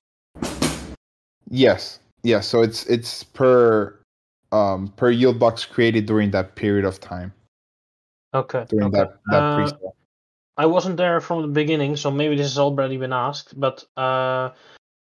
Yes, 1.49 1.99
yes. 2.23 2.47
So 2.47 2.61
it's 2.61 2.85
it's 2.87 3.23
per 3.23 3.97
um 4.51 4.93
per 4.97 5.09
yield 5.11 5.39
box 5.39 5.65
created 5.65 6.05
during 6.05 6.31
that 6.31 6.55
period 6.55 6.85
of 6.85 6.99
time 6.99 7.33
Okay. 8.33 8.65
during 8.69 8.87
okay. 8.87 8.97
that 8.99 9.17
that 9.31 9.43
Uh, 9.43 9.55
pre-sale. 9.55 9.95
I 10.57 10.65
wasn't 10.65 10.97
there 10.97 11.21
from 11.21 11.41
the 11.43 11.47
beginning, 11.47 11.95
so 11.95 12.09
maybe 12.09 12.35
this 12.35 12.47
has 12.47 12.57
already 12.59 12.97
been 12.97 13.13
asked. 13.13 13.59
But 13.59 13.85
uh, 13.95 14.49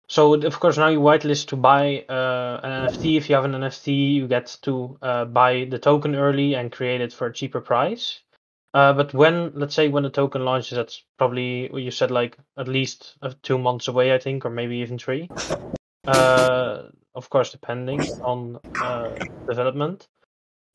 so 0.08 0.34
of 0.34 0.60
course 0.60 0.76
now 0.76 0.88
you 0.88 1.00
whitelist 1.00 1.48
to 1.48 1.56
buy 1.56 2.04
uh, 2.08 2.60
an 2.62 2.70
NFT. 2.72 3.16
If 3.16 3.28
you 3.28 3.36
have 3.36 3.44
an 3.44 3.52
NFT, 3.52 4.14
you 4.14 4.26
get 4.28 4.56
to 4.62 4.98
uh, 5.02 5.24
buy 5.26 5.66
the 5.70 5.78
token 5.78 6.14
early 6.14 6.54
and 6.54 6.72
create 6.72 7.00
it 7.00 7.12
for 7.12 7.28
a 7.28 7.32
cheaper 7.32 7.60
price. 7.60 8.20
Uh, 8.74 8.92
but 8.92 9.14
when, 9.14 9.52
let's 9.54 9.74
say, 9.74 9.88
when 9.88 10.02
the 10.02 10.10
token 10.10 10.44
launches, 10.44 10.76
that's 10.76 11.02
probably 11.16 11.68
what 11.68 11.82
you 11.82 11.90
said, 11.90 12.10
like 12.10 12.36
at 12.56 12.68
least 12.68 13.16
two 13.42 13.58
months 13.58 13.88
away, 13.88 14.14
I 14.14 14.18
think, 14.18 14.44
or 14.44 14.50
maybe 14.50 14.76
even 14.76 14.98
three. 14.98 15.28
Uh, 16.06 16.82
of 17.14 17.30
course, 17.30 17.50
depending 17.50 18.00
on 18.22 18.58
uh, 18.80 19.10
development. 19.48 20.06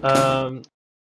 Um, 0.01 0.63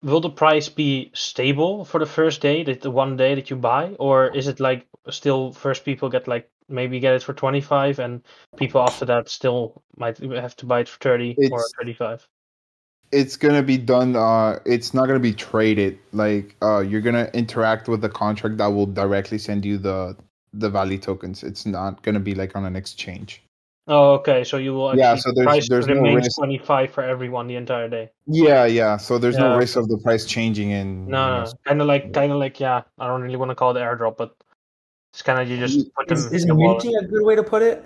will 0.04 0.22
the 0.22 0.30
price 0.30 0.70
be 0.70 1.12
stable 1.14 1.84
for 1.84 2.00
the 2.00 2.06
first 2.06 2.42
day, 2.42 2.64
that 2.64 2.82
the 2.82 2.92
one 2.92 3.18
day 3.18 3.36
that 3.36 3.50
you 3.50 3.56
buy, 3.56 3.96
or 4.00 4.28
is 4.28 4.48
it 4.48 4.60
like 4.60 4.88
still 5.10 5.52
first 5.52 5.84
people 5.84 6.10
get 6.10 6.28
like 6.28 6.50
maybe 6.70 7.00
get 7.00 7.16
it 7.16 7.24
for 7.24 7.34
twenty 7.34 7.62
five, 7.62 8.00
and 8.00 8.22
people 8.56 8.82
after 8.82 9.06
that 9.06 9.30
still 9.30 9.82
might 9.98 10.18
have 10.20 10.56
to 10.58 10.66
buy 10.66 10.82
it 10.82 10.90
for 10.90 11.00
thirty 11.00 11.36
or 11.52 11.64
thirty 11.78 11.94
five? 11.94 12.28
It's 13.12 13.38
gonna 13.38 13.64
be 13.64 13.78
done 13.78 14.16
uh 14.16 14.60
it's 14.66 14.94
not 14.94 15.08
gonna 15.08 15.20
be 15.20 15.34
traded 15.34 15.98
like 16.12 16.56
uh 16.62 16.80
you're 16.80 17.02
gonna 17.02 17.30
interact 17.34 17.88
with 17.88 18.02
the 18.02 18.10
contract 18.10 18.58
that 18.58 18.68
will 18.68 18.86
directly 18.86 19.38
send 19.38 19.64
you 19.64 19.78
the 19.78 20.16
the 20.54 20.70
value 20.70 20.98
tokens 20.98 21.44
it's 21.44 21.66
not 21.66 22.02
gonna 22.04 22.20
be 22.20 22.36
like 22.36 22.56
on 22.56 22.66
an 22.66 22.76
exchange 22.76 23.44
Oh, 23.90 24.16
okay. 24.16 24.44
So 24.44 24.58
you 24.58 24.74
will 24.74 24.98
Yeah, 24.98 25.16
so 25.16 25.32
there's- 25.32 25.46
price 25.48 25.70
there's 25.70 25.88
no 25.88 26.02
risk. 26.14 26.36
twenty 26.38 26.58
five 26.58 26.92
for 26.92 27.04
everyone 27.04 27.48
the 27.48 27.56
entire 27.56 27.88
day. 27.88 28.10
yeah 28.26 28.66
yeah 28.66 28.98
so 28.98 29.18
there's 29.18 29.36
Yeah. 29.38 29.48
no 29.48 29.58
risk 29.58 29.78
of 29.78 29.88
the 29.88 29.98
price 30.04 30.26
changing 30.26 30.72
in 30.72 31.08
No, 31.08 31.46
no, 31.46 31.52
kind 31.64 31.80
of 31.80 31.88
like 31.88 32.12
kind 32.12 32.34
of 32.34 32.38
like 32.38 32.60
yeah. 32.60 32.82
I 33.00 33.08
don't 33.08 33.22
really 33.22 33.38
want 33.38 33.52
to 33.52 33.56
call 33.56 33.72
it 33.78 33.80
airdrop, 33.80 34.18
but 34.18 34.36
it's 35.14 35.22
kind 35.22 35.40
of 35.40 35.48
you 35.50 35.56
just 35.56 35.88
put 35.96 36.10
them 36.10 36.18
Is, 36.18 36.26
in 36.26 36.36
is 36.36 36.46
your 36.46 36.56
wallet. 36.58 36.84
minting 36.84 37.00
a 37.02 37.08
good 37.08 37.24
way 37.24 37.36
to 37.36 37.44
put 37.44 37.62
it? 37.62 37.86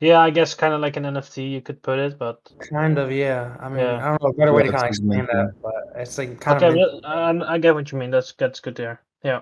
Yeah, 0.00 0.18
I 0.20 0.30
guess 0.30 0.54
kind 0.54 0.72
of 0.72 0.80
like 0.80 0.96
an 0.96 1.04
NFT, 1.04 1.50
you 1.50 1.60
could 1.60 1.82
put 1.82 1.98
it, 1.98 2.18
but 2.18 2.40
Kind 2.70 2.98
of, 2.98 3.12
yeah. 3.12 3.54
I 3.60 3.68
mean, 3.68 3.80
Yeah. 3.84 3.96
I 4.04 4.08
don't 4.08 4.22
know 4.22 4.28
a 4.30 4.32
better 4.32 4.52
way 4.54 4.62
to 4.62 4.70
kind 4.70 4.84
of 4.84 4.88
explain 4.88 5.08
minting. 5.26 5.36
that, 5.36 5.52
but 5.62 6.00
it's 6.00 6.16
like 6.16 6.40
kind 6.40 6.56
okay, 6.56 6.68
of. 6.68 6.74
mint- 6.74 7.02
well, 7.04 7.42
I, 7.44 7.54
I 7.54 7.58
get 7.58 7.74
what 7.74 7.92
you 7.92 7.98
mean. 7.98 8.10
That's 8.10 8.32
that's 8.32 8.60
good 8.60 8.74
there. 8.76 9.02
Yeah. 9.22 9.40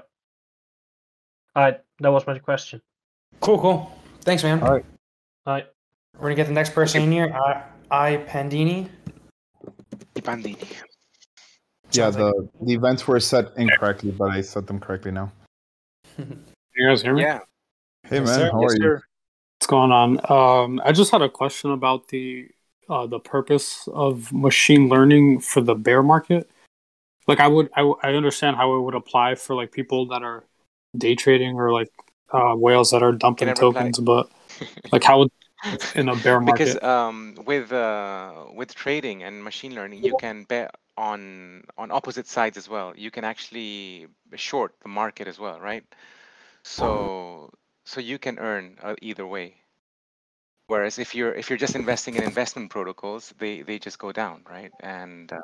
All 1.55 1.63
right, 1.65 1.81
that 2.01 2.11
was 2.11 2.27
my 2.27 2.39
question. 2.41 2.83
Cool, 3.41 3.59
cool. 3.61 3.93
Thanks, 4.23 4.43
man. 4.43 4.61
All 4.63 4.73
right. 4.75 4.85
All 5.47 5.55
right. 5.55 5.67
We're 6.15 6.23
gonna 6.23 6.35
get 6.35 6.47
the 6.49 6.53
next 6.53 6.75
person 6.75 7.03
in 7.03 7.13
here. 7.13 7.33
I, 7.33 7.63
I 7.91 8.17
Pandini. 8.27 8.89
Bandini. 10.23 10.57
yeah 11.93 12.11
the 12.11 12.49
the 12.63 12.75
events 12.75 13.07
were 13.09 13.21
set 13.21 13.47
incorrectly 13.57 14.11
but 14.11 14.31
i 14.31 14.41
set 14.43 14.67
them 14.67 14.79
correctly 14.81 15.11
now 15.13 15.31
You 16.19 16.89
guys 16.89 17.01
hear 17.03 17.15
me? 17.15 17.23
Yeah. 17.23 17.39
hey 18.03 18.21
man 18.21 18.51
how 18.51 18.63
are 18.65 18.75
you 18.77 18.99
What's 19.59 19.67
going 19.67 19.91
on? 19.91 20.21
Um, 20.31 20.81
I 20.85 20.93
just 20.93 21.11
had 21.11 21.21
a 21.21 21.29
question 21.29 21.73
about 21.73 22.09
the 22.09 22.49
uh, 22.89 23.07
the 23.09 23.19
purpose 23.19 23.89
of 23.93 24.33
machine 24.33 24.89
learning 24.89 25.41
for 25.41 25.61
the 25.61 25.75
bear 25.75 26.01
market. 26.01 26.49
Like, 27.27 27.41
I 27.41 27.49
would, 27.49 27.69
I 27.77 28.15
understand 28.15 28.57
how 28.57 28.75
it 28.77 28.81
would 28.81 28.95
apply 28.95 29.35
for 29.35 29.57
like 29.57 29.73
people 29.73 30.07
that 30.07 30.23
are 30.23 30.45
day 30.97 31.17
trading 31.17 31.57
or 31.57 31.73
like 31.73 31.91
uh, 32.33 32.55
whales 32.55 32.93
that 32.93 33.03
are 33.03 33.11
dumping 33.11 33.49
I 33.49 33.53
tokens, 33.53 33.99
but 33.99 34.31
like, 34.93 35.03
how 35.03 35.19
would 35.19 35.31
in 35.97 36.09
a 36.09 36.15
bear 36.15 36.41
market? 36.41 36.81
because 36.81 36.83
um, 36.83 37.37
with 37.45 37.73
uh, 37.73 38.45
with 38.55 38.75
trading 38.77 39.25
and 39.25 39.43
machine 39.43 39.75
learning, 39.75 40.05
you 40.05 40.15
can 40.15 40.45
bet 40.45 40.73
on 40.97 41.65
on 41.77 41.91
opposite 41.91 42.29
sides 42.29 42.57
as 42.57 42.69
well. 42.69 42.95
You 42.97 43.11
can 43.11 43.25
actually 43.25 44.07
short 44.37 44.75
the 44.83 44.89
market 44.89 45.27
as 45.27 45.41
well, 45.41 45.59
right? 45.61 45.85
So 46.63 47.51
so 47.89 48.01
you 48.01 48.19
can 48.19 48.39
earn 48.39 48.79
uh, 48.83 48.95
either 49.03 49.27
way. 49.27 49.57
Whereas 50.69 50.99
if 51.01 51.15
you're 51.15 51.35
if 51.35 51.51
you're 51.51 51.59
just 51.59 51.75
investing 51.75 52.15
in 52.15 52.23
investment 52.23 52.71
protocols, 52.71 53.35
they 53.39 53.63
they 53.63 53.79
just 53.81 53.99
go 53.99 54.13
down, 54.13 54.45
right? 54.49 54.73
And 54.81 55.33
uh, 55.33 55.39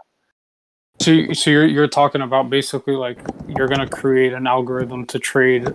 So, 1.00 1.32
so 1.32 1.50
you're 1.50 1.66
you're 1.66 1.88
talking 1.88 2.22
about 2.22 2.50
basically 2.50 2.94
like 2.94 3.22
you're 3.46 3.68
gonna 3.68 3.86
create 3.86 4.32
an 4.32 4.46
algorithm 4.46 5.06
to 5.06 5.18
trade, 5.18 5.74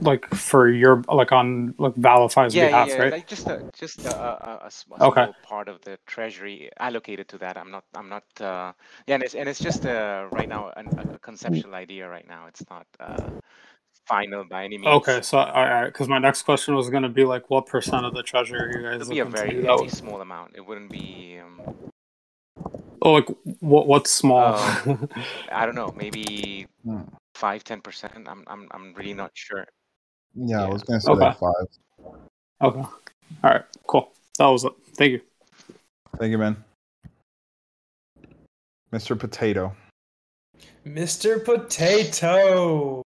like 0.00 0.26
for 0.26 0.68
your 0.68 1.02
like 1.08 1.32
on 1.32 1.74
like 1.78 1.94
ValiFi's 1.94 2.54
yeah, 2.54 2.68
behalf, 2.68 2.88
yeah, 2.88 2.98
right? 2.98 3.12
like 3.12 3.26
just 3.26 3.48
a 3.48 3.62
just 3.72 4.04
a, 4.04 4.10
a, 4.14 4.30
a- 4.50 4.60
a 4.64 4.66
s- 4.66 4.84
a 4.92 5.00
Okay. 5.00 5.22
small 5.22 5.34
part 5.42 5.68
of 5.68 5.80
the 5.82 5.98
treasury 6.06 6.70
allocated 6.78 7.28
to 7.28 7.38
that. 7.38 7.56
I'm 7.56 7.70
not 7.70 7.84
I'm 7.94 8.08
not 8.08 8.24
uh, 8.40 8.72
yeah, 9.06 9.14
and 9.14 9.22
it's 9.24 9.34
and 9.34 9.48
it's 9.48 9.60
just 9.60 9.86
uh, 9.86 10.28
right 10.30 10.48
now 10.48 10.70
an, 10.76 10.90
a 10.96 11.18
conceptual 11.18 11.74
idea 11.74 12.08
right 12.08 12.26
now. 12.28 12.46
It's 12.46 12.64
not 12.70 12.86
uh, 13.00 13.30
final 14.06 14.44
by 14.44 14.64
any 14.64 14.78
means. 14.78 14.86
Okay, 14.86 15.22
so 15.22 15.38
all 15.38 15.64
right, 15.64 15.86
because 15.86 16.08
my 16.08 16.18
next 16.18 16.42
question 16.42 16.74
was 16.74 16.90
gonna 16.90 17.08
be 17.08 17.24
like, 17.24 17.48
what 17.50 17.66
percent 17.66 18.04
of 18.06 18.14
the 18.14 18.22
treasure 18.22 18.56
are 18.56 18.70
you 18.72 18.82
guys 18.82 19.00
It'll 19.00 19.12
be 19.12 19.18
a 19.20 19.24
looking 19.24 19.34
to 19.34 19.38
very 19.40 19.50
do 19.52 19.56
that 19.62 19.66
it'll 19.66 19.78
be 19.78 19.84
with? 19.84 19.94
small 19.94 20.20
amount. 20.20 20.52
It 20.56 20.60
wouldn't 20.66 20.90
be. 20.90 21.38
Um, 21.38 21.60
Oh, 23.04 23.12
like 23.14 23.26
what? 23.60 23.88
What's 23.88 24.10
small? 24.12 24.54
um, 24.54 25.08
I 25.52 25.66
don't 25.66 25.74
know, 25.74 25.92
maybe 25.92 26.66
Hmm. 26.84 27.02
five 27.34 27.64
ten 27.64 27.80
percent. 27.80 28.28
I'm 28.28 28.44
I'm 28.46 28.68
I'm 28.70 28.94
really 28.94 29.14
not 29.14 29.30
sure. 29.34 29.66
yeah 30.34 30.62
i 30.64 30.68
was 30.68 30.82
gonna 30.82 31.00
say 31.00 31.10
Okay. 31.10 31.24
like 31.26 31.38
five 31.38 31.66
okay. 32.62 32.78
All 32.80 32.90
right. 33.42 33.64
Cool. 33.86 34.12
That 34.38 34.46
was 34.46 34.64
it. 34.64 34.72
Thank 34.96 35.12
you. 35.12 35.20
thank 36.18 36.30
you 36.30 36.38
man 36.38 36.56
mr 38.92 39.18
potato 39.18 39.74
Mr. 40.86 41.42
Potato. 41.44 43.02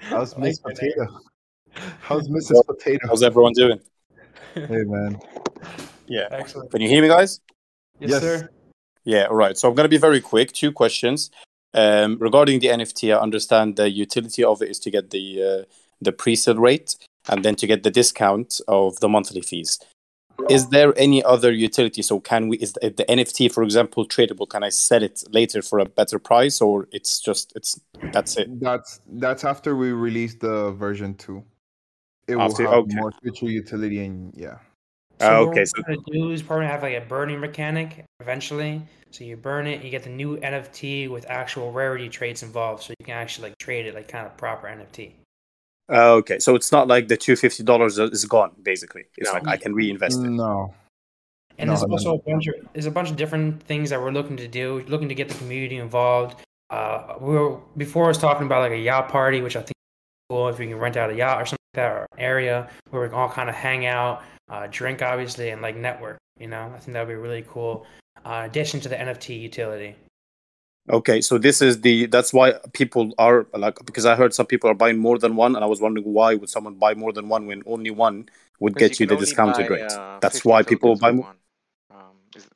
How's 0.00 0.34
I 0.36 0.38
miss 0.38 0.58
potato 0.58 1.20
how's 2.00 2.28
mrs 2.36 2.64
potato 2.66 3.06
How's 3.08 3.22
everyone 3.22 3.52
doing? 3.54 3.80
hey 4.54 4.84
man 4.84 5.18
Yeah. 6.06 6.28
Excellent. 6.30 6.70
Can 6.70 6.80
you 6.82 6.88
hear 6.88 7.00
me, 7.02 7.08
guys? 7.08 7.40
Yes, 7.98 8.10
Yes. 8.10 8.20
sir. 8.20 8.50
Yeah, 9.04 9.24
all 9.30 9.36
right. 9.36 9.56
So 9.56 9.68
I'm 9.68 9.74
going 9.74 9.84
to 9.86 9.96
be 9.96 9.96
very 10.08 10.20
quick. 10.20 10.52
Two 10.52 10.70
questions. 10.70 11.30
Um, 11.72 12.18
regarding 12.20 12.60
the 12.60 12.68
NFT, 12.68 13.10
I 13.14 13.18
understand 13.20 13.76
the 13.76 13.88
utility 13.90 14.44
of 14.44 14.60
it 14.62 14.68
is 14.70 14.78
to 14.80 14.90
get 14.90 15.10
the 15.10 15.26
uh, 15.42 15.62
the 16.00 16.12
pre-sale 16.12 16.56
rate 16.56 16.96
and 17.30 17.42
then 17.44 17.54
to 17.56 17.66
get 17.66 17.82
the 17.82 17.90
discount 17.90 18.60
of 18.68 19.00
the 19.00 19.08
monthly 19.08 19.40
fees. 19.40 19.78
Is 20.50 20.68
there 20.68 20.92
any 20.96 21.22
other 21.22 21.52
utility? 21.52 22.02
So 22.02 22.20
can 22.20 22.48
we 22.48 22.58
is 22.58 22.72
the 22.74 22.90
the 22.90 23.04
NFT, 23.04 23.52
for 23.52 23.62
example, 23.62 24.06
tradable? 24.06 24.48
Can 24.48 24.62
I 24.62 24.68
sell 24.70 25.02
it 25.02 25.22
later 25.30 25.62
for 25.62 25.78
a 25.78 25.86
better 25.86 26.18
price, 26.18 26.60
or 26.60 26.88
it's 26.92 27.20
just 27.20 27.52
it's 27.56 27.80
that's 28.12 28.36
it? 28.36 28.60
That's 28.60 29.00
that's 29.06 29.44
after 29.44 29.76
we 29.76 29.92
release 29.92 30.34
the 30.34 30.72
version 30.72 31.14
two. 31.14 31.44
It 32.26 32.36
will 32.36 32.42
After- 32.42 32.64
have 32.64 32.84
okay. 32.84 32.96
more 32.96 33.12
feature 33.22 33.46
utility 33.46 34.04
and 34.04 34.32
yeah. 34.34 34.58
So 35.20 35.28
oh, 35.28 35.40
what 35.40 35.48
okay, 35.50 35.60
we're 35.60 35.66
so 35.66 35.82
gonna 35.82 35.98
do 36.10 36.30
is 36.30 36.42
probably 36.42 36.66
have 36.66 36.82
like 36.82 36.96
a 36.96 37.06
burning 37.06 37.40
mechanic 37.40 38.04
eventually. 38.20 38.82
So 39.10 39.22
you 39.22 39.36
burn 39.36 39.66
it, 39.68 39.84
you 39.84 39.90
get 39.90 40.02
the 40.02 40.10
new 40.10 40.38
NFT 40.38 41.08
with 41.08 41.24
actual 41.30 41.70
rarity 41.70 42.08
traits 42.08 42.42
involved, 42.42 42.82
so 42.82 42.94
you 42.98 43.04
can 43.04 43.14
actually 43.14 43.50
like 43.50 43.58
trade 43.58 43.86
it 43.86 43.94
like 43.94 44.08
kind 44.08 44.26
of 44.26 44.36
proper 44.36 44.66
NFT. 44.66 45.12
Uh, 45.90 46.12
okay, 46.14 46.38
so 46.38 46.54
it's 46.54 46.72
not 46.72 46.88
like 46.88 47.08
the 47.08 47.16
two 47.16 47.36
fifty 47.36 47.62
dollars 47.62 47.98
is 47.98 48.24
gone. 48.24 48.52
Basically, 48.62 49.04
it's 49.16 49.32
No. 49.32 49.38
like 49.38 49.46
I 49.48 49.56
can 49.56 49.74
reinvest 49.74 50.18
it. 50.20 50.28
No. 50.28 50.74
And 51.58 51.68
No, 51.68 51.74
there's 51.74 51.86
no, 51.86 51.92
also 51.92 52.14
a 52.14 52.18
bunch 52.18 52.46
of 52.48 52.54
there's 52.72 52.86
a 52.86 52.90
bunch 52.90 53.10
of 53.10 53.16
different 53.16 53.62
things 53.62 53.90
that 53.90 54.00
we're 54.00 54.10
looking 54.10 54.36
to 54.38 54.48
do, 54.48 54.84
looking 54.88 55.08
to 55.08 55.14
get 55.14 55.28
the 55.28 55.34
community 55.36 55.76
involved. 55.76 56.40
Uh, 56.70 57.14
we 57.20 57.34
were 57.34 57.58
before 57.76 58.06
I 58.06 58.08
was 58.08 58.18
talking 58.18 58.46
about 58.46 58.60
like 58.60 58.72
a 58.72 58.78
yacht 58.78 59.08
party, 59.08 59.40
which 59.40 59.56
I 59.56 59.60
think 59.60 59.70
is 59.70 60.26
cool 60.30 60.48
if 60.48 60.58
we 60.58 60.66
can 60.66 60.78
rent 60.78 60.96
out 60.96 61.10
a 61.10 61.14
yacht 61.14 61.40
or 61.42 61.46
something 61.46 61.58
like 61.74 61.82
that, 61.84 61.92
or 61.92 62.06
an 62.12 62.18
area 62.18 62.68
where 62.90 63.02
we 63.02 63.08
can 63.08 63.16
all 63.16 63.28
kind 63.28 63.48
of 63.48 63.54
hang 63.54 63.86
out, 63.86 64.22
uh, 64.48 64.66
drink 64.70 65.02
obviously, 65.02 65.50
and 65.50 65.62
like 65.62 65.76
network. 65.76 66.18
You 66.40 66.48
know, 66.48 66.72
I 66.74 66.78
think 66.78 66.94
that 66.94 67.06
would 67.06 67.12
be 67.12 67.18
really 67.20 67.44
cool. 67.48 67.86
Uh, 68.24 68.42
addition 68.46 68.80
to 68.80 68.88
the 68.88 68.96
NFT 68.96 69.38
utility. 69.40 69.94
Okay, 70.90 71.22
so 71.22 71.38
this 71.38 71.62
is 71.62 71.80
the 71.80 72.06
that's 72.06 72.32
why 72.32 72.54
people 72.74 73.14
are 73.16 73.46
like 73.54 73.78
because 73.86 74.04
I 74.04 74.16
heard 74.16 74.34
some 74.34 74.44
people 74.46 74.68
are 74.68 74.74
buying 74.74 74.98
more 74.98 75.18
than 75.18 75.34
one, 75.34 75.56
and 75.56 75.64
I 75.64 75.66
was 75.66 75.80
wondering 75.80 76.04
why 76.12 76.34
would 76.34 76.50
someone 76.50 76.74
buy 76.74 76.94
more 76.94 77.12
than 77.12 77.28
one 77.28 77.46
when 77.46 77.62
only 77.64 77.90
one 77.90 78.28
would 78.60 78.76
get 78.76 79.00
you 79.00 79.06
you 79.06 79.06
the 79.06 79.16
discounted 79.16 79.70
buy, 79.70 79.76
rate. 79.76 79.82
uh, 79.82 80.20
That's 80.20 80.44
why 80.44 80.62
people 80.62 80.96
buy 80.96 81.12
more. 81.12 81.34
Um, 81.90 82.16
is, 82.36 82.46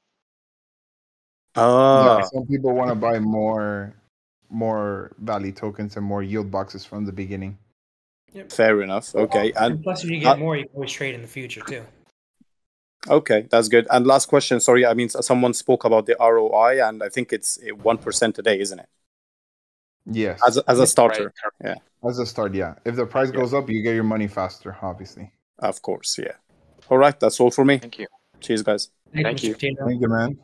Ah, 1.57 2.19
Yeah, 2.19 2.23
some 2.27 2.47
people 2.47 2.75
want 2.75 2.91
to 2.91 2.95
buy 2.95 3.19
more 3.19 3.95
more 4.51 5.13
value 5.19 5.53
tokens 5.53 5.97
and 5.97 6.05
more 6.05 6.23
yield 6.23 6.51
boxes 6.51 6.85
from 6.85 7.07
the 7.07 7.13
beginning. 7.13 7.57
Yep. 8.33 8.51
fair 8.53 8.83
enough. 8.83 9.15
Okay, 9.15 9.53
And 9.57 9.73
and 9.73 9.83
plus, 9.83 10.05
if 10.05 10.11
you 10.11 10.19
uh, 10.19 10.35
get 10.35 10.39
more, 10.39 10.57
you 10.57 10.65
can 10.65 10.75
always 10.75 10.93
trade 10.93 11.15
in 11.15 11.23
the 11.23 11.29
future 11.29 11.63
too. 11.63 11.85
Okay, 13.09 13.47
that's 13.51 13.69
good. 13.69 13.87
And 13.91 14.07
last 14.07 14.27
question, 14.27 14.61
sorry, 14.61 14.87
I 14.87 14.95
mean 14.95 15.09
someone 15.09 15.55
spoke 15.55 15.85
about 15.85 16.07
the 16.07 16.17
ROI, 16.19 16.87
and 16.87 17.03
I 17.03 17.09
think 17.09 17.33
it's 17.33 17.59
eh, 17.65 17.71
one 17.71 17.99
percent 17.99 18.35
today, 18.35 18.59
isn't 18.59 18.79
it? 18.79 18.89
Yes. 20.11 20.41
As 20.47 20.57
a, 20.57 20.63
as 20.69 20.81
a 20.81 20.87
starter, 20.87 21.33
yeah, 21.63 21.75
As 22.07 22.19
a 22.19 22.27
start, 22.27 22.55
yeah. 22.55 22.75
If 22.85 22.97
the 22.97 23.05
price 23.07 23.31
goes 23.31 23.53
up, 23.53 23.69
you 23.69 23.83
get 23.83 23.95
your 23.95 24.05
money 24.05 24.27
faster, 24.27 24.77
obviously. 24.81 25.33
of 25.59 25.83
course, 25.83 26.19
yeah. 26.19 26.33
All 26.89 26.99
right, 26.99 27.19
that's 27.19 27.39
all 27.41 27.51
for 27.51 27.65
me. 27.65 27.79
Thank 27.79 27.99
you. 27.99 28.07
Cheers, 28.41 28.63
guys. 28.63 28.89
Thank 29.13 29.43
you. 29.43 29.55
Thank 29.55 30.01
you, 30.01 30.09
man. 30.09 30.39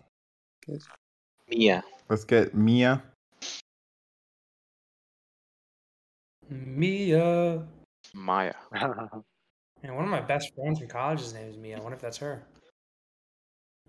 Mia. 1.49 1.85
Let's 2.09 2.25
get 2.25 2.55
Mia. 2.55 3.03
Mia. 6.51 7.63
Maya. 8.13 8.55
And 9.85 9.95
one 9.95 10.05
of 10.07 10.11
my 10.11 10.23
best 10.23 10.51
friends 10.55 10.79
from 10.79 10.89
college's 10.89 11.35
name 11.35 11.47
is 11.47 11.59
Mia. 11.59 11.77
I 11.77 11.81
wonder 11.81 11.95
if 11.95 12.01
that's 12.01 12.17
her. 12.17 12.43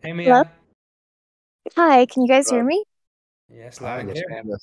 Hey, 0.01 0.09
Hello? 0.09 0.43
Mia. 0.43 0.51
Hi, 1.77 2.05
can 2.05 2.23
you 2.23 2.27
guys 2.27 2.49
hear 2.49 2.65
me? 2.65 2.83
Yes, 3.49 3.77
Hi, 3.77 3.85
loud 3.85 3.99
and 4.01 4.09
yes, 4.09 4.23
clear. 4.27 4.57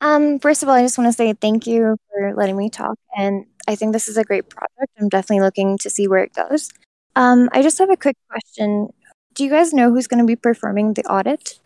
Um, 0.00 0.40
first 0.40 0.64
of 0.64 0.68
all, 0.68 0.74
I 0.74 0.82
just 0.82 0.98
want 0.98 1.06
to 1.06 1.12
say 1.12 1.32
thank 1.34 1.68
you 1.68 1.96
for 2.10 2.34
letting 2.34 2.56
me 2.56 2.68
talk, 2.68 2.98
and 3.16 3.46
I 3.68 3.76
think 3.76 3.92
this 3.92 4.08
is 4.08 4.16
a 4.16 4.24
great 4.24 4.48
project. 4.48 4.92
I'm 4.98 5.08
definitely 5.08 5.44
looking 5.44 5.78
to 5.78 5.90
see 5.90 6.08
where 6.08 6.24
it 6.24 6.34
goes. 6.34 6.68
Um, 7.14 7.48
I 7.52 7.62
just 7.62 7.78
have 7.78 7.90
a 7.90 7.96
quick 7.96 8.16
question. 8.28 8.88
Do 9.34 9.44
you 9.44 9.50
guys 9.50 9.72
know 9.72 9.90
who's 9.90 10.08
going 10.08 10.20
to 10.20 10.26
be 10.26 10.36
performing 10.36 10.94
the 10.94 11.04
audit? 11.04 11.60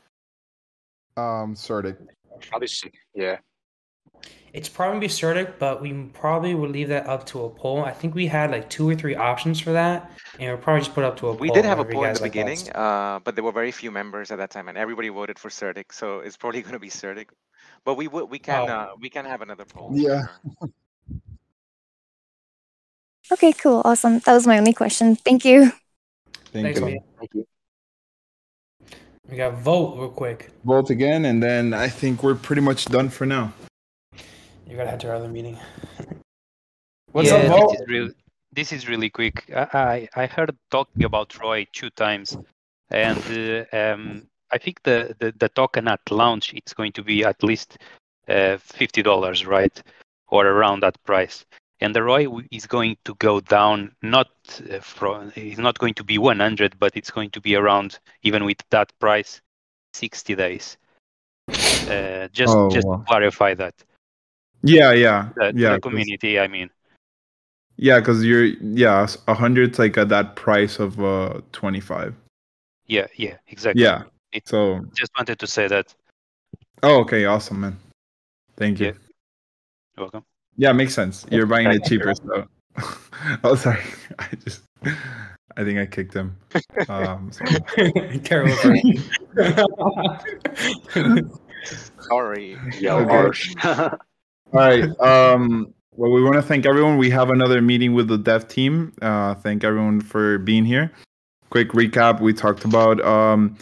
Um, 1.17 1.57
sorry. 1.57 1.95
Probably 2.51 2.69
sick. 2.69 2.93
Yeah. 3.15 3.39
It's 4.53 4.69
probably 4.69 5.01
be 5.01 5.07
CertiK, 5.09 5.55
but 5.59 5.81
we 5.81 5.93
probably 6.13 6.55
would 6.55 6.71
leave 6.71 6.89
that 6.89 7.07
up 7.07 7.25
to 7.27 7.45
a 7.45 7.51
poll. 7.51 7.85
I 7.85 7.93
think 7.93 8.15
we 8.15 8.27
had 8.27 8.51
like 8.51 8.69
two 8.69 8.87
or 8.89 8.95
three 8.95 9.15
options 9.15 9.59
for 9.59 9.73
that, 9.73 10.11
and 10.39 10.49
we'll 10.49 10.59
probably 10.59 10.81
just 10.81 10.95
put 10.95 11.05
it 11.05 11.07
up 11.07 11.17
to 11.19 11.29
a 11.29 11.33
We 11.33 11.49
poll. 11.49 11.57
We 11.57 11.63
did 11.63 11.65
have 11.65 11.79
a 11.79 11.85
poll 11.87 12.05
in 12.05 12.13
the 12.13 12.21
beginning, 12.21 12.59
uh, 12.75 13.21
but 13.25 13.35
there 13.35 13.45
were 13.45 13.53
very 13.53 13.73
few 13.73 13.91
members 13.91 14.31
at 14.31 14.37
that 14.37 14.51
time, 14.51 14.69
and 14.69 14.77
everybody 14.77 15.09
voted 15.09 15.39
for 15.39 15.49
CertiK, 15.49 15.91
so 15.91 16.21
it's 16.21 16.37
probably 16.37 16.61
going 16.61 16.75
to 16.75 16.79
be 16.79 16.91
CertiK. 16.91 17.29
But 17.85 17.95
we 17.95 18.09
we 18.09 18.39
can 18.39 18.69
Oh. 18.69 18.73
uh, 18.73 18.89
we 19.01 19.09
can 19.09 19.25
have 19.25 19.41
another 19.41 19.65
poll. 19.65 19.91
Yeah. 19.95 20.25
Okay, 23.33 23.53
cool, 23.53 23.81
awesome. 23.87 24.19
That 24.21 24.35
was 24.35 24.47
my 24.47 24.59
only 24.59 24.75
question. 24.75 25.17
Thank 25.17 25.45
you. 25.47 25.73
Thank 26.53 26.65
Thanks, 26.67 26.81
you. 26.81 26.87
Mia. 26.87 26.99
Thank 27.19 27.31
you. 27.35 27.47
We 29.31 29.37
got 29.39 29.55
vote 29.55 29.97
real 29.99 30.11
quick. 30.11 30.51
Vote 30.65 30.91
again, 30.91 31.25
and 31.25 31.43
then 31.43 31.73
I 31.73 31.89
think 31.89 32.23
we're 32.23 32.35
pretty 32.35 32.61
much 32.61 32.85
done 32.85 33.09
for 33.09 33.25
now. 33.25 33.55
You 34.73 34.79
gotta 34.79 34.89
head 34.89 35.01
to 35.01 35.11
our 35.11 35.17
other 35.17 35.29
meeting. 35.29 35.59
What's 37.13 37.29
yeah, 37.29 37.35
up, 37.35 37.61
vote? 37.61 37.73
this 37.73 37.81
is 37.81 37.89
really 37.89 38.15
this 38.53 38.73
is 38.73 38.89
really 38.89 39.11
quick. 39.11 39.45
I 39.55 40.09
I, 40.17 40.23
I 40.23 40.27
heard 40.27 40.57
talking 40.71 41.05
about 41.05 41.39
Roy 41.39 41.67
two 41.75 41.91
times, 41.91 42.39
and 42.89 43.67
uh, 43.71 43.77
um, 43.77 44.27
I 44.51 44.57
think 44.57 44.83
the, 44.83 45.15
the 45.19 45.35
the 45.39 45.51
token 45.51 45.89
at 45.89 46.01
launch 46.11 46.55
it's 46.55 46.73
going 46.73 46.93
to 46.93 47.03
be 47.03 47.23
at 47.23 47.43
least 47.43 47.77
uh, 48.29 48.57
fifty 48.57 49.03
dollars, 49.03 49.45
right, 49.45 49.79
or 50.29 50.47
around 50.47 50.81
that 50.85 50.97
price. 51.05 51.45
And 51.83 51.95
the 51.95 52.03
ROI 52.03 52.29
is 52.51 52.67
going 52.67 52.97
to 53.05 53.15
go 53.17 53.41
down, 53.41 53.95
not 54.01 54.31
uh, 54.73 54.81
from 54.81 55.35
it's 55.37 55.59
not 55.59 55.79
going 55.79 55.93
to 55.95 56.05
be 56.05 56.17
100, 56.17 56.79
but 56.79 56.97
it's 56.97 57.11
going 57.11 57.29
to 57.33 57.43
be 57.43 57.57
around 57.57 57.99
even 58.23 58.47
with 58.47 58.65
that 58.71 58.91
price, 59.01 59.43
60 59.93 60.35
days. 60.35 60.79
Uh, 61.51 62.29
just 62.33 62.57
Oh, 62.57 62.71
just 62.71 62.87
wow. 62.87 62.97
to 62.97 63.05
clarify 63.05 63.53
that 63.53 63.75
Yeah, 64.63 64.93
yeah, 64.93 65.29
the, 65.37 65.53
yeah. 65.55 65.75
the 65.75 65.81
'cause- 65.81 65.91
community. 65.91 66.39
I 66.39 66.49
mean. 66.49 66.71
Yeah, 67.77 67.99
because 68.01 68.25
you're 68.25 68.45
yeah, 68.45 69.07
a 69.27 69.35
hundred's 69.35 69.79
like 69.79 69.97
at 69.97 70.09
that 70.11 70.37
price 70.37 70.79
of 70.79 71.03
uh 71.03 71.41
twenty 71.53 71.81
five. 71.81 72.15
Yeah, 72.87 73.07
yeah, 73.17 73.37
exactly. 73.49 73.83
Yeah. 73.83 74.05
It, 74.33 74.47
So 74.47 74.85
just 74.95 75.11
wanted 75.17 75.39
to 75.39 75.47
say 75.47 75.69
that. 75.69 75.95
oh, 76.83 77.01
okay, 77.01 77.25
awesome, 77.25 77.61
man. 77.61 77.77
Thank 78.57 78.79
you. 78.81 78.87
Yeah. 78.87 78.93
You're 79.97 80.05
welcome. 80.05 80.25
Yeah, 80.57 80.73
makes 80.73 80.95
sense. 80.95 81.25
You're 81.31 81.47
buying 81.47 81.71
it 81.73 81.85
cheaper, 81.85 82.13
so. 82.27 82.47
oh, 83.45 83.55
sorry. 83.55 83.83
I 84.19 84.29
just, 84.45 84.63
I 85.57 85.65
think 85.65 85.79
I 85.79 85.87
kicked 85.87 86.15
him. 86.15 86.37
Um, 86.89 87.31
so- 87.33 87.45
Terrible. 88.25 88.57
Sorry. 92.09 92.59
Yeah, 92.81 93.05
harsh. 93.05 93.55
All 94.53 94.61
right. 94.61 94.85
Um, 95.01 95.73
well, 95.95 96.11
we 96.11 96.23
want 96.23 96.37
to 96.37 96.43
thank 96.43 96.67
everyone. 96.67 96.97
We 96.99 97.11
have 97.11 97.31
another 97.31 97.61
meeting 97.63 97.95
with 97.95 98.09
the 98.09 98.19
dev 98.19 98.49
team. 98.49 98.93
Uh, 99.03 99.35
thank 99.35 99.65
everyone 99.65 100.01
for 100.01 100.39
being 100.39 100.65
here. 100.65 100.91
Quick 101.51 101.71
recap: 101.71 102.21
We 102.21 102.33
talked 102.33 102.65
about 102.65 103.03
um, 103.05 103.57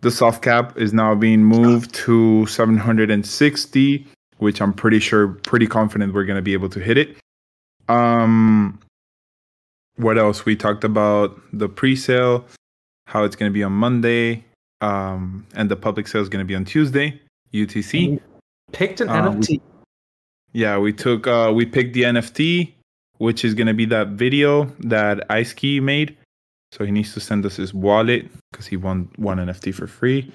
the 0.00 0.10
soft 0.10 0.42
cap 0.42 0.76
is 0.76 0.92
now 0.92 1.14
being 1.14 1.42
moved 1.44 1.94
to 1.94 2.46
760, 2.46 4.06
which 4.38 4.60
I'm 4.60 4.72
pretty 4.72 4.98
sure, 5.00 5.28
pretty 5.28 5.66
confident 5.66 6.12
we're 6.14 6.24
going 6.24 6.36
to 6.36 6.42
be 6.42 6.52
able 6.52 6.68
to 6.70 6.80
hit 6.80 6.98
it. 6.98 7.16
Um, 7.88 8.78
what 9.96 10.18
else? 10.18 10.44
We 10.44 10.56
talked 10.56 10.84
about 10.84 11.38
the 11.52 11.68
pre-sale, 11.68 12.44
how 13.06 13.24
it's 13.24 13.36
going 13.36 13.50
to 13.50 13.54
be 13.54 13.62
on 13.62 13.72
Monday, 13.72 14.44
um, 14.80 15.46
and 15.54 15.70
the 15.70 15.76
public 15.76 16.08
sale 16.08 16.20
is 16.22 16.28
going 16.28 16.44
to 16.44 16.46
be 16.48 16.54
on 16.54 16.64
Tuesday, 16.64 17.20
UTC. 17.54 18.20
Picked 18.72 19.00
an 19.00 19.08
Uh, 19.08 19.30
we- 19.30 19.36
NFT. 19.36 19.60
Yeah, 20.56 20.78
we 20.78 20.92
took 20.94 21.26
uh 21.26 21.52
we 21.54 21.66
picked 21.66 21.92
the 21.92 22.04
NFT, 22.04 22.72
which 23.18 23.44
is 23.44 23.52
gonna 23.52 23.74
be 23.74 23.84
that 23.86 24.08
video 24.08 24.64
that 24.80 25.30
Ice 25.30 25.52
Key 25.52 25.80
made. 25.80 26.16
So 26.72 26.84
he 26.84 26.90
needs 26.90 27.12
to 27.12 27.20
send 27.20 27.44
us 27.44 27.56
his 27.56 27.74
wallet 27.74 28.26
because 28.50 28.66
he 28.66 28.76
won 28.76 29.10
one 29.16 29.36
NFT 29.36 29.74
for 29.74 29.86
free. 29.86 30.32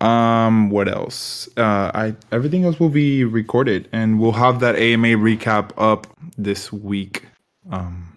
Um, 0.00 0.70
what 0.70 0.88
else? 0.88 1.48
Uh, 1.56 1.90
I 1.92 2.14
everything 2.30 2.64
else 2.64 2.78
will 2.78 2.88
be 3.04 3.24
recorded, 3.24 3.88
and 3.90 4.20
we'll 4.20 4.38
have 4.46 4.60
that 4.60 4.76
AMA 4.76 5.08
recap 5.08 5.72
up 5.76 6.06
this 6.38 6.72
week. 6.72 7.26
Um, 7.70 8.16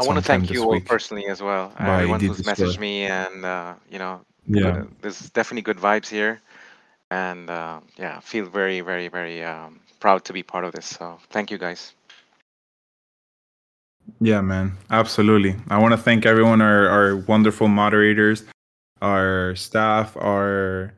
I 0.00 0.04
want 0.06 0.18
to 0.18 0.24
thank 0.24 0.50
you 0.50 0.64
all 0.64 0.80
personally 0.80 1.26
as 1.26 1.40
well. 1.40 1.72
Uh, 1.78 1.84
everyone 1.84 2.20
who's 2.20 2.40
messaged 2.40 2.80
me, 2.80 3.04
and 3.04 3.44
uh, 3.44 3.74
you 3.90 3.98
know, 3.98 4.22
Yeah. 4.46 4.68
uh, 4.68 4.84
there's 5.02 5.30
definitely 5.30 5.62
good 5.62 5.76
vibes 5.78 6.08
here, 6.08 6.40
and 7.12 7.48
uh, 7.48 7.80
yeah, 7.96 8.18
feel 8.20 8.46
very, 8.46 8.80
very, 8.80 9.08
very 9.08 9.44
um, 9.44 9.80
proud 10.00 10.24
to 10.24 10.32
be 10.32 10.42
part 10.42 10.64
of 10.64 10.72
this. 10.72 10.86
So 10.86 11.18
thank 11.30 11.50
you 11.50 11.58
guys. 11.58 11.94
Yeah, 14.20 14.40
man. 14.40 14.72
Absolutely. 14.90 15.54
I 15.68 15.78
want 15.78 15.92
to 15.92 15.98
thank 15.98 16.26
everyone, 16.26 16.60
our, 16.60 16.88
our 16.88 17.16
wonderful 17.16 17.68
moderators, 17.68 18.44
our 19.02 19.54
staff, 19.54 20.16
our 20.16 20.94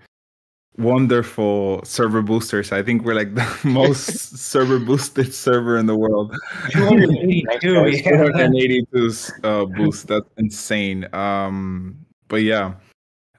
wonderful 0.78 1.82
server 1.85 2.22
boosters. 2.22 2.72
I 2.72 2.82
think 2.82 3.05
we're 3.05 3.14
like 3.14 3.35
the 3.35 3.59
most 3.64 4.39
server 4.39 4.78
boosted 4.78 5.35
server 5.35 5.77
in 5.77 5.86
the 5.86 5.97
world. 5.97 6.35
282, 6.70 7.68
yeah. 7.90 7.98
282 7.98 9.12
uh, 9.44 9.64
boost. 9.66 10.06
That's 10.06 10.28
insane. 10.36 11.12
Um, 11.14 11.98
but 12.28 12.43
yeah, 12.43 12.74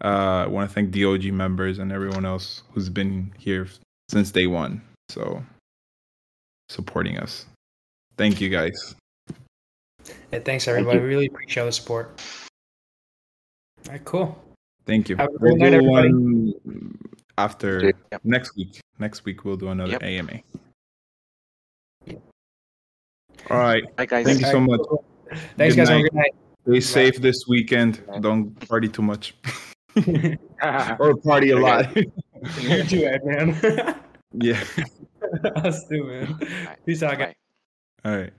uh, 0.03 0.43
I 0.43 0.47
want 0.47 0.69
to 0.69 0.73
thank 0.73 0.91
DOG 0.91 1.31
members 1.33 1.79
and 1.79 1.91
everyone 1.91 2.25
else 2.25 2.63
who's 2.73 2.89
been 2.89 3.33
here 3.37 3.67
since 4.09 4.31
day 4.31 4.47
one. 4.47 4.81
So 5.11 5.43
supporting 6.69 7.17
us. 7.17 7.45
Thank 8.17 8.39
you 8.39 8.47
guys. 8.49 8.95
Yeah, 10.31 10.39
thanks 10.39 10.67
everybody. 10.69 10.99
We 10.99 11.05
really 11.05 11.25
appreciate 11.25 11.61
all 11.63 11.67
the 11.67 11.73
support. 11.73 12.21
All 13.87 13.91
right, 13.91 14.05
cool. 14.05 14.41
Thank 14.85 15.09
you. 15.09 15.17
Have 15.17 15.27
a 15.27 15.37
We'll 15.41 15.57
night, 15.57 15.71
do 15.71 15.75
everybody. 15.77 16.09
one 16.13 16.97
after 17.37 17.91
next 18.23 18.55
week. 18.55 18.79
Next 18.99 19.25
week 19.25 19.43
we'll 19.43 19.57
do 19.57 19.67
another 19.67 19.97
AMA. 20.01 20.39
All 23.49 23.57
right. 23.57 23.83
Bye, 23.97 24.05
guys. 24.05 24.25
Thank 24.25 24.39
you 24.39 24.45
so 24.47 24.59
much. 24.61 24.79
right, 24.79 24.87
cool. 24.89 25.05
Thanks, 25.57 25.75
guys. 25.75 25.89
Have 25.89 25.99
a 25.99 26.03
good 26.03 26.13
night. 26.13 26.35
Stay 26.67 26.79
safe 26.79 27.15
this 27.17 27.43
weekend. 27.49 28.01
Don't 28.21 28.53
party 28.69 28.87
too 28.87 29.01
much. 29.01 29.35
or 30.99 31.17
party 31.17 31.49
a 31.51 31.57
lot. 31.67 31.93
you 32.61 32.83
too, 32.85 33.05
Ed, 33.05 33.25
man. 33.25 33.99
Yeah. 34.33 34.63
Us 35.55 35.87
too, 35.87 36.03
man. 36.03 36.39
Peace 36.85 37.03
out, 37.03 37.17
guys. 37.17 37.33
All 38.03 38.17
right. 38.17 38.33